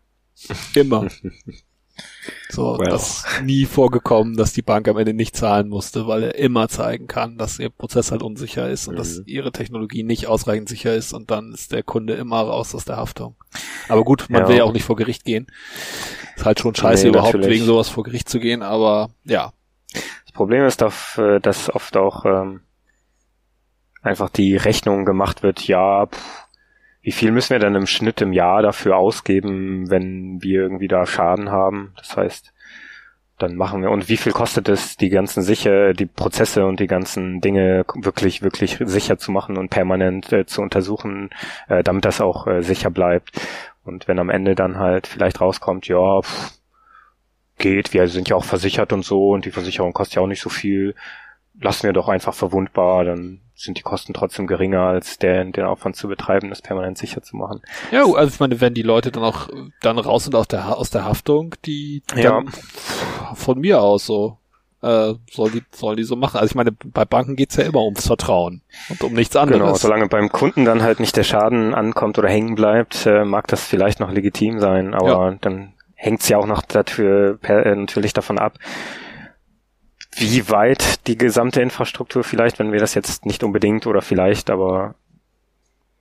Immer. 0.74 1.08
So, 2.50 2.78
well. 2.78 2.88
das 2.88 3.24
nie 3.42 3.66
vorgekommen, 3.66 4.36
dass 4.36 4.52
die 4.52 4.62
Bank 4.62 4.88
am 4.88 4.98
Ende 4.98 5.14
nicht 5.14 5.36
zahlen 5.36 5.68
musste, 5.68 6.06
weil 6.06 6.24
er 6.24 6.34
immer 6.36 6.68
zeigen 6.68 7.06
kann, 7.06 7.38
dass 7.38 7.58
ihr 7.58 7.70
Prozess 7.70 8.10
halt 8.10 8.22
unsicher 8.22 8.68
ist 8.68 8.88
und 8.88 8.94
mhm. 8.94 8.98
dass 8.98 9.22
ihre 9.26 9.52
Technologie 9.52 10.02
nicht 10.02 10.26
ausreichend 10.26 10.68
sicher 10.68 10.94
ist 10.94 11.12
und 11.12 11.30
dann 11.30 11.52
ist 11.52 11.72
der 11.72 11.82
Kunde 11.82 12.14
immer 12.14 12.40
raus 12.40 12.74
aus 12.74 12.84
der 12.84 12.96
Haftung. 12.96 13.36
Aber 13.88 14.04
gut, 14.04 14.26
man 14.28 14.42
ja. 14.42 14.48
will 14.48 14.56
ja 14.56 14.64
auch 14.64 14.72
nicht 14.72 14.84
vor 14.84 14.96
Gericht 14.96 15.24
gehen. 15.24 15.46
Ist 16.36 16.44
halt 16.44 16.58
schon 16.60 16.74
scheiße, 16.74 17.04
nee, 17.04 17.10
überhaupt 17.10 17.34
natürlich. 17.34 17.56
wegen 17.56 17.64
sowas 17.64 17.88
vor 17.88 18.04
Gericht 18.04 18.28
zu 18.28 18.40
gehen, 18.40 18.62
aber 18.62 19.10
ja. 19.24 19.52
Das 19.92 20.32
Problem 20.32 20.64
ist, 20.64 20.82
äh, 20.82 21.40
dass 21.40 21.72
oft 21.72 21.96
auch 21.96 22.24
ähm, 22.24 22.60
einfach 24.04 24.28
die 24.28 24.56
Rechnung 24.56 25.04
gemacht 25.04 25.42
wird, 25.42 25.66
ja, 25.66 26.06
pff, 26.06 26.44
wie 27.02 27.12
viel 27.12 27.32
müssen 27.32 27.50
wir 27.50 27.58
denn 27.58 27.74
im 27.74 27.86
Schnitt 27.86 28.22
im 28.22 28.32
Jahr 28.32 28.62
dafür 28.62 28.96
ausgeben, 28.96 29.90
wenn 29.90 30.42
wir 30.42 30.62
irgendwie 30.62 30.88
da 30.88 31.04
Schaden 31.04 31.50
haben? 31.50 31.92
Das 31.98 32.16
heißt, 32.16 32.54
dann 33.38 33.56
machen 33.56 33.82
wir. 33.82 33.90
Und 33.90 34.08
wie 34.08 34.16
viel 34.16 34.32
kostet 34.32 34.68
es, 34.70 34.96
die 34.96 35.10
ganzen 35.10 35.42
sicher, 35.42 35.92
die 35.92 36.06
Prozesse 36.06 36.64
und 36.64 36.80
die 36.80 36.86
ganzen 36.86 37.40
Dinge 37.40 37.84
wirklich, 37.94 38.42
wirklich 38.42 38.78
sicher 38.80 39.18
zu 39.18 39.32
machen 39.32 39.58
und 39.58 39.68
permanent 39.68 40.32
äh, 40.32 40.46
zu 40.46 40.62
untersuchen, 40.62 41.30
äh, 41.68 41.82
damit 41.82 42.06
das 42.06 42.20
auch 42.22 42.46
äh, 42.46 42.62
sicher 42.62 42.90
bleibt. 42.90 43.38
Und 43.84 44.08
wenn 44.08 44.18
am 44.18 44.30
Ende 44.30 44.54
dann 44.54 44.78
halt 44.78 45.06
vielleicht 45.06 45.40
rauskommt, 45.42 45.86
ja, 45.88 46.22
pff, 46.22 46.52
geht, 47.58 47.92
wir 47.92 48.08
sind 48.08 48.28
ja 48.30 48.36
auch 48.36 48.44
versichert 48.44 48.92
und 48.92 49.04
so 49.04 49.30
und 49.30 49.44
die 49.44 49.50
Versicherung 49.50 49.92
kostet 49.92 50.16
ja 50.16 50.22
auch 50.22 50.26
nicht 50.26 50.40
so 50.40 50.48
viel, 50.50 50.94
lassen 51.60 51.84
wir 51.84 51.92
doch 51.92 52.08
einfach 52.08 52.34
verwundbar, 52.34 53.04
dann 53.04 53.40
sind 53.54 53.78
die 53.78 53.82
Kosten 53.82 54.12
trotzdem 54.14 54.46
geringer, 54.46 54.82
als 54.82 55.18
der, 55.18 55.44
den 55.44 55.64
Aufwand 55.64 55.96
zu 55.96 56.08
betreiben, 56.08 56.50
das 56.50 56.60
permanent 56.60 56.98
sicher 56.98 57.22
zu 57.22 57.36
machen. 57.36 57.62
Ja, 57.92 58.04
also 58.04 58.26
ich 58.26 58.40
meine, 58.40 58.60
wenn 58.60 58.74
die 58.74 58.82
Leute 58.82 59.12
dann 59.12 59.22
auch 59.22 59.48
dann 59.80 59.98
raus 59.98 60.24
sind 60.24 60.34
aus 60.34 60.48
der, 60.48 60.76
aus 60.76 60.90
der 60.90 61.04
Haftung, 61.04 61.54
die 61.64 62.02
ja. 62.16 62.42
von 63.34 63.60
mir 63.60 63.80
aus 63.80 64.06
so, 64.06 64.38
äh, 64.82 65.14
soll 65.30 65.50
die, 65.50 65.62
soll 65.70 65.96
die 65.96 66.04
so 66.04 66.16
machen. 66.16 66.38
Also 66.38 66.50
ich 66.50 66.54
meine, 66.54 66.72
bei 66.72 67.04
Banken 67.04 67.36
geht's 67.36 67.56
ja 67.56 67.64
immer 67.64 67.82
ums 67.82 68.06
Vertrauen 68.06 68.62
und 68.90 69.02
um 69.02 69.14
nichts 69.14 69.36
anderes. 69.36 69.60
Genau, 69.60 69.74
solange 69.74 70.08
beim 70.08 70.30
Kunden 70.30 70.64
dann 70.64 70.82
halt 70.82 70.98
nicht 71.00 71.16
der 71.16 71.24
Schaden 71.24 71.74
ankommt 71.74 72.18
oder 72.18 72.28
hängen 72.28 72.56
bleibt, 72.56 73.06
äh, 73.06 73.24
mag 73.24 73.46
das 73.46 73.64
vielleicht 73.64 74.00
noch 74.00 74.10
legitim 74.10 74.58
sein, 74.58 74.94
aber 74.94 75.30
ja. 75.30 75.36
dann 75.40 75.72
hängt's 75.94 76.28
ja 76.28 76.38
auch 76.38 76.46
noch 76.46 76.62
dafür 76.62 77.38
per, 77.40 77.64
äh, 77.64 77.76
natürlich 77.76 78.12
davon 78.12 78.38
ab, 78.38 78.58
wie 80.16 80.48
weit 80.50 81.06
die 81.06 81.18
gesamte 81.18 81.60
Infrastruktur 81.60 82.24
vielleicht, 82.24 82.58
wenn 82.58 82.72
wir 82.72 82.80
das 82.80 82.94
jetzt 82.94 83.26
nicht 83.26 83.42
unbedingt 83.42 83.86
oder 83.86 84.02
vielleicht, 84.02 84.50
aber 84.50 84.94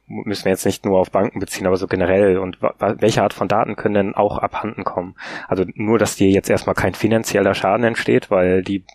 müssen 0.07 0.45
wir 0.45 0.51
jetzt 0.51 0.65
nicht 0.65 0.85
nur 0.85 0.99
auf 0.99 1.11
Banken 1.11 1.39
beziehen, 1.39 1.65
aber 1.65 1.77
so 1.77 1.87
generell 1.87 2.37
und 2.37 2.59
welche 2.61 3.23
Art 3.23 3.33
von 3.33 3.47
Daten 3.47 3.75
können 3.75 3.95
denn 3.95 4.15
auch 4.15 4.37
abhanden 4.37 4.83
kommen? 4.83 5.15
Also 5.47 5.65
nur, 5.75 5.97
dass 5.97 6.15
dir 6.15 6.29
jetzt 6.29 6.49
erstmal 6.49 6.75
kein 6.75 6.93
finanzieller 6.93 7.53
Schaden 7.53 7.85
entsteht, 7.85 8.29
weil 8.29 8.63
die 8.63 8.85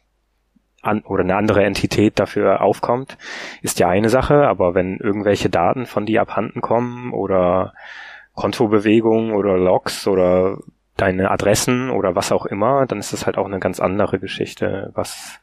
an, 0.83 1.03
oder 1.03 1.25
eine 1.25 1.37
andere 1.37 1.65
Entität 1.65 2.19
dafür 2.19 2.61
aufkommt, 2.61 3.19
ist 3.63 3.79
ja 3.79 3.89
eine 3.89 4.11
Sache, 4.11 4.47
aber 4.47 4.75
wenn 4.75 4.99
irgendwelche 4.99 5.51
Daten 5.51 5.87
von 5.87 6.07
dir 6.07 6.23
abhanden 6.23 6.61
kommen 6.61 7.13
oder 7.13 7.75
Kontobewegungen 8.35 9.33
oder 9.33 9.57
Logs 9.57 10.07
oder 10.07 10.59
deine 10.99 11.31
Adressen 11.31 11.91
oder 11.91 12.15
was 12.15 12.33
auch 12.33 12.45
immer, 12.45 12.85
dann 12.87 12.99
ist 12.99 13.15
das 13.15 13.25
halt 13.25 13.39
auch 13.39 13.47
eine 13.47 13.61
ganz 13.61 13.81
andere 13.81 14.19
Geschichte, 14.19 14.91
was 14.95 15.41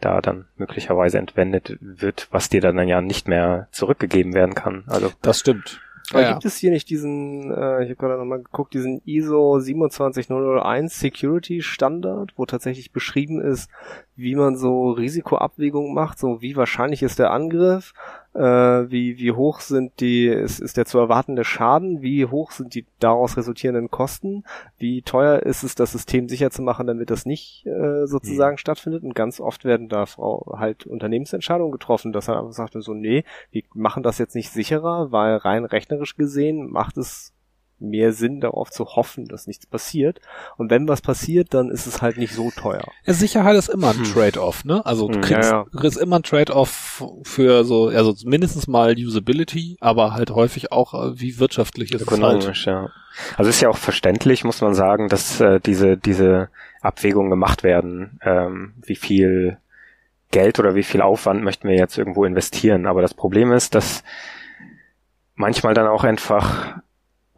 da 0.00 0.20
dann 0.20 0.46
möglicherweise 0.56 1.18
entwendet 1.18 1.76
wird, 1.80 2.28
was 2.30 2.48
dir 2.48 2.60
dann 2.60 2.86
ja 2.86 3.00
nicht 3.00 3.26
mehr 3.26 3.68
zurückgegeben 3.72 4.34
werden 4.34 4.54
kann. 4.54 4.84
Also 4.86 5.10
das 5.22 5.40
stimmt. 5.40 5.80
Aber 6.12 6.22
ja. 6.22 6.32
gibt 6.32 6.44
es 6.44 6.56
hier 6.56 6.70
nicht 6.70 6.90
diesen, 6.90 7.52
äh, 7.52 7.84
ich 7.84 7.90
habe 7.90 7.96
gerade 7.96 8.18
nochmal 8.18 8.42
geguckt, 8.42 8.74
diesen 8.74 9.00
ISO 9.04 9.60
27001 9.60 10.98
Security 10.98 11.62
Standard, 11.62 12.32
wo 12.36 12.46
tatsächlich 12.46 12.90
beschrieben 12.90 13.40
ist, 13.40 13.70
wie 14.16 14.34
man 14.34 14.56
so 14.56 14.90
Risikoabwägungen 14.90 15.94
macht, 15.94 16.18
so 16.18 16.42
wie 16.42 16.56
wahrscheinlich 16.56 17.02
ist 17.02 17.20
der 17.20 17.30
Angriff, 17.30 17.92
äh, 18.34 18.40
wie, 18.40 19.18
wie 19.18 19.32
hoch 19.32 19.60
sind 19.60 20.00
die, 20.00 20.26
ist, 20.26 20.60
ist 20.60 20.76
der 20.76 20.86
zu 20.86 20.98
erwartende 20.98 21.44
Schaden, 21.44 22.00
wie 22.00 22.26
hoch 22.26 22.52
sind 22.52 22.74
die 22.74 22.86
daraus 22.98 23.36
resultierenden 23.36 23.90
Kosten, 23.90 24.44
wie 24.78 25.02
teuer 25.02 25.40
ist 25.40 25.62
es, 25.62 25.74
das 25.74 25.92
System 25.92 26.28
sicher 26.28 26.50
zu 26.50 26.62
machen, 26.62 26.86
damit 26.86 27.10
das 27.10 27.26
nicht 27.26 27.66
äh, 27.66 28.06
sozusagen 28.06 28.54
mhm. 28.54 28.58
stattfindet. 28.58 29.02
Und 29.02 29.14
ganz 29.14 29.40
oft 29.40 29.64
werden 29.64 29.88
da 29.88 30.06
Frau 30.06 30.54
halt 30.56 30.86
Unternehmensentscheidungen 30.86 31.72
getroffen, 31.72 32.12
dass 32.12 32.28
er 32.28 32.38
einfach 32.38 32.52
sagt, 32.52 32.74
so, 32.74 32.94
nee, 32.94 33.24
wir 33.50 33.62
machen 33.74 34.02
das 34.02 34.18
jetzt 34.18 34.34
nicht 34.34 34.50
sicherer, 34.50 35.10
weil 35.10 35.36
rein 35.36 35.64
rechnerisch 35.64 36.16
gesehen 36.16 36.70
macht 36.70 36.96
es 36.98 37.34
mehr 37.80 38.12
Sinn, 38.12 38.40
darauf 38.40 38.70
zu 38.70 38.84
hoffen, 38.84 39.26
dass 39.26 39.46
nichts 39.46 39.66
passiert. 39.66 40.20
Und 40.56 40.70
wenn 40.70 40.88
was 40.88 41.00
passiert, 41.00 41.54
dann 41.54 41.70
ist 41.70 41.86
es 41.86 42.02
halt 42.02 42.18
nicht 42.18 42.34
so 42.34 42.50
teuer. 42.50 42.84
Ja, 43.04 43.12
Sicherheit 43.12 43.56
ist 43.56 43.68
immer 43.68 43.90
ein 43.90 43.98
hm. 43.98 44.04
Trade-off, 44.04 44.64
ne? 44.64 44.84
Also 44.84 45.08
du 45.08 45.14
hm, 45.14 45.20
kriegst, 45.20 45.50
ja, 45.50 45.64
ja. 45.72 45.80
kriegst 45.80 45.98
immer 45.98 46.16
ein 46.16 46.22
Trade-off 46.22 47.04
für 47.22 47.64
so, 47.64 47.88
also 47.88 48.14
mindestens 48.24 48.66
mal 48.66 48.94
Usability, 48.96 49.76
aber 49.80 50.14
halt 50.14 50.30
häufig 50.30 50.72
auch, 50.72 50.94
äh, 50.94 51.20
wie 51.20 51.38
wirtschaftlich 51.38 51.92
ist 51.92 52.02
Ökonomisch, 52.02 52.62
es 52.62 52.66
halt. 52.66 52.66
ja. 52.66 52.88
Also 53.36 53.50
ist 53.50 53.60
ja 53.60 53.68
auch 53.68 53.76
verständlich, 53.76 54.44
muss 54.44 54.60
man 54.60 54.74
sagen, 54.74 55.08
dass 55.08 55.40
äh, 55.40 55.60
diese, 55.60 55.96
diese 55.96 56.48
Abwägungen 56.80 57.30
gemacht 57.30 57.62
werden, 57.62 58.20
ähm, 58.22 58.74
wie 58.84 58.96
viel 58.96 59.58
Geld 60.30 60.58
oder 60.58 60.74
wie 60.74 60.82
viel 60.82 61.02
Aufwand 61.02 61.42
möchten 61.42 61.68
wir 61.68 61.76
jetzt 61.76 61.98
irgendwo 61.98 62.24
investieren. 62.24 62.86
Aber 62.86 63.02
das 63.02 63.14
Problem 63.14 63.52
ist, 63.52 63.74
dass 63.74 64.04
manchmal 65.34 65.74
dann 65.74 65.88
auch 65.88 66.04
einfach 66.04 66.78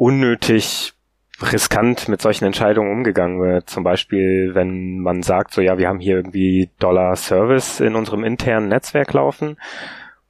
unnötig 0.03 0.95
riskant 1.41 2.09
mit 2.09 2.21
solchen 2.21 2.45
Entscheidungen 2.45 2.91
umgegangen 2.91 3.41
wird. 3.41 3.71
Zum 3.71 3.85
Beispiel, 3.85 4.51
wenn 4.53 4.99
man 4.99 5.23
sagt, 5.23 5.55
so 5.55 5.61
ja, 5.61 5.79
wir 5.79 5.87
haben 5.89 6.01
hier 6.01 6.17
irgendwie 6.17 6.71
Dollar 6.81 7.15
Service 7.15 7.79
in 7.79 7.95
unserem 7.95 8.25
internen 8.25 8.69
Netzwerk 8.69 9.13
laufen 9.13 9.57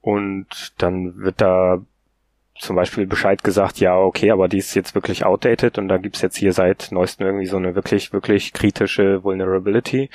und 0.03 0.75
dann 0.77 1.17
wird 1.17 1.41
da 1.41 1.81
zum 2.59 2.77
Beispiel 2.77 3.07
Bescheid 3.07 3.43
gesagt, 3.43 3.81
ja, 3.81 3.97
okay, 3.97 4.31
aber 4.31 4.47
die 4.47 4.59
ist 4.59 4.75
jetzt 4.75 4.95
wirklich 4.95 5.25
outdated 5.25 5.79
und 5.79 5.89
da 5.89 5.97
gibt's 5.97 6.21
jetzt 6.21 6.37
hier 6.37 6.53
seit 6.53 6.89
neuestem 6.93 7.27
irgendwie 7.27 7.47
so 7.47 7.57
eine 7.57 7.75
wirklich, 7.75 8.13
wirklich 8.13 8.53
kritische 8.53 9.25
Vulnerability. 9.25 10.11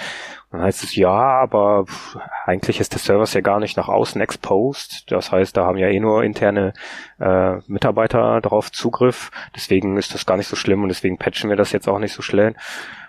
Dann 0.52 0.62
heißt 0.62 0.84
es, 0.84 0.96
ja, 0.96 1.12
aber 1.12 1.86
pff, 1.86 2.18
eigentlich 2.46 2.80
ist 2.80 2.94
der 2.94 3.00
Server 3.00 3.26
ja 3.26 3.42
gar 3.42 3.60
nicht 3.60 3.76
nach 3.76 3.90
außen 3.90 4.22
exposed. 4.22 5.12
Das 5.12 5.32
heißt, 5.32 5.58
da 5.58 5.66
haben 5.66 5.78
ja 5.78 5.88
eh 5.88 6.00
nur 6.00 6.24
interne 6.24 6.74
äh, 7.20 7.58
Mitarbeiter 7.68 8.40
darauf 8.40 8.72
Zugriff. 8.72 9.32
Deswegen 9.56 9.98
ist 9.98 10.14
das 10.14 10.26
gar 10.26 10.38
nicht 10.38 10.48
so 10.48 10.56
schlimm 10.56 10.84
und 10.84 10.90
deswegen 10.90 11.18
patchen 11.18 11.50
wir 11.50 11.58
das 11.58 11.74
jetzt 11.74 11.90
auch 11.90 12.00
nicht 12.00 12.14
so 12.14 12.22
schnell. 12.22 12.56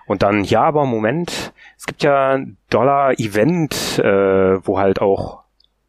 Und 0.06 0.22
dann, 0.22 0.42
ja, 0.42 0.62
aber 0.62 0.84
Moment, 0.86 1.52
es 1.76 1.86
gibt 1.86 2.02
ja 2.02 2.40
Dollar-Event, 2.70 3.98
äh, 3.98 4.66
wo 4.66 4.78
halt 4.78 5.00
auch 5.00 5.42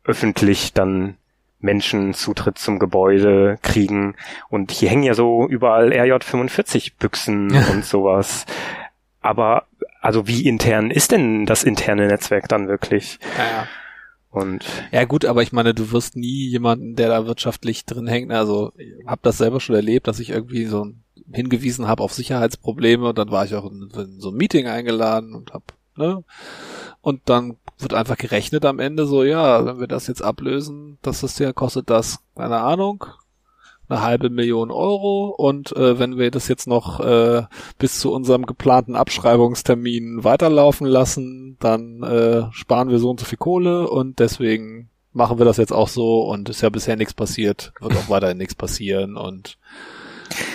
öffentlich 0.03 0.73
dann 0.73 1.15
Menschen 1.59 2.13
Zutritt 2.13 2.57
zum 2.57 2.79
Gebäude 2.79 3.57
kriegen. 3.61 4.15
Und 4.49 4.71
hier 4.71 4.89
hängen 4.89 5.03
ja 5.03 5.13
so 5.13 5.47
überall 5.47 5.91
RJ45 5.91 6.93
Büchsen 6.99 7.51
und 7.71 7.85
sowas. 7.85 8.45
Aber 9.21 9.65
also 10.01 10.27
wie 10.27 10.47
intern 10.47 10.91
ist 10.91 11.11
denn 11.11 11.45
das 11.45 11.63
interne 11.63 12.07
Netzwerk 12.07 12.47
dann 12.47 12.67
wirklich? 12.67 13.19
Ja, 13.37 13.43
ja. 13.43 13.67
Und 14.31 14.65
Ja 14.91 15.05
gut, 15.05 15.25
aber 15.25 15.41
ich 15.41 15.51
meine, 15.51 15.73
du 15.73 15.91
wirst 15.91 16.15
nie 16.15 16.47
jemanden, 16.47 16.95
der 16.95 17.09
da 17.09 17.25
wirtschaftlich 17.25 17.85
drin 17.85 18.07
hängt. 18.07 18.31
Also 18.31 18.71
ich 18.77 19.05
habe 19.07 19.21
das 19.23 19.37
selber 19.37 19.59
schon 19.59 19.75
erlebt, 19.75 20.07
dass 20.07 20.19
ich 20.19 20.29
irgendwie 20.29 20.65
so 20.65 20.87
hingewiesen 21.31 21.87
habe 21.87 22.03
auf 22.03 22.13
Sicherheitsprobleme 22.13 23.09
und 23.09 23.17
dann 23.17 23.31
war 23.31 23.45
ich 23.45 23.55
auch 23.55 23.69
in, 23.69 23.89
in 23.95 24.19
so 24.19 24.29
ein 24.29 24.35
Meeting 24.35 24.67
eingeladen 24.67 25.35
und 25.35 25.53
hab, 25.53 25.63
ne? 25.95 26.23
Und 27.01 27.21
dann 27.25 27.57
wird 27.77 27.93
einfach 27.93 28.17
gerechnet 28.17 28.65
am 28.65 28.79
Ende 28.79 29.05
so, 29.05 29.23
ja, 29.23 29.65
wenn 29.65 29.79
wir 29.79 29.87
das 29.87 30.07
jetzt 30.07 30.21
ablösen, 30.21 30.97
das 31.01 31.23
ist 31.23 31.39
ja, 31.39 31.53
kostet 31.53 31.89
das, 31.89 32.19
keine 32.35 32.57
Ahnung, 32.57 33.05
eine 33.89 34.01
halbe 34.01 34.29
Million 34.29 34.71
Euro 34.71 35.29
und 35.29 35.75
äh, 35.75 35.99
wenn 35.99 36.17
wir 36.17 36.31
das 36.31 36.47
jetzt 36.47 36.67
noch 36.67 36.99
äh, 36.99 37.43
bis 37.77 37.99
zu 37.99 38.13
unserem 38.13 38.45
geplanten 38.45 38.95
Abschreibungstermin 38.95 40.23
weiterlaufen 40.23 40.87
lassen, 40.87 41.57
dann 41.59 42.03
äh, 42.03 42.43
sparen 42.51 42.89
wir 42.89 42.99
so 42.99 43.09
und 43.09 43.19
so 43.19 43.25
viel 43.25 43.37
Kohle 43.37 43.89
und 43.89 44.19
deswegen 44.19 44.89
machen 45.11 45.39
wir 45.39 45.45
das 45.45 45.57
jetzt 45.57 45.73
auch 45.73 45.87
so 45.87 46.21
und 46.21 46.49
ist 46.49 46.61
ja 46.61 46.69
bisher 46.69 46.95
nichts 46.95 47.13
passiert, 47.13 47.73
wird 47.81 47.95
auch 47.97 48.09
weiterhin 48.09 48.37
nichts 48.37 48.55
passieren 48.55 49.17
und 49.17 49.57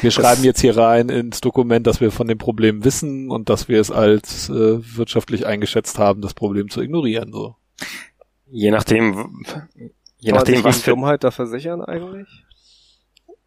wir 0.01 0.13
schreiben 0.13 0.45
jetzt 0.45 0.61
hier 0.61 0.77
rein 0.77 1.09
ins 1.09 1.41
Dokument, 1.41 1.87
dass 1.87 2.01
wir 2.01 2.13
von 2.13 2.29
dem 2.29 2.39
Problem 2.39 2.85
wissen 2.85 3.31
und 3.31 3.49
dass 3.49 3.69
wir 3.69 3.81
es 3.81 3.91
als 3.91 4.49
äh, 4.49 4.79
wirtschaftlich 4.97 5.47
eingeschätzt 5.47 5.99
haben, 5.99 6.21
das 6.21 6.35
Problem 6.35 6.71
zu 6.71 6.81
ignorieren. 6.81 7.33
So. 7.33 7.57
je 8.47 8.71
nachdem, 8.71 9.45
je 10.19 10.33
nachdem, 10.33 10.63
was 10.63 10.83
für 10.83 10.91
Dummheit 10.91 11.25
da 11.25 11.33
versichern 11.33 11.83
eigentlich? 11.83 12.44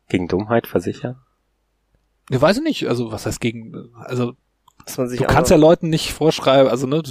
Gegen 0.09 0.27
Dummheit 0.27 0.67
versichern. 0.67 1.17
Ich 2.29 2.41
weiß 2.41 2.59
nicht, 2.61 2.87
also 2.87 3.11
was 3.11 3.25
heißt 3.25 3.39
gegen, 3.39 3.89
also 3.95 4.33
Dass 4.85 4.97
man 4.97 5.07
sich 5.07 5.19
du 5.19 5.25
kannst 5.25 5.51
ja 5.51 5.57
Leuten 5.57 5.89
nicht 5.89 6.11
vorschreiben, 6.11 6.69
also 6.69 6.87
ne, 6.87 7.01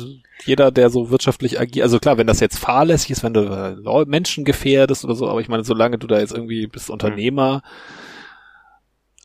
jeder, 0.44 0.70
der 0.70 0.90
so 0.90 1.10
wirtschaftlich 1.10 1.59
agiert, 1.59 1.85
also 1.85 1.98
klar, 1.98 2.18
wenn 2.18 2.27
das 2.27 2.40
jetzt 2.40 2.59
fahrlässig 2.59 3.10
ist, 3.10 3.23
wenn 3.23 3.35
du 3.35 3.40
äh, 3.40 4.05
Menschen 4.06 4.44
gefährdest 4.44 5.05
oder 5.05 5.14
so, 5.14 5.28
aber 5.28 5.40
ich 5.40 5.48
meine, 5.48 5.64
solange 5.64 5.98
du 5.98 6.06
da 6.06 6.18
jetzt 6.18 6.32
irgendwie 6.32 6.66
bist 6.66 6.90
Unternehmer 6.90 7.62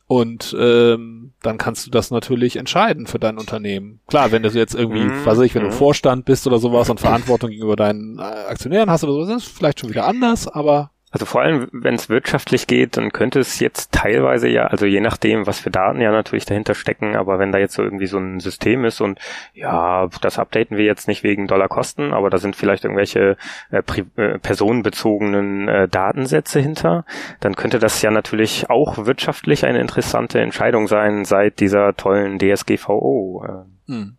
und 0.06 0.54
ähm, 0.58 1.32
dann 1.42 1.58
kannst 1.58 1.86
du 1.86 1.90
das 1.90 2.10
natürlich 2.10 2.56
entscheiden 2.56 3.06
für 3.06 3.18
dein 3.18 3.38
Unternehmen. 3.38 4.00
Klar, 4.08 4.32
wenn 4.32 4.42
du 4.42 4.48
jetzt 4.50 4.74
irgendwie, 4.74 5.04
Mhm, 5.04 5.24
was 5.24 5.38
weiß 5.38 5.46
ich, 5.46 5.54
wenn 5.54 5.62
du 5.62 5.68
mhm. 5.68 5.74
Vorstand 5.74 6.24
bist 6.24 6.46
oder 6.46 6.58
sowas 6.58 6.90
und 6.90 7.00
Verantwortung 7.00 7.50
gegenüber 7.50 7.76
deinen 7.76 8.18
äh, 8.18 8.22
Aktionären 8.22 8.90
hast 8.90 9.04
oder 9.04 9.12
so, 9.12 9.26
das 9.26 9.44
ist 9.44 9.56
vielleicht 9.56 9.80
schon 9.80 9.90
wieder 9.90 10.06
anders, 10.06 10.48
aber 10.48 10.90
Also 11.12 11.26
vor 11.26 11.42
allem, 11.42 11.68
wenn 11.72 11.94
es 11.94 12.08
wirtschaftlich 12.08 12.66
geht, 12.66 12.96
dann 12.96 13.12
könnte 13.12 13.38
es 13.38 13.60
jetzt 13.60 13.92
teilweise 13.92 14.48
ja, 14.48 14.64
also 14.64 14.86
je 14.86 15.00
nachdem, 15.00 15.46
was 15.46 15.60
für 15.60 15.70
Daten 15.70 16.00
ja 16.00 16.10
natürlich 16.10 16.46
dahinter 16.46 16.74
stecken, 16.74 17.16
aber 17.16 17.38
wenn 17.38 17.52
da 17.52 17.58
jetzt 17.58 17.74
so 17.74 17.82
irgendwie 17.82 18.06
so 18.06 18.16
ein 18.16 18.40
System 18.40 18.86
ist 18.86 19.02
und 19.02 19.20
ja, 19.52 20.08
das 20.22 20.38
updaten 20.38 20.78
wir 20.78 20.86
jetzt 20.86 21.08
nicht 21.08 21.22
wegen 21.22 21.46
Dollarkosten, 21.46 22.14
aber 22.14 22.30
da 22.30 22.38
sind 22.38 22.56
vielleicht 22.56 22.84
irgendwelche 22.84 23.36
äh, 23.70 23.82
äh, 24.16 24.38
personenbezogenen 24.38 25.68
äh, 25.68 25.86
Datensätze 25.86 26.60
hinter, 26.60 27.04
dann 27.40 27.56
könnte 27.56 27.78
das 27.78 28.00
ja 28.00 28.10
natürlich 28.10 28.70
auch 28.70 29.04
wirtschaftlich 29.04 29.66
eine 29.66 29.80
interessante 29.80 30.40
Entscheidung 30.40 30.86
sein 30.86 31.26
seit 31.26 31.60
dieser 31.60 31.94
tollen 31.94 32.38
DSGVO. 32.38 33.44
Äh, 33.46 33.92
hm. 33.92 34.16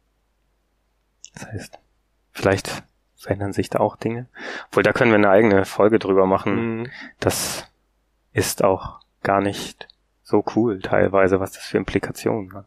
das 1.34 1.48
heißt, 1.48 1.80
vielleicht 2.34 2.84
verändern 3.24 3.54
sich 3.54 3.70
da 3.70 3.80
auch 3.80 3.96
Dinge. 3.96 4.28
Obwohl, 4.70 4.84
da 4.84 4.94
können 4.94 5.12
wir 5.12 5.16
eine 5.16 5.30
eigene 5.30 5.66
Folge 5.66 6.00
drüber 6.00 6.26
machen. 6.26 6.80
Mhm. 6.80 6.88
Das 7.20 7.66
ist 8.34 8.64
auch 8.64 9.00
gar 9.24 9.42
nicht 9.42 9.88
so 10.24 10.44
cool 10.56 10.80
teilweise, 10.80 11.40
was 11.40 11.54
das 11.54 11.64
für 11.64 11.78
Implikationen 11.78 12.54
hat. 12.54 12.66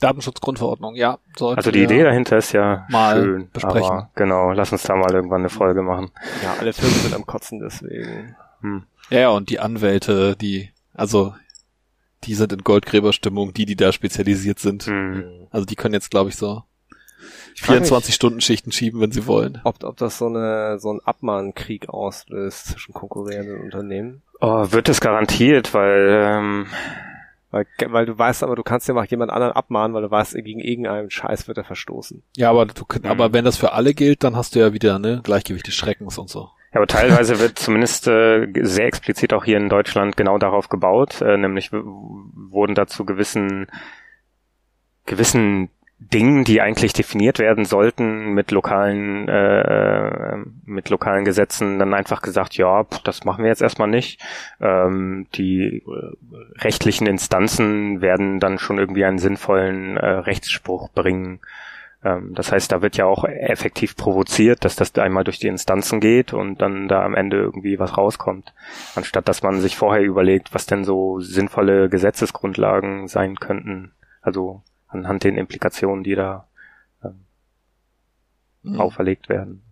Datenschutzgrundverordnung, 0.00 0.96
ja. 0.96 1.18
Sollte 1.36 1.58
Also 1.58 1.70
die 1.70 1.82
Idee 1.82 2.02
dahinter 2.02 2.36
ist 2.38 2.52
ja 2.52 2.86
mal 2.90 3.22
schön, 3.22 3.50
besprechen. 3.52 3.90
aber 3.90 4.10
genau, 4.14 4.52
lass 4.52 4.72
uns 4.72 4.82
da 4.82 4.96
mal 4.96 5.12
irgendwann 5.12 5.42
eine 5.42 5.50
Folge 5.50 5.82
machen. 5.82 6.10
Ja, 6.42 6.54
alle 6.58 6.72
Firmen 6.72 6.94
sind 6.96 7.14
am 7.14 7.26
Kotzen 7.26 7.60
deswegen. 7.60 8.36
Hm. 8.60 8.84
Ja, 9.10 9.20
ja, 9.20 9.28
und 9.30 9.50
die 9.50 9.60
Anwälte, 9.60 10.36
die, 10.36 10.70
also, 10.94 11.34
die 12.24 12.34
sind 12.34 12.52
in 12.52 12.64
Goldgräberstimmung, 12.64 13.54
die, 13.54 13.66
die 13.66 13.76
da 13.76 13.92
spezialisiert 13.92 14.58
sind. 14.58 14.84
Hm. 14.84 15.46
Also 15.50 15.64
die 15.64 15.76
können 15.76 15.94
jetzt, 15.94 16.10
glaube 16.10 16.30
ich, 16.30 16.36
so 16.36 16.64
24-Stunden-Schichten 17.54 18.72
schieben, 18.72 19.00
wenn 19.00 19.12
sie 19.12 19.26
wollen. 19.26 19.60
Ob, 19.64 19.82
ob 19.84 19.96
das 19.96 20.18
so 20.18 20.26
eine 20.26 20.78
so 20.78 20.92
ein 20.92 21.00
Abmahnkrieg 21.04 21.88
auslöst 21.88 22.66
zwischen 22.66 22.92
konkurrierenden 22.94 23.60
Unternehmen. 23.60 24.22
Oh, 24.40 24.66
wird 24.70 24.88
es 24.88 25.00
garantiert, 25.00 25.72
weil 25.74 26.08
ähm, 26.10 26.66
Weil, 27.50 27.66
weil 27.86 28.04
du 28.06 28.18
weißt 28.18 28.42
aber, 28.42 28.56
du 28.56 28.64
kannst 28.64 28.88
ja 28.88 28.94
mal 28.94 29.06
jemand 29.06 29.30
anderen 29.30 29.52
abmahnen, 29.52 29.94
weil 29.94 30.02
du 30.02 30.10
weißt, 30.10 30.34
gegen 30.34 30.58
irgendeinen 30.58 31.08
Scheiß 31.10 31.46
wird 31.46 31.56
er 31.58 31.62
verstoßen. 31.64 32.22
Ja, 32.36 32.50
aber 32.50 32.66
du, 32.66 32.84
Mhm. 33.02 33.06
aber 33.08 33.32
wenn 33.32 33.44
das 33.44 33.56
für 33.56 33.72
alle 33.72 33.94
gilt, 33.94 34.24
dann 34.24 34.34
hast 34.34 34.54
du 34.56 34.58
ja 34.58 34.72
wieder, 34.72 34.98
ne, 34.98 35.20
Gleichgewicht 35.22 35.66
des 35.68 35.74
Schreckens 35.74 36.18
und 36.18 36.28
so. 36.28 36.48
Ja, 36.72 36.80
aber 36.80 36.88
teilweise 36.88 37.38
wird 37.38 37.56
zumindest 37.56 38.08
äh, 38.08 38.48
sehr 38.62 38.86
explizit 38.86 39.32
auch 39.32 39.44
hier 39.44 39.58
in 39.58 39.68
Deutschland 39.68 40.16
genau 40.16 40.38
darauf 40.38 40.68
gebaut, 40.68 41.20
äh, 41.20 41.36
nämlich 41.36 41.70
wurden 41.72 42.74
dazu 42.74 43.04
gewissen 43.04 43.68
gewissen 45.06 45.68
Dingen, 46.12 46.44
die 46.44 46.60
eigentlich 46.60 46.92
definiert 46.92 47.38
werden 47.38 47.64
sollten 47.64 48.34
mit 48.34 48.50
lokalen 48.50 49.28
äh, 49.28 50.38
mit 50.64 50.90
lokalen 50.90 51.24
Gesetzen, 51.24 51.78
dann 51.78 51.94
einfach 51.94 52.22
gesagt, 52.22 52.56
ja, 52.56 52.84
pff, 52.84 53.00
das 53.00 53.24
machen 53.24 53.44
wir 53.44 53.48
jetzt 53.48 53.62
erstmal 53.62 53.88
nicht. 53.88 54.20
Ähm, 54.60 55.26
die 55.34 55.82
äh, 55.86 56.62
rechtlichen 56.62 57.06
Instanzen 57.06 58.00
werden 58.00 58.40
dann 58.40 58.58
schon 58.58 58.78
irgendwie 58.78 59.04
einen 59.04 59.18
sinnvollen 59.18 59.96
äh, 59.96 60.06
Rechtsspruch 60.06 60.90
bringen. 60.90 61.40
Ähm, 62.04 62.34
das 62.34 62.52
heißt, 62.52 62.70
da 62.70 62.82
wird 62.82 62.96
ja 62.96 63.06
auch 63.06 63.24
effektiv 63.24 63.96
provoziert, 63.96 64.64
dass 64.64 64.76
das 64.76 64.94
einmal 64.96 65.24
durch 65.24 65.38
die 65.38 65.48
Instanzen 65.48 66.00
geht 66.00 66.32
und 66.32 66.60
dann 66.60 66.88
da 66.88 67.02
am 67.02 67.14
Ende 67.14 67.38
irgendwie 67.38 67.78
was 67.78 67.96
rauskommt. 67.96 68.52
Anstatt 68.94 69.28
dass 69.28 69.42
man 69.42 69.60
sich 69.60 69.76
vorher 69.76 70.02
überlegt, 70.02 70.54
was 70.54 70.66
denn 70.66 70.84
so 70.84 71.20
sinnvolle 71.20 71.88
Gesetzesgrundlagen 71.88 73.08
sein 73.08 73.36
könnten. 73.36 73.92
Also 74.20 74.62
anhand 74.94 75.24
den 75.24 75.36
Implikationen, 75.36 76.04
die 76.04 76.14
da 76.14 76.46
ähm, 77.04 77.24
Mhm. 78.62 78.80
auferlegt 78.80 79.28
werden. 79.28 79.62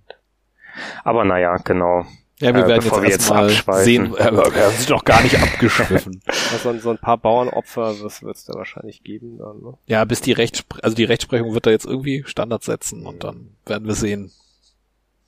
Aber 1.05 1.25
naja, 1.25 1.57
genau. 1.59 2.05
Ja, 2.41 2.55
wir 2.55 2.65
Äh, 2.65 2.69
werden 2.69 2.83
bevor 2.83 3.03
wir 3.03 3.09
jetzt 3.11 3.29
jetzt 3.29 3.33
abschweifen. 3.33 3.85
sehen, 3.85 4.15
äh, 4.17 4.33
wir 4.33 4.71
sind 4.71 4.91
doch 4.91 5.05
gar 5.05 5.23
nicht 5.23 5.39
abgeschwiffen. 5.41 6.23
Also 6.53 6.77
so 6.79 6.91
ein 6.91 6.99
paar 6.99 7.17
Bauernopfer 7.19 7.99
wird 8.01 8.37
es 8.37 8.45
da 8.45 8.55
wahrscheinlich 8.55 9.03
geben 9.05 9.39
dann, 9.39 9.61
ne? 9.63 9.75
ja, 9.87 10.05
bis 10.05 10.21
die 10.21 10.33
Rechtspre 10.33 10.83
also 10.83 10.95
die 10.97 11.05
Rechtsprechung 11.05 11.55
wird 11.55 11.67
da 11.67 11.71
jetzt 11.71 11.87
irgendwie 11.87 12.25
Standard 12.27 12.63
setzen 12.65 13.07
und 13.07 13.23
dann 13.25 13.55
werden 13.65 13.87
wir 13.87 13.95
sehen, 13.95 14.33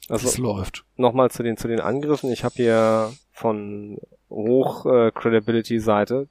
wie 0.08 0.14
es 0.14 0.24
Also 0.24 0.42
läuft. 0.42 0.84
nochmal 0.96 1.30
zu 1.30 1.42
den 1.42 1.56
zu 1.56 1.68
den 1.68 1.80
Angriffen. 1.80 2.30
Ich 2.30 2.42
habe 2.44 2.54
hier 2.56 3.12
von 3.32 3.98
hoch 4.28 4.84
äh, 4.86 5.10
Credibility 5.12 5.78
Seite 5.78 6.28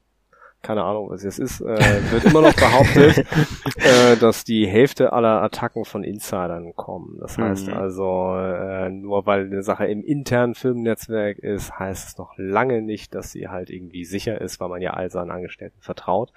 keine 0.64 0.84
Ahnung, 0.84 1.10
was 1.10 1.23
es 1.23 1.38
ist, 1.38 1.61
äh, 1.61 2.11
wird 2.11 2.23
immer 2.23 2.41
noch 2.41 2.56
behauptet, 2.56 3.26
äh, 3.76 4.15
dass 4.15 4.45
die 4.45 4.65
Hälfte 4.65 5.11
aller 5.11 5.44
Attacken 5.44 5.84
von 5.84 6.03
Insidern 6.03 6.73
kommen. 6.76 7.18
Das 7.19 7.38
heißt 7.38 7.68
Mhm. 7.68 7.73
also, 7.73 8.34
äh, 8.38 8.90
nur 8.90 9.26
weil 9.26 9.45
eine 9.45 9.61
Sache 9.61 9.85
im 9.85 10.03
internen 10.03 10.56
Firmennetzwerk 10.56 11.38
ist, 11.38 11.77
heißt 11.77 12.07
es 12.07 12.18
noch 12.18 12.34
lange 12.38 12.81
nicht, 12.81 13.14
dass 13.14 13.31
sie 13.31 13.49
halt 13.49 13.69
irgendwie 13.69 14.06
sicher 14.06 14.40
ist, 14.40 14.60
weil 14.61 14.69
man 14.69 14.81
ja 14.81 14.91
all 14.91 15.11
seinen 15.11 15.31
Angestellten 15.31 15.81
vertraut. 15.81 16.31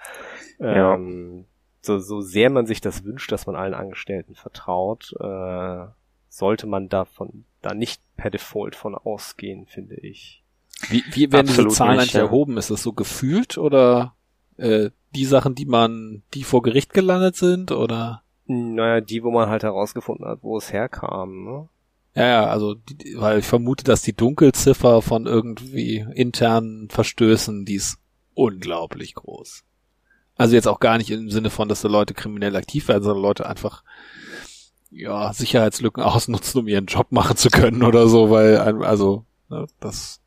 Ja. 0.58 0.94
Ähm, 0.94 1.46
so, 1.80 2.00
so 2.00 2.20
sehr 2.20 2.50
man 2.50 2.66
sich 2.66 2.80
das 2.80 3.04
wünscht, 3.04 3.30
dass 3.30 3.46
man 3.46 3.54
allen 3.54 3.74
Angestellten 3.74 4.34
vertraut, 4.34 5.14
äh, 5.20 5.86
sollte 6.28 6.66
man 6.66 6.88
davon 6.88 7.44
da 7.62 7.74
nicht 7.74 8.02
per 8.16 8.30
Default 8.30 8.74
von 8.74 8.96
ausgehen, 8.96 9.66
finde 9.66 9.94
ich. 9.94 10.42
Wie, 10.88 11.04
wie 11.12 11.32
werden 11.32 11.48
Absolut 11.48 11.70
diese 11.70 11.78
Zahlen 11.78 11.92
nicht, 11.92 12.00
eigentlich 12.00 12.12
ja. 12.14 12.20
erhoben? 12.22 12.56
Ist 12.56 12.70
das 12.70 12.82
so 12.82 12.92
gefühlt 12.92 13.56
oder 13.56 14.15
äh, 14.56 14.90
die 15.14 15.24
Sachen, 15.24 15.54
die 15.54 15.66
man, 15.66 16.22
die 16.34 16.44
vor 16.44 16.62
Gericht 16.62 16.92
gelandet 16.92 17.36
sind 17.36 17.72
oder? 17.72 18.22
Naja, 18.46 19.00
die, 19.00 19.22
wo 19.22 19.30
man 19.30 19.48
halt 19.48 19.62
herausgefunden 19.62 20.26
hat, 20.26 20.40
wo 20.42 20.56
es 20.56 20.72
herkam, 20.72 21.44
ne? 21.44 21.68
Ja, 22.14 22.26
ja, 22.26 22.46
also 22.46 22.74
die, 22.74 23.14
weil 23.18 23.40
ich 23.40 23.46
vermute, 23.46 23.84
dass 23.84 24.02
die 24.02 24.14
Dunkelziffer 24.14 25.02
von 25.02 25.26
irgendwie 25.26 26.06
internen 26.14 26.88
Verstößen, 26.88 27.66
die 27.66 27.74
ist 27.74 27.98
unglaublich 28.34 29.14
groß. 29.14 29.64
Also 30.36 30.54
jetzt 30.54 30.68
auch 30.68 30.80
gar 30.80 30.98
nicht 30.98 31.10
im 31.10 31.30
Sinne 31.30 31.50
von, 31.50 31.68
dass 31.68 31.82
da 31.82 31.88
Leute 31.88 32.14
kriminell 32.14 32.56
aktiv 32.56 32.88
werden, 32.88 33.02
sondern 33.02 33.22
Leute 33.22 33.46
einfach 33.46 33.82
ja 34.90 35.32
Sicherheitslücken 35.32 36.02
ausnutzen, 36.02 36.60
um 36.60 36.68
ihren 36.68 36.86
Job 36.86 37.08
machen 37.10 37.36
zu 37.36 37.50
können 37.50 37.82
oder 37.82 38.08
so, 38.08 38.30
weil 38.30 38.58
also 38.58 39.24
ne, 39.48 39.66
das 39.80 40.20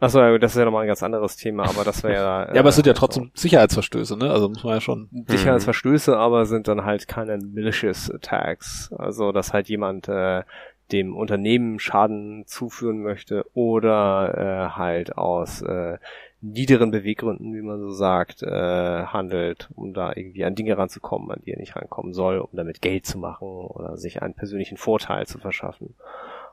Achso, 0.00 0.38
das 0.38 0.52
ist 0.52 0.58
ja 0.58 0.64
nochmal 0.64 0.82
ein 0.82 0.88
ganz 0.88 1.02
anderes 1.02 1.36
Thema, 1.36 1.64
aber 1.64 1.84
das 1.84 2.04
wäre 2.04 2.14
ja. 2.48 2.54
ja, 2.54 2.60
aber 2.60 2.68
es 2.68 2.76
sind 2.76 2.86
ja 2.86 2.92
äh, 2.92 2.96
trotzdem 2.96 3.30
Sicherheitsverstöße, 3.34 4.16
ne? 4.16 4.30
Also 4.30 4.48
muss 4.48 4.62
man 4.62 4.74
ja 4.74 4.80
schon. 4.80 5.08
so 5.10 5.36
Sicherheitsverstöße, 5.36 6.16
aber 6.16 6.46
sind 6.46 6.68
dann 6.68 6.84
halt 6.84 7.08
keine 7.08 7.38
malicious 7.38 8.10
attacks. 8.10 8.92
Also, 8.96 9.32
dass 9.32 9.52
halt 9.52 9.68
jemand 9.68 10.08
äh, 10.08 10.44
dem 10.92 11.16
Unternehmen 11.16 11.80
Schaden 11.80 12.44
zuführen 12.46 13.02
möchte 13.02 13.44
oder 13.54 14.70
äh, 14.72 14.76
halt 14.76 15.18
aus 15.18 15.62
äh, 15.62 15.98
niederen 16.40 16.90
Beweggründen, 16.90 17.54
wie 17.54 17.62
man 17.62 17.80
so 17.80 17.90
sagt, 17.90 18.42
äh, 18.42 19.04
handelt, 19.04 19.68
um 19.74 19.92
da 19.92 20.12
irgendwie 20.14 20.44
an 20.44 20.54
Dinge 20.54 20.78
ranzukommen, 20.78 21.30
an 21.30 21.42
die 21.44 21.52
er 21.52 21.58
nicht 21.58 21.76
rankommen 21.76 22.12
soll, 22.12 22.38
um 22.38 22.50
damit 22.52 22.80
Geld 22.80 23.06
zu 23.06 23.18
machen 23.18 23.48
oder 23.48 23.96
sich 23.96 24.22
einen 24.22 24.34
persönlichen 24.34 24.76
Vorteil 24.76 25.26
zu 25.26 25.38
verschaffen. 25.38 25.94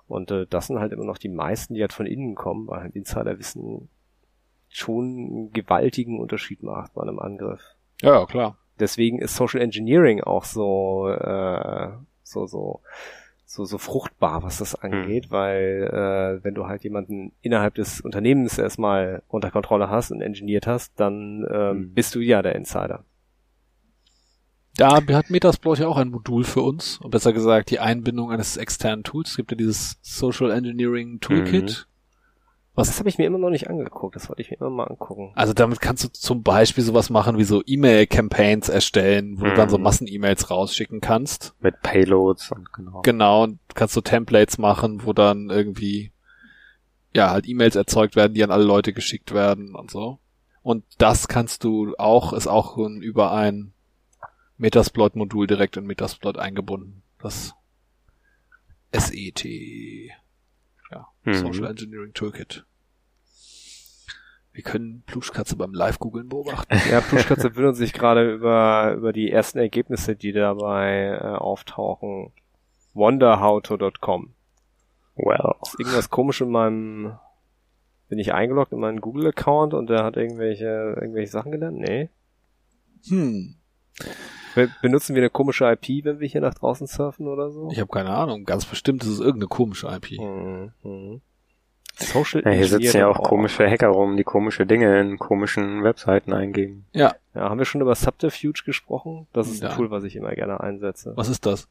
Und 0.07 0.29
äh, 0.31 0.45
das 0.47 0.67
sind 0.67 0.79
halt 0.79 0.91
immer 0.93 1.05
noch 1.05 1.17
die 1.17 1.29
meisten, 1.29 1.73
die 1.73 1.81
halt 1.81 1.93
von 1.93 2.05
innen 2.05 2.35
kommen, 2.35 2.67
weil 2.67 2.81
halt 2.81 2.95
Insiderwissen 2.95 3.89
schon 4.69 5.03
einen 5.05 5.51
gewaltigen 5.53 6.19
Unterschied 6.19 6.61
macht 6.63 6.93
bei 6.93 7.01
einem 7.01 7.19
Angriff. 7.19 7.61
Ja, 8.01 8.25
klar. 8.25 8.57
Deswegen 8.79 9.19
ist 9.19 9.35
Social 9.35 9.61
Engineering 9.61 10.21
auch 10.21 10.43
so, 10.43 11.07
äh, 11.09 11.89
so, 12.23 12.45
so, 12.45 12.81
so, 13.45 13.63
so 13.63 13.77
fruchtbar, 13.77 14.43
was 14.43 14.57
das 14.57 14.75
angeht, 14.75 15.31
weil 15.31 15.89
äh, 16.39 16.43
wenn 16.43 16.55
du 16.55 16.67
halt 16.67 16.83
jemanden 16.83 17.31
innerhalb 17.41 17.75
des 17.75 18.01
Unternehmens 18.01 18.57
erstmal 18.57 19.23
unter 19.29 19.49
Kontrolle 19.49 19.89
hast 19.89 20.11
und 20.11 20.21
engineert 20.21 20.67
hast, 20.67 20.99
dann 20.99 21.47
ähm, 21.49 21.77
Mhm. 21.77 21.93
bist 21.93 22.13
du 22.15 22.19
ja 22.19 22.41
der 22.41 22.55
Insider. 22.55 23.05
Da 24.77 24.95
hat 24.95 25.29
Metasploit 25.29 25.79
ja 25.79 25.87
auch 25.87 25.97
ein 25.97 26.09
Modul 26.09 26.43
für 26.43 26.61
uns, 26.61 26.97
und 26.97 27.11
besser 27.11 27.31
gesagt 27.33 27.69
die 27.71 27.79
Einbindung 27.79 28.31
eines 28.31 28.57
externen 28.57 29.03
Tools. 29.03 29.31
Es 29.31 29.37
gibt 29.37 29.51
ja 29.51 29.57
dieses 29.57 29.97
Social 30.01 30.51
Engineering 30.51 31.19
Toolkit. 31.21 31.87
Was- 32.77 32.87
Das 32.89 32.99
habe 32.99 33.07
ich 33.07 33.17
mir 33.17 33.25
immer 33.25 33.37
noch 33.37 33.51
nicht 33.51 33.69
angeguckt, 33.69 34.17
das 34.17 34.27
wollte 34.27 34.41
ich 34.41 34.51
mir 34.51 34.57
immer 34.57 34.69
mal 34.69 34.83
angucken. 34.83 35.31
Also 35.35 35.53
damit 35.53 35.79
kannst 35.79 36.03
du 36.03 36.09
zum 36.11 36.43
Beispiel 36.43 36.83
sowas 36.83 37.09
machen 37.09 37.37
wie 37.37 37.45
so 37.45 37.63
E-Mail-Campaigns 37.65 38.67
erstellen, 38.67 39.39
wo 39.39 39.45
du 39.45 39.53
dann 39.55 39.69
so 39.69 39.77
Mhm. 39.77 39.83
Massen-E-Mails 39.85 40.51
rausschicken 40.51 40.99
kannst. 40.99 41.53
Mit 41.61 41.81
Payloads 41.81 42.51
und 42.51 42.73
genau. 42.73 43.01
Genau, 43.01 43.43
und 43.43 43.59
kannst 43.75 43.93
so 43.93 44.01
Templates 44.01 44.57
machen, 44.57 45.05
wo 45.05 45.13
dann 45.13 45.49
irgendwie 45.49 46.11
ja 47.13 47.29
halt 47.29 47.47
E-Mails 47.47 47.77
erzeugt 47.77 48.17
werden, 48.17 48.33
die 48.33 48.43
an 48.43 48.51
alle 48.51 48.65
Leute 48.65 48.91
geschickt 48.91 49.33
werden 49.33 49.73
und 49.73 49.89
so. 49.89 50.19
Und 50.61 50.83
das 50.97 51.29
kannst 51.29 51.63
du 51.63 51.95
auch, 51.97 52.33
ist 52.33 52.47
auch 52.47 52.77
über 52.77 53.31
ein 53.31 53.71
Metasploit-Modul 54.57 55.47
direkt 55.47 55.77
in 55.77 55.85
Metasploit 55.85 56.37
eingebunden. 56.37 57.01
Das 57.19 57.53
SET, 58.91 59.43
ja, 60.91 61.07
Mhm. 61.23 61.33
Social 61.33 61.65
Engineering 61.65 62.13
Toolkit. 62.13 62.65
Wir 64.53 64.63
können 64.63 65.03
Pluschkatze 65.05 65.57
beim 65.57 65.73
Live-Googeln 65.73 66.29
beobachten. 66.29 66.73
Ja, 66.89 67.01
Pluschkatze 67.01 67.55
wundert 67.57 67.75
sich 67.75 67.91
gerade 67.91 68.31
über, 68.33 68.93
über 68.95 69.11
die 69.11 69.29
ersten 69.29 69.57
Ergebnisse, 69.59 70.15
die 70.15 70.31
dabei 70.31 71.19
äh, 71.21 71.35
auftauchen. 71.35 72.31
Wonderhowto.com. 72.93 74.33
Well. 75.17 75.55
Ist 75.63 75.77
irgendwas 75.79 76.09
komisch 76.09 76.39
in 76.39 76.49
meinem, 76.51 77.17
bin 78.07 78.19
ich 78.19 78.33
eingeloggt 78.33 78.71
in 78.71 78.79
meinen 78.79 79.01
Google-Account 79.01 79.73
und 79.73 79.89
der 79.89 80.05
hat 80.05 80.15
irgendwelche, 80.15 80.95
irgendwelche 81.01 81.31
Sachen 81.31 81.51
gelernt? 81.51 81.77
Nee. 81.77 82.09
Hm, 83.09 83.55
benutzen 84.81 85.15
wir 85.15 85.21
eine 85.21 85.29
komische 85.29 85.65
IP, 85.71 86.05
wenn 86.05 86.19
wir 86.19 86.27
hier 86.27 86.41
nach 86.41 86.53
draußen 86.53 86.87
surfen 86.87 87.27
oder 87.27 87.51
so? 87.51 87.69
ich 87.71 87.79
habe 87.79 87.89
keine 87.89 88.09
Ahnung. 88.11 88.45
Ganz 88.45 88.65
bestimmt 88.65 89.03
ist 89.03 89.09
es 89.09 89.19
irgendeine 89.19 89.47
komische 89.47 89.87
IP. 89.87 90.19
Mhm. 90.19 90.71
Mhm. 90.83 91.21
Social 91.97 92.43
Ja, 92.43 92.51
hier 92.51 92.67
sitzen 92.67 92.97
ja 92.97 93.07
auch 93.07 93.19
oh. 93.19 93.23
komische 93.23 93.69
Hacker 93.69 93.87
rum, 93.87 94.17
die 94.17 94.25
komische 94.25 94.65
Dinge 94.65 94.99
in 94.99 95.17
komischen 95.17 95.83
Webseiten 95.83 96.33
eingeben. 96.33 96.85
Ja, 96.91 97.15
Ja, 97.33 97.49
haben 97.49 97.57
wir 97.57 97.65
schon 97.65 97.79
über 97.81 97.95
Subterfuge 97.95 98.63
gesprochen? 98.65 99.27
Das 99.31 99.47
ist 99.47 99.63
ein 99.63 99.69
Ja. 99.69 99.75
Tool, 99.75 99.91
was 99.91 100.03
ich 100.03 100.15
immer 100.17 100.31
gerne 100.33 100.59
einsetze. 100.59 101.13
was 101.15 101.29
ist 101.29 101.45
das? 101.45 101.69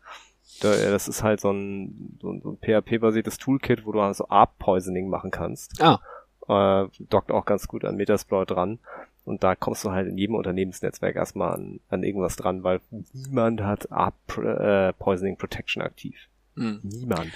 Da, 0.62 0.70
Das 0.74 1.09
ist 1.09 1.23
halt 1.23 1.40
so 1.40 1.51
ein, 1.51 2.19
so 2.23 2.31
ein, 2.32 2.40
so 2.43 2.51
ein 2.52 2.59
PHP-basiertes 2.59 3.36
Toolkit, 3.39 3.85
wo 3.85 3.93
du 3.93 4.01
also 4.01 4.27
ARP-Poisoning 4.28 5.09
machen 5.09 5.31
kannst. 5.31 5.82
Ah, 5.82 6.01
Äh, 6.48 6.89
dockt 7.01 7.31
auch 7.32 7.44
ganz 7.47 7.66
gut 7.69 7.85
an 7.85 7.97
Metasploit 7.97 8.51
dran. 8.51 8.78
Und 9.24 9.42
da 9.42 9.55
kommst 9.55 9.84
du 9.84 9.90
halt 9.90 10.06
in 10.09 10.18
jedem 10.18 10.34
Unternehmensnetzwerk 10.34 11.16
erstmal 11.16 11.55
an, 11.55 11.80
an 11.88 12.02
irgendwas 12.02 12.36
dran, 12.36 12.62
weil 12.62 12.80
niemand 13.12 13.62
hat 13.62 13.90
ARP-Poisoning 13.90 15.36
Protection 15.36 15.82
aktiv. 15.82 16.28
hm. 16.56 16.80
Niemand. 16.82 17.30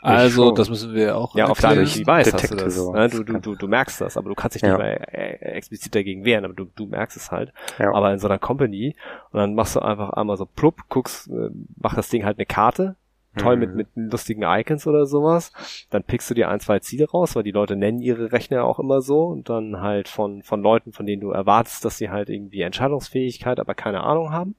Also, 0.00 0.48
schon. 0.48 0.54
das 0.56 0.68
müssen 0.68 0.92
wir 0.92 1.16
auch 1.16 1.34
Ja, 1.34 1.46
auf 1.46 1.58
deinem 1.60 1.86
Device 1.86 2.30
hast 2.34 2.50
du 2.50 2.56
das. 2.56 2.76
Ne? 2.76 3.08
Du, 3.08 3.22
du, 3.24 3.38
du, 3.40 3.54
du 3.54 3.68
merkst 3.68 4.02
das, 4.02 4.18
aber 4.18 4.28
du 4.28 4.34
kannst 4.34 4.54
dich 4.54 4.60
Ja. 4.62 4.76
nicht 4.76 4.78
mehr 4.78 5.14
äh, 5.14 5.52
explizit 5.56 5.94
dagegen 5.94 6.26
wehren, 6.26 6.44
aber 6.44 6.52
du, 6.52 6.66
du 6.66 6.84
merkst 6.84 7.16
es 7.16 7.30
halt. 7.32 7.54
Ja. 7.78 7.90
Aber 7.94 8.12
in 8.12 8.18
so 8.18 8.26
einer 8.28 8.38
Company 8.38 8.94
und 9.30 9.40
dann 9.40 9.54
machst 9.54 9.76
du 9.76 9.80
einfach 9.80 10.10
einmal 10.10 10.36
so 10.36 10.44
plupp, 10.44 10.82
guckst, 10.90 11.28
äh, 11.30 11.48
mach 11.80 11.94
das 11.94 12.10
Ding 12.10 12.26
halt 12.26 12.36
eine 12.36 12.44
Karte, 12.44 12.96
toll 13.36 13.56
mit, 13.56 13.70
Mhm. 13.70 13.76
mit 13.76 13.88
lustigen 13.94 14.42
Icons 14.42 14.86
oder 14.86 15.06
sowas. 15.06 15.52
Dann 15.90 16.02
pickst 16.02 16.30
du 16.30 16.34
dir 16.34 16.48
ein, 16.48 16.60
zwei 16.60 16.78
Ziele 16.78 17.08
raus, 17.10 17.34
weil 17.36 17.42
die 17.42 17.50
Leute 17.50 17.76
nennen 17.76 18.00
ihre 18.00 18.32
Rechner 18.32 18.64
auch 18.64 18.78
immer 18.78 19.00
so 19.02 19.24
und 19.26 19.48
dann 19.48 19.80
halt 19.80 20.08
von, 20.08 20.42
von 20.42 20.62
Leuten, 20.62 20.92
von 20.92 21.06
denen 21.06 21.20
du 21.20 21.30
erwartest, 21.30 21.84
dass 21.84 21.98
sie 21.98 22.10
halt 22.10 22.28
irgendwie 22.30 22.60
Entscheidungsfähigkeit, 22.62 23.58
aber 23.60 23.74
keine 23.74 24.02
Ahnung 24.02 24.30
haben. 24.32 24.54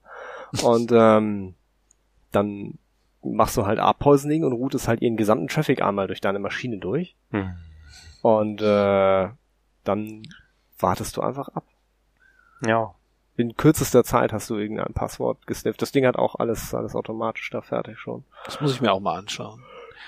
Und 0.63 0.91
ähm, 0.93 1.55
dann 2.31 2.77
machst 3.23 3.57
du 3.57 3.65
halt 3.65 3.79
A-Poisoning 3.79 4.43
und 4.43 4.53
routest 4.53 4.87
halt 4.87 5.01
ihren 5.01 5.17
gesamten 5.17 5.47
Traffic 5.47 5.81
einmal 5.81 6.07
durch 6.07 6.21
deine 6.21 6.39
Maschine 6.39 6.77
durch. 6.77 7.15
Hm. 7.31 7.55
Und 8.21 8.61
äh, 8.61 9.29
dann 9.83 10.21
wartest 10.79 11.17
du 11.17 11.21
einfach 11.21 11.49
ab. 11.49 11.63
Ja. 12.65 12.93
In 13.37 13.57
kürzester 13.57 14.03
Zeit 14.03 14.31
hast 14.31 14.49
du 14.49 14.55
irgendein 14.55 14.93
Passwort 14.93 15.45
gesnifft. 15.45 15.81
Das 15.81 15.91
Ding 15.91 16.05
hat 16.05 16.15
auch 16.15 16.35
alles, 16.35 16.73
alles 16.73 16.95
automatisch 16.95 17.49
da 17.49 17.61
fertig 17.61 17.99
schon. 17.99 18.23
Das 18.45 18.61
muss 18.61 18.73
ich 18.73 18.81
mir 18.81 18.93
auch 18.93 19.01
mal 19.01 19.17
anschauen. 19.17 19.61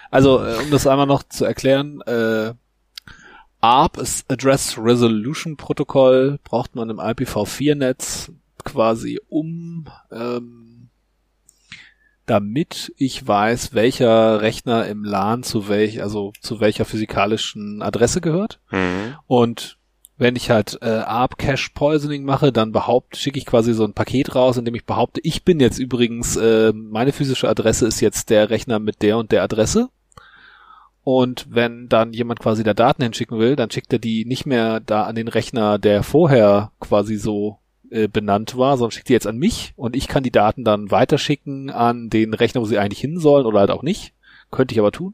Also, 0.09 0.43
äh, 0.43 0.55
um 0.57 0.71
das 0.71 0.87
einmal 0.87 1.07
noch 1.07 1.23
zu 1.23 1.43
erklären, 1.43 2.01
äh, 2.01 2.53
ARP 3.59 3.97
ist 3.97 4.31
Address 4.31 4.77
Resolution 4.77 5.57
Protocol, 5.57 6.39
braucht 6.43 6.75
man 6.75 6.89
im 6.89 6.99
IPv4-Netz 6.99 8.31
quasi 8.63 9.19
um, 9.29 9.87
ähm, 10.11 10.89
damit 12.25 12.93
ich 12.97 13.25
weiß, 13.25 13.73
welcher 13.73 14.41
Rechner 14.41 14.85
im 14.87 15.03
LAN 15.03 15.43
zu 15.43 15.69
welch, 15.69 16.01
also 16.01 16.33
zu 16.41 16.59
welcher 16.59 16.85
physikalischen 16.85 17.81
Adresse 17.81 18.21
gehört. 18.21 18.59
Mhm. 18.69 19.15
Und 19.25 19.77
wenn 20.17 20.35
ich 20.35 20.49
halt 20.49 20.79
äh, 20.81 20.85
ARP 20.85 21.37
Cache 21.37 21.69
Poisoning 21.73 22.23
mache, 22.23 22.51
dann 22.51 22.71
behaupte, 22.71 23.19
schicke 23.19 23.37
ich 23.37 23.45
quasi 23.45 23.73
so 23.73 23.83
ein 23.83 23.93
Paket 23.93 24.33
raus, 24.35 24.57
in 24.57 24.65
dem 24.65 24.75
ich 24.75 24.85
behaupte, 24.85 25.21
ich 25.23 25.43
bin 25.43 25.59
jetzt 25.59 25.77
übrigens, 25.77 26.35
äh, 26.35 26.73
meine 26.73 27.13
physische 27.13 27.47
Adresse 27.47 27.85
ist 27.87 28.01
jetzt 28.01 28.29
der 28.29 28.49
Rechner 28.49 28.79
mit 28.79 29.01
der 29.01 29.17
und 29.17 29.31
der 29.31 29.43
Adresse. 29.43 29.89
Und 31.03 31.47
wenn 31.49 31.87
dann 31.87 32.11
jemand 32.11 32.39
quasi 32.39 32.63
da 32.63 32.73
Daten 32.73 33.03
hinschicken 33.03 33.39
will, 33.39 33.55
dann 33.55 33.71
schickt 33.71 33.93
er 33.93 33.99
die 33.99 34.25
nicht 34.25 34.45
mehr 34.45 34.81
da 34.81 35.03
an 35.03 35.15
den 35.15 35.29
Rechner, 35.29 35.77
der 35.77 36.03
vorher 36.03 36.71
quasi 36.81 37.15
so 37.15 37.59
äh, 37.89 38.07
benannt 38.07 38.57
war, 38.57 38.75
sondern 38.75 38.91
schickt 38.91 39.07
die 39.07 39.13
jetzt 39.13 39.27
an 39.27 39.37
mich 39.37 39.73
und 39.77 39.95
ich 39.95 40.07
kann 40.07 40.23
die 40.23 40.31
Daten 40.31 40.65
dann 40.65 40.91
weiterschicken 40.91 41.69
an 41.69 42.09
den 42.09 42.33
Rechner, 42.33 42.59
wo 42.59 42.65
sie 42.65 42.77
eigentlich 42.77 42.99
hin 42.99 43.19
sollen 43.19 43.45
oder 43.45 43.61
halt 43.61 43.71
auch 43.71 43.83
nicht. 43.83 44.13
Könnte 44.51 44.73
ich 44.73 44.79
aber 44.79 44.91
tun. 44.91 45.13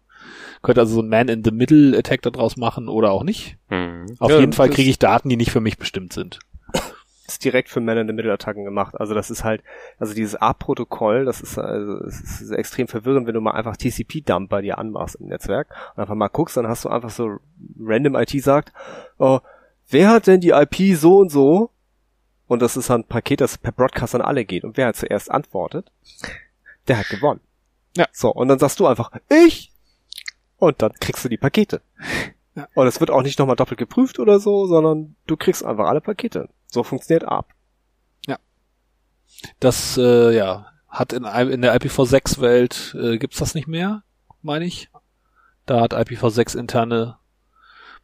Könnte 0.62 0.82
also 0.82 0.96
so 0.96 1.02
ein 1.02 1.10
Man-in-the-Middle-Attack 1.10 2.22
daraus 2.24 2.58
machen 2.58 2.88
oder 2.90 3.12
auch 3.12 3.24
nicht. 3.24 3.58
Mhm. 3.70 4.06
Auf 4.20 4.32
Ja, 4.32 4.40
jeden 4.40 4.54
Fall 4.54 4.68
das- 4.68 4.76
kriege 4.76 4.90
ich 4.90 5.00
Daten, 5.00 5.30
die 5.30 5.38
nicht 5.38 5.52
für 5.52 5.62
mich 5.62 5.78
bestimmt 5.78 6.14
sind. 6.14 6.40
Ist 7.28 7.44
direkt 7.46 7.70
für 7.70 7.80
Man-in-the-Middle-Attacken 7.80 8.66
gemacht. 8.66 8.96
Also 9.00 9.14
das 9.14 9.32
ist 9.32 9.44
halt, 9.46 9.64
also 9.98 10.14
dieses 10.14 10.36
A-Protokoll, 10.36 11.24
das 11.24 11.40
ist, 11.40 11.58
also, 11.58 12.04
es 12.06 12.42
ist 12.42 12.52
extrem 12.52 12.90
verwirrend, 12.90 13.28
wenn 13.28 13.34
du 13.34 13.40
mal 13.40 13.52
einfach 13.52 13.78
TCP-Dump 13.78 14.50
bei 14.50 14.62
dir 14.62 14.78
anmachst 14.78 15.16
im 15.16 15.28
Netzwerk 15.28 15.70
und 15.96 16.02
einfach 16.02 16.16
mal 16.16 16.28
guckst, 16.28 16.58
dann 16.58 16.68
hast 16.68 16.84
du 16.84 16.90
einfach 16.90 17.10
so 17.12 17.38
random 17.80 18.16
IT 18.16 18.32
sagt, 18.44 18.74
oh, 19.20 19.40
wer 19.90 20.10
hat 20.10 20.28
denn 20.28 20.42
die 20.42 20.50
IP 20.50 20.98
so 20.98 21.20
und 21.20 21.30
so? 21.32 21.70
Und 22.48 22.62
das 22.62 22.76
ist 22.76 22.92
ein 22.92 23.06
Paket, 23.06 23.40
das 23.40 23.58
per 23.58 23.72
Broadcast 23.72 24.16
an 24.16 24.22
alle 24.22 24.44
geht. 24.44 24.66
Und 24.66 24.76
wer 24.76 24.86
halt 24.88 24.98
zuerst 24.98 25.32
antwortet, 25.32 25.92
der 26.90 27.00
hat 27.00 27.08
gewonnen. 27.10 27.40
Ja. 27.96 28.06
So, 28.12 28.32
und 28.34 28.50
dann 28.50 28.60
sagst 28.60 28.80
du 28.82 28.86
einfach, 28.86 29.12
ich! 29.30 29.72
Und 30.64 30.82
dann 30.82 30.94
kriegst 30.94 31.26
du 31.26 31.30
die 31.30 31.38
Pakete. 31.38 31.82
Ja. 32.56 32.68
Und 32.76 32.88
es 32.88 33.00
wird 33.00 33.10
auch 33.12 33.24
nicht 33.24 33.40
nochmal 33.40 33.56
doppelt 33.56 33.80
geprüft 33.80 34.20
oder 34.20 34.40
so, 34.40 34.68
sondern 34.68 35.16
du 35.28 35.36
kriegst 35.36 35.66
einfach 35.66 35.88
alle 35.88 36.02
Pakete. 36.02 36.50
So 36.68 36.84
funktioniert 36.84 37.26
ARP. 37.26 37.48
Das, 39.60 39.98
äh, 39.98 40.36
ja, 40.36 40.68
hat 40.88 41.14
in, 41.14 41.26
in 41.26 41.62
der 41.62 41.76
IPv6-Welt, 41.76 42.96
äh, 43.00 43.18
gibt's 43.18 43.40
das 43.40 43.56
nicht 43.56 43.68
mehr, 43.68 44.04
meine 44.42 44.66
ich. 44.66 44.90
Da 45.66 45.82
hat 45.82 45.94
IPv6 45.94 46.58
interne 46.58 47.18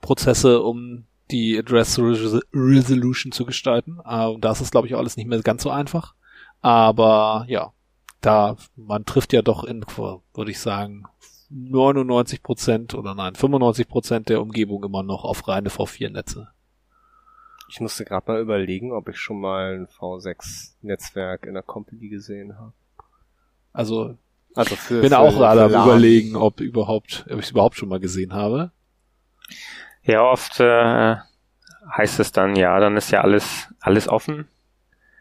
Prozesse, 0.02 0.61
um 0.61 1.06
die 1.30 1.57
Address 1.57 1.99
Res 1.99 2.41
Resolution 2.53 3.31
zu 3.31 3.45
gestalten. 3.45 3.99
Äh, 4.06 4.36
da 4.40 4.52
ist 4.52 4.61
es, 4.61 4.72
glaube 4.72 4.88
ich, 4.88 4.95
alles 4.95 5.18
nicht 5.18 5.27
mehr 5.27 5.41
ganz 5.41 5.64
so 5.64 5.69
einfach. 5.69 6.15
Aber 6.61 7.45
ja, 7.48 7.73
da, 8.22 8.57
man 8.76 9.06
trifft 9.06 9.34
ja 9.34 9.41
doch 9.41 9.64
in, 9.64 9.86
würde 10.34 10.52
ich 10.52 10.60
sagen, 10.60 11.03
99 11.50 12.44
Prozent 12.44 12.94
oder 12.94 13.16
nein, 13.16 13.36
95 13.36 13.88
Prozent 13.88 14.30
der 14.30 14.42
Umgebung 14.42 14.84
immer 14.84 15.04
noch 15.04 15.24
auf 15.24 15.48
reine 15.48 15.70
V4-Netze. 15.70 16.50
Ich 17.70 17.80
musste 17.80 18.06
gerade 18.06 18.32
mal 18.32 18.42
überlegen, 18.42 18.92
ob 18.92 19.10
ich 19.10 19.18
schon 19.18 19.40
mal 19.40 19.76
ein 19.80 19.88
V6-Netzwerk 19.88 21.46
in 21.46 21.54
der 21.54 21.64
Company 21.64 22.10
gesehen 22.10 22.58
habe. 22.58 22.74
Also 23.74 24.16
Also 24.56 24.76
für 24.76 25.02
bin 25.02 25.10
für, 25.10 25.20
auch 25.20 25.34
gerade 25.34 25.64
am 25.64 25.72
überlegen, 25.72 26.36
ob 26.36 26.62
überhaupt, 26.62 27.26
ob 27.30 27.38
ich 27.40 27.46
es 27.46 27.52
überhaupt 27.52 27.78
schon 27.78 27.90
mal 27.90 28.00
gesehen 28.00 28.34
habe. 28.34 28.72
Ja, 30.04 30.24
oft 30.24 30.60
äh, 30.60 31.16
heißt 31.96 32.20
es 32.20 32.32
dann, 32.32 32.56
ja, 32.56 32.80
dann 32.80 32.98
ist 32.98 33.12
ja 33.12 33.22
alles, 33.22 33.68
alles 33.80 34.08
offen. 34.08 34.48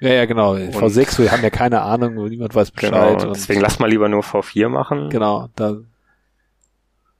Ja, 0.00 0.10
ja, 0.10 0.26
genau. 0.26 0.54
V6, 0.54 1.18
wir 1.18 1.32
haben 1.32 1.42
ja 1.42 1.50
keine 1.50 1.82
Ahnung, 1.82 2.14
niemand 2.28 2.54
weiß 2.54 2.70
Bescheid. 2.70 2.92
Genau. 2.92 3.28
und 3.28 3.36
Deswegen 3.36 3.60
lass 3.60 3.78
mal 3.78 3.90
lieber 3.90 4.08
nur 4.08 4.22
V4 4.22 4.68
machen. 4.68 5.10
genau, 5.10 5.48
da 5.56 5.76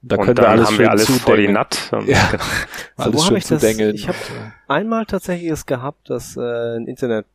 Da 0.01 0.15
und 0.15 0.23
können 0.23 0.35
dann 0.35 0.45
wir 0.45 0.49
alles 0.51 0.65
haben 0.67 0.71
wir 0.77 0.85
schön 0.85 0.87
alles 0.89 1.05
vor 1.05 1.35
die 1.37 1.43
zudengeln. 1.47 1.55
Und 1.91 2.07
Ja. 2.07 2.29
genau. 2.31 2.43
So, 2.97 3.03
Alles 3.03 3.13
wo 3.15 3.19
hab 3.21 3.27
schön 3.27 3.37
ich 3.37 3.47
das? 3.47 3.61
zudengeln. 3.61 3.95
Ich 3.95 4.07
hab- 4.07 4.15
Und, 4.15 4.53
Einmal 4.67 5.05
tatsächlich 5.05 5.49
es 5.51 5.65
gehabt, 5.65 6.09
dass 6.09 6.37
äh, 6.37 6.77
ein 6.77 6.87
Internet 6.87 7.25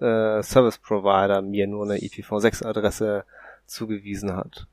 äh, 0.00 0.42
Service 0.42 0.78
Provider 0.78 1.42
mir 1.42 1.66
nur 1.66 1.84
eine 1.84 1.96
IPv6 1.98 2.64
Adresse 2.64 3.24
zugewiesen 3.66 4.34
hat. 4.36 4.66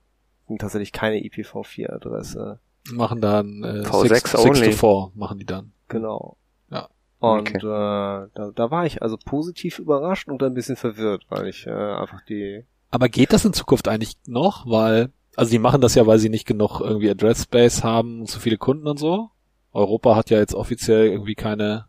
Und 0.47 0.59
tatsächlich 0.61 0.91
keine 0.91 1.17
IPv4 1.17 1.91
Adresse. 1.91 2.59
machen 2.91 3.21
dann 3.21 3.63
äh, 3.63 3.81
V6 3.87 4.07
six, 4.15 4.35
only. 4.35 4.55
six 4.65 4.79
to 4.79 5.11
4 5.11 5.19
machen 5.19 5.39
die 5.39 5.45
dann. 5.45 5.71
Genau. 5.87 6.37
Ja. 6.69 6.89
Und 7.19 7.39
Okay. 7.53 7.57
äh, 7.57 8.27
da, 8.33 8.51
da 8.53 8.71
war 8.71 8.85
ich 8.85 9.01
also 9.01 9.17
positiv 9.17 9.79
überrascht 9.79 10.27
und 10.27 10.41
ein 10.43 10.53
bisschen 10.53 10.75
verwirrt, 10.75 11.25
weil 11.29 11.47
ich 11.47 11.65
äh, 11.67 11.71
einfach 11.71 12.21
die 12.27 12.65
Aber 12.89 13.09
geht 13.09 13.31
das 13.33 13.45
in 13.45 13.53
Zukunft 13.53 13.87
eigentlich 13.87 14.17
noch? 14.27 14.65
Weil, 14.65 15.09
also 15.35 15.51
die 15.51 15.59
machen 15.59 15.81
das 15.81 15.95
ja, 15.95 16.05
weil 16.07 16.19
sie 16.19 16.29
nicht 16.29 16.45
genug 16.45 16.81
irgendwie 16.81 17.09
Address 17.09 17.43
Space 17.43 17.83
haben 17.83 18.21
und 18.21 18.27
zu 18.27 18.39
viele 18.39 18.57
Kunden 18.57 18.87
und 18.87 18.99
so. 18.99 19.29
Europa 19.73 20.15
hat 20.15 20.29
ja 20.29 20.39
jetzt 20.39 20.53
offiziell 20.53 21.07
irgendwie 21.07 21.35
keine, 21.35 21.85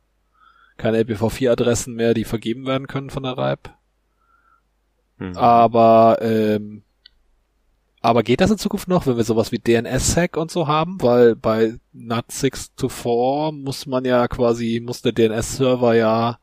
keine 0.77 1.02
IPv4-Adressen 1.02 1.94
mehr, 1.94 2.14
die 2.14 2.24
vergeben 2.24 2.66
werden 2.66 2.86
können 2.86 3.10
von 3.10 3.24
der 3.24 3.36
RIPE. 3.36 3.70
Mhm. 5.19 5.36
Aber, 5.36 6.19
ähm, 6.20 6.82
aber 8.01 8.23
geht 8.23 8.40
das 8.40 8.51
in 8.51 8.59
Zukunft 8.59 8.89
noch, 8.89 9.06
wenn 9.06 9.16
wir 9.16 9.24
sowas 9.24 9.51
wie 9.52 9.59
DNS-Sec 9.59 10.36
und 10.36 10.51
so 10.51 10.69
haben? 10.69 11.01
Weil 11.02 11.35
bei 11.35 11.78
NAT 11.93 12.31
6 12.31 12.74
to 12.74 12.89
4 12.89 13.52
muss 13.52 13.86
man 13.86 14.05
ja 14.05 14.28
quasi, 14.28 14.81
muss 14.85 15.02
der 15.02 15.12
DNS-Server 15.12 15.94
ja 15.94 16.39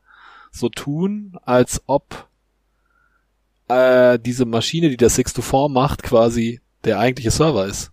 so 0.50 0.68
tun, 0.68 1.38
als 1.42 1.82
ob 1.86 2.28
äh, 3.68 4.18
diese 4.18 4.44
Maschine, 4.44 4.90
die 4.90 4.96
der 4.96 5.10
6 5.10 5.34
to 5.34 5.42
4 5.42 5.68
macht, 5.68 6.02
quasi 6.02 6.60
der 6.84 6.98
eigentliche 6.98 7.30
Server 7.30 7.66
ist. 7.66 7.92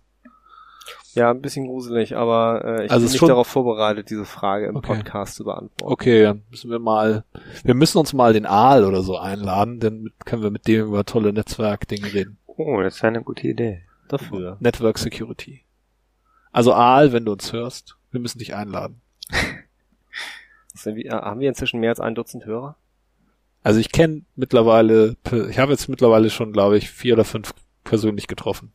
ja 1.14 1.30
ein 1.30 1.40
bisschen 1.42 1.66
gruselig, 1.66 2.16
aber 2.16 2.64
äh, 2.64 2.84
ich 2.86 2.90
Also 2.90 3.04
bin 3.04 3.10
nicht 3.12 3.18
schon- 3.18 3.28
darauf 3.28 3.46
vorbereitet, 3.48 4.08
diese 4.10 4.24
Frage 4.24 4.66
im 4.66 4.76
Okay. 4.76 4.94
Podcast 4.96 5.34
zu 5.34 5.44
beantworten. 5.44 5.92
Okay, 5.92 6.22
dann 6.22 6.42
müssen 6.50 6.70
wir 6.70 6.78
mal, 6.78 7.24
wir 7.64 7.74
müssen 7.74 7.98
uns 7.98 8.12
mal 8.12 8.32
den 8.32 8.46
Aal 8.46 8.84
oder 8.84 9.02
so 9.02 9.18
einladen, 9.18 9.80
dann 9.80 10.10
können 10.24 10.42
wir 10.42 10.50
mit 10.50 10.66
dem 10.68 10.86
über 10.86 11.04
tolle 11.04 11.32
Netzwerkdinge 11.32 12.12
reden. 12.12 12.38
Oh, 12.46 12.80
das 12.82 13.02
wäre 13.02 13.08
eine 13.08 13.22
gute 13.22 13.48
Idee. 13.48 13.82
Dafür. 14.08 14.56
Network 14.60 14.98
Security. 14.98 15.64
Also 16.52 16.72
Aal, 16.72 17.12
wenn 17.12 17.24
du 17.24 17.32
uns 17.32 17.52
hörst, 17.52 17.96
wir 18.10 18.20
müssen 18.20 18.38
dich 18.38 18.54
einladen. 18.54 19.00
Äh, 20.84 21.10
haben 21.10 21.40
wir 21.40 21.48
inzwischen 21.48 21.80
mehr 21.80 21.90
als 21.90 21.98
ein 22.00 22.14
Dutzend 22.14 22.46
Hörer? 22.46 22.76
Also 23.64 23.80
ich 23.80 23.90
kenne 23.90 24.22
mittlerweile, 24.36 25.16
ich 25.50 25.58
habe 25.58 25.72
jetzt 25.72 25.88
mittlerweile 25.88 26.30
schon, 26.30 26.52
glaube 26.52 26.78
ich, 26.78 26.88
vier 26.90 27.14
oder 27.14 27.24
fünf 27.24 27.52
persönlich 27.84 28.28
getroffen. 28.28 28.72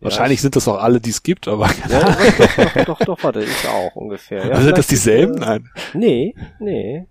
Wahrscheinlich 0.00 0.42
sind 0.42 0.54
das 0.56 0.68
auch 0.68 0.78
alle, 0.78 1.00
die 1.00 1.10
es 1.10 1.22
gibt, 1.22 1.48
aber 1.48 1.68
Ja, 1.88 2.16
doch, 2.84 2.84
doch, 2.84 2.98
doch, 2.98 3.24
warte, 3.24 3.42
ich 3.42 3.66
auch 3.68 3.94
ungefähr. 3.96 4.46
Ja, 4.46 4.60
sind 4.60 4.76
das 4.76 4.86
dieselben? 4.86 5.36
Nein. 5.36 5.70
Nee, 5.94 6.34
nee. 6.60 7.06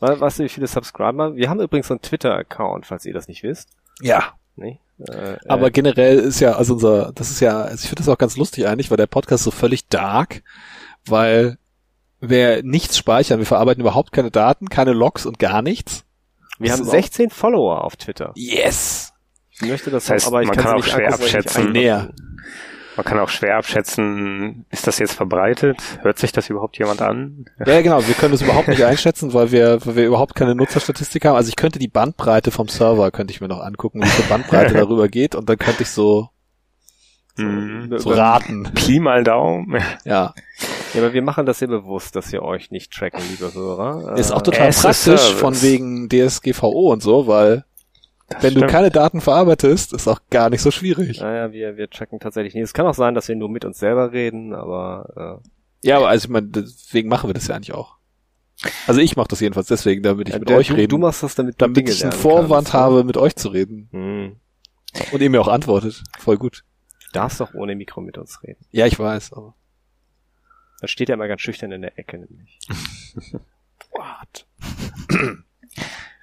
We- 0.00 0.18
Weißt 0.20 0.38
du, 0.38 0.44
wie 0.44 0.48
viele 0.48 0.66
Subscriber? 0.66 1.36
Wir 1.36 1.50
haben 1.50 1.60
übrigens 1.60 1.88
so 1.88 1.94
einen 1.94 2.00
Twitter-Account, 2.02 2.86
falls 2.86 3.04
ihr 3.04 3.12
das 3.12 3.28
nicht 3.28 3.42
wisst. 3.42 3.68
Ja. 4.00 4.32
Nee? 4.56 4.80
Äh, 4.98 5.36
Aber 5.46 5.66
äh, 5.68 5.70
generell 5.70 6.18
ist 6.18 6.40
ja, 6.40 6.52
also 6.52 6.74
unser, 6.74 7.12
das 7.12 7.30
ist 7.30 7.40
ja, 7.40 7.60
also 7.62 7.74
ich 7.82 7.88
finde 7.88 8.02
das 8.02 8.08
auch 8.08 8.18
ganz 8.18 8.36
lustig 8.36 8.66
eigentlich, 8.66 8.90
weil 8.90 8.96
der 8.96 9.06
Podcast 9.06 9.44
so 9.44 9.50
völlig 9.50 9.88
dark, 9.88 10.42
weil 11.06 11.58
wir 12.20 12.62
nichts 12.62 12.96
speichern, 12.98 13.38
wir 13.38 13.46
verarbeiten 13.46 13.80
überhaupt 13.82 14.12
keine 14.12 14.30
Daten, 14.30 14.68
keine 14.68 14.92
Logs 14.92 15.24
und 15.26 15.38
gar 15.38 15.62
nichts. 15.62 16.04
wir 16.58 16.68
das 16.70 16.78
haben 16.78 16.82
ist 16.84 16.88
auch- 16.88 16.92
16 16.92 17.30
Follower 17.30 17.84
auf 17.84 17.96
Twitter. 17.96 18.32
Yes! 18.36 19.09
Ich 19.62 19.68
möchte 19.68 19.90
das, 19.90 20.04
Das 20.06 20.10
heißt, 20.14 20.26
aber 20.28 20.42
ich 20.42 20.48
man 20.48 20.56
kann, 20.56 20.64
kann 20.64 20.72
auch 20.72 20.76
nicht 20.76 20.90
schwer 20.90 21.12
abschätzen. 21.12 21.72
Man 22.96 23.04
kann 23.04 23.18
auch 23.20 23.28
schwer 23.28 23.56
abschätzen, 23.56 24.66
ist 24.70 24.86
das 24.86 24.98
jetzt 24.98 25.12
verbreitet? 25.14 25.78
Hört 26.02 26.18
sich 26.18 26.32
das 26.32 26.50
überhaupt 26.50 26.76
jemand 26.78 27.00
an? 27.00 27.46
Ja, 27.64 27.74
ja, 27.74 27.80
genau, 27.82 28.06
wir 28.06 28.14
können 28.14 28.32
das 28.32 28.42
überhaupt 28.42 28.68
nicht 28.68 28.84
einschätzen, 28.84 29.32
weil 29.32 29.52
wir, 29.52 29.78
weil 29.86 29.96
wir 29.96 30.06
überhaupt 30.06 30.34
keine 30.34 30.54
Nutzerstatistik 30.54 31.24
haben. 31.24 31.36
Also 31.36 31.48
ich 31.48 31.56
könnte 31.56 31.78
die 31.78 31.88
Bandbreite 31.88 32.50
vom 32.50 32.68
Server, 32.68 33.10
könnte 33.10 33.32
ich 33.32 33.40
mir 33.40 33.48
noch 33.48 33.60
angucken, 33.60 34.02
wie 34.02 34.06
viel 34.08 34.24
Bandbreite 34.28 34.74
darüber 34.78 35.08
geht 35.08 35.34
und 35.34 35.48
dann 35.48 35.56
könnte 35.58 35.82
ich 35.84 35.90
so, 35.90 36.28
Mhm. 37.38 37.96
so 37.96 38.10
raten. 38.10 38.68
Pi 38.74 38.98
mal 39.00 39.22
Daumen. 39.24 39.76
Ja, 40.04 40.34
Ja, 40.92 41.00
aber 41.00 41.12
wir 41.14 41.22
machen 41.22 41.46
das 41.46 41.60
ja 41.60 41.68
bewusst, 41.68 42.16
dass 42.16 42.32
wir 42.32 42.42
euch 42.42 42.70
nicht 42.72 42.92
tracken, 42.92 43.22
liebe 43.30 43.54
Hörer. 43.54 44.16
ist 44.18 44.32
auch 44.32 44.40
Äh, 44.40 44.44
total 44.44 44.66
as 44.68 44.82
praktisch 44.82 45.32
von 45.34 45.62
wegen 45.62 46.08
DSGVO 46.10 46.92
und 46.92 47.02
so, 47.02 47.28
weil 47.28 47.64
Das 48.30 48.42
wenn 48.44 48.54
du 48.54 48.60
stimmt. 48.60 48.70
keine 48.72 48.90
Daten 48.90 49.20
verarbeitest, 49.20 49.92
ist 49.92 50.08
auch 50.08 50.20
gar 50.30 50.50
nicht 50.50 50.62
so 50.62 50.70
schwierig. 50.70 51.20
Naja, 51.20 51.52
wir, 51.52 51.76
wir 51.76 51.90
tracken 51.90 52.20
tatsächlich 52.20 52.54
nicht. 52.54 52.62
Es 52.64 52.72
kann 52.72 52.86
auch 52.86 52.94
sein, 52.94 53.14
dass 53.14 53.28
wir 53.28 53.36
nur 53.36 53.48
mit 53.50 53.64
uns 53.64 53.78
selber 53.78 54.12
reden, 54.12 54.54
aber 54.54 55.42
Ja, 55.82 55.96
aber 55.96 56.08
also 56.08 56.24
ich 56.26 56.30
meine, 56.30 56.46
deswegen 56.48 57.08
machen 57.08 57.28
wir 57.28 57.34
das 57.34 57.48
ja 57.48 57.56
eigentlich 57.56 57.74
auch. 57.74 57.96
Also 58.86 59.00
ich 59.00 59.16
mache 59.16 59.28
das 59.28 59.40
jedenfalls 59.40 59.68
deswegen, 59.68 60.02
damit 60.02 60.28
ich 60.28 60.34
äh, 60.34 60.38
mit 60.38 60.48
der- 60.48 60.58
euch 60.58 60.68
du, 60.68 60.74
reden, 60.74 60.90
du 60.90 60.98
machst 60.98 61.22
das, 61.22 61.34
damit 61.34 61.54
du 61.54 61.58
damit 61.64 61.76
Dinge 61.78 61.90
ich 61.90 62.02
einen 62.02 62.12
Vorwand 62.12 62.66
kannst. 62.66 62.72
habe, 62.74 63.04
mit 63.04 63.16
euch 63.16 63.34
zu 63.36 63.48
reden. 63.48 63.88
Hm. 63.90 64.36
Und 65.12 65.20
ihr 65.22 65.30
mir 65.30 65.40
auch 65.40 65.48
antwortet. 65.48 66.02
Voll 66.18 66.36
gut. 66.36 66.64
Du 67.06 67.12
darfst 67.18 67.40
doch 67.40 67.54
ohne 67.54 67.74
Mikro 67.74 68.00
mit 68.00 68.18
uns 68.18 68.42
reden. 68.42 68.64
Ja, 68.70 68.86
ich 68.86 68.98
weiß, 68.98 69.32
aber. 69.32 69.54
Da 70.80 70.88
steht 70.88 71.08
er 71.08 71.14
immer 71.14 71.26
ganz 71.28 71.40
schüchtern 71.40 71.72
in 71.72 71.82
der 71.82 71.98
Ecke 71.98 72.18
nämlich. 72.18 72.58
What? 73.92 74.46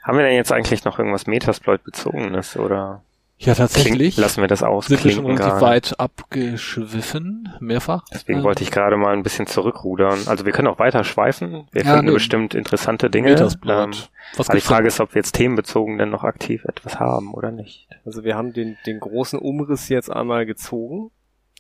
Haben 0.08 0.18
wir 0.18 0.26
denn 0.26 0.36
jetzt 0.36 0.52
eigentlich 0.54 0.86
noch 0.86 0.98
irgendwas 1.00 1.28
Metasploit-bezogenes 1.28 2.56
oder 2.58 3.04
Ja, 3.40 3.54
kling, 3.54 3.56
tatsächlich. 3.68 4.18
lassen 4.18 4.42
wir 4.42 4.48
das 4.48 4.60
sind 4.60 5.04
wir 5.04 5.12
schon 5.12 5.26
relativ 5.26 5.46
gerade? 5.48 5.62
weit 5.62 6.00
abgeschwiffen, 6.00 7.50
mehrfach. 7.60 8.06
Deswegen 8.14 8.40
Ähm, 8.40 8.44
wollte 8.46 8.64
ich 8.64 8.72
gerade 8.72 8.98
mal 8.98 9.14
ein 9.14 9.24
bisschen 9.24 9.48
zurückrudern. 9.48 10.20
Also 10.28 10.46
wir 10.46 10.52
können 10.54 10.68
auch 10.68 10.80
weiter 10.80 11.04
schweifen. 11.04 11.68
Wir 11.72 11.84
Ja, 11.84 11.92
finden 11.92 12.08
nö. 12.08 12.14
bestimmt 12.14 12.56
interessante 12.56 13.10
Dinge. 13.10 13.32
Metasploit. 13.32 13.84
Ähm, 13.96 14.04
Was 14.38 14.50
aber 14.50 14.58
die 14.58 14.62
Frage 14.64 14.84
denn? 14.84 14.88
ist, 14.88 15.00
ob 15.00 15.14
wir 15.14 15.20
jetzt 15.20 15.34
themenbezogen 15.34 15.98
denn 15.98 16.10
noch 16.10 16.24
aktiv 16.24 16.64
etwas 16.66 17.00
haben 17.00 17.34
oder 17.34 17.52
nicht. 17.52 17.88
Also 18.06 18.24
wir 18.24 18.36
haben 18.36 18.54
den, 18.54 18.78
den 18.86 19.00
großen 19.00 19.38
Umriss 19.40 19.90
jetzt 19.90 20.10
einmal 20.10 20.46
gezogen. 20.46 21.12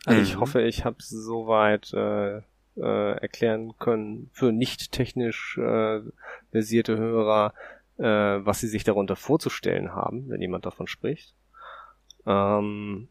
Also 0.06 0.22
ich 0.22 0.36
Mhm. 0.36 0.40
hoffe, 0.40 0.62
ich 0.62 0.86
habe 0.86 0.96
soweit 1.00 1.94
äh, 1.94 2.38
äh, 2.80 3.12
erklären 3.20 3.74
können 3.80 4.30
für 4.34 4.52
nicht 4.52 4.92
technisch 4.92 5.58
äh, 5.58 6.00
versierte 6.52 6.98
Hörer, 6.98 7.54
äh, 7.98 8.04
was 8.04 8.60
sie 8.60 8.68
sich 8.68 8.84
darunter 8.84 9.16
vorzustellen 9.16 9.94
haben, 9.94 10.30
wenn 10.30 10.42
jemand 10.42 10.66
davon 10.66 10.88
spricht. 10.88 11.34
Ähm, 12.26 13.08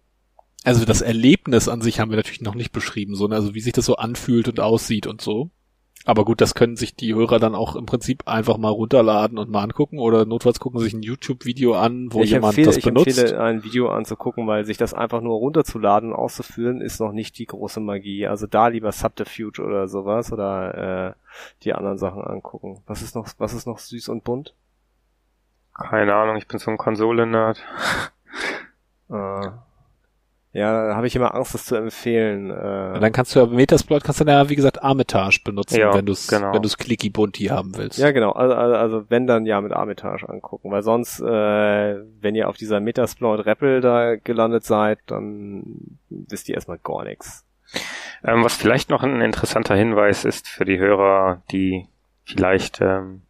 Also 0.64 0.84
das 0.84 1.00
Erlebnis 1.00 1.68
an 1.68 1.80
sich 1.80 2.00
haben 2.00 2.10
wir 2.10 2.16
natürlich 2.16 2.40
noch 2.40 2.54
nicht 2.54 2.72
beschrieben, 2.72 3.14
so, 3.14 3.28
ne? 3.28 3.34
also 3.36 3.54
wie 3.54 3.60
sich 3.60 3.72
das 3.72 3.86
so 3.86 3.96
anfühlt 3.96 4.48
und 4.48 4.60
aussieht 4.60 5.06
und 5.06 5.20
so. 5.20 5.50
Aber 6.04 6.24
gut, 6.24 6.40
das 6.40 6.54
können 6.54 6.76
sich 6.76 6.94
die 6.94 7.14
Hörer 7.14 7.40
dann 7.40 7.56
auch 7.56 7.74
im 7.74 7.84
Prinzip 7.84 8.28
einfach 8.28 8.58
mal 8.58 8.68
runterladen 8.68 9.38
und 9.38 9.50
mal 9.50 9.64
angucken 9.64 9.98
oder 9.98 10.24
notfalls 10.24 10.60
gucken 10.60 10.78
sich 10.78 10.92
ein 10.92 11.02
YouTube-Video 11.02 11.74
an, 11.74 12.12
wo 12.12 12.22
ich 12.22 12.30
jemand 12.30 12.52
empfehle, 12.52 12.66
das 12.66 12.76
ich 12.76 12.84
benutzt. 12.84 13.18
empfehle, 13.18 13.40
ein 13.40 13.64
Video 13.64 13.88
anzugucken, 13.88 14.46
weil 14.46 14.64
sich 14.64 14.76
das 14.76 14.94
einfach 14.94 15.20
nur 15.20 15.36
runterzuladen 15.38 16.10
und 16.10 16.16
auszuführen, 16.16 16.80
ist 16.80 17.00
noch 17.00 17.10
nicht 17.10 17.38
die 17.38 17.46
große 17.46 17.80
Magie. 17.80 18.28
Also 18.28 18.46
da 18.46 18.68
lieber 18.68 18.92
Subterfuge 18.92 19.60
oder 19.60 19.88
sowas 19.88 20.32
oder 20.32 21.08
äh, 21.08 21.12
die 21.64 21.72
anderen 21.72 21.98
Sachen 21.98 22.22
angucken. 22.22 22.82
Was 22.86 23.02
ist 23.02 23.16
noch, 23.16 23.26
was 23.38 23.52
ist 23.52 23.66
noch 23.66 23.78
süß 23.78 24.08
und 24.08 24.22
bunt? 24.22 24.54
Keine 25.78 26.14
Ahnung, 26.14 26.36
ich 26.36 26.48
bin 26.48 26.58
so 26.58 26.70
ein 26.70 26.78
Konsole-Nerd. 26.78 27.64
Äh, 29.08 29.50
ja, 30.52 30.88
da 30.88 30.96
habe 30.96 31.06
ich 31.06 31.14
immer 31.14 31.34
Angst, 31.34 31.54
das 31.54 31.66
zu 31.66 31.76
empfehlen. 31.76 32.50
Äh, 32.50 32.98
dann 32.98 33.12
kannst 33.12 33.36
du 33.36 33.40
ja 33.40 33.46
Metasploit 33.46 34.02
kannst 34.02 34.20
du 34.20 34.24
dann 34.24 34.34
ja, 34.34 34.48
wie 34.48 34.56
gesagt, 34.56 34.82
Armitage 34.82 35.42
benutzen, 35.44 35.78
Ja, 35.78 35.94
wenn 35.94 36.06
du 36.06 36.12
es 36.12 36.26
genau. 36.26 36.52
wenn 36.54 36.62
du's 36.62 36.76
clicky 36.76 37.10
bunti 37.10 37.44
haben 37.44 37.76
willst. 37.76 37.98
ja, 37.98 38.10
genau. 38.10 38.32
Also, 38.32 38.54
also, 38.54 38.74
also 38.74 39.04
wenn 39.10 39.28
dann 39.28 39.44
ja 39.46 39.60
mit 39.60 39.72
Armitage 39.72 40.28
angucken, 40.28 40.72
weil 40.72 40.82
sonst, 40.82 41.20
äh, 41.20 41.96
wenn 42.20 42.34
ihr 42.34 42.48
auf 42.48 42.56
dieser 42.56 42.80
Metasploit 42.80 43.46
REPL 43.46 43.80
da 43.80 44.16
gelandet 44.16 44.64
seid, 44.64 44.98
dann 45.06 45.98
wisst 46.08 46.48
ihr 46.48 46.54
erstmal 46.56 46.78
gar 46.78 47.04
nichts. 47.04 47.46
Ähm, 48.24 48.42
was 48.42 48.56
vielleicht 48.56 48.90
noch 48.90 49.02
ein 49.04 49.20
interessanter 49.20 49.76
Hinweis 49.76 50.24
ist 50.24 50.48
für 50.48 50.64
die 50.64 50.78
Hörer, 50.78 51.42
die 51.52 51.86
vielleicht 52.24 52.80
ähm, 52.80 53.22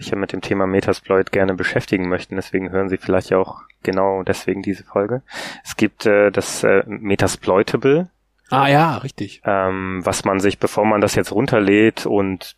sich 0.00 0.10
ja 0.10 0.16
mit 0.18 0.32
dem 0.32 0.40
Thema 0.40 0.66
Metasploit 0.66 1.32
gerne 1.32 1.54
beschäftigen 1.54 2.08
möchten. 2.08 2.36
Deswegen 2.36 2.70
hören 2.70 2.88
sie 2.88 2.96
vielleicht 2.96 3.32
auch 3.32 3.60
genau 3.82 4.22
deswegen 4.22 4.62
diese 4.62 4.84
Folge. 4.84 5.22
Es 5.64 5.76
gibt 5.76 6.06
äh, 6.06 6.30
das 6.30 6.64
äh, 6.64 6.82
Metasploitable, 6.86 8.08
Ah 8.50 8.66
ja, 8.68 8.96
richtig. 8.96 9.42
ähm, 9.44 10.00
was 10.04 10.24
man 10.24 10.40
sich, 10.40 10.58
bevor 10.58 10.84
man 10.84 11.00
das 11.00 11.14
jetzt 11.14 11.30
runterlädt 11.30 12.04
und 12.06 12.56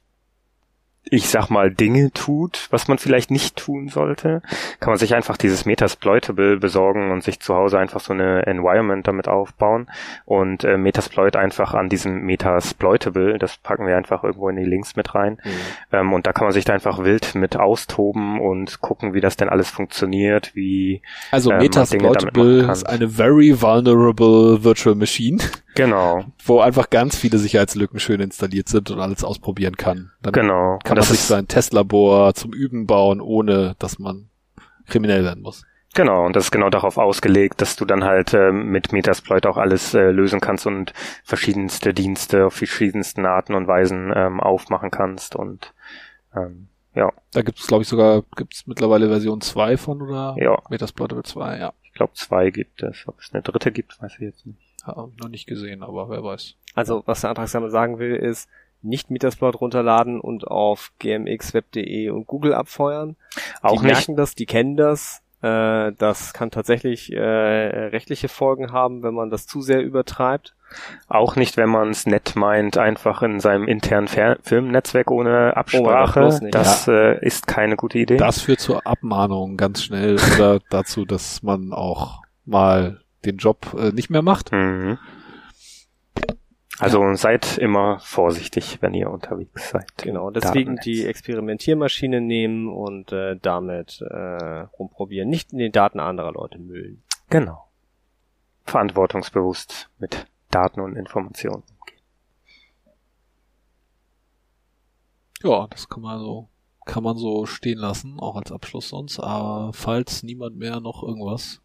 ich 1.04 1.28
sag 1.28 1.50
mal, 1.50 1.70
Dinge 1.70 2.12
tut, 2.12 2.68
was 2.70 2.86
man 2.86 2.96
vielleicht 2.96 3.30
nicht 3.30 3.56
tun 3.56 3.88
sollte, 3.88 4.40
kann 4.78 4.92
man 4.92 4.98
sich 4.98 5.14
einfach 5.14 5.36
dieses 5.36 5.66
Metasploitable 5.66 6.58
besorgen 6.58 7.10
und 7.10 7.24
sich 7.24 7.40
zu 7.40 7.54
Hause 7.54 7.78
einfach 7.78 8.00
so 8.00 8.12
eine 8.12 8.46
Environment 8.46 9.06
damit 9.06 9.26
aufbauen 9.26 9.90
und 10.26 10.62
äh, 10.64 10.78
Metasploit 10.78 11.34
einfach 11.34 11.74
an 11.74 11.88
diesem 11.88 12.22
Metasploitable, 12.22 13.38
das 13.38 13.56
packen 13.56 13.86
wir 13.86 13.96
einfach 13.96 14.22
irgendwo 14.22 14.48
in 14.48 14.56
die 14.56 14.64
Links 14.64 14.94
mit 14.94 15.14
rein 15.14 15.38
mhm. 15.44 15.50
ähm, 15.92 16.12
und 16.12 16.26
da 16.26 16.32
kann 16.32 16.46
man 16.46 16.52
sich 16.52 16.64
da 16.64 16.72
einfach 16.72 17.02
wild 17.02 17.34
mit 17.34 17.56
austoben 17.56 18.40
und 18.40 18.80
gucken, 18.80 19.12
wie 19.12 19.20
das 19.20 19.36
denn 19.36 19.48
alles 19.48 19.70
funktioniert, 19.70 20.54
wie 20.54 21.02
Also 21.32 21.50
ähm, 21.50 21.58
Metasploitable 21.58 22.70
ist 22.70 22.88
eine 22.88 23.08
very 23.08 23.60
vulnerable 23.60 24.62
virtual 24.62 24.94
machine. 24.94 25.38
Genau. 25.74 26.24
Wo 26.44 26.60
einfach 26.60 26.90
ganz 26.90 27.16
viele 27.16 27.38
Sicherheitslücken 27.38 27.98
schön 27.98 28.20
installiert 28.20 28.68
sind 28.68 28.90
und 28.90 29.00
alles 29.00 29.24
ausprobieren 29.24 29.76
kann. 29.76 30.12
Dann 30.22 30.32
genau. 30.32 30.78
Kann 30.84 30.96
man 30.96 31.04
sich 31.04 31.20
sein 31.20 31.48
Testlabor 31.48 32.34
zum 32.34 32.52
Üben 32.52 32.86
bauen, 32.86 33.20
ohne 33.20 33.74
dass 33.78 33.98
man 33.98 34.28
kriminell 34.86 35.24
werden 35.24 35.42
muss. 35.42 35.64
Genau, 35.94 36.24
und 36.24 36.36
das 36.36 36.44
ist 36.44 36.50
genau 36.50 36.70
darauf 36.70 36.96
ausgelegt, 36.96 37.60
dass 37.60 37.76
du 37.76 37.84
dann 37.84 38.02
halt 38.02 38.32
äh, 38.32 38.50
mit 38.50 38.92
Metasploit 38.92 39.44
auch 39.44 39.58
alles 39.58 39.92
äh, 39.92 40.10
lösen 40.10 40.40
kannst 40.40 40.66
und 40.66 40.94
verschiedenste 41.22 41.92
Dienste 41.92 42.46
auf 42.46 42.54
verschiedensten 42.54 43.26
Arten 43.26 43.54
und 43.54 43.66
Weisen 43.66 44.10
ähm, 44.14 44.40
aufmachen 44.40 44.90
kannst 44.90 45.36
und 45.36 45.74
ähm, 46.34 46.68
ja. 46.94 47.12
Da 47.32 47.42
gibt 47.42 47.58
es, 47.58 47.66
glaube 47.66 47.82
ich, 47.82 47.88
sogar, 47.88 48.22
gibt 48.36 48.54
es 48.54 48.66
mittlerweile 48.66 49.08
Version 49.08 49.40
2 49.40 49.76
von 49.76 50.02
oder 50.02 50.34
ja. 50.38 50.58
Metasploitable 50.70 51.24
2, 51.24 51.58
ja. 51.58 51.72
Ich 51.82 51.92
glaube, 51.92 52.14
zwei 52.14 52.50
gibt 52.50 52.82
es. 52.82 53.06
Ob 53.06 53.20
es 53.20 53.32
eine 53.32 53.42
dritte 53.42 53.70
gibt, 53.70 54.00
weiß 54.00 54.14
ich 54.14 54.20
jetzt 54.20 54.46
nicht. 54.46 54.71
Ja, 54.86 55.08
noch 55.20 55.28
nicht 55.28 55.46
gesehen, 55.46 55.82
aber 55.82 56.08
wer 56.08 56.24
weiß. 56.24 56.56
Also, 56.74 57.02
was 57.06 57.20
der 57.20 57.30
Antragsname 57.30 57.70
sagen 57.70 57.98
will, 57.98 58.16
ist, 58.16 58.48
nicht 58.82 59.10
Metasploit 59.10 59.60
runterladen 59.60 60.20
und 60.20 60.46
auf 60.46 60.92
gmxweb.de 60.98 62.10
und 62.10 62.26
Google 62.26 62.54
abfeuern. 62.54 63.16
Auch 63.60 63.80
die 63.80 63.86
nicht. 63.86 63.94
merken 63.94 64.16
das, 64.16 64.34
die 64.34 64.46
kennen 64.46 64.76
das. 64.76 65.22
Äh, 65.40 65.92
das 65.98 66.32
kann 66.32 66.50
tatsächlich 66.50 67.12
äh, 67.12 67.18
rechtliche 67.20 68.28
Folgen 68.28 68.72
haben, 68.72 69.02
wenn 69.02 69.14
man 69.14 69.30
das 69.30 69.46
zu 69.46 69.60
sehr 69.60 69.82
übertreibt. 69.82 70.54
Auch 71.08 71.36
nicht, 71.36 71.56
wenn 71.56 71.68
man 71.68 71.90
es 71.90 72.06
nett 72.06 72.34
meint, 72.34 72.78
einfach 72.78 73.22
in 73.22 73.40
seinem 73.40 73.68
internen 73.68 74.08
Fer 74.08 74.38
Firmennetzwerk 74.42 75.10
ohne 75.10 75.56
Absprache. 75.56 76.40
Oh, 76.42 76.46
das 76.50 76.86
ja. 76.86 76.92
äh, 76.92 77.26
ist 77.26 77.46
keine 77.46 77.76
gute 77.76 77.98
Idee. 77.98 78.16
Das 78.16 78.40
führt 78.40 78.60
zur 78.60 78.86
Abmahnung 78.86 79.56
ganz 79.56 79.82
schnell 79.82 80.16
oder 80.36 80.60
dazu, 80.70 81.04
dass 81.04 81.42
man 81.42 81.72
auch 81.72 82.22
mal 82.46 83.01
den 83.24 83.36
Job 83.36 83.74
äh, 83.78 83.90
nicht 83.92 84.10
mehr 84.10 84.22
macht. 84.22 84.52
Mhm. 84.52 84.98
Also 86.78 87.02
ja. 87.02 87.16
seid 87.16 87.58
immer 87.58 88.00
vorsichtig, 88.00 88.78
wenn 88.80 88.94
ihr 88.94 89.10
unterwegs 89.10 89.70
seid. 89.70 89.86
Genau, 89.98 90.30
deswegen 90.30 90.76
die 90.76 91.06
Experimentiermaschine 91.06 92.20
nehmen 92.20 92.68
und 92.68 93.12
äh, 93.12 93.36
damit 93.40 94.00
äh, 94.00 94.66
rumprobieren. 94.78 95.28
Nicht 95.28 95.52
in 95.52 95.58
den 95.58 95.72
Daten 95.72 96.00
anderer 96.00 96.32
Leute 96.32 96.58
müllen. 96.58 97.02
Genau. 97.28 97.68
Verantwortungsbewusst 98.64 99.90
mit 99.98 100.26
Daten 100.50 100.80
und 100.80 100.96
Informationen 100.96 101.62
umgehen. 101.62 102.00
Ja, 105.42 105.66
das 105.68 105.88
kann 105.88 106.02
man 106.02 106.18
so, 106.20 106.48
kann 106.84 107.02
man 107.04 107.16
so 107.16 107.46
stehen 107.46 107.78
lassen, 107.78 108.18
auch 108.18 108.36
als 108.36 108.50
Abschluss 108.50 108.88
sonst. 108.88 109.20
Aber 109.20 109.72
falls 109.72 110.22
niemand 110.22 110.56
mehr 110.56 110.80
noch 110.80 111.02
irgendwas 111.02 111.60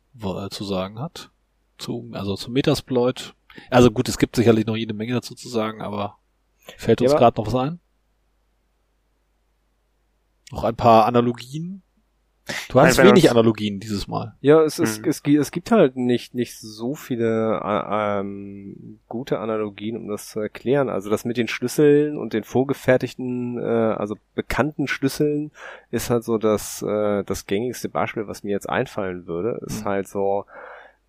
zu 0.50 0.64
sagen 0.64 1.00
hat, 1.00 1.32
zu, 1.78 2.10
also 2.14 2.36
zum 2.36 2.54
Metasploit, 2.54 3.36
also 3.70 3.92
gut, 3.92 4.08
es 4.10 4.18
gibt 4.18 4.36
sicherlich 4.36 4.66
noch 4.66 4.76
jede 4.76 4.94
Menge 4.94 5.14
dazu 5.14 5.36
zu 5.36 5.50
sagen, 5.50 5.82
aber 5.82 6.18
fällt 6.78 7.02
uns 7.02 7.12
ja, 7.12 7.18
gerade 7.18 7.40
noch 7.40 7.48
was 7.48 7.56
ein? 7.56 7.80
Noch 10.52 10.64
ein 10.64 10.76
paar 10.76 11.06
Analogien? 11.06 11.84
Du 12.70 12.80
hast 12.80 12.98
Nein, 12.98 13.08
wenig 13.08 13.30
Analogien 13.30 13.82
dieses 13.82 14.08
Mal. 14.08 14.36
Ja, 14.40 14.62
es, 14.62 14.80
ist, 14.80 15.00
hm. 15.00 15.10
es, 15.10 15.22
es 15.22 15.52
gibt 15.52 15.70
halt 15.72 15.98
nicht, 15.98 16.34
nicht 16.34 16.58
so 16.58 16.96
viele 16.96 17.60
äh, 17.62 18.20
ähm, 18.20 19.00
gute 19.10 19.40
Analogien, 19.40 19.98
um 19.98 20.08
das 20.08 20.30
zu 20.30 20.40
erklären. 20.40 20.88
Also 20.88 21.10
das 21.10 21.26
mit 21.26 21.36
den 21.36 21.50
Schlüsseln 21.50 22.18
und 22.18 22.32
den 22.32 22.46
vorgefertigten, 22.46 23.58
äh, 23.58 23.66
also 23.66 24.16
bekannten 24.34 24.88
Schlüsseln 24.88 25.52
ist 25.92 26.10
halt 26.10 26.24
so 26.24 26.38
das, 26.38 26.82
äh, 26.84 27.26
das 27.26 27.48
gängigste 27.48 27.90
Beispiel, 27.90 28.30
was 28.30 28.44
mir 28.44 28.52
jetzt 28.52 28.70
einfallen 28.70 29.28
würde. 29.28 29.60
Ist 29.66 29.80
hm. 29.80 29.86
halt 29.86 30.08
so, 30.08 30.46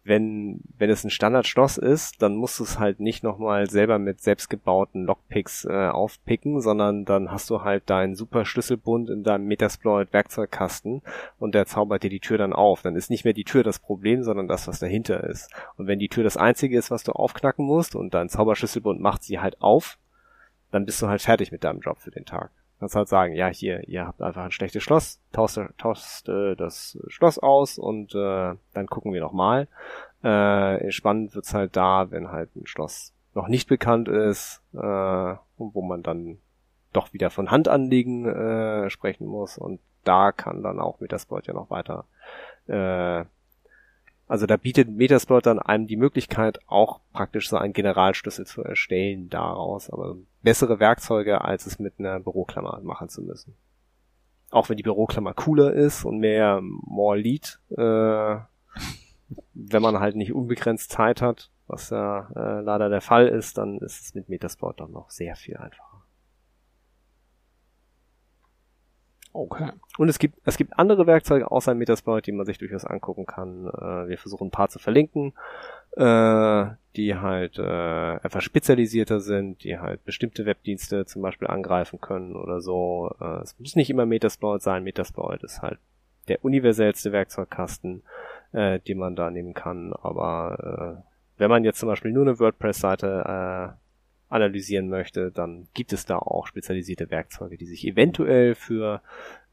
wenn, 0.05 0.61
wenn 0.79 0.89
es 0.89 1.05
ein 1.05 1.11
Standardschloss 1.11 1.77
ist, 1.77 2.23
dann 2.23 2.35
musst 2.35 2.59
du 2.59 2.65
es 2.65 2.79
halt 2.79 2.99
nicht 2.99 3.23
nochmal 3.23 3.69
selber 3.69 3.99
mit 3.99 4.23
selbstgebauten 4.23 5.05
Lockpicks 5.05 5.67
äh, 5.67 5.89
aufpicken, 5.89 6.61
sondern 6.61 7.05
dann 7.05 7.31
hast 7.31 7.51
du 7.51 7.63
halt 7.63 7.91
deinen 7.91 8.15
super 8.15 8.45
Schlüsselbund 8.45 9.11
in 9.11 9.23
deinem 9.23 9.47
Metasploit 9.47 10.13
Werkzeugkasten 10.13 11.03
und 11.39 11.55
der 11.55 11.67
zaubert 11.67 12.03
dir 12.03 12.11
die 12.11 12.21
Tür 12.21 12.39
dann 12.39 12.55
auf. 12.55 12.83
Dann 12.83 12.97
ist 12.97 13.11
nicht 13.11 13.25
mehr 13.25 13.35
die 13.35 13.45
Tür 13.45 13.63
das 13.63 13.79
Problem, 13.79 14.23
sondern 14.23 14.49
das, 14.49 14.67
was 14.67 14.79
dahinter 14.79 15.25
ist. 15.25 15.51
Und 15.77 15.87
wenn 15.87 15.99
die 15.99 16.09
Tür 16.09 16.25
das 16.25 16.37
einzige 16.37 16.79
ist, 16.79 16.91
was 16.91 17.05
du 17.05 17.13
aufknacken 17.13 17.67
musst 17.67 17.95
und 17.95 18.15
dein 18.15 18.31
Zauberschlüsselbund 18.31 19.01
macht 19.01 19.23
sie 19.23 19.41
halt 19.41 19.61
auf, 19.61 19.99
dann 20.71 20.87
bist 20.87 21.03
du 21.03 21.09
halt 21.09 21.23
fertig 21.23 21.53
mit 21.53 21.65
deinem 21.65 21.81
Job 21.81 21.99
für 21.99 22.11
den 22.11 22.25
Tag. 22.25 22.51
Kannst 22.79 22.95
halt 22.95 23.09
sagen, 23.09 23.35
ja, 23.35 23.49
hier, 23.49 23.89
ihr 23.89 24.07
habt 24.07 24.23
einfach 24.23 24.45
ein 24.45 24.53
schlechtes 24.53 24.83
Schloss, 24.83 25.21
tauscht, 25.33 25.59
tauscht 25.79 26.29
äh, 26.29 26.55
das 26.55 26.99
Schloss 27.09 27.39
aus 27.39 27.79
und 27.79 28.15
äh, 28.15 28.55
dann 28.75 28.87
gucken 28.87 29.13
wir 29.13 29.21
nochmal. 29.21 29.67
Äh, 30.23 30.91
spannend 30.91 31.35
wird's 31.35 31.55
halt 31.55 31.77
da, 31.77 32.11
wenn 32.11 32.31
halt 32.31 32.55
ein 32.57 32.67
Schloss 32.67 33.13
noch 33.35 33.49
nicht 33.49 33.69
bekannt 33.69 34.09
ist 34.09 34.63
äh, 34.75 34.79
und 35.57 35.75
wo 35.75 35.83
man 35.83 36.03
dann 36.03 36.39
doch 36.93 37.13
wieder 37.13 37.31
von 37.31 37.51
Hand 37.51 37.69
äh, 37.69 38.91
sprechen 38.91 39.27
muss 39.27 39.59
und 39.59 39.81
da 40.05 40.33
kann 40.33 40.63
dann 40.63 40.81
auch 40.81 41.01
Metasploit 41.01 41.47
ja 41.47 41.55
noch 41.55 41.71
weiter 41.71 42.07
äh, 42.67 43.25
also 44.29 44.45
da 44.45 44.59
bietet 44.59 44.91
Metasploit 44.91 45.47
dann 45.47 45.59
einem 45.59 45.87
die 45.87 45.97
Möglichkeit, 45.97 46.61
auch 46.67 47.01
praktisch 47.15 47.49
so 47.49 47.57
einen 47.57 47.73
Generalschlüssel 47.73 48.47
zu 48.47 48.63
erstellen 48.63 49.31
daraus, 49.31 49.89
aber 49.89 50.17
bessere 50.49 50.81
Werkzeuge, 50.81 51.43
als 51.43 51.67
es 51.67 51.79
mit 51.79 51.99
einer 51.99 52.21
Büroklammer 52.21 52.81
machen 52.83 53.11
zu 53.11 53.21
müssen. 53.21 53.55
Auch 54.51 54.71
wenn 54.71 54.79
die 54.79 54.83
Büroklammer 54.83 55.35
cooler 55.35 55.75
ist 55.75 56.07
und 56.07 56.21
mehr 56.21 56.61
more 56.63 57.19
lead, 57.19 57.61
äh, 57.77 58.37
wenn 59.53 59.83
man 59.83 60.01
halt 60.01 60.17
nicht 60.17 60.33
unbegrenzt 60.33 60.91
Zeit 60.91 61.21
hat, 61.21 61.51
was 61.67 61.91
ja 61.91 62.31
äh, 62.35 62.63
leider 62.63 62.89
der 62.89 63.03
Fall 63.03 63.29
ist, 63.29 63.59
dann 63.59 63.77
ist 63.81 64.03
es 64.03 64.15
mit 64.15 64.31
Metasploit 64.31 64.81
dann 64.81 64.91
noch 64.91 65.11
sehr 65.11 65.37
viel 65.37 65.59
einfacher. 65.59 65.88
Okay. 69.33 69.71
Und 69.99 70.09
es 70.09 70.19
gibt, 70.19 70.39
es 70.45 70.57
gibt 70.57 70.79
andere 70.79 71.07
Werkzeuge 71.07 71.51
außer 71.51 71.75
Metasploit, 71.75 72.27
die 72.27 72.33
man 72.33 72.47
sich 72.47 72.59
durchaus 72.59 72.85
angucken 72.85 73.27
kann. 73.27 73.67
Äh, 73.67 74.09
wir 74.09 74.19
versuchen 74.19 74.49
ein 74.49 74.51
paar 74.51 74.69
zu 74.69 74.79
verlinken, 74.79 75.33
äh, 75.97 76.67
die 76.97 77.15
halt 77.15 77.59
äh, 77.59 78.15
etwas 78.17 78.43
spezialisierter 78.45 79.21
sind, 79.21 79.63
die 79.65 79.79
halt 79.79 80.05
bestimmte 80.05 80.47
Webdienste 80.47 81.07
zum 81.07 81.23
Beispiel 81.23 81.49
angreifen 81.49 82.01
können 82.01 82.37
oder 82.37 82.61
so. 82.61 83.15
Äh, 83.21 83.43
es 83.43 83.59
muss 83.59 83.77
nicht 83.77 83.91
immer 83.91 84.07
Metasploit 84.07 84.63
sein. 84.63 84.83
Metasploit 84.83 85.43
ist 85.45 85.63
halt 85.63 85.79
der 86.29 86.45
universellste 86.45 87.13
Werkzeugkasten, 87.13 88.03
äh, 88.53 88.81
den 88.81 88.99
man 88.99 89.17
da 89.17 89.31
nehmen 89.31 89.55
kann. 89.55 89.93
Aber 89.93 90.99
äh, 90.99 91.09
wenn 91.39 91.51
man 91.51 91.65
jetzt 91.65 91.79
zum 91.79 91.89
Beispiel 91.89 92.13
nur 92.13 92.27
eine 92.27 92.39
WordPress-Seite 92.39 93.77
äh, 93.77 93.88
analysieren 94.29 94.89
möchte, 94.89 95.31
dann 95.31 95.69
gibt 95.75 95.93
es 95.93 96.05
da 96.05 96.19
auch 96.19 96.47
spezialisierte 96.47 97.11
Werkzeuge, 97.11 97.57
die 97.57 97.67
sich 97.67 97.87
eventuell 97.87 98.55
für 98.55 99.03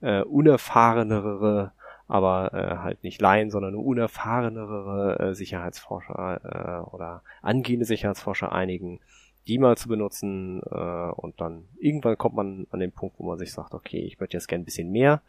äh, 0.02 0.22
unerfahrenere, 0.22 1.72
aber 2.08 2.54
äh, 2.54 2.78
halt 2.78 3.04
nicht 3.04 3.22
Laien, 3.22 3.50
sondern 3.50 3.74
nur 3.74 3.86
unerfahrenere 3.86 5.20
äh, 5.20 5.36
Sicherheitsforscher 5.36 6.42
äh, 6.44 6.94
oder 6.94 7.24
angehende 7.42 7.86
Sicherheitsforscher 7.86 8.52
einigen, 8.52 9.00
die 9.48 9.60
mal 9.60 9.78
zu 9.78 9.88
benutzen 9.88 10.62
äh, 10.64 11.12
und 11.12 11.40
dann 11.40 11.68
irgendwann 11.78 12.18
kommt 12.18 12.36
man 12.36 12.68
an 12.72 12.80
den 12.80 12.92
Punkt, 12.92 13.20
wo 13.20 13.26
man 13.26 13.38
sich 13.38 13.54
sagt, 13.54 13.74
okay, 13.74 14.00
ich 14.00 14.20
möchte 14.20 14.38
jetzt 14.38 14.48
gerne 14.48 14.64
ein 14.64 14.66
bisschen 14.66 14.92
mehr 14.92 15.22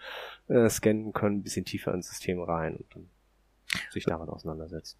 äh, 0.48 0.68
scannen 0.68 1.12
können, 1.12 1.38
ein 1.38 1.42
bisschen 1.42 1.64
tiefer 1.64 1.94
ins 1.94 2.08
System 2.08 2.40
rein 2.40 2.76
und 2.76 2.86
dann 2.94 3.08
sich 3.90 4.04
damit 4.04 4.28
auseinandersetzen. 4.28 4.98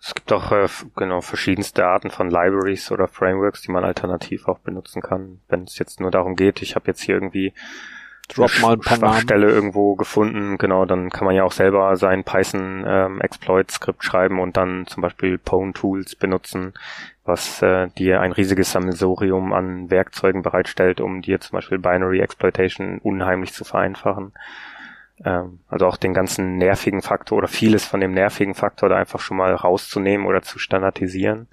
Es 0.00 0.14
gibt 0.14 0.32
auch 0.32 0.52
äh, 0.52 0.68
genau 0.94 1.20
verschiedenste 1.20 1.86
Arten 1.86 2.10
von 2.10 2.30
Libraries 2.30 2.90
oder 2.92 3.08
Frameworks, 3.08 3.62
die 3.62 3.72
man 3.72 3.84
alternativ 3.84 4.46
auch 4.46 4.58
benutzen 4.58 5.02
kann. 5.02 5.40
Wenn 5.48 5.64
es 5.64 5.78
jetzt 5.78 6.00
nur 6.00 6.10
darum 6.10 6.36
geht, 6.36 6.62
ich 6.62 6.74
habe 6.76 6.86
jetzt 6.86 7.00
hier 7.00 7.14
irgendwie 7.14 7.52
Drop 8.28 8.50
mal 8.60 8.72
ein 8.72 8.80
paar 8.80 8.98
Schwachstelle 8.98 9.46
Namen. 9.46 9.54
irgendwo 9.54 9.94
gefunden, 9.94 10.58
genau, 10.58 10.84
dann 10.84 11.10
kann 11.10 11.26
man 11.26 11.36
ja 11.36 11.44
auch 11.44 11.52
selber 11.52 11.94
sein 11.96 12.24
Python 12.24 12.84
ähm, 12.86 13.20
Exploit 13.20 13.70
Skript 13.70 14.02
schreiben 14.02 14.40
und 14.40 14.56
dann 14.56 14.86
zum 14.86 15.00
Beispiel 15.02 15.38
Pwn 15.38 15.74
Tools 15.74 16.16
benutzen, 16.16 16.74
was 17.24 17.62
äh, 17.62 17.88
dir 17.96 18.20
ein 18.20 18.32
riesiges 18.32 18.72
Sammelsurium 18.72 19.52
an 19.52 19.90
Werkzeugen 19.90 20.42
bereitstellt, 20.42 21.00
um 21.00 21.22
dir 21.22 21.40
zum 21.40 21.56
Beispiel 21.56 21.78
Binary 21.78 22.20
Exploitation 22.20 22.98
unheimlich 22.98 23.52
zu 23.52 23.64
vereinfachen. 23.64 24.32
Ähm, 25.24 25.60
also 25.68 25.86
auch 25.86 25.96
den 25.96 26.14
ganzen 26.14 26.58
nervigen 26.58 27.02
Faktor 27.02 27.38
oder 27.38 27.48
vieles 27.48 27.84
von 27.84 28.00
dem 28.00 28.12
nervigen 28.12 28.54
Faktor 28.54 28.88
da 28.88 28.96
einfach 28.96 29.20
schon 29.20 29.36
mal 29.36 29.54
rauszunehmen 29.54 30.26
oder 30.26 30.42
zu 30.42 30.58
standardisieren. 30.58 31.48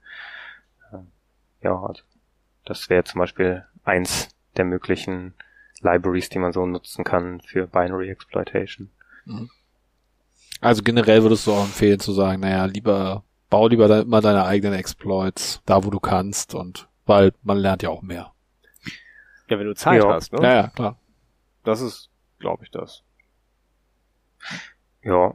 Ähm, 0.92 1.08
ja, 1.62 1.80
also 1.80 2.04
das 2.66 2.90
wäre 2.90 3.04
zum 3.04 3.20
Beispiel 3.20 3.66
eins 3.84 4.30
der 4.58 4.66
möglichen 4.66 5.34
Libraries, 5.82 6.30
die 6.30 6.40
man 6.40 6.54
so 6.54 6.66
nutzen 6.66 7.04
kann 7.04 7.42
für 7.42 7.68
Binary 7.68 8.10
Exploitation. 8.10 8.90
Also 10.62 10.82
generell 10.84 11.24
würdest 11.24 11.48
du 11.48 11.54
auch 11.54 11.66
empfehlen 11.66 12.00
zu 12.00 12.14
sagen, 12.14 12.42
naja, 12.42 12.66
lieber, 12.66 13.24
bau 13.50 13.68
lieber 13.68 13.88
da 13.88 14.02
immer 14.02 14.22
deine 14.22 14.46
eigenen 14.46 14.78
Exploits, 14.78 15.62
da 15.66 15.84
wo 15.84 15.90
du 15.90 16.00
kannst 16.00 16.56
und 16.56 16.88
weil 17.06 17.34
man 17.44 17.58
lernt 17.58 17.84
ja 17.84 17.90
auch 17.90 18.02
mehr. 18.02 18.32
Ja, 19.50 19.60
wenn 19.60 19.68
du 19.68 19.76
Zeit 19.76 20.02
Ja. 20.02 20.14
hast, 20.14 20.32
ne? 20.32 20.40
Ja, 20.42 20.54
ja, 20.54 20.68
klar. 20.70 20.98
Das 21.66 21.82
ist, 21.82 22.10
glaube 22.40 22.64
ich, 22.64 22.72
das. 22.72 23.04
Ja, 25.04 25.34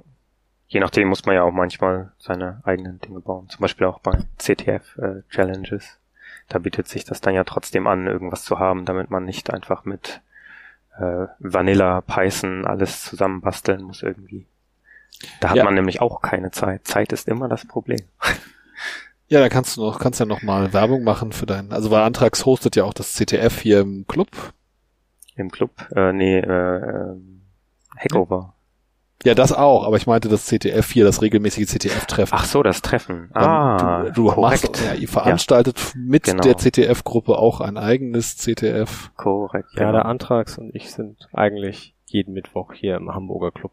je 0.68 0.80
nachdem 0.80 1.08
muss 1.08 1.24
man 1.26 1.34
ja 1.34 1.42
auch 1.42 1.52
manchmal 1.52 2.12
seine 2.18 2.60
eigenen 2.64 3.00
Dinge 3.00 3.20
bauen. 3.20 3.48
Zum 3.48 3.60
Beispiel 3.60 3.86
auch 3.86 4.00
bei 4.00 4.18
CTF-Challenges. 4.38 5.98
da 6.48 6.58
bietet 6.58 6.88
sich 6.88 7.04
das 7.04 7.20
dann 7.20 7.34
ja 7.34 7.44
trotzdem 7.44 7.86
an, 7.86 8.06
irgendwas 8.06 8.44
zu 8.44 8.58
haben, 8.58 8.84
damit 8.86 9.10
man 9.10 9.24
nicht 9.24 9.50
einfach 9.52 9.84
mit 9.84 10.20
äh, 10.98 11.26
Vanilla, 11.38 12.00
Python 12.00 12.64
alles 12.66 13.02
zusammenbasteln 13.04 13.82
muss 13.82 14.02
irgendwie. 14.02 14.46
Da 15.40 15.50
hat 15.50 15.56
Ja. 15.56 15.64
man 15.64 15.74
nämlich 15.74 16.00
auch 16.00 16.22
keine 16.22 16.50
Zeit. 16.50 16.86
Zeit 16.86 17.12
ist 17.12 17.28
immer 17.28 17.48
das 17.48 17.66
Problem. 17.66 18.00
Ja, 19.30 19.40
da 19.40 19.50
kannst 19.50 19.76
du 19.76 19.82
noch, 19.82 19.98
kannst 19.98 20.20
ja 20.20 20.24
noch 20.24 20.40
mal 20.40 20.72
Werbung 20.72 21.04
machen 21.04 21.32
für 21.32 21.44
deinen, 21.44 21.70
also 21.70 21.90
weil 21.90 22.00
Antrax 22.00 22.46
hostet 22.46 22.76
ja 22.76 22.84
auch 22.84 22.94
das 22.94 23.12
CTF 23.12 23.60
hier 23.60 23.80
im 23.80 24.06
Club. 24.06 24.28
Im 25.36 25.50
Club, 25.50 25.70
äh, 25.94 26.14
nee, 26.14 26.38
äh, 26.38 26.46
ähm, 27.10 27.42
Hackover. 27.98 28.54
Ja, 29.24 29.34
das 29.34 29.52
auch, 29.52 29.84
aber 29.84 29.96
ich 29.96 30.06
meinte 30.06 30.28
das 30.28 30.46
CTF 30.46 30.92
hier, 30.92 31.04
das 31.04 31.22
regelmäßige 31.22 31.66
CTF-Treffen. 31.66 32.32
Ach 32.38 32.44
so, 32.44 32.62
das 32.62 32.82
Treffen. 32.82 33.30
Dann 33.34 33.42
Ah, 33.44 34.02
du, 34.04 34.12
du 34.12 34.24
korrekt. 34.32 34.62
machst, 34.70 34.84
ja, 34.84 34.94
ihr 34.94 35.08
veranstaltet 35.08 35.92
mit 35.96 36.24
Genau. 36.24 36.42
der 36.42 36.56
CTF-Gruppe 36.56 37.36
auch 37.36 37.60
ein 37.60 37.76
eigenes 37.76 38.36
CTF. 38.36 39.10
Korrekt. 39.16 39.70
Ja, 39.74 39.90
der 39.90 40.04
Antrags 40.06 40.56
und 40.58 40.72
ich 40.74 40.92
sind 40.92 41.28
eigentlich 41.32 41.94
jeden 42.06 42.32
Mittwoch 42.32 42.72
hier 42.72 42.96
im 42.96 43.12
Hamburger 43.12 43.50
Club 43.50 43.72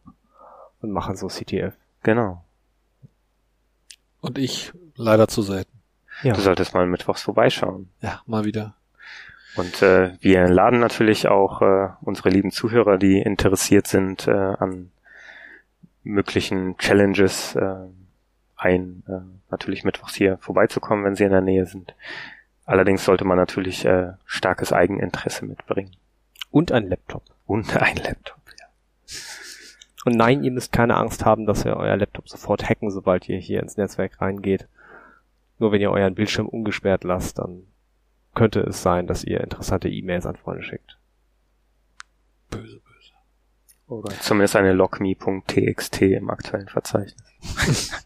und 0.81 0.89
machen 0.91 1.15
so 1.15 1.27
CTF. 1.27 1.75
Genau. 2.01 2.43
Und 4.21 4.37
ich 4.39 4.73
leider 4.95 5.27
zu 5.27 5.41
selten. 5.43 5.71
Ja. 6.23 6.33
Du 6.33 6.41
solltest 6.41 6.73
mal 6.73 6.87
mittwochs 6.87 7.21
vorbeischauen. 7.21 7.89
Ja, 8.01 8.21
mal 8.25 8.45
wieder. 8.45 8.73
Und 9.57 9.81
äh, 9.81 10.13
wir 10.21 10.47
laden 10.49 10.79
natürlich 10.79 11.27
auch 11.27 11.61
äh, 11.61 11.89
unsere 12.01 12.29
lieben 12.29 12.51
Zuhörer, 12.51 12.97
die 12.97 13.21
interessiert 13.21 13.87
sind 13.87 14.27
äh, 14.27 14.31
an 14.31 14.91
möglichen 16.05 16.77
Challenges 16.77 17.55
äh, 17.55 17.87
ein, 18.55 19.03
äh, 19.07 19.51
natürlich 19.51 19.83
mittwochs 19.83 20.15
hier 20.15 20.37
vorbeizukommen, 20.37 21.03
wenn 21.03 21.15
sie 21.15 21.25
in 21.25 21.31
der 21.31 21.41
Nähe 21.41 21.65
sind. 21.65 21.93
Allerdings 22.65 23.03
sollte 23.03 23.25
man 23.25 23.37
natürlich 23.37 23.85
äh, 23.85 24.13
starkes 24.25 24.71
Eigeninteresse 24.71 25.45
mitbringen. 25.45 25.91
Und 26.49 26.71
ein 26.71 26.87
Laptop. 26.87 27.23
Und 27.45 27.75
ein 27.75 27.97
Laptop. 27.97 28.39
Und 30.05 30.15
nein, 30.15 30.43
ihr 30.43 30.51
müsst 30.51 30.71
keine 30.71 30.97
Angst 30.97 31.25
haben, 31.25 31.47
dass 31.47 31.65
wir 31.65 31.75
euer 31.77 31.97
Laptop 31.97 32.29
sofort 32.29 32.69
hacken, 32.69 32.91
sobald 32.91 33.27
ihr 33.27 33.39
hier 33.39 33.59
ins 33.59 33.75
Netzwerk 33.75 34.21
reingeht. 34.21 34.67
Nur 35.57 35.71
wenn 35.71 35.81
ihr 35.81 35.89
euren 35.89 36.13
Bildschirm 36.13 36.47
ungesperrt 36.47 37.03
lasst, 37.03 37.39
dann 37.39 37.63
könnte 38.35 38.59
es 38.59 38.83
sein, 38.83 39.07
dass 39.07 39.23
ihr 39.23 39.41
interessante 39.41 39.89
E-Mails 39.89 40.27
an 40.27 40.35
Freunde 40.35 40.61
schickt. 40.61 40.99
Böse. 42.51 42.81
Oder 43.87 44.19
zumindest 44.19 44.55
eine 44.55 44.73
logme.txt 44.73 46.01
im 46.01 46.29
aktuellen 46.29 46.67
Verzeichnis. 46.67 47.91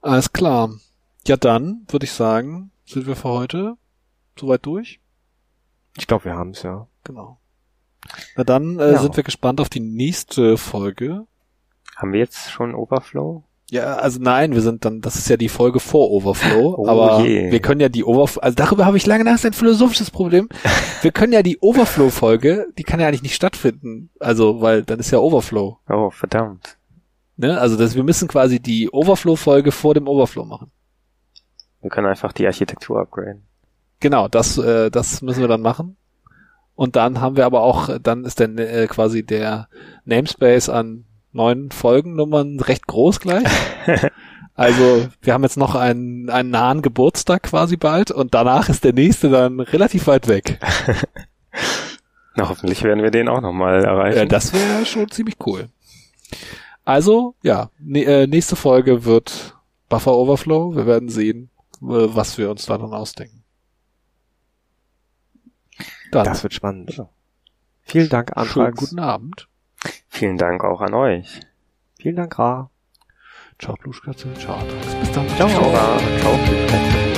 Alles 0.00 0.32
klar. 0.32 0.70
Ja, 1.26 1.36
dann 1.36 1.84
würde 1.88 2.04
ich 2.04 2.12
sagen, 2.12 2.70
sind 2.86 3.06
wir 3.06 3.16
für 3.16 3.28
heute 3.28 3.76
soweit 4.38 4.64
durch. 4.64 5.00
Ich 5.98 6.06
glaube, 6.06 6.24
wir 6.26 6.34
haben 6.34 6.50
es 6.50 6.62
ja. 6.62 6.86
Genau. 7.04 7.38
Na 8.36 8.44
dann 8.44 8.78
äh, 8.78 8.92
Ja. 8.92 8.98
sind 9.00 9.16
wir 9.16 9.22
gespannt 9.24 9.60
auf 9.60 9.68
die 9.68 9.80
nächste 9.80 10.56
Folge. 10.56 11.26
Haben 11.96 12.12
wir 12.12 12.20
jetzt 12.20 12.50
schon 12.50 12.74
Overflow? 12.74 13.44
Ja, 13.70 13.96
also 13.98 14.18
nein, 14.20 14.52
wir 14.52 14.62
sind 14.62 14.84
dann, 14.84 15.00
das 15.00 15.14
ist 15.14 15.28
ja 15.28 15.36
die 15.36 15.48
Folge 15.48 15.78
vor 15.78 16.10
Overflow, 16.10 16.74
Oh 16.78 16.88
aber 16.88 17.20
je. 17.24 17.52
wir 17.52 17.60
können 17.60 17.80
ja 17.80 17.88
die 17.88 18.04
Overflow, 18.04 18.42
also 18.42 18.56
darüber 18.56 18.84
habe 18.84 18.96
ich 18.96 19.06
lange 19.06 19.22
nach, 19.22 19.30
das 19.32 19.40
ist 19.42 19.46
ein 19.46 19.52
philosophisches 19.52 20.10
Problem. 20.10 20.48
wir 21.02 21.12
können 21.12 21.32
ja 21.32 21.42
die 21.44 21.58
Overflow-Folge, 21.60 22.66
die 22.76 22.82
kann 22.82 22.98
ja 22.98 23.06
eigentlich 23.06 23.22
nicht 23.22 23.36
stattfinden, 23.36 24.10
also, 24.18 24.60
weil 24.60 24.82
dann 24.82 24.98
ist 24.98 25.12
ja 25.12 25.20
Overflow, 25.20 25.78
Oh, 25.88 26.10
verdammt. 26.10 26.78
ne, 27.36 27.60
also 27.60 27.76
das, 27.76 27.94
wir 27.94 28.02
müssen 28.02 28.26
quasi 28.26 28.58
die 28.58 28.90
Overflow-Folge 28.90 29.70
vor 29.70 29.94
dem 29.94 30.08
Overflow 30.08 30.44
machen. 30.44 30.72
Wir 31.80 31.90
können 31.90 32.08
einfach 32.08 32.32
die 32.32 32.46
Architektur 32.46 32.98
upgraden. 33.00 33.42
Genau, 34.00 34.26
das, 34.28 34.58
äh, 34.58 34.90
das 34.90 35.22
müssen 35.22 35.40
wir 35.42 35.48
dann 35.48 35.62
machen. 35.62 35.96
Und 36.74 36.96
dann 36.96 37.20
haben 37.20 37.36
wir 37.36 37.46
aber 37.46 37.62
auch, 37.62 37.90
dann 38.02 38.24
ist 38.24 38.40
dann 38.40 38.58
äh, 38.58 38.86
quasi 38.88 39.22
der 39.24 39.68
Namespace 40.06 40.70
an 40.70 41.04
neun 41.32 41.70
Folgennummern 41.70 42.60
recht 42.60 42.86
groß 42.86 43.20
gleich. 43.20 43.46
Also 44.54 45.08
wir 45.22 45.32
haben 45.32 45.42
jetzt 45.42 45.56
noch 45.56 45.74
einen, 45.74 46.28
einen 46.28 46.50
nahen 46.50 46.82
Geburtstag 46.82 47.44
quasi 47.44 47.78
bald 47.78 48.10
und 48.10 48.34
danach 48.34 48.68
ist 48.68 48.84
der 48.84 48.92
nächste 48.92 49.30
dann 49.30 49.58
relativ 49.58 50.06
weit 50.06 50.28
weg. 50.28 50.60
Na, 52.36 52.46
hoffentlich 52.46 52.82
werden 52.82 53.02
wir 53.02 53.10
den 53.10 53.28
auch 53.28 53.40
nochmal 53.40 53.82
erreichen. 53.82 54.18
Ja, 54.18 54.24
das 54.26 54.52
wäre 54.52 54.84
schon 54.84 55.10
ziemlich 55.10 55.36
cool. 55.46 55.70
Also, 56.84 57.36
ja, 57.42 57.70
ne, 57.78 58.04
äh, 58.04 58.26
nächste 58.26 58.54
Folge 58.54 59.06
wird 59.06 59.56
Buffer 59.88 60.14
Overflow. 60.14 60.76
Wir 60.76 60.84
werden 60.84 61.08
sehen, 61.08 61.48
äh, 61.80 61.86
was 61.86 62.36
wir 62.36 62.50
uns 62.50 62.66
da 62.66 62.76
dann 62.76 62.92
ausdenken. 62.92 63.42
Dann, 66.12 66.24
Das 66.24 66.42
wird 66.42 66.52
spannend. 66.52 67.00
Vielen 67.82 68.08
Dank, 68.10 68.32
schönen 68.34 68.46
Antrags. 68.66 68.78
guten 68.78 68.98
Abend. 68.98 69.48
Vielen 70.10 70.36
Dank 70.36 70.64
auch 70.64 70.80
an 70.80 70.92
euch. 70.92 71.40
Vielen 71.98 72.16
Dank, 72.16 72.38
Ra. 72.38 72.70
Ciao, 73.58 73.74
Bluschkatze. 73.76 74.32
Ciao, 74.34 74.56
Antrax. 74.56 74.94
Bis 74.96 75.12
dann. 75.12 75.28
Ciao. 75.30 75.48
Ciao. 75.48 75.70
Ciao. 76.18 77.09